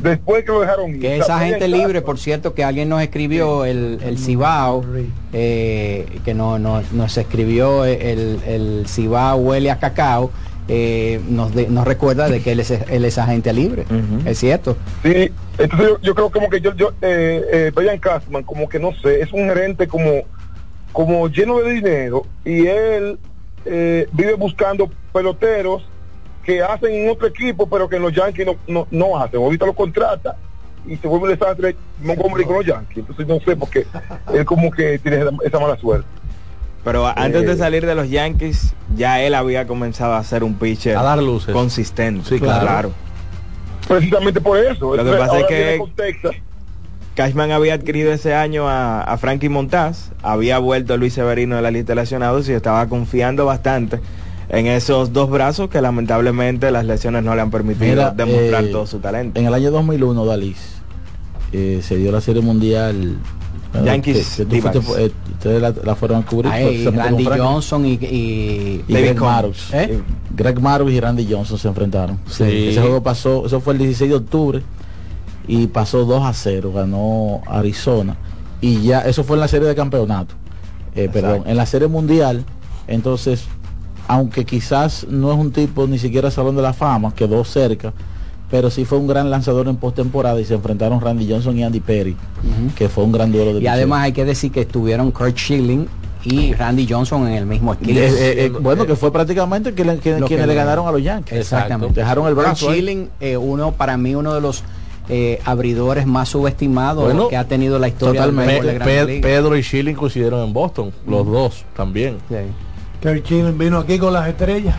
Después 0.00 0.44
que 0.44 0.52
lo 0.52 0.60
dejaron 0.60 0.90
ir. 0.94 1.00
Que 1.00 1.18
esa 1.18 1.40
gente 1.40 1.64
en 1.64 1.72
libre, 1.72 2.02
por 2.02 2.18
cierto, 2.18 2.54
que 2.54 2.62
alguien 2.62 2.88
nos 2.88 3.02
escribió, 3.02 3.64
el, 3.64 3.98
el 4.04 4.16
Cibao, 4.16 4.84
eh, 5.32 6.20
que 6.24 6.34
no, 6.34 6.58
no- 6.60 6.82
nos 6.92 7.18
escribió 7.18 7.84
el, 7.84 8.40
el 8.46 8.84
Cibao 8.86 9.36
huele 9.38 9.72
a 9.72 9.78
cacao, 9.80 10.30
eh, 10.68 11.20
nos, 11.28 11.54
de- 11.54 11.68
nos 11.68 11.86
recuerda 11.86 12.28
de 12.28 12.40
que 12.42 12.52
él 12.52 12.60
es, 12.60 12.70
él 12.70 13.04
es 13.04 13.18
agente 13.18 13.52
libre. 13.52 13.84
Es 14.26 14.38
cierto. 14.38 14.76
Sí, 15.02 15.30
entonces 15.58 15.88
yo, 15.88 16.00
yo 16.00 16.14
creo 16.14 16.30
como 16.30 16.48
que 16.50 16.60
yo, 16.60 16.74
yo 16.74 16.92
eh, 17.02 17.42
eh, 17.52 17.72
Brian 17.74 17.98
Cashman, 17.98 18.42
como 18.44 18.68
que 18.68 18.78
no 18.78 18.92
sé, 18.94 19.20
es 19.22 19.32
un 19.32 19.48
gerente 19.48 19.88
como, 19.88 20.22
como 20.92 21.28
lleno 21.28 21.60
de 21.60 21.72
dinero 21.72 22.26
y 22.44 22.66
él 22.66 23.18
eh, 23.64 24.06
vive 24.12 24.34
buscando 24.34 24.90
peloteros 25.12 25.88
que 26.44 26.62
hacen 26.62 26.92
en 26.94 27.10
otro 27.10 27.26
equipo, 27.26 27.68
pero 27.68 27.88
que 27.88 27.96
en 27.96 28.02
los 28.02 28.12
Yankees 28.14 28.46
no, 28.46 28.56
no, 28.66 28.86
no 28.90 29.18
hacen. 29.18 29.40
Ahorita 29.40 29.66
lo 29.66 29.74
contrata 29.74 30.36
y 30.86 30.96
se 30.96 31.06
vuelve 31.06 31.26
un 31.32 31.38
desastre 31.38 31.76
Montgomery 32.02 32.44
con 32.44 32.56
los 32.56 32.66
Yankees. 32.66 32.98
Entonces 32.98 33.26
no 33.26 33.38
sé 33.40 33.54
porque 33.56 33.86
él 34.32 34.44
como 34.46 34.70
que 34.70 34.98
tiene 34.98 35.18
esa, 35.18 35.30
esa 35.44 35.58
mala 35.58 35.76
suerte. 35.76 36.06
Pero 36.84 37.06
antes 37.06 37.44
de 37.44 37.52
Eh. 37.52 37.56
salir 37.56 37.84
de 37.86 37.94
los 37.94 38.08
Yankees, 38.08 38.74
ya 38.96 39.20
él 39.20 39.34
había 39.34 39.66
comenzado 39.66 40.14
a 40.14 40.24
ser 40.24 40.44
un 40.44 40.54
pitcher 40.54 40.96
A 40.96 41.02
dar 41.02 41.22
luces. 41.22 41.52
consistente. 41.52 42.28
Sí, 42.28 42.38
claro. 42.40 42.92
Precisamente 43.86 44.40
por 44.40 44.58
eso. 44.58 44.96
Lo 44.96 45.04
que 45.04 45.10
pasa 45.18 45.40
es 45.40 45.46
que-. 45.46 45.80
Cashman 47.14 47.50
había 47.50 47.74
adquirido 47.74 48.12
ese 48.12 48.32
año 48.34 48.68
a, 48.68 49.00
a 49.02 49.18
Frankie 49.18 49.48
Montaz, 49.48 50.10
había 50.22 50.58
vuelto 50.60 50.96
Luis 50.96 51.14
Severino 51.14 51.56
de 51.56 51.62
la 51.62 51.72
lista 51.72 51.92
de 51.94 52.00
lesionados 52.02 52.48
y 52.48 52.52
estaba 52.52 52.86
confiando 52.86 53.44
bastante 53.44 53.98
en 54.50 54.66
esos 54.68 55.12
dos 55.12 55.28
brazos 55.28 55.68
que 55.68 55.80
lamentablemente 55.82 56.70
las 56.70 56.84
lesiones 56.84 57.24
no 57.24 57.34
le 57.34 57.40
han 57.42 57.50
permitido 57.50 57.86
Mira, 57.90 58.10
demostrar 58.12 58.64
eh, 58.64 58.68
todo 58.68 58.86
su 58.86 59.00
talento. 59.00 59.38
En 59.40 59.46
el 59.46 59.52
año 59.54 59.72
2001, 59.72 60.24
Dalis, 60.26 60.76
eh, 61.52 61.80
se 61.82 61.96
dio 61.96 62.12
la 62.12 62.20
Serie 62.20 62.40
Mundial. 62.40 63.16
Eh, 63.74 63.82
Yankees, 63.84 64.28
que- 64.36 64.36
que 64.36 64.44
tú 64.44 64.54
D-backs. 64.56 64.84
fuiste, 64.86 65.04
eh, 65.06 65.12
ustedes 65.32 65.62
la, 65.62 65.74
la 65.84 65.94
fueron 65.94 66.22
a 66.22 66.26
cubrir. 66.26 66.52
Se 66.52 66.90
Randy 66.90 67.24
Johnson 67.24 67.84
y, 67.86 67.92
y, 67.92 68.84
y 68.88 68.92
David 68.92 69.04
Greg 69.06 69.16
Cohn. 69.16 69.28
Maddux. 69.28 69.74
¿Eh? 69.74 70.00
Greg 70.34 70.60
Maddux 70.60 70.90
y 70.92 71.00
Randy 71.00 71.26
Johnson 71.30 71.58
se 71.58 71.68
enfrentaron. 71.68 72.18
Sí. 72.26 72.68
Ese 72.70 72.80
juego 72.80 73.02
pasó, 73.02 73.46
eso 73.46 73.60
fue 73.60 73.74
el 73.74 73.78
16 73.80 74.10
de 74.10 74.16
octubre 74.16 74.62
y 75.46 75.66
pasó 75.68 76.04
2 76.04 76.24
a 76.24 76.32
0, 76.32 76.72
ganó 76.74 77.42
Arizona 77.46 78.16
y 78.60 78.82
ya 78.82 79.00
eso 79.02 79.22
fue 79.24 79.36
en 79.36 79.40
la 79.40 79.48
serie 79.48 79.68
de 79.68 79.74
campeonato. 79.74 80.34
Eh, 80.94 81.08
perdón, 81.12 81.42
en 81.46 81.56
la 81.56 81.64
serie 81.66 81.86
mundial, 81.88 82.44
entonces, 82.88 83.44
aunque 84.08 84.44
quizás 84.44 85.06
no 85.08 85.30
es 85.32 85.38
un 85.38 85.52
tipo 85.52 85.86
ni 85.86 85.98
siquiera 85.98 86.30
salón 86.30 86.56
de 86.56 86.62
la 86.62 86.72
fama, 86.72 87.14
quedó 87.14 87.44
cerca, 87.44 87.92
pero 88.50 88.70
sí 88.70 88.84
fue 88.84 88.98
un 88.98 89.06
gran 89.06 89.30
lanzador 89.30 89.68
en 89.68 89.76
postemporada 89.76 90.40
y 90.40 90.44
se 90.44 90.54
enfrentaron 90.54 91.00
Randy 91.00 91.28
Johnson 91.30 91.58
y 91.58 91.64
Andy 91.64 91.80
Perry, 91.80 92.16
que 92.76 92.88
fue 92.88 93.04
un 93.04 93.12
gran 93.12 93.30
duelo 93.32 93.54
de 93.54 93.60
y 93.60 93.66
además 93.66 94.02
hay 94.04 94.12
que 94.12 94.24
decir 94.24 94.50
que 94.52 94.62
estuvieron 94.62 95.10
Kurt 95.10 95.36
Schilling 95.36 95.86
y 96.24 96.52
Randy 96.54 96.86
Johnson 96.88 97.26
en 97.28 97.34
el 97.34 97.46
mismo 97.46 97.74
equipo. 97.74 97.90
Eh, 97.98 98.06
eh, 98.08 98.44
eh, 98.46 98.48
bueno, 98.60 98.86
que 98.86 98.96
fue 98.96 99.12
prácticamente 99.12 99.74
que 99.74 99.82
que- 99.84 99.98
quienes 99.98 100.24
que 100.24 100.46
le 100.46 100.54
ganaron 100.54 100.86
a 100.88 100.92
los 100.92 101.02
Yankees. 101.02 101.38
Exactamente. 101.38 102.00
Dejaron 102.00 102.26
el 102.26 102.34
Kurt 102.34 102.46
brazo. 102.46 102.70
ahí. 102.70 102.76
Schilling, 102.78 103.08
eh, 103.20 103.36
uno 103.36 103.72
para 103.72 103.96
mí 103.96 104.14
uno 104.14 104.34
de 104.34 104.40
los 104.40 104.64
eh, 105.10 105.40
abridores 105.46 106.06
más 106.06 106.28
subestimados 106.28 107.04
Bueno, 107.04 107.28
que 107.28 107.36
ha 107.38 107.44
tenido 107.44 107.78
la 107.78 107.88
historia 107.88 108.22
del 108.22 108.30
Totalmente. 108.30 108.60
béisbol 108.60 108.66
de 108.66 108.72
Pe- 108.72 108.78
Grandes 108.78 109.06
Pe- 109.06 109.12
Ligas. 109.14 109.30
Pedro 109.30 109.56
y 109.56 109.62
Schilling 109.62 109.94
coincidieron 109.94 110.44
en 110.44 110.52
Boston, 110.52 110.92
los 111.06 111.26
dos 111.26 111.64
también. 111.76 112.16
Kurt 113.02 113.24
Schilling 113.24 113.56
vino 113.56 113.78
aquí 113.78 113.98
con 113.98 114.12
las 114.12 114.28
estrellas. 114.28 114.74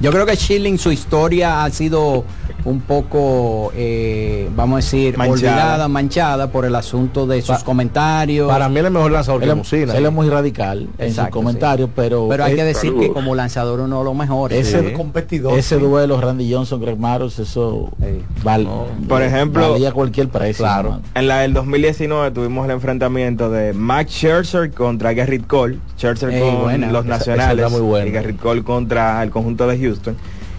Yo 0.00 0.10
creo 0.10 0.26
que 0.26 0.36
Schilling 0.36 0.76
su 0.76 0.90
historia 0.92 1.64
ha 1.64 1.70
sido 1.70 2.24
un 2.64 2.80
poco, 2.80 3.72
eh, 3.76 4.48
vamos 4.56 4.74
a 4.74 4.76
decir, 4.78 5.18
Manchada. 5.18 5.32
olvidada, 5.34 5.88
manchada 5.88 6.46
por 6.50 6.64
el 6.64 6.74
asunto 6.74 7.26
de 7.26 7.42
sus 7.42 7.58
comentarios. 7.62 8.48
Para 8.48 8.68
mí 8.70 8.78
él 8.80 8.86
es 8.86 8.92
mejor 8.92 9.10
lanzador 9.12 9.42
Él 9.42 9.48
que 9.48 9.52
es- 9.52 9.56
Musina. 9.58 9.94
él 9.94 10.06
es 10.06 10.12
muy 10.12 10.28
radical 10.30 10.88
en 10.98 11.12
sus 11.14 11.28
comentarios, 11.28 11.90
pero 11.94 12.26
Pero 12.28 12.44
hay 12.44 12.52
es- 12.52 12.56
que 12.58 12.64
decir 12.64 12.94
que 12.98 13.12
como 13.12 13.34
lanzador 13.34 13.80
uno 13.80 13.98
de 13.98 14.04
los 14.04 14.14
mejores. 14.16 14.66
ese, 14.66 14.92
competidor, 14.94 15.58
ese 15.58 15.76
sí. 15.76 15.80
duelo 15.82 16.18
Randy 16.20 16.50
Johnson, 16.52 16.80
Greg 16.80 16.98
Maros, 16.98 17.38
eso 17.38 17.90
val- 18.42 18.66
Por 19.08 19.22
ejemplo, 19.22 19.72
valía 19.72 19.92
cualquier 19.92 20.28
precio. 20.30 20.64
hermano. 20.64 21.02
En 21.14 21.28
la 21.28 21.40
del 21.40 21.52
2019 21.52 22.30
tuvimos 22.30 22.64
el 22.64 22.70
enfrentamiento 22.70 23.50
de 23.50 23.74
Max 23.74 24.10
Scherzer 24.12 24.70
contra 24.72 25.12
Garrett 25.12 25.46
Cole. 25.46 25.78
Scherzer 25.98 26.30
Ey, 26.30 26.40
con 26.40 26.62
buena. 26.62 26.90
los 26.90 27.04
Esa- 27.04 27.18
nacionales 27.18 27.66
esa 27.66 27.68
muy 27.68 27.80
buena. 27.86 28.06
y 28.06 28.10
Garrett 28.12 28.38
Cole 28.40 28.62
contra 28.64 29.22
el 29.22 29.30
conjunto 29.30 29.66
de 29.66 29.78
Houston. 29.78 30.16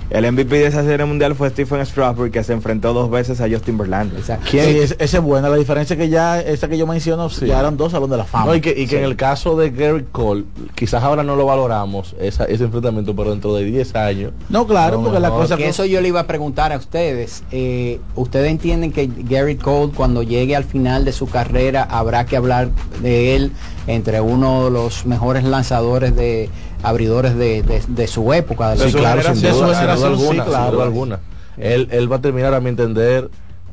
El 0.09 0.31
MVP 0.31 0.55
de 0.59 0.67
esa 0.67 0.83
serie 0.83 1.05
mundial 1.05 1.33
fue 1.35 1.49
Stephen 1.49 1.83
Strasburg, 1.85 2.31
que 2.31 2.43
se 2.43 2.53
enfrentó 2.53 2.93
dos 2.93 3.09
veces 3.09 3.41
a 3.41 3.49
Justin 3.49 3.77
Verlander. 3.77 4.21
Sí, 4.49 4.59
es- 4.59 4.95
esa 4.99 5.17
es 5.17 5.23
buena. 5.23 5.49
La 5.49 5.55
diferencia 5.57 5.97
que 5.97 6.09
ya, 6.09 6.39
esa 6.39 6.67
que 6.67 6.77
yo 6.77 6.85
menciono, 6.85 7.27
ya 7.29 7.59
eran 7.59 7.75
dos 7.75 7.91
salones 7.91 8.11
de 8.11 8.17
la 8.17 8.25
fama. 8.25 8.45
No, 8.45 8.55
y 8.55 8.61
que, 8.61 8.69
y 8.69 8.85
que 8.85 8.87
Sí. 8.87 8.95
en 8.97 9.03
el 9.03 9.15
caso 9.15 9.57
de 9.57 9.71
Gary 9.71 10.05
Cole, 10.11 10.43
quizás 10.75 11.03
ahora 11.03 11.23
no 11.23 11.35
lo 11.35 11.45
valoramos, 11.47 12.15
esa, 12.19 12.45
ese 12.45 12.65
enfrentamiento, 12.65 13.15
pero 13.15 13.31
dentro 13.31 13.55
de 13.55 13.63
10 13.65 13.95
años. 13.95 14.31
No, 14.49 14.67
claro, 14.67 15.01
porque 15.01 15.19
la 15.19 15.31
cosa 15.31 15.57
que 15.57 15.67
eso 15.67 15.85
yo 15.85 15.99
le 16.01 16.09
iba 16.09 16.19
a 16.19 16.27
preguntar 16.27 16.71
a 16.71 16.77
ustedes. 16.77 17.43
Eh, 17.51 17.99
¿Ustedes 18.15 18.51
entienden 18.51 18.91
que 18.91 19.09
Gary 19.27 19.55
Cole 19.55 19.91
cuando 19.95 20.21
llegue 20.21 20.55
al 20.55 20.65
final 20.65 21.03
de 21.03 21.13
su 21.13 21.27
carrera 21.27 21.83
habrá 21.83 22.25
que 22.25 22.37
hablar 22.37 22.69
de 23.01 23.35
él 23.35 23.51
entre 23.87 24.21
uno 24.21 24.65
de 24.65 24.71
los 24.71 25.05
mejores 25.05 25.43
lanzadores 25.43 26.15
de 26.15 26.49
abridores 26.85 27.35
de, 27.35 27.63
de- 27.63 27.81
de 27.87 28.07
su 28.07 28.31
época? 28.33 28.71
De 28.71 28.77
la- 28.77 28.85
Sí, 28.89 28.93
claro, 28.93 29.21
sin 29.21 29.35
su 29.35 29.41
duda, 29.41 29.51
sin 29.51 29.59
duda 29.65 29.75
generación, 29.75 30.11
alguna, 30.11 30.29
sí, 30.29 30.35
sin 30.35 30.43
claro. 30.43 30.71
duda 30.73 30.83
alguna. 30.83 31.19
Él, 31.57 31.87
él 31.91 32.11
va 32.11 32.17
a 32.17 32.21
terminar, 32.21 32.53
a 32.53 32.59
mi 32.59 32.69
entender, 32.69 33.29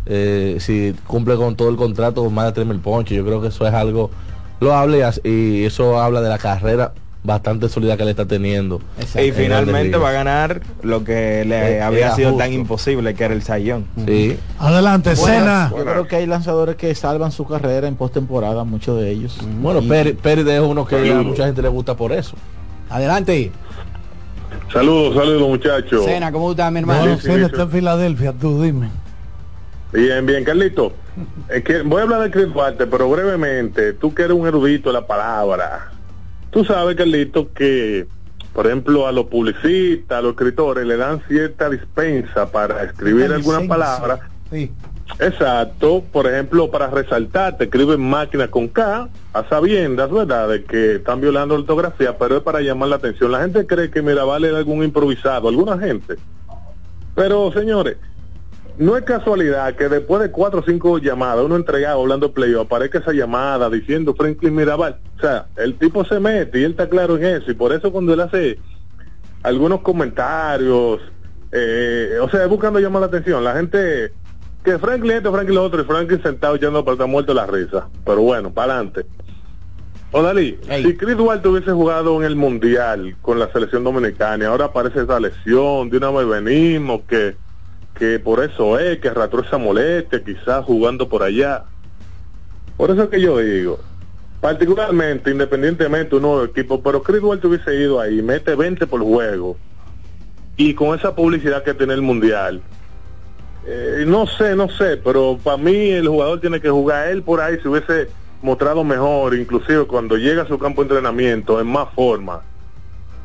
eh, 0.06 0.56
si 0.60 0.94
cumple 1.06 1.36
con 1.36 1.56
todo 1.56 1.68
el 1.68 1.76
contrato, 1.76 2.24
con 2.24 2.34
más 2.34 2.46
de 2.46 2.52
3 2.52 2.66
mil 2.66 2.78
ponches. 2.80 3.16
Yo 3.16 3.24
creo 3.24 3.40
que 3.40 3.48
eso 3.48 3.66
es 3.66 3.74
algo 3.74 4.10
loable 4.60 4.98
y 4.98 5.02
as- 5.02 5.20
y 5.24 5.64
eso 5.64 6.00
habla 6.00 6.20
de 6.20 6.28
la 6.28 6.38
carrera 6.38 6.92
bastante 7.24 7.68
sólida 7.68 7.96
que 7.96 8.04
le 8.04 8.10
está 8.10 8.26
teniendo. 8.26 8.80
Y 9.00 9.30
finalmente 9.30 9.96
va 9.96 10.08
a 10.08 10.12
ganar 10.12 10.60
lo 10.82 11.04
que 11.04 11.44
le 11.44 11.76
Eh, 11.76 11.80
había 11.82 12.14
sido 12.16 12.30
justo. 12.30 12.42
tan 12.44 12.52
imposible, 12.52 13.14
que 13.14 13.22
era 13.22 13.32
el 13.34 13.42
sayón. 13.42 13.86
Sí. 14.06 14.36
Adelante, 14.58 15.14
Cena. 15.14 15.72
Yo 15.76 15.84
creo 15.84 16.06
que 16.08 16.16
hay 16.16 16.26
lanzadores 16.26 16.74
que 16.74 16.92
salvan 16.96 17.30
su 17.30 17.46
carrera 17.46 17.86
en 17.86 17.94
postemporada, 17.94 18.64
muchos 18.64 19.00
de 19.00 19.10
ellos. 19.12 19.38
Bueno, 19.60 19.80
Y- 19.82 19.88
Pérez, 19.88 20.16
Pérez 20.20 20.46
es 20.48 20.60
uno 20.60 20.84
que 20.84 20.96
a 21.12 21.14
mucha 21.22 21.46
gente 21.46 21.62
le 21.62 21.68
gusta 21.68 21.96
por 21.96 22.10
eso. 22.12 22.34
Adelante. 22.92 23.50
Saludos, 24.70 25.14
saludos 25.14 25.48
muchachos. 25.48 26.04
Cena, 26.04 26.30
¿cómo 26.30 26.50
está 26.50 26.70
mi 26.70 26.80
hermano? 26.80 27.06
No, 27.06 27.18
Cena 27.18 27.46
está 27.46 27.62
en 27.62 27.70
Filadelfia, 27.70 28.32
tú 28.34 28.62
dime. 28.62 28.90
Bien, 29.92 30.24
bien, 30.26 30.44
Carlito. 30.44 30.92
Es 31.48 31.64
que 31.64 31.82
voy 31.82 32.00
a 32.00 32.02
hablar 32.02 32.22
de 32.22 32.30
Chris 32.30 32.52
Duarte, 32.52 32.86
pero 32.86 33.10
brevemente, 33.10 33.94
tú 33.94 34.14
que 34.14 34.22
eres 34.22 34.36
un 34.36 34.46
erudito 34.46 34.90
de 34.90 34.94
la 34.94 35.06
palabra. 35.06 35.90
Tú 36.50 36.64
sabes, 36.64 36.96
Carlito, 36.96 37.52
que, 37.52 38.06
por 38.52 38.66
ejemplo, 38.66 39.06
a 39.06 39.12
los 39.12 39.26
publicistas, 39.26 40.18
a 40.18 40.22
los 40.22 40.32
escritores, 40.32 40.86
le 40.86 40.98
dan 40.98 41.22
cierta 41.28 41.70
dispensa 41.70 42.50
para 42.50 42.82
escribir 42.84 43.32
algunas 43.32 43.62
licencia. 43.62 43.68
palabras. 43.68 44.20
Sí. 44.50 44.70
Exacto, 45.18 46.02
por 46.10 46.26
ejemplo, 46.26 46.70
para 46.70 46.88
resaltar, 46.88 47.56
te 47.56 47.64
escriben 47.64 48.00
máquina 48.00 48.48
con 48.48 48.68
K, 48.68 49.08
a 49.32 49.48
sabiendas, 49.48 50.10
¿verdad?, 50.10 50.48
de 50.48 50.64
que 50.64 50.96
están 50.96 51.20
violando 51.20 51.54
la 51.54 51.60
ortografía, 51.60 52.16
pero 52.18 52.38
es 52.38 52.42
para 52.42 52.60
llamar 52.60 52.88
la 52.88 52.96
atención. 52.96 53.30
La 53.30 53.42
gente 53.42 53.66
cree 53.66 53.90
que 53.90 54.02
Mirabal 54.02 54.44
es 54.44 54.54
algún 54.54 54.82
improvisado, 54.82 55.48
alguna 55.48 55.78
gente. 55.78 56.16
Pero, 57.14 57.52
señores, 57.52 57.98
no 58.78 58.96
es 58.96 59.04
casualidad 59.04 59.74
que 59.76 59.88
después 59.88 60.22
de 60.22 60.30
cuatro 60.30 60.60
o 60.60 60.64
cinco 60.64 60.98
llamadas, 60.98 61.44
uno 61.44 61.56
entregado 61.56 62.00
hablando 62.00 62.28
de 62.28 62.32
playoff, 62.32 62.66
aparezca 62.66 62.98
esa 62.98 63.12
llamada 63.12 63.68
diciendo 63.68 64.14
Franklin 64.14 64.54
Mirabal. 64.54 64.98
O 65.18 65.20
sea, 65.20 65.46
el 65.56 65.74
tipo 65.74 66.04
se 66.04 66.18
mete 66.18 66.60
y 66.60 66.64
él 66.64 66.72
está 66.72 66.88
claro 66.88 67.16
en 67.16 67.24
eso, 67.24 67.50
y 67.50 67.54
por 67.54 67.72
eso 67.72 67.92
cuando 67.92 68.14
él 68.14 68.20
hace 68.20 68.58
algunos 69.42 69.82
comentarios, 69.82 71.00
eh, 71.52 72.16
o 72.20 72.28
sea, 72.30 72.46
buscando 72.46 72.80
llamar 72.80 73.02
la 73.02 73.08
atención, 73.08 73.44
la 73.44 73.54
gente 73.54 74.12
que 74.62 74.78
Franklin 74.78 75.16
esto, 75.16 75.32
Franklin 75.32 75.56
lo 75.56 75.64
otro, 75.64 75.82
y 75.82 75.84
Franklin 75.84 76.22
sentado 76.22 76.54
echando 76.54 76.84
para 76.84 76.94
estar 76.94 77.08
muerto 77.08 77.34
la 77.34 77.46
risa. 77.46 77.88
Pero 78.04 78.22
bueno, 78.22 78.52
para 78.52 78.74
adelante. 78.74 79.06
Odalí, 80.12 80.58
si 80.68 80.94
Chris 80.96 81.16
Duarte 81.16 81.48
hubiese 81.48 81.72
jugado 81.72 82.18
en 82.18 82.26
el 82.26 82.36
Mundial 82.36 83.16
con 83.22 83.38
la 83.38 83.50
selección 83.50 83.82
dominicana 83.82 84.44
y 84.44 84.46
ahora 84.46 84.66
aparece 84.66 85.02
esa 85.02 85.18
lesión, 85.18 85.88
de 85.88 85.96
una 85.96 86.10
vez 86.10 86.28
venimos, 86.28 87.00
que, 87.08 87.34
que 87.98 88.18
por 88.18 88.44
eso 88.44 88.78
es, 88.78 88.98
que 88.98 89.08
arrastró 89.08 89.40
esa 89.40 89.56
molestia, 89.56 90.22
quizás 90.22 90.66
jugando 90.66 91.08
por 91.08 91.22
allá. 91.22 91.64
Por 92.76 92.90
eso 92.90 93.04
es 93.04 93.08
que 93.08 93.22
yo 93.22 93.38
digo, 93.38 93.80
particularmente, 94.42 95.30
independientemente 95.30 96.16
un 96.16 96.22
nuevo 96.22 96.44
equipo, 96.44 96.82
pero 96.82 97.02
Chris 97.02 97.22
Duarte 97.22 97.46
hubiese 97.46 97.74
ido 97.74 97.98
ahí, 97.98 98.20
mete 98.20 98.54
20 98.54 98.86
por 98.86 99.00
juego, 99.00 99.56
y 100.58 100.74
con 100.74 100.98
esa 100.98 101.14
publicidad 101.14 101.62
que 101.64 101.72
tiene 101.72 101.94
el 101.94 102.02
Mundial, 102.02 102.60
eh, 103.66 104.04
no 104.06 104.26
sé, 104.26 104.54
no 104.56 104.68
sé, 104.68 104.96
pero 104.96 105.38
para 105.42 105.56
mí 105.56 105.90
el 105.90 106.08
jugador 106.08 106.40
tiene 106.40 106.60
que 106.60 106.68
jugar 106.70 107.08
él 107.08 107.22
por 107.22 107.40
ahí, 107.40 107.58
si 107.62 107.68
hubiese 107.68 108.08
mostrado 108.42 108.82
mejor, 108.82 109.34
inclusive 109.36 109.84
cuando 109.86 110.16
llega 110.16 110.42
a 110.42 110.48
su 110.48 110.58
campo 110.58 110.82
de 110.82 110.88
entrenamiento, 110.88 111.60
en 111.60 111.66
más 111.68 111.88
forma. 111.94 112.42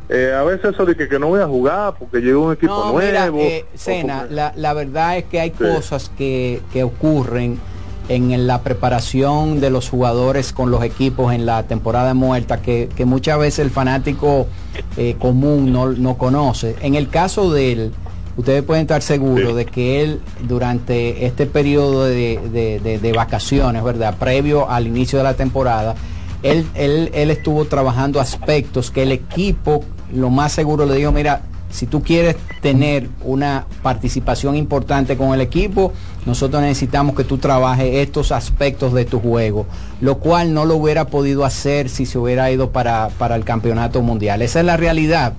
Eh, 0.10 0.32
a 0.34 0.44
veces 0.44 0.74
eso 0.74 0.86
de 0.86 0.96
que, 0.96 1.10
que 1.10 1.20
no 1.20 1.28
voy 1.28 1.42
a 1.42 1.48
jugar 1.48 1.96
porque 2.00 2.20
llegó 2.20 2.46
un 2.46 2.54
equipo 2.54 2.74
No, 2.74 2.94
nuevo. 2.94 3.00
mira, 3.00 3.28
eh, 3.28 3.66
o 3.74 3.78
Sena, 3.78 4.20
porque- 4.22 4.36
la, 4.36 4.54
la 4.56 4.74
verdad 4.74 5.18
es 5.18 5.26
que 5.26 5.40
hay 5.42 5.50
Sí. 5.50 5.56
cosas 5.58 6.10
que, 6.18 6.62
que 6.72 6.84
ocurren 6.84 7.60
en 8.08 8.48
la 8.48 8.62
preparación 8.62 9.60
de 9.60 9.70
los 9.70 9.90
jugadores 9.90 10.54
con 10.54 10.72
los 10.72 10.82
equipos 10.84 11.34
en 11.34 11.46
la 11.46 11.64
temporada 11.64 12.14
muerta 12.14 12.62
que, 12.62 12.88
que 12.96 13.04
muchas 13.04 13.38
veces 13.38 13.60
el 13.60 13.70
fanático 13.72 14.48
eh, 14.96 15.18
común 15.20 15.74
no, 15.74 15.88
no 15.92 16.18
conoce. 16.18 16.78
En 16.82 16.96
el 16.96 17.10
caso 17.10 17.52
de 17.52 17.74
él, 17.74 17.94
ustedes 18.38 18.64
pueden 18.64 18.84
estar 18.84 19.02
seguros 19.02 19.56
de 19.56 19.66
que 19.66 20.02
él 20.02 20.22
durante 20.48 21.26
este 21.26 21.46
periodo 21.46 22.06
de, 22.06 22.40
de- 22.54 22.80
de- 22.80 23.00
de 23.00 23.12
vacaciones, 23.12 23.84
¿verdad? 23.84 24.16
Previo 24.18 24.70
al 24.70 24.88
inicio 24.88 25.18
de 25.18 25.24
la 25.24 25.34
temporada, 25.34 25.96
él, 26.44 26.66
él, 26.76 27.10
él 27.14 27.32
estuvo 27.32 27.66
trabajando 27.66 28.20
aspectos 28.20 28.92
que 28.92 29.04
el 29.04 29.12
equipo 29.12 29.84
lo 30.14 30.30
más 30.30 30.52
seguro 30.54 30.86
le 30.86 30.96
dijo, 30.96 31.12
mira, 31.12 31.42
si 31.70 31.86
tú 31.86 32.02
quieres 32.02 32.38
tener 32.62 33.10
una 33.26 33.66
participación 33.84 34.56
importante 34.56 35.18
con 35.18 35.34
el 35.34 35.42
equipo, 35.42 35.92
nosotros 36.26 36.62
necesitamos 36.62 37.14
que 37.16 37.26
tú 37.26 37.40
trabajes 37.40 37.96
estos 37.96 38.32
aspectos 38.32 38.94
de 38.94 39.04
tu 39.04 39.20
juego, 39.20 39.66
lo 40.00 40.20
cual 40.20 40.54
no 40.54 40.64
lo 40.66 40.76
hubiera 40.78 41.08
podido 41.08 41.44
hacer 41.44 41.90
si 41.90 42.06
se 42.06 42.18
hubiera 42.20 42.50
ido 42.52 42.70
para, 42.72 43.10
para 43.18 43.36
el 43.36 43.44
campeonato 43.44 44.02
mundial. 44.02 44.42
Esa 44.42 44.60
es 44.62 44.66
la 44.66 44.78
realidad. 44.78 45.34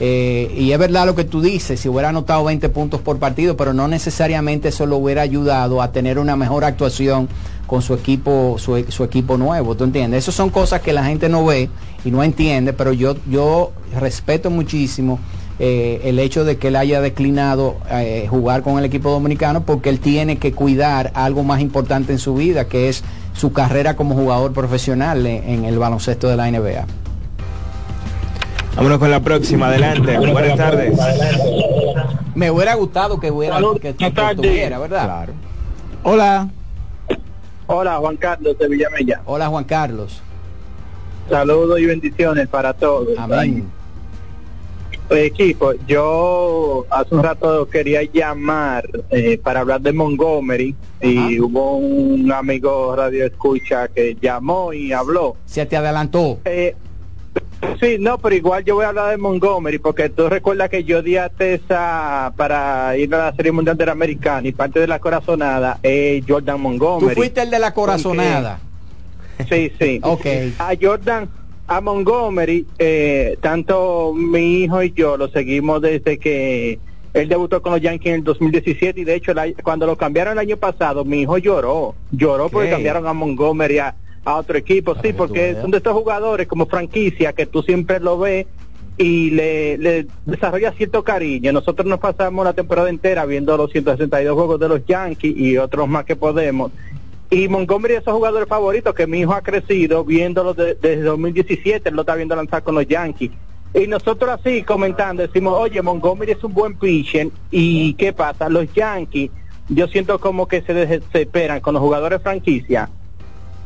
Eh, 0.00 0.52
y 0.56 0.72
es 0.72 0.78
verdad 0.78 1.06
lo 1.06 1.14
que 1.14 1.24
tú 1.24 1.40
dices, 1.40 1.78
si 1.78 1.88
hubiera 1.88 2.08
anotado 2.08 2.44
20 2.44 2.68
puntos 2.70 3.00
por 3.00 3.18
partido, 3.18 3.56
pero 3.56 3.72
no 3.72 3.86
necesariamente 3.86 4.68
eso 4.68 4.86
lo 4.86 4.96
hubiera 4.96 5.22
ayudado 5.22 5.80
a 5.80 5.92
tener 5.92 6.18
una 6.18 6.36
mejor 6.36 6.64
actuación 6.64 7.28
con 7.66 7.80
su 7.80 7.94
equipo, 7.94 8.56
su, 8.58 8.76
equipo 8.76 9.36
nuevo, 9.36 9.76
¿tú 9.76 9.84
entiendes? 9.84 10.24
Esas 10.24 10.34
son 10.34 10.50
cosas 10.50 10.80
que 10.80 10.92
la 10.92 11.04
gente 11.04 11.28
no 11.28 11.44
ve 11.44 11.70
y 12.04 12.10
no 12.10 12.22
entiende, 12.22 12.72
pero 12.72 12.92
yo, 12.92 13.16
yo 13.28 13.72
respeto 13.98 14.50
muchísimo 14.50 15.20
eh, 15.60 16.00
el 16.04 16.18
hecho 16.18 16.44
de 16.44 16.56
que 16.56 16.68
él 16.68 16.76
haya 16.76 17.00
declinado 17.00 17.76
eh, 17.88 18.26
jugar 18.28 18.62
con 18.62 18.78
el 18.78 18.84
equipo 18.84 19.10
dominicano 19.10 19.64
porque 19.64 19.88
él 19.88 20.00
tiene 20.00 20.38
que 20.38 20.52
cuidar 20.52 21.12
algo 21.14 21.44
más 21.44 21.60
importante 21.60 22.12
en 22.12 22.18
su 22.18 22.34
vida, 22.34 22.66
que 22.66 22.88
es 22.88 23.04
su 23.32 23.52
carrera 23.52 23.94
como 23.94 24.16
jugador 24.16 24.52
profesional 24.52 25.24
en 25.24 25.64
el 25.64 25.78
baloncesto 25.78 26.28
de 26.28 26.36
la 26.36 26.50
NBA. 26.50 27.03
Vámonos 28.76 28.98
con 28.98 29.10
la 29.10 29.20
próxima, 29.20 29.68
adelante. 29.68 30.18
Buenas 30.18 30.56
tardes. 30.56 30.98
Me 32.34 32.50
hubiera 32.50 32.74
gustado 32.74 33.20
que 33.20 33.30
hubiera 33.30 33.60
que, 33.80 34.78
¿verdad? 34.78 35.28
Hola. 36.02 36.48
Hola, 37.66 37.96
Juan 37.96 38.16
Carlos 38.16 38.58
de 38.58 38.68
Villamella. 38.68 39.22
Hola, 39.26 39.46
Juan 39.46 39.64
Carlos. 39.64 40.20
Saludos 41.30 41.80
y 41.80 41.86
bendiciones 41.86 42.48
para 42.48 42.74
todos. 42.74 43.16
Amén. 43.16 43.64
Ay, 45.10 45.26
Equipo, 45.26 45.72
yo 45.86 46.86
hace 46.90 47.14
un 47.14 47.22
rato 47.22 47.68
quería 47.68 48.02
llamar 48.02 48.88
eh, 49.10 49.38
para 49.38 49.60
hablar 49.60 49.80
de 49.82 49.92
Montgomery 49.92 50.74
y 51.00 51.38
hubo 51.40 51.76
un 51.76 52.32
amigo 52.32 52.96
radio 52.96 53.26
escucha 53.26 53.88
que 53.88 54.16
llamó 54.20 54.72
y 54.72 54.92
habló. 54.92 55.36
Se 55.44 55.66
te 55.66 55.76
adelantó. 55.76 56.40
Eh, 56.46 56.74
sí, 57.80 57.96
no, 57.98 58.18
pero 58.18 58.34
igual 58.34 58.64
yo 58.64 58.74
voy 58.76 58.84
a 58.84 58.88
hablar 58.88 59.10
de 59.10 59.16
Montgomery 59.16 59.78
porque 59.78 60.08
tú 60.08 60.28
recuerdas 60.28 60.70
que 60.70 60.84
yo 60.84 61.02
di 61.02 61.16
a 61.16 61.28
Tessa 61.28 62.32
para 62.36 62.96
ir 62.96 63.14
a 63.14 63.30
la 63.30 63.34
Serie 63.34 63.52
Mundial 63.52 63.76
de 63.76 63.86
la 63.86 63.92
Americana 63.92 64.46
y 64.46 64.52
parte 64.52 64.80
de 64.80 64.86
la 64.86 64.98
corazonada 64.98 65.78
es 65.82 66.24
Jordan 66.26 66.56
Tú 66.56 66.62
Montgomery. 66.62 67.14
fuiste 67.14 67.42
el 67.42 67.50
de 67.50 67.58
la 67.58 67.72
corazonada. 67.74 68.60
Sí, 69.48 69.72
sí. 69.78 70.00
Ok. 70.04 70.26
A 70.58 70.72
Jordan, 70.80 71.28
a 71.66 71.80
Montgomery, 71.80 72.66
eh, 72.78 73.38
tanto 73.40 74.12
mi 74.14 74.62
hijo 74.62 74.82
y 74.82 74.92
yo 74.92 75.16
lo 75.16 75.28
seguimos 75.28 75.80
desde 75.80 76.18
que 76.18 76.78
él 77.14 77.28
debutó 77.28 77.62
con 77.62 77.72
los 77.72 77.80
Yankees 77.80 78.08
en 78.08 78.14
el 78.16 78.24
2017 78.24 79.00
y 79.00 79.04
de 79.04 79.14
hecho 79.14 79.32
cuando 79.62 79.86
lo 79.86 79.96
cambiaron 79.96 80.32
el 80.34 80.40
año 80.40 80.56
pasado, 80.56 81.04
mi 81.04 81.22
hijo 81.22 81.38
lloró, 81.38 81.94
lloró 82.10 82.48
porque 82.48 82.70
cambiaron 82.70 83.06
a 83.06 83.12
Montgomery 83.12 83.78
a, 83.78 83.94
a 84.24 84.36
otro 84.36 84.56
equipo, 84.56 84.94
sí, 85.02 85.12
porque 85.12 85.54
son 85.62 85.70
de 85.70 85.76
estos 85.78 85.92
jugadores 85.92 86.46
como 86.46 86.66
franquicia 86.66 87.32
que 87.32 87.46
tú 87.46 87.62
siempre 87.62 88.00
lo 88.00 88.18
ves 88.18 88.46
y 88.96 89.30
le, 89.30 89.76
le 89.78 90.06
desarrolla 90.24 90.72
cierto 90.72 91.02
cariño. 91.02 91.52
Nosotros 91.52 91.86
nos 91.86 91.98
pasamos 92.00 92.44
la 92.44 92.52
temporada 92.52 92.88
entera 92.88 93.26
viendo 93.26 93.56
los 93.56 93.70
162 93.72 94.34
juegos 94.34 94.60
de 94.60 94.68
los 94.68 94.84
Yankees 94.86 95.36
y 95.36 95.58
otros 95.58 95.88
más 95.88 96.04
que 96.04 96.16
podemos. 96.16 96.70
Y 97.30 97.48
Montgomery 97.48 97.94
es 97.94 98.00
esos 98.02 98.14
jugadores 98.14 98.48
favoritos 98.48 98.94
que 98.94 99.06
mi 99.06 99.20
hijo 99.20 99.32
ha 99.34 99.40
crecido 99.42 100.04
viéndolo 100.04 100.54
de- 100.54 100.74
desde 100.74 101.02
2017, 101.02 101.88
él 101.88 101.94
lo 101.96 102.02
está 102.02 102.14
viendo 102.14 102.36
lanzar 102.36 102.62
con 102.62 102.76
los 102.76 102.86
Yankees. 102.86 103.32
Y 103.74 103.88
nosotros 103.88 104.30
así 104.30 104.62
comentando, 104.62 105.22
decimos, 105.26 105.54
oye, 105.58 105.82
Montgomery 105.82 106.32
es 106.32 106.44
un 106.44 106.54
buen 106.54 106.74
pitcher. 106.78 107.28
¿Y 107.50 107.94
qué 107.94 108.12
pasa? 108.12 108.48
Los 108.48 108.72
Yankees, 108.72 109.32
yo 109.68 109.88
siento 109.88 110.20
como 110.20 110.46
que 110.46 110.62
se 110.62 110.72
desesperan 110.72 111.60
con 111.60 111.74
los 111.74 111.82
jugadores 111.82 112.22
franquicia. 112.22 112.88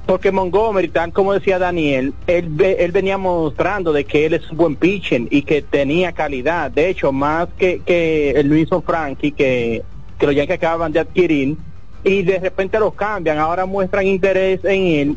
Porque 0.08 0.32
Montgomery, 0.32 0.88
tal 0.88 1.12
como 1.12 1.34
decía 1.34 1.58
Daniel, 1.58 2.14
él, 2.26 2.58
él 2.58 2.92
venía 2.92 3.18
mostrando 3.18 3.92
de 3.92 4.06
que 4.06 4.24
él 4.24 4.32
es 4.32 4.50
un 4.50 4.56
buen 4.56 4.74
pitcher 4.74 5.28
y 5.28 5.42
que 5.42 5.60
tenía 5.60 6.12
calidad. 6.12 6.70
De 6.70 6.88
hecho, 6.88 7.12
más 7.12 7.46
que, 7.58 7.82
que 7.84 8.30
el 8.30 8.48
mismo 8.48 8.80
Frankie, 8.80 9.32
que, 9.32 9.82
que 10.18 10.26
los 10.26 10.34
Yankees 10.34 10.56
acaban 10.56 10.92
de 10.92 11.00
adquirir, 11.00 11.58
y 12.04 12.22
de 12.22 12.38
repente 12.38 12.80
los 12.80 12.94
cambian, 12.94 13.36
ahora 13.36 13.66
muestran 13.66 14.06
interés 14.06 14.64
en 14.64 14.82
él 14.86 15.16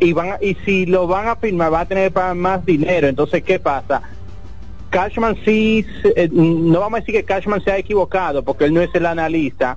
y 0.00 0.14
van 0.14 0.38
y 0.40 0.54
si 0.64 0.86
lo 0.86 1.06
van 1.06 1.28
a 1.28 1.36
firmar 1.36 1.70
va 1.70 1.80
a 1.80 1.86
tener 1.86 2.10
que 2.10 2.34
más 2.34 2.64
dinero 2.64 3.06
entonces 3.06 3.42
qué 3.42 3.58
pasa 3.58 4.02
Cashman 4.90 5.36
sí 5.44 5.86
eh, 6.16 6.28
no 6.32 6.80
vamos 6.80 6.98
a 6.98 7.00
decir 7.00 7.14
que 7.14 7.24
Cashman 7.24 7.62
se 7.62 7.70
ha 7.70 7.78
equivocado 7.78 8.42
porque 8.42 8.64
él 8.64 8.74
no 8.74 8.80
es 8.80 8.90
el 8.94 9.06
analista 9.06 9.76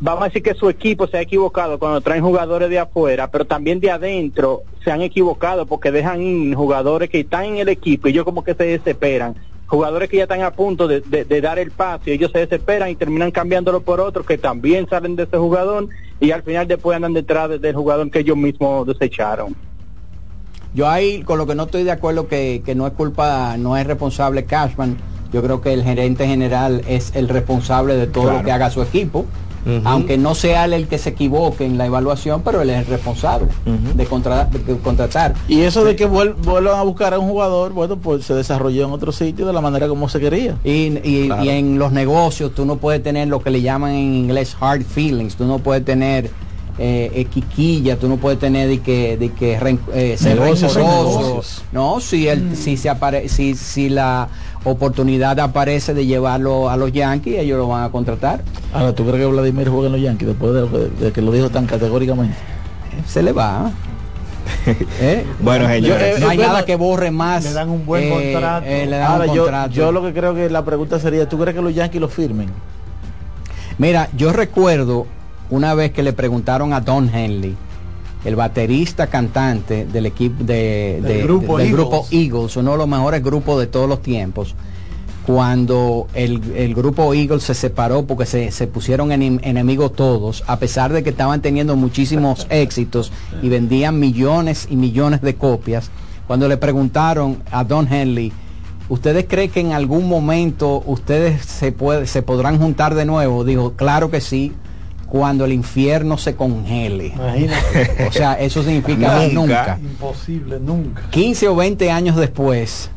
vamos 0.00 0.22
a 0.22 0.26
decir 0.26 0.42
que 0.42 0.54
su 0.54 0.68
equipo 0.68 1.06
se 1.06 1.16
ha 1.16 1.20
equivocado 1.20 1.78
cuando 1.78 2.00
traen 2.00 2.22
jugadores 2.22 2.68
de 2.68 2.78
afuera 2.78 3.30
pero 3.30 3.44
también 3.44 3.80
de 3.80 3.90
adentro 3.90 4.62
se 4.84 4.90
han 4.90 5.02
equivocado 5.02 5.66
porque 5.66 5.90
dejan 5.92 6.52
jugadores 6.54 7.08
que 7.10 7.20
están 7.20 7.44
en 7.44 7.56
el 7.58 7.68
equipo 7.68 8.08
y 8.08 8.10
ellos 8.10 8.24
como 8.24 8.42
que 8.44 8.54
se 8.54 8.64
desesperan 8.64 9.36
jugadores 9.66 10.10
que 10.10 10.18
ya 10.18 10.24
están 10.24 10.42
a 10.42 10.50
punto 10.52 10.86
de, 10.88 11.00
de- 11.00 11.24
de 11.24 11.40
dar 11.40 11.58
el 11.58 11.70
paso 11.70 12.02
y 12.06 12.12
ellos 12.12 12.30
se 12.32 12.40
desesperan 12.40 12.90
y 12.90 12.96
terminan 12.96 13.30
cambiándolo 13.30 13.82
por 13.82 14.00
otros 14.00 14.26
que 14.26 14.36
también 14.36 14.86
salen 14.88 15.16
de 15.16 15.22
ese 15.24 15.38
jugador 15.38 15.88
y 16.20 16.32
al 16.32 16.42
final 16.42 16.66
después 16.68 16.96
andan 16.96 17.12
detrás 17.14 17.48
de- 17.48 17.58
del 17.58 17.74
jugador 17.74 18.10
que 18.10 18.18
ellos 18.20 18.36
mismos 18.36 18.86
desecharon. 18.86 19.54
Yo 20.74 20.88
ahí 20.88 21.22
con 21.22 21.38
lo 21.38 21.46
que 21.46 21.54
no 21.54 21.64
estoy 21.64 21.84
de 21.84 21.92
acuerdo 21.92 22.26
que, 22.28 22.62
que 22.64 22.74
no 22.74 22.86
es 22.86 22.92
culpa, 22.94 23.56
no 23.56 23.76
es 23.76 23.86
responsable 23.86 24.44
Cashman. 24.44 24.96
Yo 25.32 25.42
creo 25.42 25.60
que 25.60 25.72
el 25.72 25.82
gerente 25.82 26.26
general 26.26 26.82
es 26.88 27.14
el 27.16 27.28
responsable 27.28 27.96
de 27.96 28.06
todo 28.06 28.30
lo 28.32 28.42
que 28.44 28.52
haga 28.52 28.70
su 28.70 28.82
equipo. 28.82 29.24
Aunque 29.84 30.18
no 30.18 30.34
sea 30.34 30.64
él 30.66 30.72
el 30.74 30.88
que 30.88 30.98
se 30.98 31.10
equivoque 31.10 31.64
en 31.64 31.78
la 31.78 31.86
evaluación, 31.86 32.42
pero 32.42 32.60
él 32.62 32.70
es 32.70 32.78
el 32.80 32.86
responsable 32.86 33.48
de, 33.94 34.04
contra- 34.06 34.44
de 34.44 34.76
contratar. 34.78 35.34
Y 35.48 35.60
eso 35.62 35.84
de 35.84 35.96
que 35.96 36.08
vuel- 36.08 36.34
vuelvan 36.36 36.78
a 36.78 36.82
buscar 36.82 37.14
a 37.14 37.18
un 37.18 37.28
jugador, 37.28 37.72
bueno, 37.72 37.96
pues 37.96 38.24
se 38.26 38.34
desarrolló 38.34 38.84
en 38.86 38.92
otro 38.92 39.10
sitio 39.12 39.46
de 39.46 39.52
la 39.52 39.60
manera 39.60 39.88
como 39.88 40.08
se 40.08 40.20
quería. 40.20 40.56
Y, 40.64 40.98
y- 41.02 41.26
Claro. 41.26 41.44
y 41.44 41.48
en 41.48 41.78
los 41.78 41.92
negocios 41.92 42.54
tú 42.54 42.64
no 42.66 42.76
puedes 42.76 43.02
tener 43.02 43.28
lo 43.28 43.40
que 43.42 43.50
le 43.50 43.62
llaman 43.62 43.92
en 43.92 44.14
inglés 44.14 44.56
hard 44.60 44.82
feelings, 44.84 45.36
tú 45.36 45.44
no 45.44 45.58
puedes 45.58 45.84
tener 45.84 46.30
eh, 46.76 47.10
eh, 47.14 47.24
quiquilla, 47.26 47.96
tú 47.96 48.08
no 48.08 48.16
puedes 48.16 48.40
tener 48.40 48.68
de 48.68 48.80
que, 48.80 49.16
de 49.16 49.30
que 49.30 49.52
eh, 49.94 50.16
ser 50.18 50.36
rencoroso. 50.40 51.40
No, 51.72 52.00
si, 52.00 52.26
el, 52.28 52.56
si, 52.56 52.76
se 52.76 52.88
apare 52.90 53.28
si, 53.28 53.54
si 53.54 53.88
la 53.88 54.28
oportunidad 54.64 55.38
aparece 55.40 55.94
de 55.94 56.06
llevarlo 56.06 56.68
a 56.70 56.76
los 56.76 56.90
Yankees, 56.92 57.38
ellos 57.38 57.58
lo 57.58 57.68
van 57.68 57.84
a 57.84 57.90
contratar. 57.90 58.42
Ahora, 58.72 58.94
¿tú 58.94 59.04
crees 59.04 59.20
que 59.20 59.26
Vladimir 59.26 59.68
juega 59.68 59.86
en 59.86 59.92
los 59.92 60.00
Yankees 60.00 60.28
después 60.28 60.52
de, 60.54 60.68
que, 60.68 61.04
de 61.04 61.12
que 61.12 61.22
lo 61.22 61.32
dijo 61.32 61.50
tan 61.50 61.66
categóricamente? 61.66 62.34
Se 63.06 63.22
le 63.22 63.32
va. 63.32 63.70
¿Eh? 65.00 65.24
Bueno, 65.40 65.66
señores. 65.68 66.20
no 66.20 66.28
hay 66.28 66.36
Bueno, 66.36 66.52
nada 66.52 66.64
que 66.64 66.76
borre 66.76 67.10
más. 67.10 67.44
Le 67.44 67.52
dan 67.52 67.68
un 67.70 67.84
buen 67.86 68.04
eh, 68.04 68.32
contrato. 68.32 68.66
eh, 68.66 68.86
le 68.86 68.96
dan 68.96 69.10
Ahora, 69.12 69.24
un 69.30 69.34
yo, 69.34 69.42
contrato. 69.44 69.70
yo 69.72 69.92
lo 69.92 70.02
que 70.02 70.12
creo 70.12 70.34
que 70.34 70.48
la 70.50 70.64
pregunta 70.64 70.98
sería, 70.98 71.28
¿tú 71.28 71.38
crees 71.38 71.54
que 71.56 71.62
los 71.62 71.74
Yankees 71.74 72.00
lo 72.00 72.08
firmen? 72.08 72.48
Mira, 73.78 74.08
yo 74.16 74.32
recuerdo 74.32 75.06
una 75.50 75.74
vez 75.74 75.92
que 75.92 76.02
le 76.02 76.12
preguntaron 76.12 76.72
a 76.72 76.80
Don 76.80 77.12
Henley, 77.14 77.56
el 78.24 78.36
baterista 78.36 79.06
cantante 79.08 79.84
del 79.86 80.06
equipo 80.06 80.42
de, 80.44 81.00
Del 81.02 81.18
de- 81.18 81.22
grupo 81.22 81.58
del 81.58 81.66
Eagles. 81.68 81.72
grupo 81.88 82.06
Eagles, 82.10 82.56
uno 82.56 82.72
de 82.72 82.78
los 82.78 82.88
mejores 82.88 83.22
grupos 83.22 83.60
de 83.60 83.66
todos 83.66 83.88
los 83.88 84.00
tiempos, 84.02 84.54
cuando 85.26 86.06
el, 86.14 86.40
el 86.54 86.74
grupo 86.74 87.14
Eagles 87.14 87.44
se 87.44 87.54
separó 87.54 88.04
porque 88.04 88.26
se, 88.26 88.50
se 88.50 88.66
pusieron 88.66 89.10
enem- 89.10 89.40
enemigos 89.42 89.94
todos, 89.94 90.44
a 90.46 90.58
pesar 90.58 90.92
de 90.92 91.02
que 91.02 91.10
estaban 91.10 91.40
teniendo 91.40 91.76
muchísimos 91.76 92.46
éxitos 92.50 93.10
y 93.42 93.48
vendían 93.48 93.98
millones 93.98 94.66
y 94.70 94.76
millones 94.76 95.22
de 95.22 95.34
copias, 95.36 95.90
cuando 96.26 96.48
le 96.48 96.56
preguntaron 96.56 97.38
a 97.50 97.64
Don 97.64 97.90
Henley, 97.92 98.32
¿Ustedes 98.86 99.24
creen 99.26 99.50
que 99.50 99.60
en 99.60 99.72
algún 99.72 100.06
momento 100.06 100.82
ustedes 100.84 101.42
se, 101.46 101.72
puede, 101.72 102.06
se 102.06 102.20
podrán 102.20 102.58
juntar 102.58 102.94
de 102.94 103.06
nuevo? 103.06 103.42
Dijo, 103.42 103.72
claro 103.72 104.10
que 104.10 104.20
sí, 104.20 104.52
cuando 105.14 105.44
el 105.44 105.52
infierno 105.52 106.18
se 106.18 106.34
congele. 106.34 107.12
Imagínate. 107.14 108.06
O 108.08 108.10
sea, 108.10 108.32
eso 108.34 108.64
significa 108.64 109.28
Nunca. 109.28 109.32
nunca. 109.32 109.78
Imposible, 109.80 110.58
nunca. 110.58 111.02
15 111.10 111.46
o 111.46 111.54
20 111.54 111.88
años 111.92 112.16
después, 112.16 112.90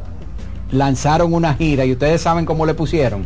lanzaron 0.71 1.31
una 1.31 1.53
gira 1.53 1.85
y 1.85 1.91
ustedes 1.91 2.19
saben 2.19 2.43
cómo 2.43 2.65
le 2.65 2.73
pusieron. 2.73 3.23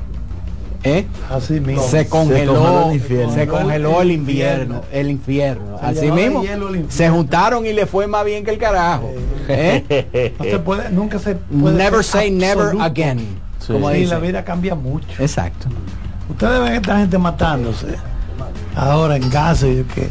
¿Eh? 0.83 1.05
Así 1.29 1.61
mismo. 1.61 1.81
Se 1.83 2.05
congeló, 2.09 2.53
congeló 2.55 2.89
el 2.89 2.95
infierno. 2.97 3.33
se 3.33 3.47
congeló 3.47 4.01
el 4.01 4.11
invierno, 4.11 4.81
el 4.91 5.09
infierno. 5.09 5.79
Se 5.79 5.85
Así 5.85 6.11
mismo, 6.11 6.41
hielo 6.41 6.67
el 6.67 6.75
infierno. 6.81 6.91
se 6.91 7.09
juntaron 7.09 7.65
y 7.65 7.71
le 7.71 7.85
fue 7.85 8.07
más 8.07 8.25
bien 8.25 8.43
que 8.43 8.51
el 8.51 8.57
carajo. 8.57 9.09
¿Eh? 9.47 10.33
No 10.37 10.43
se 10.43 10.59
puede, 10.59 10.89
nunca 10.91 11.17
se 11.17 11.35
puede 11.35 11.77
Never 11.77 12.03
say 12.03 12.29
never 12.29 12.73
again. 12.81 13.19
Sí. 13.59 13.71
Como 13.71 13.89
Sí, 13.91 13.99
dicen. 13.99 14.09
la 14.09 14.19
vida 14.19 14.43
cambia 14.43 14.75
mucho. 14.75 15.07
Exacto. 15.17 15.67
Ustedes 16.29 16.59
ven 16.59 16.73
a 16.73 16.75
esta 16.75 16.97
gente 16.97 17.17
matándose 17.17 17.87
ahora 18.75 19.15
en 19.15 19.29
casa 19.29 19.67
y 19.67 19.83
que 19.83 20.09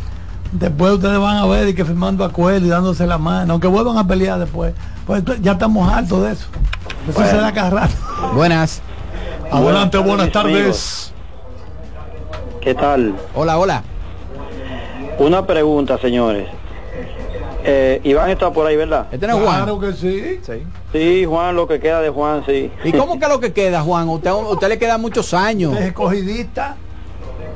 después 0.52 0.92
ustedes 0.92 1.18
van 1.18 1.36
a 1.36 1.46
ver 1.46 1.68
y 1.68 1.74
que 1.74 1.84
firmando 1.84 2.24
acuerdos 2.24 2.62
y 2.62 2.68
dándose 2.68 3.06
la 3.06 3.18
mano, 3.18 3.52
aunque 3.54 3.68
vuelvan 3.68 3.98
a 3.98 4.06
pelear 4.06 4.38
después. 4.38 4.74
Pues 5.06 5.22
ya 5.40 5.52
estamos 5.52 5.92
hartos 5.92 6.22
de 6.22 6.32
eso. 6.32 6.46
Eso 7.08 7.24
se 7.26 7.36
da 7.36 7.52
cada 7.52 7.70
rato. 7.70 7.94
Buenas. 8.34 8.82
Adelante, 9.50 9.98
Buenas 9.98 10.16
buenas 10.16 10.32
tardes. 10.32 11.12
¿Qué 12.60 12.74
tal? 12.74 13.14
Hola, 13.34 13.58
hola. 13.58 13.82
Una 15.18 15.46
pregunta, 15.46 15.98
señores. 15.98 16.48
Eh, 17.64 18.00
Iván 18.04 18.30
está 18.30 18.50
por 18.52 18.66
ahí, 18.66 18.76
¿verdad? 18.76 19.06
Este 19.10 19.26
no 19.26 19.36
es 19.36 19.42
Juan. 19.44 19.56
Claro 19.56 19.80
que 19.80 19.92
sí. 19.92 20.40
Sí, 20.92 21.24
Juan, 21.24 21.56
lo 21.56 21.66
que 21.66 21.78
queda 21.80 22.00
de 22.00 22.10
Juan, 22.10 22.42
sí. 22.46 22.70
¿Y 22.84 22.92
cómo 22.92 23.18
que 23.18 23.28
lo 23.28 23.40
que 23.40 23.52
queda, 23.52 23.82
Juan? 23.82 24.08
Usted, 24.08 24.30
usted 24.32 24.68
le 24.68 24.78
queda 24.78 24.98
muchos 24.98 25.34
años. 25.34 25.74
Es 25.76 25.86
escogidista. 25.86 26.76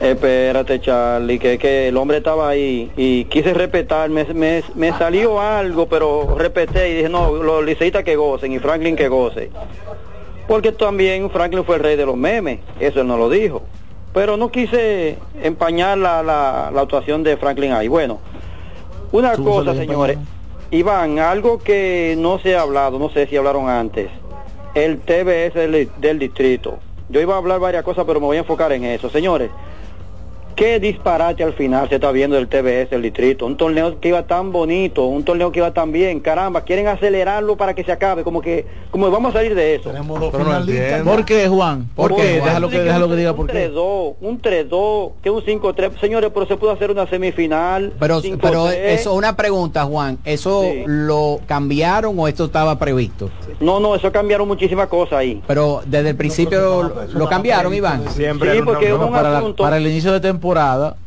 Espérate, 0.05 0.81
Charlie, 0.83 1.39
que, 1.39 1.57
que 1.57 1.89
el 1.89 1.97
hombre 1.97 2.19
estaba 2.19 2.51
ahí 2.51 2.93
y 2.95 3.25
quise 3.25 3.55
respetar, 3.55 4.11
me, 4.11 4.25
me, 4.35 4.63
me 4.75 4.93
salió 4.99 5.41
algo, 5.41 5.87
pero 5.89 6.37
respeté 6.37 6.91
y 6.91 6.95
dije, 6.97 7.09
no, 7.09 7.33
los 7.33 7.65
liceístas 7.65 8.05
que 8.05 8.15
gocen 8.15 8.53
y 8.53 8.59
Franklin 8.59 8.97
que 8.97 9.09
goce. 9.09 9.51
Porque 10.47 10.73
también 10.73 11.31
Franklin 11.31 11.65
fue 11.65 11.77
el 11.77 11.83
rey 11.83 11.97
de 11.97 12.05
los 12.05 12.19
memes, 12.19 12.61
eso 12.79 13.01
él 13.01 13.07
no 13.07 13.17
lo 13.17 13.31
dijo. 13.31 13.63
Pero 14.13 14.37
no 14.37 14.51
quise 14.51 15.17
empañar 15.43 15.97
la, 15.97 16.23
la, 16.23 16.71
la 16.73 16.81
actuación 16.83 17.23
de 17.23 17.39
Franklin 17.39 17.73
ahí. 17.73 17.89
Bueno, 17.89 18.21
una 19.11 19.35
cosa, 19.37 19.75
señores. 19.75 20.19
Iván, 20.71 21.19
algo 21.19 21.59
que 21.59 22.15
no 22.19 22.39
se 22.41 22.57
ha 22.57 22.61
hablado, 22.61 22.99
no 22.99 23.09
sé 23.09 23.27
si 23.27 23.37
hablaron 23.37 23.71
antes, 23.71 24.11
el 24.75 24.99
TBS 24.99 25.55
del, 25.55 25.89
del 25.97 26.19
distrito. 26.19 26.79
Yo 27.09 27.21
iba 27.23 27.35
a 27.35 27.39
hablar 27.39 27.59
varias 27.59 27.85
cosas, 27.85 28.05
pero 28.07 28.21
me 28.21 28.27
voy 28.27 28.37
a 28.37 28.41
enfocar 28.41 28.73
en 28.73 28.85
eso. 28.85 29.09
Señores, 29.09 29.51
qué 30.55 30.79
disparate 30.81 31.43
al 31.45 31.53
final 31.55 31.89
se 31.89 31.97
está 31.97 32.11
viendo 32.13 32.37
el 32.39 32.49
TBS 32.49 32.91
del 32.91 33.03
distrito. 33.03 33.47
Un 33.47 33.57
torneo 33.57 34.01
que 34.01 34.09
iba 34.09 34.23
tan 34.27 34.53
bonito, 34.53 35.05
un 35.07 35.25
torneo 35.25 35.51
que 35.53 35.59
iba 35.61 35.73
tan 35.73 35.93
bien. 35.93 36.21
Caramba, 36.21 36.63
quieren 36.63 36.87
acelerarlo 36.89 37.57
para 37.57 37.75
que 37.75 37.85
se 37.85 37.93
acabe, 37.93 38.25
como 38.25 38.41
que 38.41 38.67
como 38.91 39.11
vamos 39.11 39.35
a 39.35 39.39
salir 39.39 39.55
de 39.55 39.75
eso. 39.75 39.91
Tenemos 39.91 40.21
dos 40.21 40.31
Pero 40.31 40.45
no 40.45 40.51
finalistas. 40.51 40.85
entiendo. 40.85 41.11
¿Por 41.11 41.25
qué, 41.25 41.49
Juan? 41.49 41.89
¿Por, 41.97 42.11
¿Por 42.11 42.21
qué? 42.21 42.27
qué, 42.27 42.33
Juan? 42.39 42.45
Déjalo 42.49 42.69
que, 42.69 42.81
déjalo 42.81 43.09
que 43.09 43.17
diga 43.17 43.33
por 43.35 43.41
un 43.41 43.47
qué. 43.49 43.71
3-2, 43.73 44.15
un 44.21 44.41
3-2, 44.43 45.13
que 45.23 45.31
un 45.31 45.43
5-3. 45.43 45.99
Señores, 46.01 46.31
pero 46.33 46.47
se 46.47 46.57
pudo 46.57 46.71
hacer 46.71 46.91
una 46.93 47.07
semifinal. 47.09 47.93
Pero, 47.99 48.21
5-3. 48.23 48.39
pero 48.41 48.71
eso, 48.71 49.15
una 49.15 49.37
pregunta, 49.37 49.85
Juan. 49.85 50.19
¿Eso 50.25 50.63
Sí. 50.63 50.83
lo 50.87 51.41
cambiaron 51.47 52.19
o 52.19 52.29
esto 52.29 52.45
estaba 52.45 52.79
previsto? 52.79 53.31
No, 53.61 53.81
no, 53.81 53.95
eso 53.97 54.13
cambiaron 54.13 54.47
muchísimas 54.47 54.87
cosas 54.89 55.15
ahí. 55.19 55.43
Pero 55.47 55.83
desde 55.87 56.11
el 56.11 56.17
principio 56.17 56.61
lo, 56.85 57.07
lo 57.13 57.29
cambiaron, 57.29 57.75
Iván. 57.75 58.09
Siempre 58.11 58.55
Sí, 58.55 58.63
porque 58.65 58.95
para, 59.11 59.41
la- 59.41 59.53
para 59.57 59.77
el 59.79 59.87
inicio 59.87 60.13
de 60.13 60.21
temporada 60.21 60.44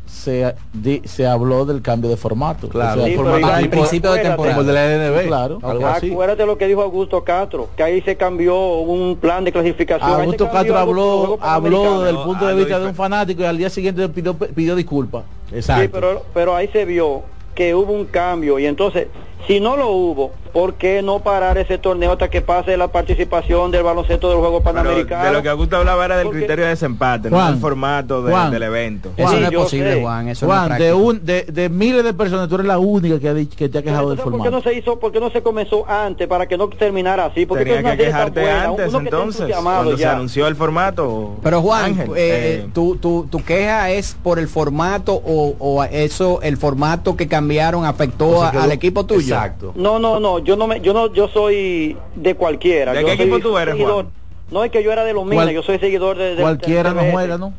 se, 0.06 0.54
di- 0.72 1.02
se 1.04 1.26
habló 1.26 1.64
del 1.64 1.80
cambio 1.82 2.10
de 2.10 2.16
formato. 2.16 2.68
Claro, 2.68 3.02
O 3.02 3.04
sea, 3.04 3.10
Sí, 3.12 3.16
formato 3.16 3.36
pero 3.40 3.52
al 3.54 3.62
tipo- 3.62 3.70
principio 3.70 4.12
de 4.12 4.20
temporada. 4.20 4.56
como 4.56 4.60
el 4.62 4.66
de 4.66 4.72
la 4.72 5.10
NB. 5.22 5.26
Claro. 5.28 5.58
algo 5.62 5.86
así. 5.86 6.10
Acuérdate 6.10 6.46
lo 6.46 6.58
que 6.58 6.66
dijo 6.66 6.82
Augusto 6.82 7.22
Castro, 7.24 7.68
que 7.76 7.82
ahí 7.82 8.00
se 8.02 8.16
cambió 8.16 8.56
un 8.80 9.16
plan 9.16 9.44
de 9.44 9.52
clasificación. 9.52 10.10
Augusto 10.10 10.50
Castro 10.50 10.76
habló, 10.78 11.38
habló 11.40 12.00
desde 12.02 12.18
el 12.18 12.24
punto 12.24 12.44
de 12.46 12.50
algo 12.52 12.64
vista 12.64 12.78
de 12.80 12.86
un 12.86 12.94
fanático 12.94 13.42
y 13.42 13.46
al 13.46 13.58
día 13.58 13.70
siguiente 13.70 14.08
pidió, 14.08 14.34
pidió 14.34 14.74
disculpas. 14.74 15.24
Sí, 15.50 15.88
pero, 15.92 16.22
pero 16.34 16.54
ahí 16.56 16.68
se 16.68 16.84
vio 16.84 17.22
que 17.54 17.74
hubo 17.74 17.92
un 17.92 18.04
cambio 18.06 18.58
y 18.58 18.66
entonces, 18.66 19.08
si 19.46 19.60
no 19.60 19.76
lo 19.76 19.90
hubo, 19.90 20.32
¿por 20.58 20.74
qué 20.74 21.02
no 21.02 21.20
parar 21.20 21.56
ese 21.56 21.78
torneo 21.78 22.10
hasta 22.12 22.28
que 22.28 22.40
pase 22.40 22.76
la 22.76 22.88
participación 22.88 23.70
del 23.70 23.84
baloncesto 23.84 24.28
del 24.28 24.38
juego 24.38 24.60
panamericano? 24.60 25.24
de 25.24 25.32
lo 25.32 25.40
que 25.40 25.48
Augusto 25.50 25.76
hablaba 25.76 26.04
era 26.04 26.16
del 26.16 26.30
criterio 26.30 26.64
de 26.64 26.70
desempate, 26.70 27.30
no 27.30 27.46
del 27.46 27.58
formato 27.60 28.22
de- 28.24 28.32
Juan, 28.32 28.50
del 28.50 28.64
evento. 28.64 29.10
Eso 29.16 29.38
no 29.38 29.46
es 29.46 29.54
posible, 29.54 29.94
sé. 29.94 30.00
Juan. 30.00 30.28
Eso 30.28 30.46
no 30.48 30.52
es 30.54 30.58
Juan, 30.66 30.78
de, 30.80 30.92
un, 30.92 31.24
de, 31.24 31.42
de 31.44 31.68
miles 31.68 32.02
de 32.02 32.12
personas, 32.12 32.48
tú 32.48 32.56
eres 32.56 32.66
la 32.66 32.78
única 32.78 33.20
que, 33.20 33.28
ha 33.28 33.34
dicho, 33.34 33.56
que 33.56 33.68
te 33.68 33.78
ha 33.78 33.82
quejado 33.82 34.08
del 34.10 34.18
¿Por 34.18 34.26
qué 34.26 34.30
formato. 34.38 34.50
no 34.50 34.60
se 34.62 34.74
hizo, 34.74 34.98
por 34.98 35.12
qué 35.12 35.20
no 35.20 35.30
se 35.30 35.42
comenzó 35.42 35.88
antes 35.88 36.26
para 36.26 36.46
que 36.48 36.58
no 36.58 36.68
terminara 36.68 37.26
así? 37.26 37.46
Porque 37.46 37.64
Tenía 37.64 37.92
que 37.96 38.04
quejarte 38.06 38.40
buena, 38.40 38.64
antes, 38.64 38.90
que 38.90 38.98
entonces, 38.98 39.56
cuando 39.62 39.96
se 39.96 40.06
anunció 40.06 40.48
el 40.48 40.56
formato. 40.56 41.36
Pero 41.40 41.62
Juan, 41.62 41.84
Ángel, 41.84 42.08
eh, 42.16 42.16
eh, 42.16 42.68
tu, 42.74 42.96
tu, 42.96 43.28
tu 43.30 43.44
queja 43.44 43.90
es 43.90 44.16
por 44.24 44.40
el 44.40 44.48
formato 44.48 45.12
o, 45.14 45.54
o 45.60 45.84
eso, 45.84 46.40
el 46.42 46.56
formato 46.56 47.16
que 47.16 47.28
cambiaron 47.28 47.84
afectó 47.84 48.42
a- 48.42 48.48
al 48.50 48.72
equipo 48.72 49.06
tuyo. 49.06 49.34
Exacto. 49.36 49.72
No, 49.76 50.00
no, 50.00 50.18
no, 50.18 50.40
yo 50.48 50.56
no 50.56 50.66
me, 50.66 50.80
yo 50.80 50.94
no, 50.94 51.12
yo 51.12 51.28
soy 51.28 51.94
de 52.14 52.34
cualquiera. 52.34 52.94
¿De 52.94 53.02
yo 53.02 53.06
qué 53.06 53.16
soy 53.16 53.26
equipo 53.26 53.38
tú 53.50 53.58
eres, 53.58 53.74
seguidor- 53.74 53.92
Juan? 53.92 54.10
No 54.50 54.64
es 54.64 54.70
que 54.70 54.82
yo 54.82 54.90
era 54.90 55.04
de 55.04 55.12
los 55.12 55.26
minas, 55.26 55.50
yo 55.50 55.62
soy 55.62 55.78
seguidor 55.78 56.16
de, 56.16 56.34
de 56.36 56.40
Cualquiera 56.42 56.94
de 56.94 57.04
no 57.04 57.12
juega, 57.12 57.36
¿no? 57.36 57.52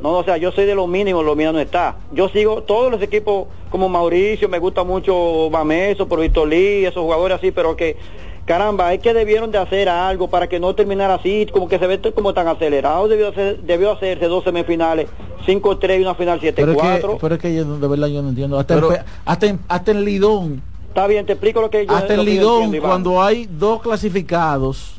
No, 0.00 0.12
o 0.18 0.22
sea, 0.24 0.36
yo 0.36 0.52
soy 0.52 0.64
de 0.64 0.76
los 0.76 0.86
mínimos, 0.86 1.24
los 1.24 1.36
míos 1.36 1.52
no 1.52 1.58
está. 1.58 1.96
Yo 2.12 2.28
sigo 2.28 2.62
todos 2.62 2.88
los 2.88 3.02
equipos 3.02 3.48
como 3.68 3.88
Mauricio, 3.88 4.48
me 4.48 4.60
gusta 4.60 4.84
mucho 4.84 5.50
Bameso, 5.50 6.06
Lee, 6.46 6.84
esos 6.86 7.02
jugadores 7.02 7.38
así, 7.38 7.50
pero 7.50 7.74
que 7.74 7.96
caramba, 8.46 8.94
es 8.94 9.00
que 9.00 9.12
debieron 9.12 9.50
de 9.50 9.58
hacer 9.58 9.88
algo 9.88 10.28
para 10.28 10.46
que 10.48 10.60
no 10.60 10.72
terminara 10.76 11.14
así, 11.14 11.46
como 11.52 11.68
que 11.68 11.80
se 11.80 11.86
ve 11.88 12.00
como 12.14 12.32
tan 12.32 12.46
acelerado, 12.46 13.08
debió, 13.08 13.28
hacer, 13.28 13.58
debió 13.62 13.90
hacerse 13.90 14.26
dos 14.26 14.44
semifinales, 14.44 15.08
5-3 15.46 15.98
y 15.98 16.02
una 16.02 16.14
final 16.14 16.38
Pero 16.40 16.72
es, 16.72 16.78
que, 16.78 17.06
7-4. 17.06 17.18
pero 17.20 17.34
es 17.34 17.40
que 17.40 17.54
yo, 17.56 17.64
de 17.78 17.88
verdad 17.88 18.06
yo 18.06 18.22
no 18.22 18.28
entiendo. 18.28 18.56
Hasta, 18.58 18.76
Pero- 18.76 18.92
en, 18.92 18.98
pe- 18.98 19.04
hasta, 19.24 19.46
en, 19.46 19.58
hasta 19.68 19.90
en 19.90 20.04
Lidón, 20.04 20.62
Está 20.90 21.06
bien, 21.06 21.24
te 21.24 21.32
explico 21.34 21.60
lo 21.60 21.70
que 21.70 21.86
yo 21.86 21.94
hasta 21.94 22.16
yo 22.16 22.22
Lidón, 22.24 22.76
cuando 22.80 23.22
hay 23.22 23.46
dos 23.46 23.80
clasificados, 23.80 24.94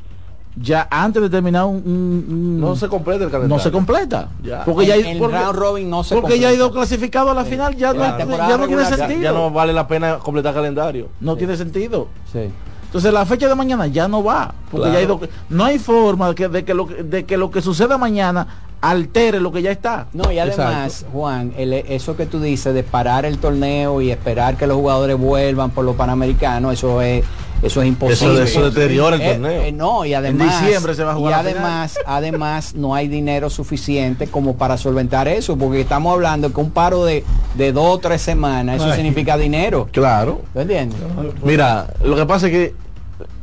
ya 0.55 0.87
antes 0.89 1.21
de 1.21 1.29
terminar 1.29 1.65
un... 1.65 1.75
un- 1.85 2.25
un- 2.29 2.59
No 2.61 2.77
se 2.77 2.87
completa 2.87 3.25
el 3.25 3.29
calendario. 3.29 3.57
no 3.57 3.61
se 3.61 3.71
completa. 3.71 4.29
Ya. 4.41 4.63
Porque 4.63 4.85
ya 4.85 4.95
El- 4.95 5.05
hay, 5.05 5.11
el 5.11 5.19
porque, 5.19 5.37
round 5.37 5.59
robin 5.59 5.89
no 5.89 6.03
se 6.05 6.15
porque 6.15 6.39
ya 6.39 6.47
hay 6.47 6.57
completa. 6.57 6.63
dos 6.63 6.71
clasificados 6.71 7.31
a 7.31 7.33
la 7.33 7.43
final, 7.43 7.75
ya, 7.75 7.93
no, 7.93 7.99
La 7.99 8.17
ya 8.17 8.25
no 8.25 8.35
tiene 8.37 8.57
regular 8.57 8.83
ya- 8.85 8.89
Ya, 8.89 8.97
sentido. 8.97 9.21
ya 9.21 9.31
no 9.33 9.51
vale 9.51 9.73
la 9.73 9.85
pena 9.85 10.17
completar 10.19 10.53
calendario. 10.53 11.09
no 11.19 11.35
tiene 11.35 11.57
sentido. 11.57 12.07
Sí. 12.31 12.49
Entonces 12.85 13.11
la 13.13 13.25
fecha 13.25 13.49
de 13.49 13.55
mañana 13.55 13.87
ya 13.87 14.07
no 14.07 14.23
va, 14.23 14.53
porque 14.69 14.87
Claro. 14.89 14.93
ya 14.93 14.99
hay 14.99 15.05
dos- 15.05 15.29
no 15.49 15.65
hay 15.65 15.77
forma 15.77 16.29
de 16.29 16.35
que, 16.35 16.47
de 16.47 16.63
que 16.65 16.73
lo, 16.73 16.87
que- 16.87 17.03
de 17.03 17.25
que 17.25 17.35
lo 17.37 17.51
que 17.51 17.61
suceda 17.61 17.97
mañana 17.97 18.47
altere 18.81 19.39
lo 19.39 19.51
que 19.51 19.61
ya 19.61 19.71
está. 19.71 20.07
No, 20.13 20.31
y 20.31 20.39
además, 20.39 21.05
Juan, 21.13 21.53
el- 21.57 21.73
eso 21.73 22.17
que 22.17 22.25
tú 22.25 22.41
dices 22.41 22.73
de 22.73 22.83
parar 22.83 23.25
el 23.25 23.37
torneo 23.37 24.01
y 24.01 24.09
esperar 24.11 24.57
que 24.57 24.65
los 24.67 24.77
jugadores 24.77 25.17
vuelvan 25.17 25.69
por 25.69 25.85
los 25.85 25.95
panamericanos, 25.95 26.73
eso 26.73 27.01
es 27.01 27.23
eso 27.61 27.83
es 27.83 27.87
imposible. 27.89 28.33
Eso- 28.43 28.65
eso 28.65 28.71
deteriora 28.71 29.17
el 29.17 29.21
Eh, 29.21 29.31
torneo. 29.33 29.61
eh, 29.61 29.71
no, 29.71 30.03
y 30.03 30.15
además 30.15 30.61
diciembre 30.63 30.95
se 30.95 31.03
va 31.03 31.11
a 31.11 31.13
jugar 31.13 31.45
y 31.45 31.49
además, 31.49 31.99
además 32.07 32.73
no 32.73 32.95
hay 32.95 33.07
dinero 33.07 33.51
suficiente 33.51 34.25
como 34.25 34.55
para 34.57 34.77
solventar 34.77 35.27
eso, 35.27 35.55
porque 35.55 35.81
estamos 35.81 36.11
hablando 36.11 36.51
que 36.51 36.59
un 36.59 36.71
paro 36.71 37.05
de, 37.05 37.23
de 37.53 37.71
dos 37.71 37.85
o 37.85 37.97
tres 37.99 38.23
semanas, 38.23 38.77
eso 38.77 38.85
Ay. 38.89 38.95
significa 38.95 39.37
dinero. 39.37 39.87
Claro. 39.91 40.41
¿Tú 40.53 40.59
entiendes? 40.61 40.97
Mira, 41.43 41.85
lo 42.03 42.15
que 42.15 42.25
pasa 42.25 42.47
es 42.47 42.51
que 42.51 42.75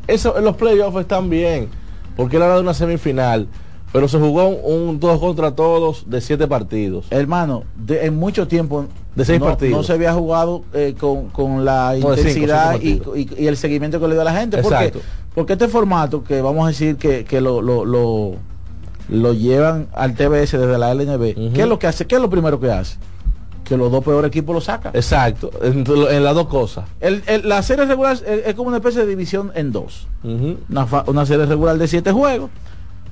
eso, 0.09 0.35
los 0.41 0.57
playoffs 0.57 0.99
están 0.99 1.31
bien, 1.31 1.69
porque 2.17 2.39
era 2.39 2.53
de 2.57 2.61
una 2.61 2.75
semifinal, 2.75 3.47
pero 3.93 4.07
se 4.09 4.19
jugó 4.19 4.49
un, 4.49 4.89
un 4.89 5.01
todos 5.01 5.19
contra 5.19 5.53
todos 5.55 6.09
de 6.11 6.21
siete 6.21 6.47
partidos. 6.47 7.07
Hermano, 7.11 7.65
de- 7.77 8.05
en 8.07 8.17
mucho 8.17 8.47
tiempo 8.47 8.87
De 9.15 9.25
seis 9.25 9.41
no, 9.41 9.47
partidos. 9.47 9.77
no 9.79 9.83
se 9.83 9.93
había 9.95 10.13
jugado 10.13 10.63
eh, 10.75 10.95
con, 10.99 11.29
con 11.31 11.65
la 11.65 11.95
No, 11.99 12.11
de 12.11 12.17
cinco, 12.17 12.29
intensidad 12.29 12.77
cinco 12.81 13.17
y, 13.17 13.21
y- 13.23 13.45
y 13.45 13.47
el 13.47 13.57
seguimiento 13.57 13.99
que 14.01 14.09
le 14.09 14.15
dio 14.15 14.23
a 14.23 14.25
la 14.25 14.35
gente. 14.35 14.59
¿Por 14.59 14.71
qué? 14.77 14.85
Exacto. 14.87 15.01
Porque 15.35 15.53
este 15.55 15.69
formato 15.69 16.23
que 16.25 16.41
vamos 16.43 16.65
a 16.65 16.69
decir 16.69 16.97
que, 16.97 17.25
que 17.25 17.41
lo, 17.41 17.63
lo, 17.63 17.85
lo, 17.85 18.33
lo 19.09 19.33
llevan 19.33 19.89
al 19.95 20.15
TBS 20.15 20.53
desde 20.53 20.79
la 20.79 20.93
LNB. 20.95 21.53
¿qué 21.55 21.63
es 21.63 21.69
lo 21.69 21.79
que 21.79 21.87
hace? 21.87 22.07
¿Qué 22.07 22.17
es 22.17 22.21
lo 22.21 22.29
primero 22.29 22.61
que 22.61 22.71
hace? 22.71 22.97
Que 23.65 23.77
los 23.77 23.91
dos 23.93 24.03
peores 24.03 24.29
equipos 24.29 24.55
lo 24.55 24.61
sacan. 24.61 24.93
Exacto, 24.97 25.51
en, 25.63 25.85
en 26.11 26.25
las 26.25 26.35
dos 26.35 26.49
cosas. 26.49 26.85
El- 27.01 27.23
el- 27.27 27.49
la 27.49 27.63
serie 27.63 27.85
regular 27.85 28.15
es, 28.15 28.23
es 28.47 28.55
como 28.55 28.69
una 28.69 28.79
especie 28.79 29.01
de 29.03 29.07
división 29.07 29.53
en 29.55 29.73
dos. 29.73 30.09
Una, 30.25 30.87
fa- 30.87 31.05
una 31.07 31.25
serie 31.27 31.47
regular 31.47 31.77
de 31.79 31.87
siete 31.89 32.11
juegos. 32.13 32.51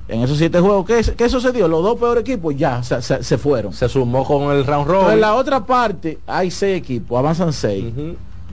En 0.09 0.21
esos 0.21 0.37
siete 0.37 0.59
juegos, 0.61 0.85
¿qué, 0.85 1.01
qué 1.17 1.27
sucedió? 1.29 1.67
Los 1.67 1.83
dos 1.83 1.97
peores 1.99 2.21
equipos 2.21 2.55
ya 2.55 2.81
se, 2.81 3.01
se- 3.01 3.23
se 3.23 3.37
fueron. 3.37 3.73
Se 3.73 3.89
sumó 3.89 4.23
con 4.23 4.43
el 4.55 4.65
round 4.65 4.87
Pero 4.87 5.01
robin. 5.01 5.13
en 5.15 5.21
la 5.21 5.35
otra 5.35 5.65
parte 5.65 6.19
hay 6.25 6.49
seis 6.49 6.77
equipos, 6.77 7.19
avanzan 7.19 7.51
seis. 7.51 7.85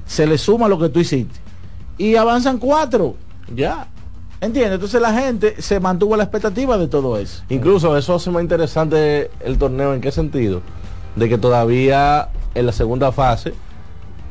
Se 0.05 0.27
le 0.27 0.37
suma 0.37 0.67
lo 0.69 0.79
que 0.79 0.89
tú 0.89 0.99
hiciste. 1.01 1.39
Y 1.97 2.17
avanzan 2.17 2.59
cuatro. 2.59 3.15
Ya. 3.55 3.87
¿Entiendes? 4.41 4.75
Entonces 4.75 5.01
la 5.01 5.13
gente 5.15 5.63
se 5.63 5.79
mantuvo 5.79 6.15
a 6.15 6.17
la 6.17 6.25
expectativa 6.25 6.77
de 6.77 6.89
todo 6.89 7.17
eso. 7.19 7.45
Incluso 7.49 7.97
eso 7.97 8.15
hace 8.17 8.31
más 8.31 8.43
interesante 8.43 9.31
el 9.41 9.57
torneo. 9.57 9.95
¿En 9.95 10.01
qué 10.01 10.11
sentido? 10.11 10.61
De 11.15 11.29
que 11.29 11.39
todavía 11.39 12.31
en 12.55 12.67
la 12.67 12.73
segunda 12.73 13.13
fase 13.13 13.55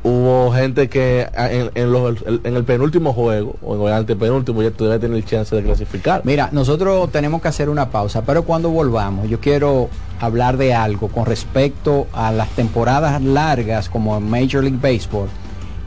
hubo 0.03 0.51
gente 0.51 0.89
que 0.89 1.27
a- 1.35 1.49
en, 1.51 1.71
en 1.75 1.91
los- 1.91 2.23
en 2.43 2.55
el 2.55 2.63
penúltimo 2.65 3.13
juego 3.13 3.55
o 3.61 3.75
en 3.75 3.81
el 3.87 3.93
antepenúltimo 3.93 4.61
ya 4.61 4.71
todavía 4.71 4.99
tiene 4.99 5.15
el 5.17 5.25
chance 5.25 5.55
de 5.55 5.63
clasificar. 5.63 6.21
Mira, 6.25 6.49
nosotros 6.51 7.09
tenemos 7.11 7.41
que 7.41 7.47
hacer 7.47 7.69
una 7.69 7.89
pausa, 7.89 8.23
pero 8.23 8.43
cuando 8.43 8.69
volvamos, 8.69 9.29
yo 9.29 9.39
quiero 9.39 9.89
hablar 10.19 10.57
de 10.57 10.73
algo 10.73 11.07
con 11.07 11.25
respecto 11.25 12.07
a 12.13 12.31
las 12.31 12.49
temporadas 12.49 13.21
largas 13.21 13.87
como 13.89 14.17
en 14.17 14.29
Major 14.29 14.63
League 14.63 14.79
Baseball 14.81 15.27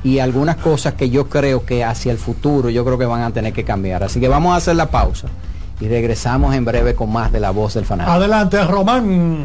y 0.03 0.19
algunas 0.21 0.57
cosas 0.57 0.95
que 0.95 1.11
yo 1.11 1.29
creo 1.29 1.65
que 1.67 1.85
hacia 1.85 2.13
el 2.13 2.19
futuro 2.19 2.71
yo 2.71 2.85
creo 2.85 2.97
que 2.99 3.07
van 3.07 3.23
a 3.23 3.31
tener 3.33 3.53
que 3.53 3.65
cambiar. 3.65 4.03
Así 4.03 4.21
que 4.21 4.29
vamos 4.29 4.53
a 4.55 4.57
hacer 4.57 4.77
la 4.77 4.87
pausa 4.91 5.29
y 5.81 5.89
regresamos 5.89 6.55
en 6.55 6.65
breve 6.65 6.95
con 6.95 7.13
más 7.13 7.33
de 7.33 7.41
la 7.41 7.51
voz 7.51 7.75
del 7.75 7.85
fanático. 7.85 8.13
Adelante, 8.17 8.65
Román. 8.65 9.45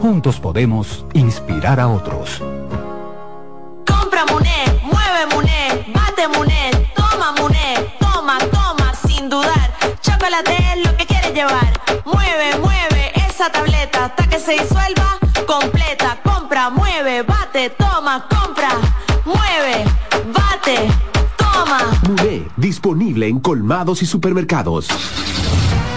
Juntos 0.00 0.40
podemos 0.40 1.04
inspirar 1.12 1.78
a 1.80 1.88
otros. 1.88 2.40
Compra 3.86 4.24
Muné, 4.26 4.80
mueve 4.82 5.26
Muné, 5.34 5.92
bate 5.94 6.28
Muné, 6.28 6.70
toma 6.94 7.32
Muné, 7.32 7.94
toma, 8.00 8.38
toma, 8.50 8.92
sin 9.06 9.28
dudar. 9.28 9.72
Chocolate 10.00 10.56
es 10.72 10.86
lo 10.86 10.96
que 10.96 11.06
quieres 11.06 11.32
llevar. 11.34 11.80
Mueve, 12.04 12.58
mueve 12.60 13.12
esa 13.28 13.50
tableta 13.50 14.06
hasta 14.06 14.26
que 14.28 14.38
se 14.38 14.52
disuelva 14.52 15.18
completa. 15.46 16.18
Compra, 16.24 16.70
mueve, 16.70 17.22
bate, 17.22 17.70
toma, 17.70 18.26
compra, 18.28 18.70
mueve, 19.24 19.84
bate, 20.32 20.88
toma. 21.36 21.78
Muné, 22.08 22.48
disponible 22.56 23.28
en 23.28 23.40
colmados 23.40 24.02
y 24.02 24.06
supermercados. 24.06 24.88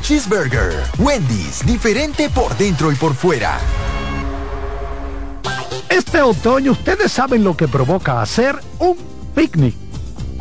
Cheeseburger. 0.00 0.72
Wendy's, 0.98 1.64
diferente 1.64 2.28
por 2.30 2.56
dentro 2.56 2.90
y 2.90 2.94
por 2.94 3.14
fuera. 3.14 3.58
Este 5.88 6.22
otoño 6.22 6.72
ustedes 6.72 7.12
saben 7.12 7.44
lo 7.44 7.56
que 7.56 7.68
provoca 7.68 8.22
hacer 8.22 8.56
un 8.78 8.96
picnic. 9.34 9.74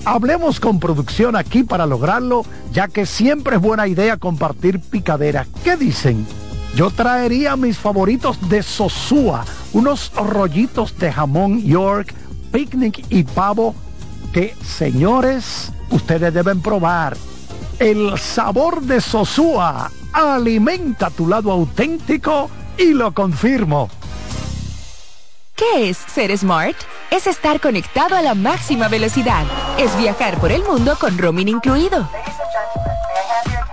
Hablemos 0.05 0.59
con 0.59 0.79
producción 0.79 1.35
aquí 1.35 1.63
para 1.63 1.85
lograrlo, 1.85 2.45
ya 2.71 2.87
que 2.87 3.05
siempre 3.05 3.57
es 3.57 3.61
buena 3.61 3.87
idea 3.87 4.17
compartir 4.17 4.79
picadera. 4.79 5.45
¿Qué 5.63 5.75
dicen? 5.75 6.25
Yo 6.75 6.91
traería 6.91 7.55
mis 7.55 7.77
favoritos 7.77 8.49
de 8.49 8.63
Sosúa, 8.63 9.45
unos 9.73 10.11
rollitos 10.13 10.97
de 10.97 11.11
jamón 11.11 11.61
York, 11.61 12.13
picnic 12.51 13.05
y 13.09 13.23
pavo 13.23 13.75
que, 14.33 14.55
señores, 14.63 15.71
ustedes 15.91 16.33
deben 16.33 16.61
probar. 16.61 17.17
El 17.79 18.19
sabor 18.19 18.81
de 18.81 18.99
Sosúa 18.99 19.89
alimenta 20.11 21.09
tu 21.09 21.27
lado 21.27 21.49
auténtico 21.49 22.49
y 22.77 22.93
lo 22.93 23.13
confirmo. 23.13 23.89
¿Qué 25.55 25.89
es 25.89 25.97
ser 25.97 26.37
smart? 26.37 26.75
Es 27.09 27.25
estar 27.25 27.61
conectado 27.61 28.17
a 28.17 28.21
la 28.21 28.35
máxima 28.35 28.89
velocidad. 28.89 29.45
Es 29.77 29.97
viajar 29.97 30.39
por 30.41 30.51
el 30.51 30.61
mundo 30.63 30.97
con 30.99 31.17
roaming 31.17 31.47
incluido. 31.47 32.05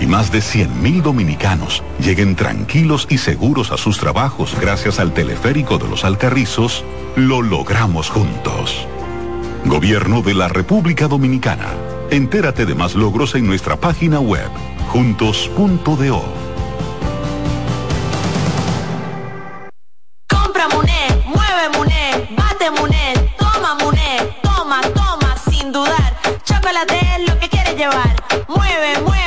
y 0.00 0.06
más 0.06 0.30
de 0.30 0.38
100.000 0.38 1.02
dominicanos 1.02 1.82
lleguen 1.98 2.36
tranquilos 2.36 3.06
y 3.10 3.18
seguros 3.18 3.72
a 3.72 3.76
sus 3.76 3.98
trabajos 3.98 4.56
gracias 4.60 4.98
al 4.98 5.12
teleférico 5.12 5.78
de 5.78 5.88
los 5.88 6.04
Alcarrizos, 6.04 6.84
lo 7.16 7.42
logramos 7.42 8.10
juntos. 8.10 8.86
Gobierno 9.64 10.22
de 10.22 10.34
la 10.34 10.48
República 10.48 11.08
Dominicana. 11.08 11.74
Entérate 12.10 12.66
de 12.66 12.74
más 12.74 12.94
logros 12.94 13.34
en 13.34 13.46
nuestra 13.46 13.76
página 13.76 14.20
web, 14.20 14.48
juntos.do. 14.92 16.22
Compra 20.28 20.68
mueve 20.68 22.28
bate 22.36 22.66
toma 23.36 23.76
toma, 24.42 24.80
toma, 24.94 25.36
sin 25.50 25.72
dudar. 25.72 26.16
Chocolate 26.44 27.00
es 27.16 27.28
lo 27.28 27.38
que 27.40 27.48
quieres 27.48 27.76
llevar. 27.76 28.14
Mueve, 28.46 29.00
mueve 29.04 29.25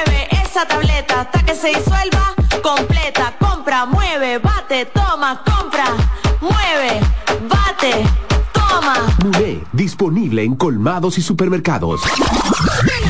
hasta 1.19 1.43
que 1.43 1.53
se 1.53 1.67
disuelva 1.67 2.33
completa. 2.63 3.35
Compra, 3.39 3.85
mueve, 3.85 4.37
bate, 4.37 4.85
toma, 4.85 5.43
compra, 5.43 5.93
mueve, 6.39 7.01
bate, 7.49 8.05
toma. 8.53 9.05
Muné, 9.23 9.59
disponible 9.73 10.43
en 10.43 10.55
colmados 10.55 11.17
y 11.17 11.21
supermercados. 11.21 11.99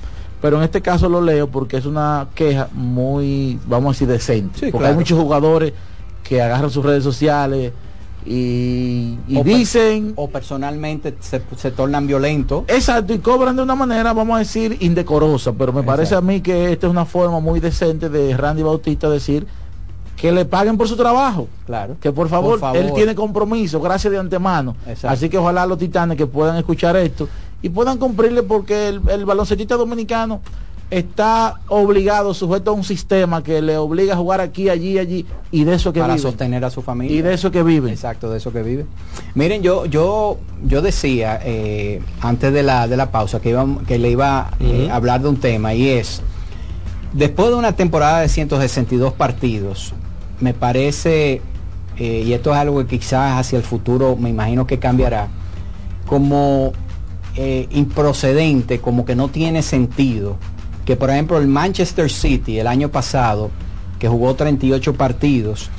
Pero 0.42 0.58
en 0.58 0.64
este 0.64 0.82
caso 0.82 1.08
lo 1.08 1.22
leo 1.22 1.48
porque 1.48 1.78
es 1.78 1.86
una 1.86 2.28
queja 2.34 2.70
muy, 2.74 3.60
vamos 3.68 3.90
a 3.90 3.94
decir, 3.94 4.08
decente. 4.08 4.72
porque 4.72 4.88
hay 4.88 4.96
muchos 4.96 5.20
jugadores 5.20 5.74
que 6.24 6.42
agarran 6.42 6.72
sus 6.72 6.84
redes 6.84 7.04
sociales 7.04 7.72
y, 8.26 9.16
y 9.28 9.38
O 9.38 9.44
per- 9.44 9.54
dicen 9.54 10.14
o 10.16 10.28
personalmente 10.28 11.16
se, 11.20 11.40
se 11.56 11.70
tornan 11.70 12.08
violentos. 12.08 12.64
Exacto, 12.68 13.14
y 13.14 13.20
cobran 13.20 13.56
de 13.56 13.62
una 13.62 13.76
manera, 13.76 14.12
vamos 14.14 14.38
a 14.38 14.40
decir, 14.40 14.76
indecorosa, 14.80 15.54
pero 15.54 15.72
me 15.72 15.84
parece 15.84 16.16
a 16.16 16.22
mí 16.22 16.42
que 16.42 16.72
esta 16.72 16.88
es 16.88 16.92
una 16.92 17.06
forma 17.06 17.40
muy 17.40 17.60
decente 17.60 18.10
de 18.10 18.36
Randy 18.36 18.64
Bautista 18.64 19.08
decir 19.08 19.46
que 20.18 20.32
le 20.32 20.44
paguen 20.46 20.78
por 20.78 20.88
su 20.90 20.98
trabajo. 20.98 21.48
Claro. 21.66 21.96
Que 22.02 22.12
por 22.12 22.28
favor, 22.28 22.52
Por 22.54 22.60
favor. 22.60 22.78
él 22.78 22.92
tiene 22.94 23.16
compromiso, 23.16 23.80
gracias 23.80 24.12
de 24.12 24.18
antemano. 24.20 24.76
Exacto. 24.88 25.10
Así 25.10 25.30
que 25.30 25.38
ojalá 25.38 25.66
los 25.66 25.78
titanes 25.78 26.18
que 26.18 26.28
puedan 26.28 26.58
escuchar 26.58 26.98
esto 26.98 27.30
y 27.62 27.70
puedan 27.70 27.98
cumplirle 27.98 28.44
porque 28.44 28.90
el, 28.90 29.02
el 29.10 29.26
baloncetista 29.26 29.76
dominicano 29.76 30.42
está 30.90 31.60
obligado, 31.68 32.34
sujeto 32.34 32.72
a 32.72 32.74
un 32.74 32.84
sistema 32.84 33.44
que 33.44 33.62
le 33.62 33.78
obliga 33.78 34.14
a 34.14 34.18
jugar 34.18 34.40
aquí, 34.40 34.70
allí, 34.70 34.98
allí, 34.98 35.26
y 35.52 35.66
de 35.66 35.76
eso 35.76 35.92
que 35.92 36.00
para 36.00 36.14
vive. 36.14 36.22
sostener 36.24 36.64
a 36.64 36.70
su 36.70 36.82
familia. 36.82 37.16
Y 37.16 37.22
de 37.22 37.34
eso 37.34 37.52
que 37.52 37.62
vive. 37.62 37.92
Exacto, 37.92 38.30
de 38.32 38.38
eso 38.38 38.52
que 38.54 38.64
vive. 38.64 38.86
Miren, 39.36 39.62
yo 39.62 39.86
yo 39.86 40.38
yo 40.64 40.82
decía 40.82 41.40
eh, 41.44 42.02
antes 42.22 42.54
de 42.54 42.64
la 42.64 42.88
de 42.88 42.96
la 42.98 43.12
pausa 43.12 43.40
que 43.42 43.50
iba, 43.50 43.66
que 43.86 44.00
le 44.00 44.10
iba 44.12 44.52
eh, 44.62 44.88
a 44.90 44.96
hablar 44.96 45.22
de 45.22 45.28
un 45.30 45.38
tema 45.38 45.74
y 45.74 45.90
es 45.90 46.22
después 47.14 47.50
de 47.50 47.56
una 47.56 47.74
temporada 47.74 48.22
de 48.22 48.30
162 48.30 49.12
partidos, 49.14 49.94
me 50.40 50.54
parece 50.54 51.42
eh, 51.98 52.24
y 52.26 52.34
esto 52.34 52.52
es 52.52 52.58
algo 52.58 52.86
que 52.86 52.98
quizás 53.00 53.40
hacia 53.40 53.58
el 53.58 53.64
futuro 53.64 54.16
me 54.16 54.30
imagino 54.30 54.68
que 54.68 54.78
cambiará 54.80 55.28
como 56.06 56.74
eh, 57.36 57.68
improcedente, 57.72 58.80
como 58.80 59.06
que 59.06 59.16
no 59.16 59.28
tiene 59.30 59.62
sentido 59.62 60.38
que 60.86 60.96
por 60.96 61.10
ejemplo 61.10 61.38
el 61.38 61.48
Manchester 61.48 62.10
City 62.10 62.60
el 62.60 62.68
año 62.68 62.90
pasado 62.90 63.50
que 64.00 64.08
jugó 64.08 64.36
38 64.36 64.94
partidos 64.94 65.70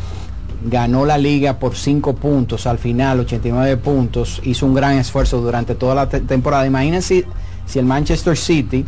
ganó 0.64 1.06
la 1.06 1.18
liga 1.18 1.58
por 1.60 1.76
5 1.76 2.16
puntos 2.16 2.66
al 2.66 2.78
final 2.78 3.20
89 3.20 3.76
puntos 3.76 4.40
hizo 4.44 4.66
un 4.66 4.74
gran 4.74 4.98
esfuerzo 4.98 5.40
durante 5.40 5.76
toda 5.76 5.94
la 5.94 6.08
te- 6.08 6.20
temporada. 6.20 6.66
Imagínense 6.66 7.24
si 7.64 7.78
el 7.78 7.86
Manchester 7.86 8.36
City 8.36 8.84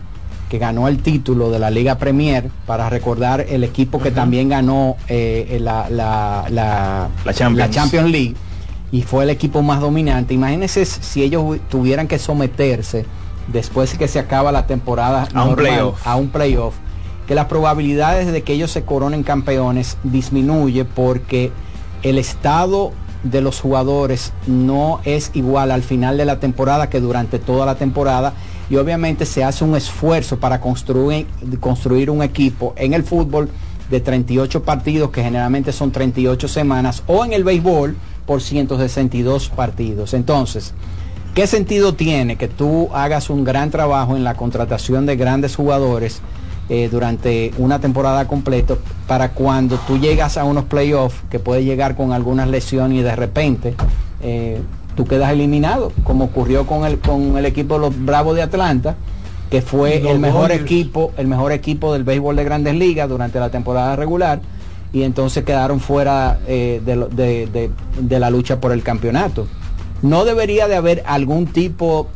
que 0.50 0.58
ganó 0.58 0.88
el 0.88 0.98
título 0.98 1.50
de 1.50 1.60
la 1.60 1.70
Liga 1.70 1.96
Premier 1.96 2.50
para 2.66 2.90
recordar 2.90 3.46
el 3.48 3.62
equipo 3.64 4.00
que 4.00 4.10
también 4.10 4.48
ganó 4.48 4.96
eh, 5.08 5.58
la, 5.62 5.88
la, 5.88 6.44
la, 6.50 7.08
La 7.24 7.32
Champions. 7.32 7.70
Champions 7.70 8.10
League 8.10 8.34
y 8.90 9.02
fue 9.02 9.22
el 9.22 9.30
equipo 9.30 9.62
más 9.62 9.80
dominante. 9.80 10.34
Imagínense 10.34 10.84
si 10.84 11.22
ellos 11.22 11.58
tuvieran 11.70 12.08
que 12.08 12.18
someterse 12.18 13.06
después 13.46 13.96
que 13.96 14.08
se 14.08 14.18
acaba 14.18 14.50
la 14.50 14.66
temporada 14.66 15.28
A 15.32 15.42
un 15.44 15.50
normal, 15.50 15.54
playoff. 15.56 16.06
a 16.06 16.16
un 16.16 16.28
playoff, 16.30 16.74
que 17.28 17.36
las 17.36 17.46
probabilidades 17.46 18.32
de 18.32 18.42
que 18.42 18.52
ellos 18.52 18.72
se 18.72 18.82
coronen 18.82 19.22
campeones 19.22 19.98
disminuye 20.02 20.84
porque 20.84 21.52
el 22.02 22.18
estado 22.18 22.90
de 23.22 23.40
los 23.40 23.60
jugadores 23.60 24.32
no 24.48 25.00
es 25.04 25.30
igual 25.34 25.70
al 25.70 25.82
final 25.82 26.16
de 26.16 26.24
la 26.24 26.40
temporada 26.40 26.88
que 26.88 27.00
durante 27.00 27.38
toda 27.38 27.66
la 27.66 27.76
temporada 27.76 28.32
y 28.70 28.76
obviamente 28.76 29.26
se 29.26 29.42
hace 29.42 29.64
un 29.64 29.76
esfuerzo 29.76 30.38
para 30.38 30.60
construir, 30.60 31.26
construir 31.58 32.08
un 32.08 32.22
equipo 32.22 32.72
en 32.76 32.94
el 32.94 33.02
fútbol 33.02 33.50
de 33.90 34.00
38 34.00 34.62
partidos 34.62 35.10
que 35.10 35.24
generalmente 35.24 35.72
son 35.72 35.90
38 35.90 36.46
semanas 36.46 37.02
o 37.08 37.24
en 37.24 37.32
el 37.32 37.42
béisbol 37.42 37.96
por 38.24 38.40
162 38.40 39.48
partidos. 39.48 40.14
Entonces, 40.14 40.72
¿qué 41.34 41.48
sentido 41.48 41.94
tiene 41.94 42.36
que 42.36 42.46
tú 42.46 42.88
hagas 42.94 43.28
un 43.28 43.42
gran 43.42 43.70
trabajo 43.70 44.16
en 44.16 44.22
la 44.22 44.34
contratación 44.34 45.04
de 45.04 45.16
grandes 45.16 45.56
jugadores 45.56 46.22
eh, 46.68 46.88
durante 46.88 47.52
una 47.58 47.80
temporada 47.80 48.28
completa 48.28 48.76
para 49.08 49.32
cuando 49.32 49.76
tú 49.78 49.98
llegas 49.98 50.36
a 50.36 50.44
unos 50.44 50.66
playoffs 50.66 51.16
que 51.28 51.40
puede 51.40 51.64
llegar 51.64 51.96
con 51.96 52.12
algunas 52.12 52.46
lesiones 52.46 52.98
y 52.98 53.02
de 53.02 53.16
repente 53.16 53.74
eh, 54.22 54.60
tú 55.00 55.06
quedas 55.06 55.32
eliminado, 55.32 55.92
como 56.04 56.24
ocurrió 56.26 56.66
con 56.66 56.84
el, 56.84 56.98
con 56.98 57.38
el 57.38 57.46
equipo 57.46 57.74
de 57.76 57.80
los 57.80 58.04
Bravos 58.04 58.36
de 58.36 58.42
Atlanta, 58.42 58.96
que 59.50 59.62
fue 59.62 59.96
el 60.10 60.18
mejor 60.18 60.48
Dodgers. 60.48 60.60
equipo, 60.62 61.12
el 61.16 61.26
mejor 61.26 61.52
equipo 61.52 61.94
del 61.94 62.04
béisbol 62.04 62.36
de 62.36 62.44
grandes 62.44 62.74
ligas 62.74 63.08
durante 63.08 63.40
la 63.40 63.48
temporada 63.48 63.96
regular 63.96 64.42
y 64.92 65.04
entonces 65.04 65.42
quedaron 65.42 65.80
fuera 65.80 66.38
eh, 66.46 66.82
de, 66.84 66.96
de- 66.96 67.46
de- 67.46 67.70
de 67.98 68.18
la 68.20 68.28
lucha 68.28 68.60
por 68.60 68.72
el 68.72 68.82
campeonato. 68.82 69.46
No 70.02 70.26
debería 70.26 70.68
de 70.68 70.76
haber 70.76 71.02
algún 71.06 71.46
tipo 71.46 72.08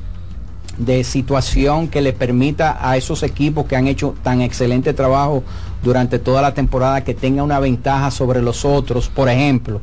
de 0.77 1.05
situación 1.05 1.89
que 1.89 2.02
le 2.02 2.12
permita 2.12 2.77
a 2.86 2.98
esos 2.98 3.23
equipos 3.23 3.65
que 3.65 3.77
han 3.77 3.86
hecho 3.86 4.15
tan 4.23 4.43
excelente 4.43 4.93
trabajo 4.93 5.43
durante 5.82 6.19
toda 6.19 6.43
la 6.43 6.52
temporada 6.52 7.02
que 7.02 7.15
tenga 7.15 7.43
una 7.43 7.61
ventaja 7.61 8.11
sobre 8.11 8.43
los 8.43 8.66
otros. 8.66 9.09
Por 9.09 9.31
ejemplo, 9.31 9.81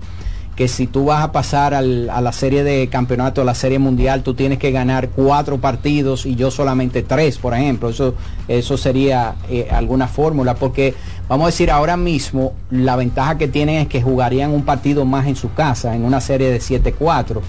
que 0.62 0.68
si 0.68 0.86
tú 0.86 1.06
vas 1.06 1.24
a 1.24 1.32
pasar 1.32 1.74
al- 1.74 2.08
a 2.12 2.22
la 2.22 2.32
serie 2.32 2.64
de 2.64 2.88
campeonato, 2.88 3.42
a 3.42 3.44
la 3.46 3.56
serie 3.56 3.80
mundial, 3.80 4.22
tú 4.22 4.36
tienes 4.36 4.60
que 4.60 4.70
ganar 4.70 5.10
cuatro 5.10 5.58
partidos 5.58 6.28
y 6.28 6.36
yo 6.36 6.52
solamente 6.52 7.02
tres, 7.02 7.40
por 7.40 7.56
ejemplo. 7.56 7.90
Eso, 7.90 8.14
eso 8.48 8.78
sería 8.78 9.34
eh, 9.50 9.70
alguna 9.72 10.08
fórmula, 10.08 10.54
porque 10.54 10.94
vamos 11.28 11.46
a 11.46 11.48
decir 11.48 11.72
ahora 11.72 11.98
mismo 11.98 12.54
la 12.70 12.96
ventaja 12.96 13.40
que 13.40 13.48
tienen 13.48 13.78
es 13.78 13.88
que 13.88 14.04
jugarían 14.04 14.52
un 14.52 14.64
partido 14.64 15.04
más 15.04 15.26
en 15.26 15.36
su 15.36 15.52
casa, 15.52 15.96
en 15.96 16.06
una 16.06 16.22
serie 16.22 16.52
de 16.52 16.60
7-4. 16.60 17.40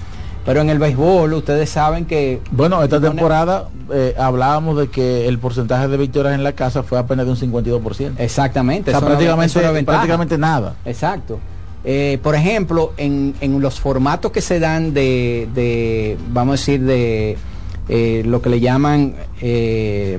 Pero 0.43 0.61
en 0.61 0.71
el 0.71 0.79
béisbol 0.79 1.33
ustedes 1.35 1.69
saben 1.69 2.05
que... 2.05 2.41
Bueno, 2.49 2.81
esta 2.81 2.99
temporada 2.99 3.67
eh, 3.93 4.15
hablábamos 4.17 4.75
de 4.79 4.87
que 4.89 5.27
el 5.27 5.37
porcentaje 5.37 5.87
de 5.87 5.97
victorias 5.97 6.33
en 6.33 6.41
la 6.43 6.53
casa 6.53 6.81
fue 6.81 6.97
apenas 6.97 7.27
de 7.27 7.31
un 7.33 7.37
52%. 7.37 8.13
Exactamente. 8.17 8.89
O 8.89 8.93
sea, 8.97 9.05
prácticamente, 9.07 9.61
no 9.61 9.85
prácticamente 9.85 10.35
nada. 10.39 10.73
Exacto. 10.83 11.39
Eh, 11.85 12.17
por 12.23 12.33
ejemplo, 12.35 12.93
en, 12.97 13.33
en 13.41 13.59
los 13.59 13.79
formatos 13.79 14.31
que 14.31 14.41
se 14.41 14.59
dan 14.59 14.93
de, 14.93 15.49
de, 15.53 16.17
vamos 16.31 16.53
a 16.53 16.57
decir, 16.57 16.81
de 16.81 17.37
eh, 17.89 18.23
lo 18.25 18.41
que 18.41 18.49
le 18.49 18.59
llaman, 18.61 19.15
eh, 19.41 20.17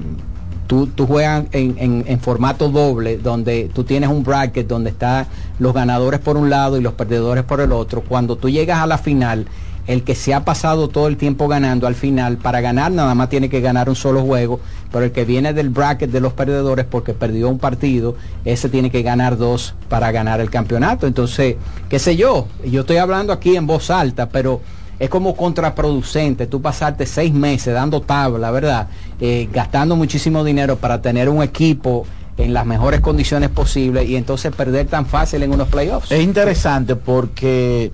tú, 0.66 0.88
tú 0.88 1.06
juegas 1.06 1.44
en, 1.52 1.74
en- 1.78 2.04
en 2.06 2.20
formato 2.20 2.68
doble, 2.68 3.16
donde 3.16 3.70
tú 3.72 3.84
tienes 3.84 4.10
un 4.10 4.22
bracket 4.24 4.66
donde 4.66 4.90
están 4.90 5.26
los 5.58 5.72
ganadores 5.72 6.20
por 6.20 6.36
un 6.36 6.50
lado 6.50 6.76
y 6.76 6.82
los 6.82 6.92
perdedores 6.92 7.44
por 7.44 7.60
el 7.62 7.72
otro. 7.72 8.02
Cuando 8.02 8.36
tú 8.36 8.50
llegas 8.50 8.80
a 8.80 8.86
la 8.86 8.98
final, 8.98 9.46
el 9.86 10.02
que 10.02 10.14
se 10.14 10.34
ha 10.34 10.44
pasado 10.44 10.88
todo 10.88 11.08
el 11.08 11.16
tiempo 11.16 11.48
ganando 11.48 11.86
al 11.86 11.94
final, 11.94 12.38
para 12.38 12.60
ganar 12.60 12.90
nada 12.92 13.14
más 13.14 13.28
tiene 13.28 13.48
que 13.48 13.60
ganar 13.60 13.88
un 13.88 13.96
solo 13.96 14.22
juego, 14.22 14.60
pero 14.90 15.04
el 15.04 15.12
que 15.12 15.24
viene 15.24 15.52
del 15.52 15.68
bracket 15.68 16.10
de 16.10 16.20
los 16.20 16.32
perdedores 16.32 16.86
porque 16.86 17.12
perdió 17.12 17.48
un 17.48 17.58
partido, 17.58 18.16
ese 18.44 18.68
tiene 18.68 18.90
que 18.90 19.02
ganar 19.02 19.36
dos 19.36 19.74
para 19.88 20.10
ganar 20.12 20.40
el 20.40 20.50
campeonato. 20.50 21.06
Entonces, 21.06 21.56
qué 21.88 21.98
sé 21.98 22.16
yo, 22.16 22.48
yo 22.64 22.80
estoy 22.82 22.96
hablando 22.96 23.32
aquí 23.32 23.56
en 23.56 23.66
voz 23.66 23.90
alta, 23.90 24.28
pero 24.28 24.60
es 24.98 25.10
como 25.10 25.34
contraproducente 25.36 26.46
tú 26.46 26.62
pasarte 26.62 27.06
seis 27.06 27.32
meses 27.32 27.74
dando 27.74 28.00
tabla, 28.00 28.50
¿verdad? 28.50 28.88
Eh, 29.20 29.48
gastando 29.52 29.96
muchísimo 29.96 30.44
dinero 30.44 30.76
para 30.76 31.02
tener 31.02 31.28
un 31.28 31.42
equipo 31.42 32.06
en 32.36 32.52
las 32.52 32.66
mejores 32.66 33.00
condiciones 33.00 33.50
posibles 33.50 34.08
y 34.08 34.16
entonces 34.16 34.54
perder 34.54 34.86
tan 34.86 35.06
fácil 35.06 35.42
en 35.42 35.52
unos 35.52 35.68
playoffs. 35.68 36.10
Es 36.10 36.22
interesante 36.22 36.96
porque, 36.96 37.92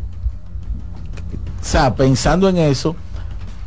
o 1.60 1.64
sea, 1.64 1.94
pensando 1.94 2.48
en 2.48 2.56
eso, 2.56 2.96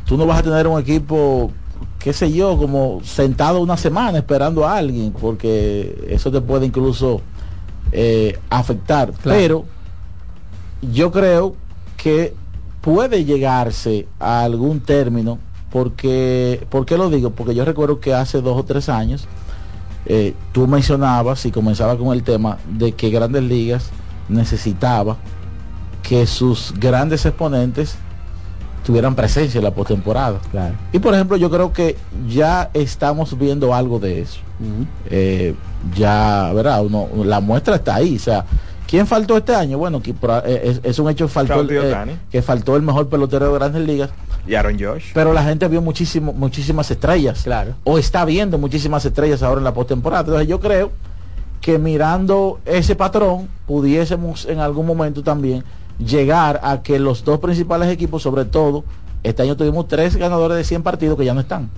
tú 0.04 0.16
no 0.16 0.26
vas 0.26 0.40
a 0.40 0.42
tener 0.42 0.66
un 0.66 0.80
equipo, 0.80 1.52
qué 1.98 2.12
sé 2.12 2.32
yo, 2.32 2.56
como 2.56 3.00
sentado 3.04 3.60
una 3.60 3.76
semana 3.76 4.18
esperando 4.18 4.66
a 4.66 4.76
alguien, 4.76 5.12
porque 5.12 6.06
eso 6.08 6.30
te 6.30 6.40
puede 6.40 6.66
incluso 6.66 7.20
eh, 7.92 8.38
afectar. 8.50 9.12
Claro. 9.12 9.38
Pero 9.38 9.64
yo 10.92 11.12
creo 11.12 11.54
que 11.96 12.34
puede 12.80 13.24
llegarse 13.24 14.06
a 14.18 14.42
algún 14.42 14.80
término, 14.80 15.38
porque, 15.70 16.66
¿por 16.70 16.86
qué 16.86 16.98
lo 16.98 17.10
digo? 17.10 17.30
Porque 17.30 17.54
yo 17.54 17.64
recuerdo 17.64 18.00
que 18.00 18.12
hace 18.12 18.40
dos 18.40 18.58
o 18.58 18.64
tres 18.64 18.88
años, 18.88 19.26
eh, 20.06 20.34
tú 20.52 20.66
mencionabas 20.66 21.46
y 21.46 21.50
comenzaba 21.50 21.96
con 21.96 22.12
el 22.12 22.22
tema 22.22 22.58
de 22.68 22.92
que 22.92 23.10
Grandes 23.10 23.42
Ligas 23.42 23.90
necesitaba 24.28 25.16
que 26.08 26.26
sus 26.26 26.72
grandes 26.78 27.26
exponentes 27.26 27.96
tuvieran 28.84 29.14
presencia 29.14 29.58
en 29.58 29.64
la 29.64 29.72
postemporada. 29.72 30.38
Y 30.92 30.98
por 30.98 31.14
ejemplo, 31.14 31.36
yo 31.36 31.50
creo 31.50 31.72
que 31.72 31.96
ya 32.28 32.70
estamos 32.74 33.36
viendo 33.36 33.74
algo 33.74 33.98
de 33.98 34.20
eso. 34.20 34.40
Eh, 35.10 35.54
ya, 35.96 36.52
¿verdad? 36.54 36.84
Uno, 36.84 37.08
la 37.24 37.40
muestra 37.40 37.76
está 37.76 37.96
ahí. 37.96 38.16
O 38.16 38.20
sea, 38.20 38.44
¿quién 38.86 39.06
faltó 39.06 39.38
este 39.38 39.54
año? 39.54 39.78
Bueno, 39.78 40.02
que 40.02 40.10
eh, 40.10 40.60
es, 40.64 40.80
es 40.82 40.98
un 40.98 41.08
hecho 41.08 41.26
faltó 41.26 41.62
el, 41.62 41.70
eh, 41.70 42.16
que 42.30 42.42
faltó 42.42 42.76
el 42.76 42.82
mejor 42.82 43.08
pelotero 43.08 43.48
de 43.48 43.54
grandes 43.54 43.86
ligas. 43.86 44.10
Y 44.46 44.54
Aaron 44.54 44.78
Josh. 44.78 45.12
Pero 45.14 45.32
la 45.32 45.42
gente 45.42 45.66
vio 45.68 45.80
muchísimo, 45.80 46.34
muchísimas 46.34 46.90
estrellas. 46.90 47.42
Claro. 47.44 47.74
O 47.84 47.96
está 47.96 48.26
viendo 48.26 48.58
muchísimas 48.58 49.02
estrellas 49.06 49.42
ahora 49.42 49.58
en 49.58 49.64
la 49.64 49.72
postemporada. 49.72 50.20
Entonces 50.20 50.46
yo 50.46 50.60
creo 50.60 50.92
que 51.62 51.78
mirando 51.78 52.60
ese 52.66 52.94
patrón 52.94 53.48
pudiésemos 53.66 54.44
en 54.44 54.58
algún 54.58 54.84
momento 54.84 55.22
también 55.22 55.64
llegar 55.98 56.60
a 56.62 56.82
que 56.82 56.98
los 56.98 57.24
dos 57.24 57.38
principales 57.40 57.88
equipos, 57.90 58.22
sobre 58.22 58.44
todo, 58.44 58.84
este 59.22 59.42
año 59.42 59.56
tuvimos 59.56 59.88
tres 59.88 60.16
ganadores 60.16 60.56
de 60.56 60.64
100 60.64 60.82
partidos 60.82 61.16
que 61.18 61.24
ya 61.24 61.34
no 61.34 61.40
están. 61.40 61.70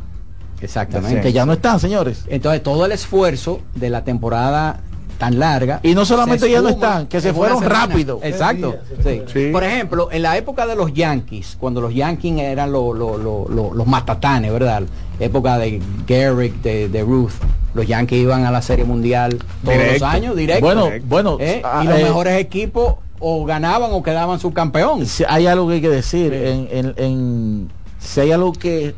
Exactamente. 0.60 1.20
Que 1.20 1.32
ya 1.32 1.44
no 1.44 1.52
están, 1.52 1.78
señores. 1.80 2.24
Entonces 2.28 2.62
todo 2.62 2.86
el 2.86 2.92
esfuerzo 2.92 3.60
de 3.74 3.90
la 3.90 4.04
temporada 4.04 4.80
tan 5.18 5.38
larga. 5.38 5.80
Y 5.82 5.94
no 5.94 6.04
solamente 6.04 6.50
ya 6.50 6.60
no 6.60 6.68
están, 6.68 7.06
que 7.06 7.20
se 7.20 7.32
fueron 7.32 7.60
semana. 7.60 7.86
rápido. 7.86 8.20
Exacto. 8.22 8.76
sí. 9.02 9.22
Sí. 9.32 9.48
Por 9.52 9.64
ejemplo, 9.64 10.08
en 10.12 10.22
la 10.22 10.36
época 10.36 10.66
de 10.66 10.76
los 10.76 10.92
Yankees, 10.92 11.56
cuando 11.58 11.80
los 11.80 11.94
Yankees 11.94 12.38
eran 12.38 12.72
lo- 12.72 12.92
lo- 12.92 13.16
lo- 13.16 13.46
lo- 13.48 13.72
los 13.74 13.86
matatanes, 13.86 14.52
¿verdad? 14.52 14.82
Época 15.20 15.56
de 15.58 15.80
Garrick, 16.06 16.60
de, 16.62 16.88
de 16.88 17.02
Ruth. 17.02 17.32
Los 17.74 17.86
Yankees 17.86 18.18
iban 18.22 18.44
a 18.44 18.50
la 18.50 18.60
Serie 18.62 18.84
Mundial 18.84 19.38
todos 19.62 19.74
Directo. 19.76 19.92
los 19.92 20.02
años, 20.14 20.36
directo. 20.36 20.64
Bueno, 20.64 20.88
bueno, 21.04 21.36
¿Eh? 21.40 21.60
ah, 21.64 21.80
y 21.84 21.86
los 21.88 21.98
eh, 21.98 22.02
mejores 22.04 22.38
equipos 22.40 22.94
o 23.20 23.44
ganaban 23.44 23.90
o 23.92 24.02
quedaban 24.02 24.38
subcampeón. 24.38 25.06
Si 25.06 25.24
hay 25.28 25.46
algo 25.46 25.68
que 25.68 25.74
hay 25.74 25.80
que 25.80 25.88
decir. 25.88 26.32
En, 26.34 26.68
en- 26.70 26.94
en- 26.96 27.70
si 27.98 28.20
hay 28.20 28.32
algo 28.32 28.52
que 28.52 28.94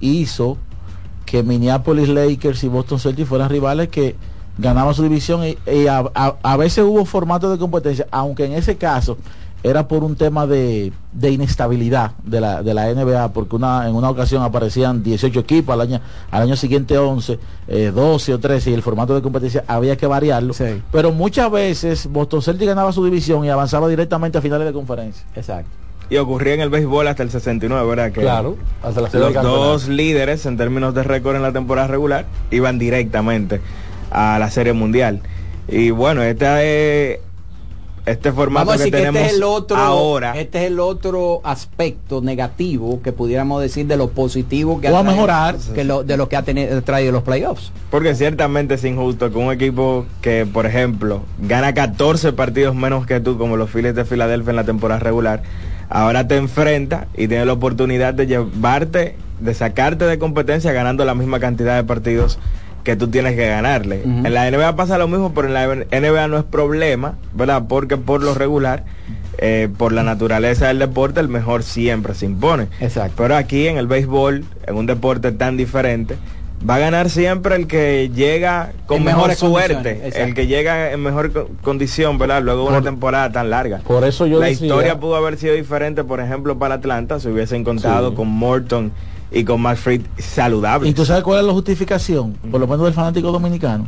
hizo 0.00 0.56
que 1.26 1.42
Minneapolis 1.42 2.08
Lakers 2.08 2.64
y 2.64 2.68
Boston 2.68 2.98
Celtics 2.98 3.28
fueran 3.28 3.50
rivales 3.50 3.88
que 3.88 4.16
ganaban 4.58 4.94
su 4.94 5.02
división 5.02 5.44
y, 5.44 5.56
y 5.70 5.86
a, 5.86 6.04
a- 6.14 6.36
a 6.42 6.56
veces 6.56 6.84
hubo 6.84 7.04
formatos 7.04 7.50
de 7.52 7.58
competencia, 7.58 8.06
aunque 8.10 8.44
en 8.44 8.52
ese 8.52 8.76
caso 8.76 9.16
era 9.62 9.88
por 9.88 10.04
un 10.04 10.16
tema 10.16 10.46
de, 10.46 10.92
de 11.12 11.30
inestabilidad 11.30 12.12
de 12.24 12.40
la, 12.40 12.62
de 12.62 12.72
la 12.74 12.92
NBA, 12.92 13.32
porque 13.32 13.56
una, 13.56 13.88
en 13.88 13.94
una 13.94 14.08
ocasión 14.08 14.42
aparecían 14.42 15.02
18 15.02 15.40
equipos, 15.40 15.74
al 15.74 15.82
año, 15.82 16.00
al 16.30 16.42
año 16.42 16.56
siguiente 16.56 16.96
11, 16.96 17.38
eh, 17.68 17.92
12 17.94 18.34
o 18.34 18.38
13, 18.38 18.70
y 18.70 18.74
el 18.74 18.82
formato 18.82 19.14
de 19.14 19.22
competencia 19.22 19.64
había 19.66 19.96
que 19.96 20.06
variarlo. 20.06 20.54
Pero 20.90 21.12
muchas 21.12 21.50
veces 21.50 22.06
Boston 22.10 22.42
Celtics 22.42 22.68
ganaba 22.68 22.92
su 22.92 23.04
división 23.04 23.44
y 23.44 23.50
avanzaba 23.50 23.88
directamente 23.88 24.38
a 24.38 24.40
finales 24.40 24.66
de 24.66 24.72
conferencia. 24.72 25.24
Exacto. 25.34 25.70
Y 26.08 26.16
ocurría 26.16 26.54
en 26.54 26.60
el 26.60 26.70
béisbol 26.70 27.06
hasta 27.06 27.22
el 27.22 27.30
69, 27.30 27.88
¿verdad? 27.88 28.10
Que 28.10 28.22
Claro, 28.22 28.56
hasta 28.82 29.00
la 29.00 29.10
final 29.10 29.32
los 29.32 29.44
dos 29.44 29.88
líderes 29.88 30.44
en 30.44 30.56
términos 30.56 30.92
de 30.92 31.04
récord 31.04 31.36
en 31.36 31.42
la 31.42 31.52
temporada 31.52 31.86
regular 31.86 32.26
iban 32.50 32.80
directamente 32.80 33.60
a 34.10 34.38
la 34.40 34.50
Serie 34.50 34.72
Mundial. 34.72 35.20
Y 35.68 35.90
bueno, 35.90 36.22
este 36.22 37.12
es 37.12 37.20
este 38.06 38.32
formato 38.32 38.66
Vamos 38.66 38.80
a 38.80 38.84
que 38.84 38.90
decir 38.90 38.92
que 38.92 38.98
tenemos 38.98 39.20
este 39.22 39.30
es 39.32 39.36
el 39.36 39.42
otro 39.44 39.76
ahora. 39.76 40.32
este 40.38 40.58
es 40.64 40.70
el 40.70 40.80
otro 40.80 41.40
aspecto 41.44 42.20
negativo 42.20 43.00
que 43.02 43.12
pudiéramos 43.12 43.60
decir 43.62 43.86
de 43.86 43.96
lo 43.96 44.10
positivo 44.10 44.80
que 44.80 44.88
O 44.88 44.96
a 44.96 45.00
traído- 45.02 45.12
mejorar. 45.12 45.56
que 45.74 45.84
lo, 45.84 46.02
de 46.02 46.16
lo 46.16 46.28
que 46.28 46.36
ha 46.36 46.42
tenido, 46.42 46.82
traído 46.82 47.12
los 47.12 47.22
playoffs. 47.22 47.72
Porque 47.90 48.14
ciertamente 48.14 48.74
es 48.74 48.84
injusto 48.84 49.30
que 49.30 49.38
un 49.38 49.52
equipo 49.52 50.06
que, 50.22 50.46
por 50.46 50.66
ejemplo, 50.66 51.22
gana 51.40 51.74
14 51.74 52.32
partidos 52.32 52.74
menos 52.74 53.06
que 53.06 53.20
tú, 53.20 53.36
como 53.38 53.56
los 53.56 53.70
Phillies 53.70 53.94
de 53.94 54.04
Filadelfia 54.04 54.50
en 54.50 54.56
la 54.56 54.64
temporada 54.64 55.00
regular, 55.00 55.42
ahora 55.88 56.26
te 56.28 56.36
enfrenta 56.36 57.08
y 57.16 57.28
tiene 57.28 57.44
la 57.44 57.52
oportunidad 57.52 58.14
de 58.14 58.26
llevarte, 58.26 59.16
de 59.40 59.54
sacarte 59.54 60.04
de 60.06 60.18
competencia 60.18 60.72
ganando 60.72 61.04
la 61.04 61.14
misma 61.14 61.40
cantidad 61.40 61.76
de 61.76 61.84
partidos 61.84 62.38
que 62.84 62.96
tú 62.96 63.08
tienes 63.08 63.34
que 63.36 63.46
ganarle. 63.46 64.02
En 64.02 64.32
la 64.34 64.50
NBA 64.50 64.74
pasa 64.76 64.98
lo 64.98 65.08
mismo, 65.08 65.32
pero 65.34 65.48
en 65.48 65.54
la 65.54 65.66
NBA 66.00 66.28
no 66.28 66.38
es 66.38 66.44
problema, 66.44 67.14
¿verdad? 67.34 67.64
Porque 67.68 67.96
por 67.96 68.22
lo 68.22 68.34
regular, 68.34 68.84
eh, 69.38 69.68
por 69.76 69.92
la 69.92 70.02
naturaleza 70.02 70.68
del 70.68 70.78
deporte, 70.78 71.20
el 71.20 71.28
mejor 71.28 71.62
siempre 71.62 72.14
se 72.14 72.26
impone. 72.26 72.68
Exacto. 72.80 73.14
Pero 73.18 73.36
aquí 73.36 73.66
en 73.68 73.76
el 73.78 73.86
béisbol, 73.86 74.44
en 74.66 74.74
un 74.76 74.86
deporte 74.86 75.32
tan 75.32 75.56
diferente, 75.56 76.16
va 76.68 76.74
a 76.74 76.78
ganar 76.78 77.08
siempre 77.08 77.56
el 77.56 77.66
que 77.66 78.10
llega 78.14 78.72
con 78.86 78.98
En 78.98 79.04
mejor 79.04 79.34
suerte, 79.34 80.10
el 80.14 80.34
que 80.34 80.46
llega 80.46 80.92
en 80.92 81.02
mejor 81.02 81.32
co- 81.32 81.48
condición, 81.62 82.18
¿verdad? 82.18 82.42
Luego 82.42 82.62
de 82.64 82.68
una 82.68 82.76
Por- 82.78 82.84
temporada 82.84 83.32
tan 83.32 83.48
larga. 83.50 83.78
Por 83.78 84.04
eso 84.04 84.26
yo 84.26 84.40
La 84.40 84.46
decía- 84.46 84.66
historia 84.66 85.00
pudo 85.00 85.16
haber 85.16 85.38
sido 85.38 85.54
diferente, 85.54 86.04
por 86.04 86.20
ejemplo, 86.20 86.58
para 86.58 86.74
Atlanta, 86.74 87.18
si 87.18 87.28
hubiesen 87.28 87.64
contado 87.64 88.10
Sí. 88.10 88.16
con 88.16 88.28
Morton 88.28 88.92
y 89.30 89.44
con 89.44 89.60
Matt 89.60 89.76
Fried 89.76 90.02
saludables. 90.18 90.90
¿Y 90.90 90.94
tú 90.94 91.04
sabes 91.04 91.22
cuál 91.22 91.40
es 91.40 91.46
la 91.46 91.52
justificación? 91.52 92.32
Por 92.50 92.60
lo 92.60 92.66
menos 92.66 92.84
del 92.84 92.94
fanático 92.94 93.30
dominicano. 93.30 93.86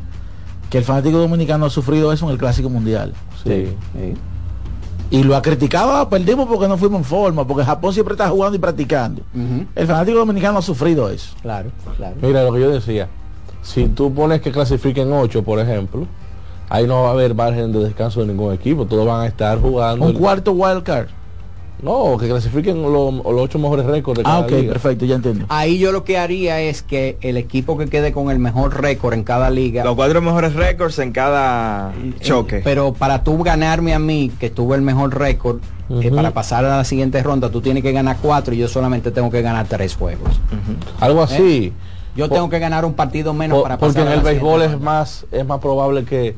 Que 0.71 0.79
el 0.79 0.85
fanático 0.85 1.19
dominicano 1.19 1.67
ha 1.67 1.71
sufrido 1.71 2.13
eso 2.13 2.25
en 2.27 2.33
el 2.33 2.39
Clásico 2.39 2.69
Mundial. 2.71 3.13
Sí. 3.45 3.75
Y 5.11 5.23
lo 5.25 5.37
ha 5.37 5.43
criticado, 5.43 5.93
"Ah, 5.95 6.09
perdimos 6.09 6.47
porque 6.49 6.67
no 6.69 6.79
fuimos 6.79 7.01
en 7.01 7.05
forma, 7.05 7.47
porque 7.47 7.65
Japón 7.65 7.93
siempre 7.93 8.15
está 8.15 8.29
jugando 8.31 8.57
y 8.57 8.59
practicando. 8.59 9.23
El 9.75 9.87
fanático 9.87 10.19
dominicano 10.19 10.59
ha 10.59 10.63
sufrido 10.63 11.11
eso. 11.11 11.35
Claro, 11.43 11.71
claro. 11.97 12.17
Mira 12.23 12.43
lo 12.45 12.53
que 12.53 12.61
yo 12.61 12.71
decía. 12.71 13.09
Si 13.63 13.87
tú 13.89 14.13
pones 14.13 14.41
que 14.41 14.51
clasifiquen 14.51 15.13
8, 15.13 15.43
por 15.45 15.59
ejemplo, 15.61 16.07
ahí 16.69 16.87
no 16.87 17.03
va 17.03 17.09
a 17.11 17.13
haber 17.13 17.35
margen 17.35 17.71
de 17.73 17.81
descanso 17.81 18.21
de 18.21 18.27
ningún 18.29 18.55
equipo. 18.55 18.87
Todos 18.87 19.07
van 19.07 19.21
a 19.21 19.27
estar 19.27 19.61
jugando. 19.61 20.07
Un 20.07 20.15
cuarto 20.15 20.53
wild 20.53 20.83
card. 20.83 21.09
No, 21.83 22.17
que 22.17 22.29
clasifiquen 22.29 22.81
lo- 22.81 23.11
los 23.11 23.25
ocho 23.27 23.59
mejores 23.59 23.85
récords 23.85 24.19
de 24.19 24.23
cada 24.25 24.37
Ah, 24.37 24.41
ok, 24.41 24.51
liga. 24.53 24.73
perfecto, 24.73 25.05
ya 25.05 25.17
entiendo. 25.17 25.47
Ahí 25.49 25.79
yo 25.79 25.91
lo 25.91 26.05
que 26.05 26.17
haría 26.17 26.61
es 26.61 26.83
que 26.83 27.19
el 27.23 27.37
equipo 27.37 27.77
que 27.77 27.87
quede 27.89 28.13
con 28.13 28.31
el 28.31 28.39
mejor 28.39 28.81
récord 28.81 29.15
en 29.15 29.25
cada 29.25 29.51
liga. 29.51 29.83
Los 29.83 29.97
cuatro 29.97 30.23
mejores 30.23 30.55
récords 30.55 31.01
en 31.01 31.11
cada 31.11 31.93
choque. 32.21 32.61
Pero 32.63 32.93
para 32.93 33.25
tú 33.25 33.43
ganarme 33.43 33.95
a 33.95 33.99
mí, 33.99 34.31
que 34.39 34.49
tuve 34.49 34.77
el 34.77 34.83
mejor 34.83 35.19
récord, 35.19 35.59
eh, 35.91 36.07
Ujú. 36.07 36.15
para 36.15 36.31
pasar 36.31 36.65
a 36.65 36.77
la 36.77 36.85
siguiente 36.85 37.21
ronda, 37.21 37.51
tú 37.51 37.61
tienes 37.61 37.83
que 37.83 37.91
ganar 37.91 38.17
cuatro 38.23 38.55
y 38.55 38.59
yo 38.59 38.69
solamente 38.69 39.11
tengo 39.11 39.29
que 39.31 39.43
ganar 39.43 39.67
tres 39.69 39.97
juegos. 39.97 40.39
Algo 41.01 41.21
así. 41.23 41.73
Yo 42.15 42.29
Por- 42.29 42.37
tengo 42.37 42.49
que 42.49 42.61
ganar 42.61 42.85
un 42.85 42.95
partido 42.95 43.35
menos 43.35 43.57
Por- 43.57 43.63
para 43.65 43.79
porque 43.79 43.95
pasar 43.95 44.07
en 44.07 44.13
a 44.13 44.17
el 44.21 44.21
béisbol 44.25 44.63
es 44.63 44.81
más 44.81 45.27
es 45.33 45.45
más 45.47 45.59
probable 45.59 46.05
que 46.05 46.37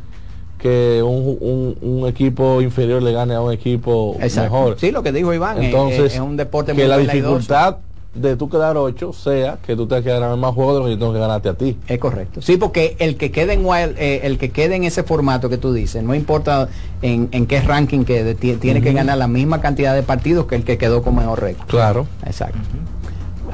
que 0.65 1.03
un, 1.03 1.37
un- 1.43 1.77
un 1.83 2.09
equipo 2.09 2.63
inferior 2.63 3.03
le 3.03 3.13
gane 3.13 3.35
a 3.35 3.43
un 3.43 3.53
equipo 3.53 4.17
Exacto. 4.19 4.51
mejor. 4.51 4.77
Sí, 4.81 4.93
lo 4.93 5.03
que 5.03 5.13
dijo 5.13 5.35
Iván, 5.35 5.63
Entonces, 5.63 6.15
es 6.15 6.21
un 6.21 6.39
deporte 6.39 6.73
que 6.73 6.81
muy 6.81 6.89
la 6.89 6.97
dificultad 6.97 7.77
de 8.15 8.35
tú 8.37 8.49
quedar 8.49 8.79
8 8.79 9.13
sea 9.13 9.59
que 9.67 9.77
tú 9.77 9.87
te 9.87 10.03
que 10.03 10.09
ganar 10.09 10.35
más 10.39 10.55
juegos 10.55 10.75
de 10.77 10.79
lo 10.81 10.85
que 10.87 10.93
yo 10.93 10.99
tengo 10.99 11.13
que 11.13 11.19
ganarte 11.19 11.51
a 11.51 11.55
ti. 11.55 11.77
Es 11.87 11.99
correcto. 11.99 12.41
Sí, 12.41 12.57
porque 12.57 12.97
el 12.99 13.19
que 13.19 13.31
quede 13.31 13.53
en 13.53 13.67
wild, 13.67 13.95
eh, 13.99 14.21
el 14.23 14.39
que 14.39 14.53
quede 14.53 14.77
en 14.77 14.85
ese 14.85 15.03
formato 15.03 15.51
que 15.51 15.59
tú 15.59 15.75
dices, 15.75 16.03
no 16.03 16.15
importa 16.15 16.69
en, 17.03 17.29
en 17.33 17.45
qué 17.45 17.61
ranking 17.61 18.05
quede, 18.05 18.35
ti- 18.35 18.55
tiene 18.55 18.81
que 18.81 18.95
ganar 18.95 19.19
la 19.19 19.29
misma 19.29 19.61
cantidad 19.61 19.95
de 19.95 20.03
partidos 20.03 20.47
que 20.47 20.55
el 20.55 20.65
que 20.65 20.79
quedó 20.79 21.03
con 21.03 21.15
mejor 21.17 21.43
récord. 21.43 21.67
Claro. 21.69 22.07
Exacto. 22.25 22.57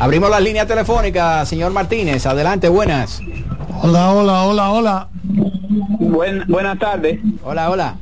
Abrimos 0.00 0.30
la 0.30 0.40
línea 0.40 0.66
telefónica, 0.66 1.44
señor 1.44 1.72
Martínez. 1.72 2.24
Adelante, 2.24 2.70
buenas. 2.70 3.20
Hola, 3.82 4.14
hola, 4.14 4.44
hola, 4.44 4.70
hola. 4.70 5.08
Buen, 5.98 6.46
buenas 6.48 6.78
tardes. 6.78 7.20
Hola, 7.42 7.70
hola. 7.70 7.96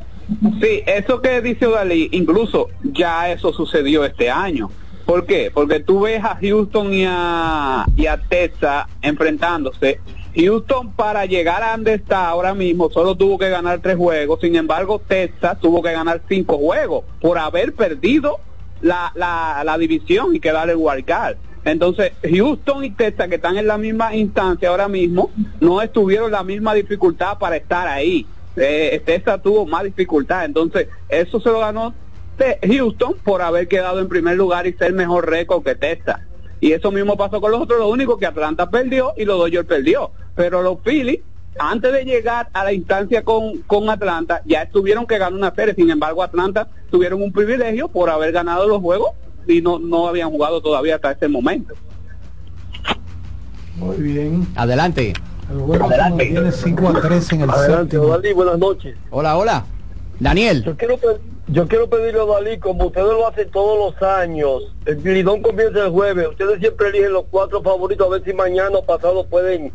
Sí, 0.61 0.85
eso 0.87 1.21
que 1.21 1.41
dice 1.43 1.67
Odalí, 1.67 2.09
incluso 2.13 2.69
ya 2.85 3.33
eso 3.33 3.53
sucedió 3.53 4.05
este 4.05 4.31
año. 4.31 4.71
¿Por 5.07 5.27
qué? 5.27 5.51
Porque 5.53 5.81
tú 5.81 6.03
ves 6.03 6.23
a 6.23 6.39
Houston 6.41 6.95
y 6.95 7.05
a, 7.05 7.85
y 7.97 8.07
a 8.07 8.17
Texas 8.17 8.87
enfrentándose. 9.03 10.01
Houston 10.37 10.93
para 10.93 11.27
llegar 11.27 11.65
a 11.65 11.73
donde 11.73 11.95
está 11.95 12.29
ahora 12.29 12.55
mismo 12.55 12.91
solo 12.91 13.17
tuvo 13.17 13.39
que 13.39 13.49
ganar 13.49 13.81
tres 13.81 13.97
juegos, 13.97 14.39
sin 14.41 14.55
embargo 14.55 15.03
Texas 15.05 15.59
tuvo 15.61 15.83
que 15.83 15.91
ganar 15.91 16.23
cinco 16.29 16.59
juegos 16.59 17.05
por 17.21 17.39
haber 17.39 17.75
perdido 17.75 18.39
la, 18.83 19.11
la, 19.17 19.63
la 19.65 19.77
división 19.79 20.37
y 20.37 20.39
quedar 20.39 20.71
el 20.71 20.77
wild 20.77 21.05
card. 21.05 21.37
Entonces, 21.71 22.13
Houston 22.23 22.85
y 22.85 22.91
Texas, 22.91 23.29
que 23.29 23.35
están 23.35 23.59
en 23.59 23.67
la 23.67 23.77
misma 23.77 24.15
instancia 24.15 24.71
ahora 24.71 24.89
mismo, 24.89 25.31
no 25.61 25.83
estuvieron 25.83 26.31
la 26.31 26.43
misma 26.43 26.75
dificultad 26.75 27.39
para 27.39 27.57
estar 27.57 27.87
ahí. 27.87 28.27
Eh, 28.57 29.01
Texas 29.05 29.43
tuvo 29.43 29.67
más 29.67 29.85
dificultad. 29.85 30.45
Entonces, 30.45 30.89
eso 31.09 31.41
se 31.41 31.51
lo 31.51 31.61
ganó 31.61 31.95
Houston 32.63 33.15
por 33.25 33.43
haber 33.43 33.69
quedado 33.69 34.01
en 34.01 34.09
primer 34.09 34.37
lugar 34.37 34.67
y 34.67 34.73
ser 34.73 34.93
mejor 34.93 35.29
récord 35.29 35.63
que 35.63 35.75
Texas. 35.75 36.21
Y 36.61 36.73
eso 36.73 36.91
mismo 36.91 37.17
pasó 37.17 37.41
con 37.41 37.53
los 37.53 37.61
otros, 37.61 37.79
lo 37.79 37.89
único 37.89 38.17
que 38.17 38.27
Atlanta 38.27 38.71
perdió 38.71 39.13
y 39.17 39.25
los 39.25 39.39
Dodgers 39.39 39.67
perdió. 39.67 40.11
Pero 40.35 40.63
los 40.63 40.81
Phillies, 40.81 41.21
antes 41.59 41.93
de 41.93 42.05
llegar 42.05 42.49
a 42.53 42.65
la 42.65 42.73
instancia 42.73 43.23
con, 43.23 43.59
con 43.63 43.91
Atlanta, 43.91 44.43
ya 44.45 44.69
tuvieron 44.69 45.07
que 45.07 45.19
ganar 45.19 45.39
una 45.39 45.55
serie. 45.55 45.75
Sin 45.75 45.91
embargo, 45.91 46.23
Atlanta 46.23 46.69
tuvieron 46.91 47.23
un 47.23 47.33
privilegio 47.33 47.89
por 47.89 48.11
haber 48.11 48.33
ganado 48.33 48.67
los 48.67 48.81
juegos 48.81 49.11
y 49.49 49.63
no, 49.63 49.79
no 49.79 50.07
habían 50.09 50.31
jugado 50.31 50.61
todavía 50.61 50.97
hasta 50.97 51.13
ese 51.13 51.29
momento. 51.29 51.75
Muy 53.77 53.97
bien. 53.97 54.47
Adelante. 54.55 55.15
Tiene 56.19 56.53
5 56.53 56.89
a 56.89 57.01
3 57.01 57.33
en 57.33 57.41
el 57.43 57.51
Adelante, 57.51 57.99
buenas 58.35 58.59
noches. 58.59 58.97
Hola, 59.11 59.37
hola. 59.37 59.65
Daniel. 60.21 60.63
Yo 60.65 60.77
quiero, 60.77 60.99
yo 61.47 61.69
quiero 61.69 61.89
pedirle 61.89 62.21
a 62.21 62.25
Odalí, 62.25 62.59
como 62.59 62.87
ustedes 62.87 63.07
lo 63.07 63.27
hacen 63.27 63.51
todos 63.51 63.93
los 63.93 64.03
años, 64.03 64.75
el 64.85 65.03
Lidón 65.03 65.41
comienza 65.41 65.85
el 65.85 65.91
jueves, 65.91 66.29
ustedes 66.29 66.59
siempre 66.59 66.89
eligen 66.89 67.13
los 67.13 67.25
cuatro 67.31 67.63
favoritos, 67.63 68.07
a 68.07 68.11
ver 68.11 68.25
si 68.25 68.33
mañana 68.33 68.79
o 68.79 68.85
pasado 68.85 69.25
pueden 69.27 69.73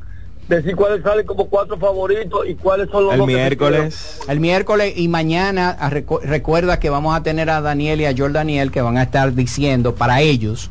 decir 0.48 0.76
cuáles 0.76 1.02
salen 1.03 1.26
como 1.26 1.45
cuatro 1.48 1.78
favoritos 1.78 2.41
y 2.48 2.56
cuáles 2.56 2.90
son 2.90 3.06
los 3.06 3.14
El 3.14 3.20
dos 3.20 3.28
que 3.28 3.34
se 3.34 3.40
miércoles. 3.40 4.20
El 4.28 4.40
miércoles 4.40 4.94
y 4.98 5.07
mañana 5.07 5.78
recu- 5.90 6.22
recuerda 6.22 6.80
que 6.80 6.90
vamos 6.90 7.15
a 7.15 7.24
tener 7.24 7.49
a 7.49 7.61
Daniel 7.61 8.02
y 8.02 8.06
a 8.06 8.14
Joel 8.15 8.34
Daniel 8.34 8.72
que 8.72 8.82
van 8.82 8.98
a 8.98 9.03
estar 9.03 9.34
diciendo 9.34 9.95
para 9.95 10.22
ellos 10.22 10.70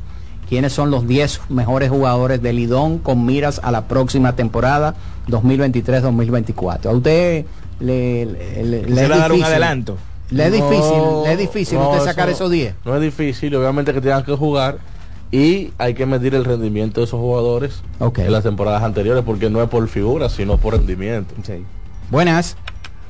quiénes 0.49 0.73
son 0.74 0.90
los 0.90 1.07
10 1.09 1.40
mejores 1.49 1.89
jugadores 1.90 2.43
del 2.43 2.57
Lidón 2.57 2.99
con 2.99 3.24
miras 3.24 3.61
a 3.65 3.70
la 3.70 3.89
próxima 3.89 4.36
temporada 4.36 4.94
2023-2024. 5.28 6.86
A 6.86 6.90
usted 6.93 7.44
le, 7.81 8.27
le, 8.27 8.65
le- 8.65 8.82
le 8.86 9.09
dar 9.09 9.31
un 9.32 9.39
difícil. 9.39 9.44
adelanto. 9.44 9.97
Le 10.31 10.47
es 10.47 10.51
No, 10.59 10.70
difícil, 10.70 11.03
le 11.24 11.32
es 11.32 11.39
difícil 11.39 11.78
no, 11.78 11.90
usted 11.90 12.05
sacar 12.05 12.28
eso 12.28 12.44
esos 12.44 12.51
10. 12.51 12.74
No 12.86 12.94
es 12.97 13.03
difícil, 13.03 13.55
obviamente 13.55 13.93
que 13.93 14.01
tengan 14.01 14.24
que 14.24 14.32
jugar 14.35 14.78
y 15.33 15.73
hay 15.79 15.95
que 15.95 16.05
medir 16.05 16.35
el 16.35 16.45
rendimiento 16.45 17.01
de 17.01 17.07
esos 17.07 17.19
jugadores 17.19 17.83
en 17.99 18.33
las 18.33 18.45
temporadas 18.45 18.83
anteriores 18.83 19.25
porque 19.25 19.49
no 19.49 19.63
es 19.63 19.69
por 19.69 19.89
figura, 19.89 20.29
sino 20.29 20.59
por 20.59 20.75
rendimiento. 20.75 21.35
Buenas. 22.11 22.57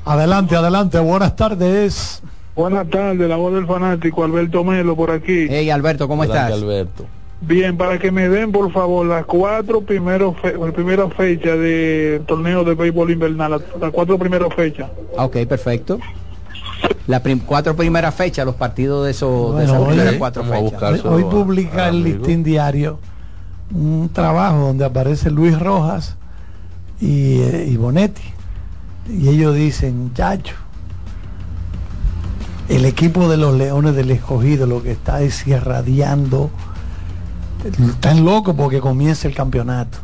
Adelante, 0.05 0.57
adelante, 0.57 0.99
buenas 1.01 1.37
tardes. 1.37 2.23
Buenas 2.55 2.89
tardes, 2.89 3.29
la 3.29 3.37
voz 3.37 3.55
del 3.55 3.67
fanático 3.67 4.25
Alberto 4.25 4.63
Melo 4.63 4.95
por 4.95 5.11
aquí. 5.11 5.47
Hey 5.51 5.71
Alberto, 5.71 6.07
¿cómo 6.07 6.23
Adelante, 6.23 6.53
estás? 6.55 6.63
Alberto. 6.63 7.07
Bien, 7.41 7.77
para 7.77 7.99
que 7.99 8.13
me 8.13 8.29
den 8.29 8.53
por 8.53 8.71
favor 8.73 9.05
las 9.05 9.25
cuatro 9.25 9.81
primeros 9.81 10.37
fe 10.41 10.55
primeras 10.73 11.13
fechas 11.15 11.59
de 11.59 12.23
torneo 12.27 12.63
de 12.63 12.75
béisbol 12.77 13.11
invernal, 13.11 13.51
las, 13.51 13.63
las 13.81 13.91
cuatro 13.91 14.17
primeras 14.17 14.55
fechas. 14.55 14.89
Ok, 15.17 15.39
perfecto. 15.49 15.99
Las 17.07 17.21
prim- 17.21 17.41
cuatro 17.41 17.75
primeras 17.75 18.15
fechas, 18.15 18.47
los 18.47 18.55
partidos 18.55 19.05
de, 19.05 19.11
esos 19.11 19.31
de 19.31 19.53
Bueno, 19.53 19.63
esas 19.73 19.81
hoy- 19.81 19.87
primeras 19.89 20.15
cuatro 20.17 20.45
fechas. 20.45 20.61
buscar 20.63 20.93
Hoy, 20.93 20.99
eso, 21.01 21.11
hoy 21.11 21.25
publica 21.25 21.89
el 21.89 22.03
listín 22.05 22.43
diario 22.45 22.99
un 23.75 24.11
trabajo 24.13 24.59
donde 24.59 24.85
aparece 24.85 25.31
Luis 25.31 25.59
Rojas 25.59 26.17
y, 27.01 27.39
eh, 27.41 27.69
y 27.71 27.77
Bonetti. 27.77 28.23
Y 29.09 29.29
ellos 29.31 29.55
dicen, 29.57 30.13
Yacho, 30.15 30.55
el 32.69 32.85
equipo 32.85 33.29
de 33.29 33.37
los 33.37 33.55
Leones 33.57 33.95
del 33.95 34.11
Escogido 34.11 34.67
lo 34.67 34.83
que 34.83 34.93
está 34.93 35.21
es 35.23 35.47
irradiando, 35.47 36.51
están 37.91 38.25
locos 38.25 38.55
porque 38.57 38.81
comienza 38.81 39.27
el 39.29 39.35
campeonato. 39.35 39.99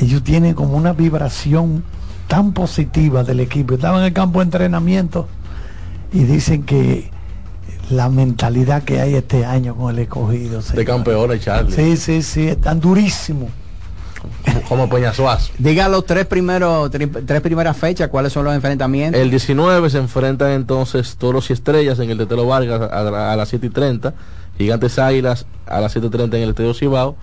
Ellos 0.00 0.22
tienen 0.22 0.54
como 0.54 0.76
una 0.76 0.92
vibración 0.92 1.84
tan 2.28 2.52
positiva 2.52 3.22
del 3.24 3.40
equipo. 3.40 3.74
Estaban 3.74 4.00
en 4.00 4.06
el 4.06 4.12
campo 4.12 4.38
de 4.38 4.44
entrenamiento 4.44 5.28
y 6.12 6.24
dicen 6.24 6.62
que 6.64 7.10
la 7.90 8.08
mentalidad 8.08 8.82
que 8.84 9.00
hay 9.00 9.14
este 9.14 9.44
año 9.44 9.74
con 9.76 9.90
el 9.94 10.00
escogido. 10.00 10.60
De 10.62 10.84
campeones, 10.84 11.40
Charlie. 11.42 11.74
Sí, 11.74 11.96
sí, 11.96 12.22
sí, 12.22 12.48
están 12.48 12.80
durísimos. 12.80 13.50
Como, 14.68 14.88
Peñasuazo. 14.88 15.52
Diga 15.58 15.88
los 15.88 16.04
tres 16.04 16.26
primeros, 16.26 16.90
tri- 16.90 17.24
tres 17.26 17.40
primeras 17.40 17.76
fechas, 17.76 18.08
cuáles 18.08 18.32
son 18.32 18.44
los 18.44 18.54
enfrentamientos. 18.54 19.20
El 19.20 19.30
19 19.30 19.88
se 19.90 19.98
enfrentan 19.98 20.50
entonces 20.52 21.16
Toros 21.16 21.48
y 21.50 21.54
Estrellas 21.54 21.98
en 22.00 22.10
el 22.10 22.18
Tetelo 22.18 22.46
Vargas 22.46 22.80
a, 22.82 23.32
a 23.32 23.36
las 23.36 23.48
7 23.48 23.66
y 23.66 23.70
30, 23.70 24.12
Gigantes 24.58 24.98
Águilas 24.98 25.46
a 25.66 25.80
las 25.80 25.92
7 25.92 26.06
y 26.08 26.10
30 26.10 26.36
en 26.36 26.42
el 26.42 26.50
Estadio 26.50 26.74
Cibao 26.74 27.16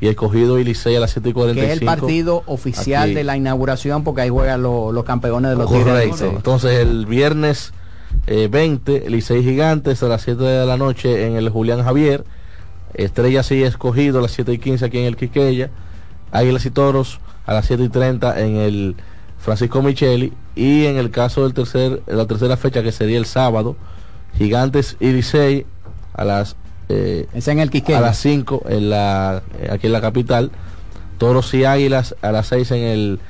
y 0.00 0.08
Escogido 0.08 0.58
y 0.58 0.64
Licey 0.64 0.94
a 0.96 1.00
las 1.00 1.12
7 1.12 1.30
y 1.30 1.32
45. 1.32 1.66
que 1.66 1.72
es 1.74 1.80
el 1.80 1.86
partido 1.86 2.42
oficial 2.46 3.04
aquí. 3.04 3.14
de 3.14 3.24
la 3.24 3.36
inauguración, 3.36 4.04
porque 4.04 4.22
ahí 4.22 4.28
juegan 4.28 4.62
los, 4.62 4.92
los 4.92 5.04
campeones 5.04 5.52
de 5.52 5.56
los 5.56 5.70
Correcto. 5.70 6.26
Entonces 6.36 6.78
el 6.80 7.06
viernes 7.06 7.72
eh, 8.26 8.48
20, 8.50 9.10
Licey 9.10 9.42
Gigantes 9.42 10.02
a 10.02 10.08
las 10.08 10.22
7 10.22 10.42
de 10.42 10.66
la 10.66 10.76
noche 10.76 11.26
en 11.26 11.36
el 11.36 11.48
Julián 11.48 11.82
Javier, 11.82 12.24
Estrellas 12.94 13.50
y 13.50 13.62
Escogido 13.62 14.18
a 14.18 14.22
las 14.22 14.32
7 14.32 14.52
y 14.52 14.58
15 14.58 14.84
aquí 14.84 14.98
en 14.98 15.06
el 15.06 15.16
Quiqueya, 15.16 15.70
Águilas 16.30 16.66
y 16.66 16.70
Toros 16.70 17.20
a 17.46 17.54
las 17.54 17.66
7 17.66 17.84
y 17.84 17.88
30 17.88 18.40
en 18.40 18.56
el 18.56 18.96
Francisco 19.38 19.82
Micheli. 19.82 20.32
Y 20.54 20.86
en 20.86 20.96
el 20.96 21.10
caso 21.10 21.42
del 21.42 21.54
tercer, 21.54 22.02
la 22.06 22.26
tercera 22.26 22.56
fecha 22.56 22.82
que 22.82 22.92
sería 22.92 23.18
el 23.18 23.26
sábado, 23.26 23.76
Gigantes 24.36 24.96
y 25.00 25.12
Licey 25.12 25.66
a 26.14 26.24
las 26.24 26.56
eh, 26.88 27.26
Es 27.32 27.48
en 27.48 27.58
el 27.58 27.70
Quiqueya. 27.70 27.98
a 27.98 28.02
las 28.02 28.18
5 28.18 28.64
en 28.68 28.90
la 28.90 29.42
eh, 29.60 29.68
aquí 29.70 29.86
en 29.86 29.92
la 29.92 30.00
capital. 30.00 30.50
Toros 31.18 31.52
y 31.54 31.64
Águilas 31.64 32.14
a 32.22 32.32
las 32.32 32.48
6 32.48 32.70
en 32.72 32.82
el 32.82 33.20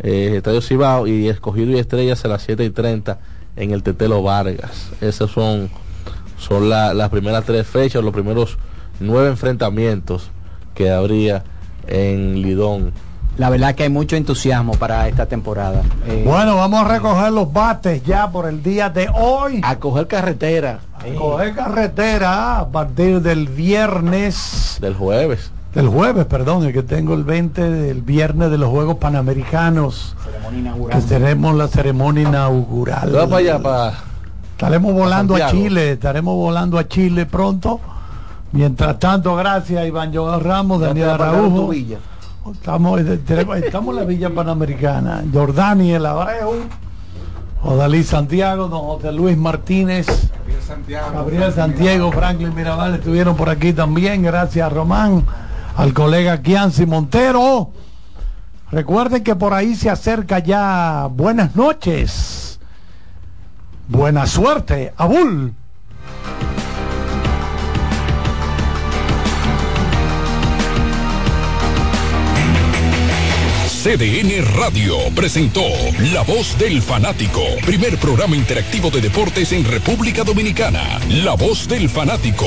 eh, 0.00 0.34
Estadio 0.36 0.60
Cibao. 0.60 1.06
Y 1.06 1.28
Escogido 1.28 1.70
y 1.70 1.78
Estrellas 1.78 2.24
a 2.24 2.28
las 2.28 2.42
7 2.42 2.64
y 2.64 2.70
30 2.70 3.18
en 3.56 3.70
el 3.72 3.82
Tetelo 3.82 4.22
Vargas 4.22 4.90
esas 5.00 5.30
son 5.30 5.70
son 6.38 6.68
la- 6.68 6.92
las 6.94 7.08
primeras 7.10 7.44
tres 7.44 7.66
fechas 7.66 8.02
los 8.02 8.12
primeros 8.12 8.58
nueve 9.00 9.28
enfrentamientos 9.28 10.30
que 10.74 10.90
habría 10.90 11.44
en 11.86 12.42
Lidón 12.42 12.92
La 13.36 13.50
verdad 13.50 13.74
que 13.74 13.82
hay 13.84 13.88
mucho 13.90 14.14
entusiasmo 14.16 14.74
para 14.74 15.08
esta 15.08 15.26
temporada. 15.26 15.82
Eh, 16.06 16.22
Bueno, 16.24 16.54
vamos 16.56 16.84
a 16.84 16.88
recoger 16.88 17.32
los 17.32 17.52
bates 17.52 18.04
ya 18.04 18.30
por 18.30 18.46
el 18.48 18.62
día 18.62 18.90
de 18.90 19.08
hoy. 19.12 19.60
A 19.64 19.76
coger 19.80 20.06
carretera. 20.06 20.78
A 20.96 21.04
coger 21.18 21.52
carretera 21.52 22.60
a 22.60 22.68
partir 22.68 23.20
del 23.22 23.48
viernes, 23.48 24.78
del 24.80 24.94
jueves 24.94 25.50
del 25.74 25.88
jueves, 25.88 26.24
perdón, 26.26 26.64
el 26.64 26.72
que 26.72 26.82
tengo 26.82 27.14
el 27.14 27.24
20 27.24 27.68
del 27.70 28.02
viernes 28.02 28.50
de 28.50 28.58
los 28.58 28.70
Juegos 28.70 28.96
Panamericanos, 28.96 30.14
ceremonia 30.24 30.50
que 30.50 30.58
inaugural. 30.60 31.04
tenemos 31.04 31.54
la 31.56 31.68
ceremonia 31.68 32.22
inaugural. 32.28 33.10
Vas 33.10 33.24
para 33.26 33.36
allá 33.38 33.58
para 33.58 33.92
Estaremos 34.52 34.92
volando 34.94 35.34
a 35.34 35.38
Santiago. 35.38 35.64
Chile, 35.64 35.92
estaremos 35.92 36.36
volando 36.36 36.78
a 36.78 36.86
Chile 36.86 37.26
pronto. 37.26 37.80
Mientras 38.52 39.00
tanto, 39.00 39.34
gracias 39.34 39.84
Iván 39.84 40.14
Joel 40.14 40.40
Ramos, 40.40 40.80
Daniel 40.80 41.10
Araujo. 41.10 41.72
Estamos, 42.52 43.00
eh, 43.00 43.18
tenemos- 43.26 43.56
estamos 43.56 43.94
en 43.94 44.00
la 44.00 44.06
Villa 44.06 44.30
Panamericana. 44.30 45.24
Jordaniel 45.32 46.06
Abreu, 46.06 46.52
Odalí 47.64 48.04
Santiago, 48.04 48.68
don 48.68 48.82
José 48.82 49.10
Luis 49.10 49.36
Martínez, 49.36 50.06
Gabriel 51.12 51.52
Santiago, 51.52 52.12
Franklin 52.12 52.54
Mirabal 52.54 52.94
estuvieron 52.94 53.34
por 53.34 53.48
aquí 53.50 53.72
también. 53.72 54.22
Gracias 54.22 54.72
Román, 54.72 55.24
al 55.76 55.92
colega 55.92 56.40
Kianci 56.42 56.86
Montero. 56.86 57.70
Recuerden 58.70 59.22
que 59.22 59.36
por 59.36 59.54
ahí 59.54 59.74
se 59.74 59.90
acerca 59.90 60.38
ya 60.38 61.08
buenas 61.10 61.54
noches. 61.54 62.58
Buena 63.88 64.26
suerte, 64.26 64.92
Abul. 64.96 65.54
CDN 73.84 74.42
Radio 74.56 74.96
presentó 75.14 75.60
La 76.14 76.22
Voz 76.22 76.56
del 76.58 76.80
Fanático, 76.80 77.42
primer 77.66 77.98
programa 77.98 78.34
interactivo 78.34 78.88
de 78.88 79.02
deportes 79.02 79.52
en 79.52 79.62
República 79.62 80.24
Dominicana. 80.24 80.98
La 81.10 81.34
Voz 81.34 81.68
del 81.68 81.90
Fanático. 81.90 82.46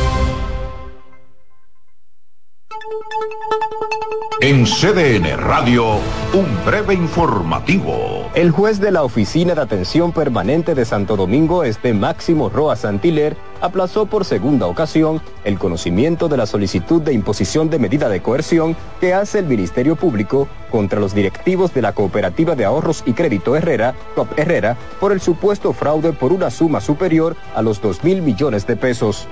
En 4.43 4.65
CDN 4.65 5.37
Radio, 5.37 5.99
un 6.33 6.65
breve 6.65 6.95
informativo. 6.95 8.27
El 8.33 8.49
juez 8.49 8.79
de 8.79 8.89
la 8.89 9.03
Oficina 9.03 9.53
de 9.53 9.61
Atención 9.61 10.11
Permanente 10.11 10.73
de 10.73 10.83
Santo 10.83 11.15
Domingo 11.15 11.63
Este, 11.63 11.93
Máximo 11.93 12.49
Roa 12.49 12.75
Santiler, 12.75 13.37
aplazó 13.61 14.07
por 14.07 14.25
segunda 14.25 14.65
ocasión 14.65 15.21
el 15.43 15.59
conocimiento 15.59 16.27
de 16.27 16.37
la 16.37 16.47
solicitud 16.47 17.03
de 17.03 17.13
imposición 17.13 17.69
de 17.69 17.77
medida 17.77 18.09
de 18.09 18.23
coerción 18.23 18.75
que 18.99 19.13
hace 19.13 19.37
el 19.37 19.45
Ministerio 19.45 19.95
Público 19.95 20.47
contra 20.71 20.99
los 20.99 21.13
directivos 21.13 21.71
de 21.75 21.83
la 21.83 21.93
Cooperativa 21.93 22.55
de 22.55 22.65
Ahorros 22.65 23.03
y 23.05 23.13
Crédito 23.13 23.55
Herrera, 23.55 23.93
COP 24.15 24.39
Herrera, 24.39 24.75
por 24.99 25.11
el 25.11 25.21
supuesto 25.21 25.71
fraude 25.71 26.13
por 26.13 26.33
una 26.33 26.49
suma 26.49 26.81
superior 26.81 27.35
a 27.53 27.61
los 27.61 27.79
2 27.79 28.03
mil 28.03 28.23
millones 28.23 28.65
de 28.65 28.75
pesos. 28.75 29.27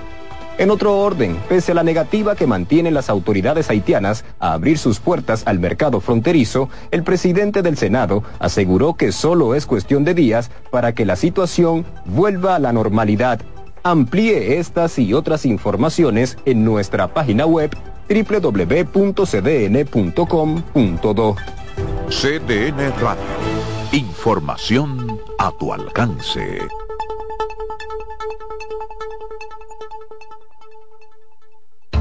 En 0.60 0.70
otro 0.72 1.00
orden, 1.00 1.40
pese 1.48 1.72
a 1.72 1.76
la 1.76 1.84
negativa 1.84 2.36
que 2.36 2.46
mantienen 2.46 2.94
las 2.94 3.10
autoridades 3.10 3.70
haitianas 3.70 4.26
a 4.40 4.52
abrir 4.52 4.78
sus 4.78 5.00
puertas 5.00 5.44
al 5.46 5.58
mercado 5.58 6.02
fronterizo, 6.02 6.68
el 6.92 7.04
presidente 7.04 7.62
del 7.62 7.78
Senado 7.78 8.24
aseguró 8.40 8.96
que 8.96 9.14
solo 9.14 9.56
es 9.56 9.66
cuestión 9.66 10.04
de 10.04 10.14
días 10.14 10.52
para 10.70 10.94
que 10.94 11.06
la 11.06 11.16
situación 11.16 11.86
vuelva 12.04 12.56
a 12.56 12.60
la 12.60 12.74
normalidad. 12.74 13.40
Amplíe 13.84 14.60
estas 14.60 15.00
y 15.00 15.14
otras 15.14 15.46
informaciones 15.46 16.38
en 16.44 16.66
nuestra 16.66 17.14
página 17.14 17.46
web 17.46 17.72
www.cdn.com.do. 18.10 19.16
CDN 22.10 22.94
Radio. 23.00 23.24
Información 23.94 25.22
a 25.38 25.52
tu 25.58 25.72
alcance. 25.72 26.60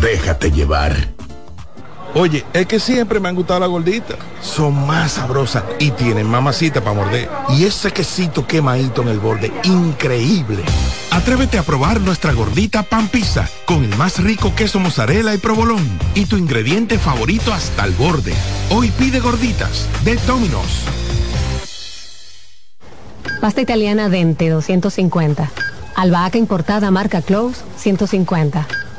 Déjate 0.01 0.51
llevar. 0.51 1.15
Oye, 2.15 2.43
es 2.53 2.65
que 2.65 2.79
siempre 2.79 3.19
me 3.19 3.29
han 3.29 3.35
gustado 3.35 3.59
las 3.59 3.69
gorditas. 3.69 4.17
Son 4.41 4.87
más 4.87 5.11
sabrosas 5.13 5.63
y 5.77 5.91
tienen 5.91 6.27
mamacita 6.27 6.81
para 6.81 6.95
morder. 6.95 7.29
Y 7.49 7.65
ese 7.65 7.91
quesito 7.91 8.47
quemadito 8.47 9.03
en 9.03 9.09
el 9.09 9.19
borde, 9.19 9.51
increíble. 9.63 10.63
Atrévete 11.11 11.57
a 11.57 11.63
probar 11.63 12.01
nuestra 12.01 12.33
gordita 12.33 12.83
pan 12.83 13.07
pizza 13.07 13.47
con 13.65 13.83
el 13.83 13.95
más 13.97 14.21
rico 14.21 14.53
queso 14.55 14.79
mozzarella 14.79 15.33
y 15.33 15.37
provolón 15.37 15.85
y 16.15 16.25
tu 16.25 16.37
ingrediente 16.37 16.99
favorito 16.99 17.53
hasta 17.53 17.85
el 17.85 17.93
borde. 17.93 18.33
Hoy 18.69 18.91
pide 18.91 19.19
gorditas 19.19 19.87
de 20.03 20.15
Domino's. 20.27 20.83
Pasta 23.41 23.61
italiana 23.61 24.09
Dente 24.09 24.49
250. 24.49 25.51
Albahaca 25.95 26.37
importada 26.37 26.91
marca 26.91 27.21
Close 27.21 27.61
150. 27.77 28.67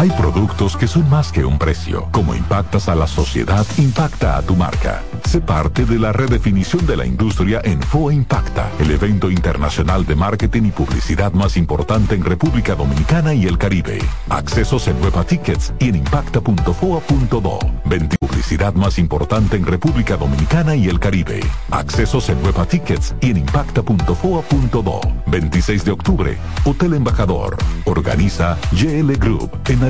Hay 0.00 0.08
productos 0.12 0.78
que 0.78 0.88
son 0.88 1.10
más 1.10 1.30
que 1.30 1.44
un 1.44 1.58
precio. 1.58 2.08
Como 2.10 2.34
impactas 2.34 2.88
a 2.88 2.94
la 2.94 3.06
sociedad, 3.06 3.66
impacta 3.76 4.38
a 4.38 4.40
tu 4.40 4.56
marca. 4.56 5.02
Sé 5.26 5.42
parte 5.42 5.84
de 5.84 5.98
la 5.98 6.10
redefinición 6.10 6.86
de 6.86 6.96
la 6.96 7.04
industria 7.04 7.60
en 7.64 7.82
FOA 7.82 8.14
Impacta, 8.14 8.70
el 8.78 8.90
evento 8.92 9.30
internacional 9.30 10.06
de 10.06 10.16
marketing 10.16 10.62
y 10.62 10.70
publicidad 10.70 11.32
más 11.32 11.58
importante 11.58 12.14
en 12.14 12.24
República 12.24 12.74
Dominicana 12.74 13.34
y 13.34 13.44
el 13.44 13.58
Caribe. 13.58 13.98
Accesos 14.30 14.88
en 14.88 14.98
Nueva 15.02 15.22
Tickets 15.22 15.74
y 15.78 15.90
en 15.90 15.96
impacta.foa.do. 15.96 17.58
20 17.84 18.16
publicidad 18.16 18.72
más 18.72 18.98
importante 18.98 19.56
en 19.56 19.66
República 19.66 20.16
Dominicana 20.16 20.74
y 20.74 20.88
el 20.88 20.98
Caribe. 20.98 21.40
Accesos 21.70 22.30
en 22.30 22.40
Nueva 22.40 22.64
Tickets 22.64 23.14
y 23.20 23.32
en 23.32 23.36
impacta.foa.do. 23.36 25.00
26 25.26 25.84
de 25.84 25.90
octubre, 25.90 26.38
Hotel 26.64 26.94
Embajador. 26.94 27.58
Organiza 27.84 28.56
GL 28.72 29.12
Group 29.18 29.50
en 29.68 29.89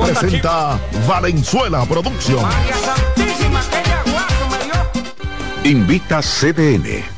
Presenta 0.04 0.78
Valenzuela 1.06 1.84
Producción. 1.84 2.44
Invita 5.64 6.20
CDN. 6.22 7.17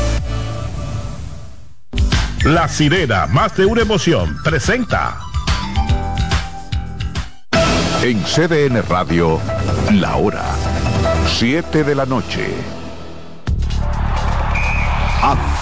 La 2.45 2.67
Sirena, 2.67 3.27
más 3.27 3.55
de 3.55 3.67
una 3.67 3.81
emoción, 3.81 4.35
presenta. 4.43 5.19
En 8.01 8.19
CDN 8.23 8.81
Radio, 8.89 9.39
la 9.91 10.15
hora 10.15 10.43
7 11.37 11.83
de 11.83 11.93
la 11.93 12.07
noche. 12.07 12.47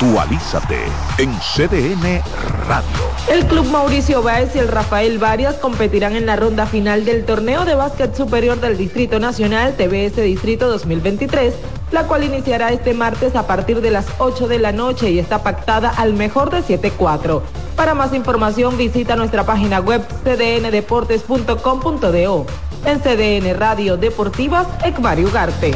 Actualízate 0.02 0.78
en 1.18 1.30
CDN 1.40 2.22
Radio. 2.70 2.88
El 3.30 3.46
Club 3.48 3.70
Mauricio 3.70 4.24
Báez 4.24 4.56
y 4.56 4.60
el 4.60 4.70
Rafael 4.70 5.20
Varias 5.20 5.56
competirán 5.56 6.16
en 6.16 6.26
la 6.26 6.38
ronda 6.38 6.66
final 6.66 7.04
del 7.04 7.26
torneo 7.26 7.66
de 7.66 7.76
básquet 7.76 8.16
superior 8.16 8.62
del 8.62 8.78
Distrito 8.78 9.20
Nacional 9.20 9.76
TBS 9.76 10.22
Distrito 10.22 10.70
2023, 10.70 11.54
la 11.92 12.08
cual 12.08 12.24
iniciará 12.24 12.72
este 12.72 12.94
martes 12.94 13.36
a 13.36 13.46
partir 13.46 13.82
de 13.82 13.92
las 13.92 14.06
8 14.20 14.48
de 14.48 14.60
la 14.60 14.72
noche 14.72 15.12
y 15.12 15.20
está 15.20 15.44
pactada 15.44 15.90
al 15.90 16.14
mejor 16.14 16.50
de 16.50 16.64
7-4. 16.64 17.42
Para 17.76 17.94
más 17.94 18.14
información 18.14 18.78
visita 18.78 19.18
nuestra 19.18 19.46
página 19.46 19.82
web 19.82 20.02
cdndeportes.com.do. 20.24 22.46
En 22.86 23.02
CDN 23.02 23.60
Radio 23.60 23.98
Deportivas, 23.98 24.66
Ecmario 24.86 25.28
Ugarte. 25.28 25.76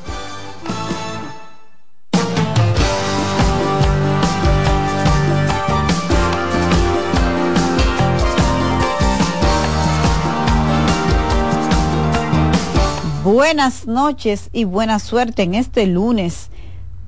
Buenas 13.41 13.87
noches 13.87 14.51
y 14.53 14.65
buena 14.65 14.99
suerte 14.99 15.41
en 15.41 15.55
este 15.55 15.87
lunes 15.87 16.51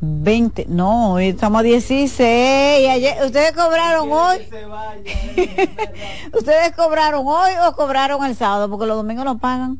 20. 0.01 0.65
No, 0.67 1.13
hoy 1.13 1.27
estamos 1.27 1.59
a 1.59 1.61
16. 1.61 2.89
Ayer, 2.89 3.23
¿Ustedes 3.23 3.51
cobraron 3.51 4.11
hoy? 4.11 4.37
¿Ustedes 6.33 6.71
cobraron 6.75 7.27
hoy 7.27 7.51
o 7.67 7.75
cobraron 7.75 8.25
el 8.25 8.35
sábado? 8.35 8.67
Porque 8.67 8.87
los 8.87 8.97
domingos 8.97 9.25
no 9.25 9.37
pagan. 9.37 9.77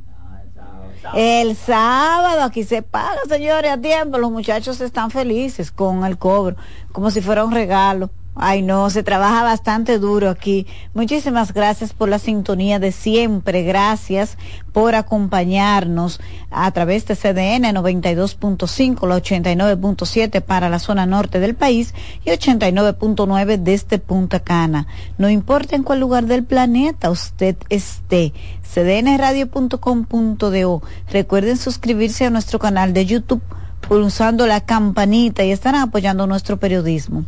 El 1.16 1.56
sábado 1.56 2.44
aquí 2.44 2.64
se 2.64 2.84
paga, 2.84 3.22
señores, 3.28 3.72
a 3.72 3.80
tiempo. 3.80 4.20
Los 4.20 4.30
muchachos 4.30 4.80
están 4.80 5.10
felices 5.10 5.72
con 5.72 6.06
el 6.06 6.20
cobro, 6.20 6.56
como 6.92 7.10
si 7.10 7.22
fuera 7.22 7.44
un 7.46 7.52
regalo. 7.52 8.12
Ay, 8.36 8.64
no, 8.64 8.90
se 8.90 9.04
trabaja 9.04 9.44
bastante 9.44 10.00
duro 10.00 10.28
aquí. 10.30 10.66
Muchísimas 10.96 11.54
gracias 11.54 11.94
por 11.94 12.10
la 12.10 12.18
sintonía 12.18 12.80
de 12.80 12.92
siempre. 12.92 13.62
Gracias 13.62 14.40
por 14.72 14.96
acompañarnos 14.96 16.20
a 16.50 16.72
través 16.72 17.06
de 17.06 17.16
CDN 17.16 17.76
92.5, 17.76 19.08
la 19.08 19.18
89.7 19.18 20.42
para 20.42 20.70
la 20.70 20.80
zona 20.80 21.06
norte 21.06 21.40
del 21.40 21.54
país 21.54 21.94
y 22.26 22.32
89.9 22.32 23.60
desde 23.60 24.00
Punta 24.00 24.40
Cana. 24.40 24.88
No 25.20 25.30
importa 25.30 25.76
en 25.76 25.84
cuál 25.84 26.00
lugar 26.00 26.26
del 26.26 26.44
planeta 26.44 27.12
usted 27.12 27.56
esté. 27.70 28.34
cdnradio.com.do. 28.64 30.82
Recuerden 31.12 31.58
suscribirse 31.58 32.26
a 32.26 32.32
nuestro 32.32 32.58
canal 32.58 32.94
de 32.94 33.06
YouTube 33.06 33.44
pulsando 33.94 34.48
la 34.48 34.60
campanita 34.60 35.44
y 35.44 35.52
estarán 35.52 35.82
apoyando 35.82 36.26
nuestro 36.26 36.58
periodismo. 36.58 37.26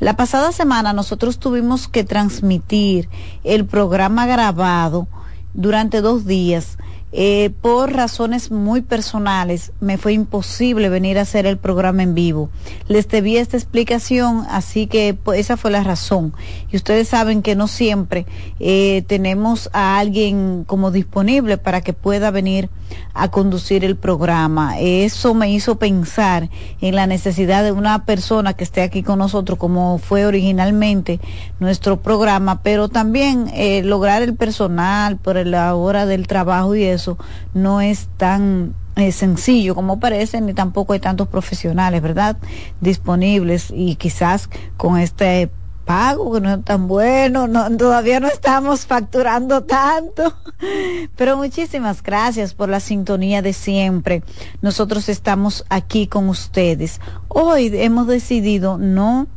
La 0.00 0.16
pasada 0.16 0.50
semana 0.50 0.92
nosotros 0.92 1.38
tuvimos 1.38 1.86
que 1.86 2.02
transmitir 2.02 3.08
el 3.44 3.66
programa 3.66 4.26
grabado 4.26 5.06
durante 5.54 6.00
dos 6.00 6.26
días 6.26 6.76
eh, 7.10 7.50
por 7.62 7.94
razones 7.94 8.50
muy 8.50 8.82
personales 8.82 9.72
me 9.80 9.96
fue 9.96 10.12
imposible 10.12 10.90
venir 10.90 11.18
a 11.18 11.22
hacer 11.22 11.46
el 11.46 11.56
programa 11.56 12.02
en 12.02 12.14
vivo. 12.14 12.50
Les 12.86 13.08
debí 13.08 13.38
esta 13.38 13.56
explicación, 13.56 14.44
así 14.50 14.86
que 14.86 15.14
pues, 15.14 15.40
esa 15.40 15.56
fue 15.56 15.70
la 15.70 15.82
razón. 15.82 16.34
Y 16.70 16.76
ustedes 16.76 17.08
saben 17.08 17.40
que 17.42 17.56
no 17.56 17.66
siempre 17.66 18.26
eh, 18.60 19.04
tenemos 19.06 19.70
a 19.72 19.98
alguien 19.98 20.64
como 20.66 20.90
disponible 20.90 21.56
para 21.56 21.80
que 21.80 21.94
pueda 21.94 22.30
venir 22.30 22.68
a 23.14 23.30
conducir 23.30 23.84
el 23.84 23.96
programa. 23.96 24.78
Eso 24.78 25.34
me 25.34 25.50
hizo 25.50 25.78
pensar 25.78 26.50
en 26.80 26.94
la 26.94 27.06
necesidad 27.06 27.64
de 27.64 27.72
una 27.72 28.04
persona 28.04 28.52
que 28.54 28.64
esté 28.64 28.82
aquí 28.82 29.02
con 29.02 29.18
nosotros, 29.18 29.58
como 29.58 29.98
fue 29.98 30.26
originalmente 30.26 31.20
nuestro 31.58 32.00
programa, 32.00 32.62
pero 32.62 32.88
también 32.88 33.50
eh, 33.54 33.82
lograr 33.82 34.22
el 34.22 34.34
personal 34.34 35.16
por 35.16 35.38
la 35.46 35.74
hora 35.74 36.06
del 36.06 36.26
trabajo 36.26 36.74
y 36.74 36.84
eso 36.84 36.97
no 37.54 37.80
es 37.80 38.08
tan 38.16 38.74
eh, 38.96 39.12
sencillo 39.12 39.74
como 39.74 40.00
parece, 40.00 40.40
ni 40.40 40.54
tampoco 40.54 40.92
hay 40.92 41.00
tantos 41.00 41.28
profesionales, 41.28 42.02
¿verdad? 42.02 42.36
Disponibles 42.80 43.70
y 43.70 43.94
quizás 43.96 44.50
con 44.76 44.98
este 44.98 45.50
pago 45.84 46.34
que 46.34 46.40
no 46.42 46.52
es 46.52 46.64
tan 46.64 46.86
bueno, 46.86 47.48
no, 47.48 47.74
todavía 47.76 48.20
no 48.20 48.28
estamos 48.28 48.84
facturando 48.84 49.64
tanto, 49.64 50.36
pero 51.16 51.36
muchísimas 51.36 52.02
gracias 52.02 52.52
por 52.52 52.68
la 52.68 52.80
sintonía 52.80 53.40
de 53.40 53.54
siempre. 53.54 54.22
Nosotros 54.60 55.08
estamos 55.08 55.64
aquí 55.70 56.06
con 56.06 56.28
ustedes. 56.28 57.00
Hoy 57.28 57.70
hemos 57.72 58.06
decidido 58.06 58.76
no 58.76 59.28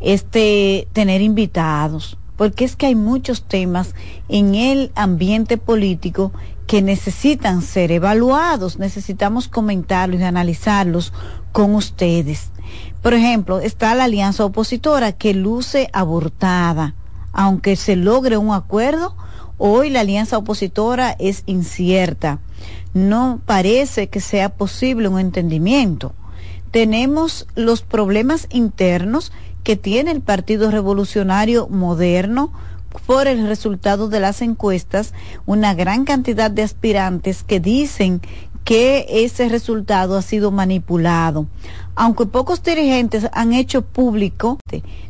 este 0.00 0.88
tener 0.92 1.20
invitados 1.20 2.18
porque 2.42 2.64
es 2.64 2.74
que 2.74 2.86
hay 2.86 2.96
muchos 2.96 3.44
temas 3.44 3.94
en 4.28 4.56
el 4.56 4.90
ambiente 4.96 5.58
político 5.58 6.32
que 6.66 6.82
necesitan 6.82 7.62
ser 7.62 7.92
evaluados, 7.92 8.80
necesitamos 8.80 9.46
comentarlos 9.46 10.20
y 10.20 10.24
analizarlos 10.24 11.12
con 11.52 11.76
ustedes. 11.76 12.50
Por 13.00 13.14
ejemplo, 13.14 13.60
está 13.60 13.94
la 13.94 14.02
alianza 14.02 14.44
opositora 14.44 15.12
que 15.12 15.34
luce 15.34 15.88
abortada. 15.92 16.96
Aunque 17.32 17.76
se 17.76 17.94
logre 17.94 18.38
un 18.38 18.52
acuerdo, 18.52 19.16
hoy 19.56 19.88
la 19.88 20.00
alianza 20.00 20.36
opositora 20.36 21.14
es 21.20 21.44
incierta. 21.46 22.40
No 22.92 23.40
parece 23.46 24.08
que 24.08 24.18
sea 24.18 24.48
posible 24.48 25.06
un 25.06 25.20
entendimiento. 25.20 26.12
Tenemos 26.72 27.46
los 27.54 27.82
problemas 27.82 28.48
internos 28.50 29.30
que 29.62 29.76
tiene 29.76 30.10
el 30.10 30.20
Partido 30.20 30.70
Revolucionario 30.70 31.68
Moderno 31.68 32.52
por 33.06 33.26
el 33.26 33.46
resultado 33.46 34.08
de 34.08 34.20
las 34.20 34.42
encuestas, 34.42 35.14
una 35.46 35.74
gran 35.74 36.04
cantidad 36.04 36.50
de 36.50 36.62
aspirantes 36.62 37.42
que 37.42 37.60
dicen 37.60 38.20
que 38.64 39.06
ese 39.08 39.48
resultado 39.48 40.16
ha 40.16 40.22
sido 40.22 40.50
manipulado. 40.50 41.46
Aunque 41.94 42.26
pocos 42.26 42.62
dirigentes 42.62 43.28
han 43.32 43.52
hecho 43.52 43.82
público, 43.82 44.58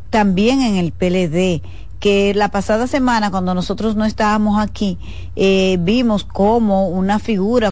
también 0.09 0.61
en 0.61 0.75
el 0.75 0.91
PLD, 0.91 1.61
que 1.99 2.33
la 2.33 2.49
pasada 2.49 2.87
semana, 2.87 3.31
cuando 3.31 3.53
nosotros 3.53 3.95
no 3.95 4.03
estábamos 4.03 4.61
aquí, 4.61 4.97
eh, 5.37 5.77
vimos 5.79 6.25
como 6.25 6.89
una 6.89 7.17
figura 7.17 7.69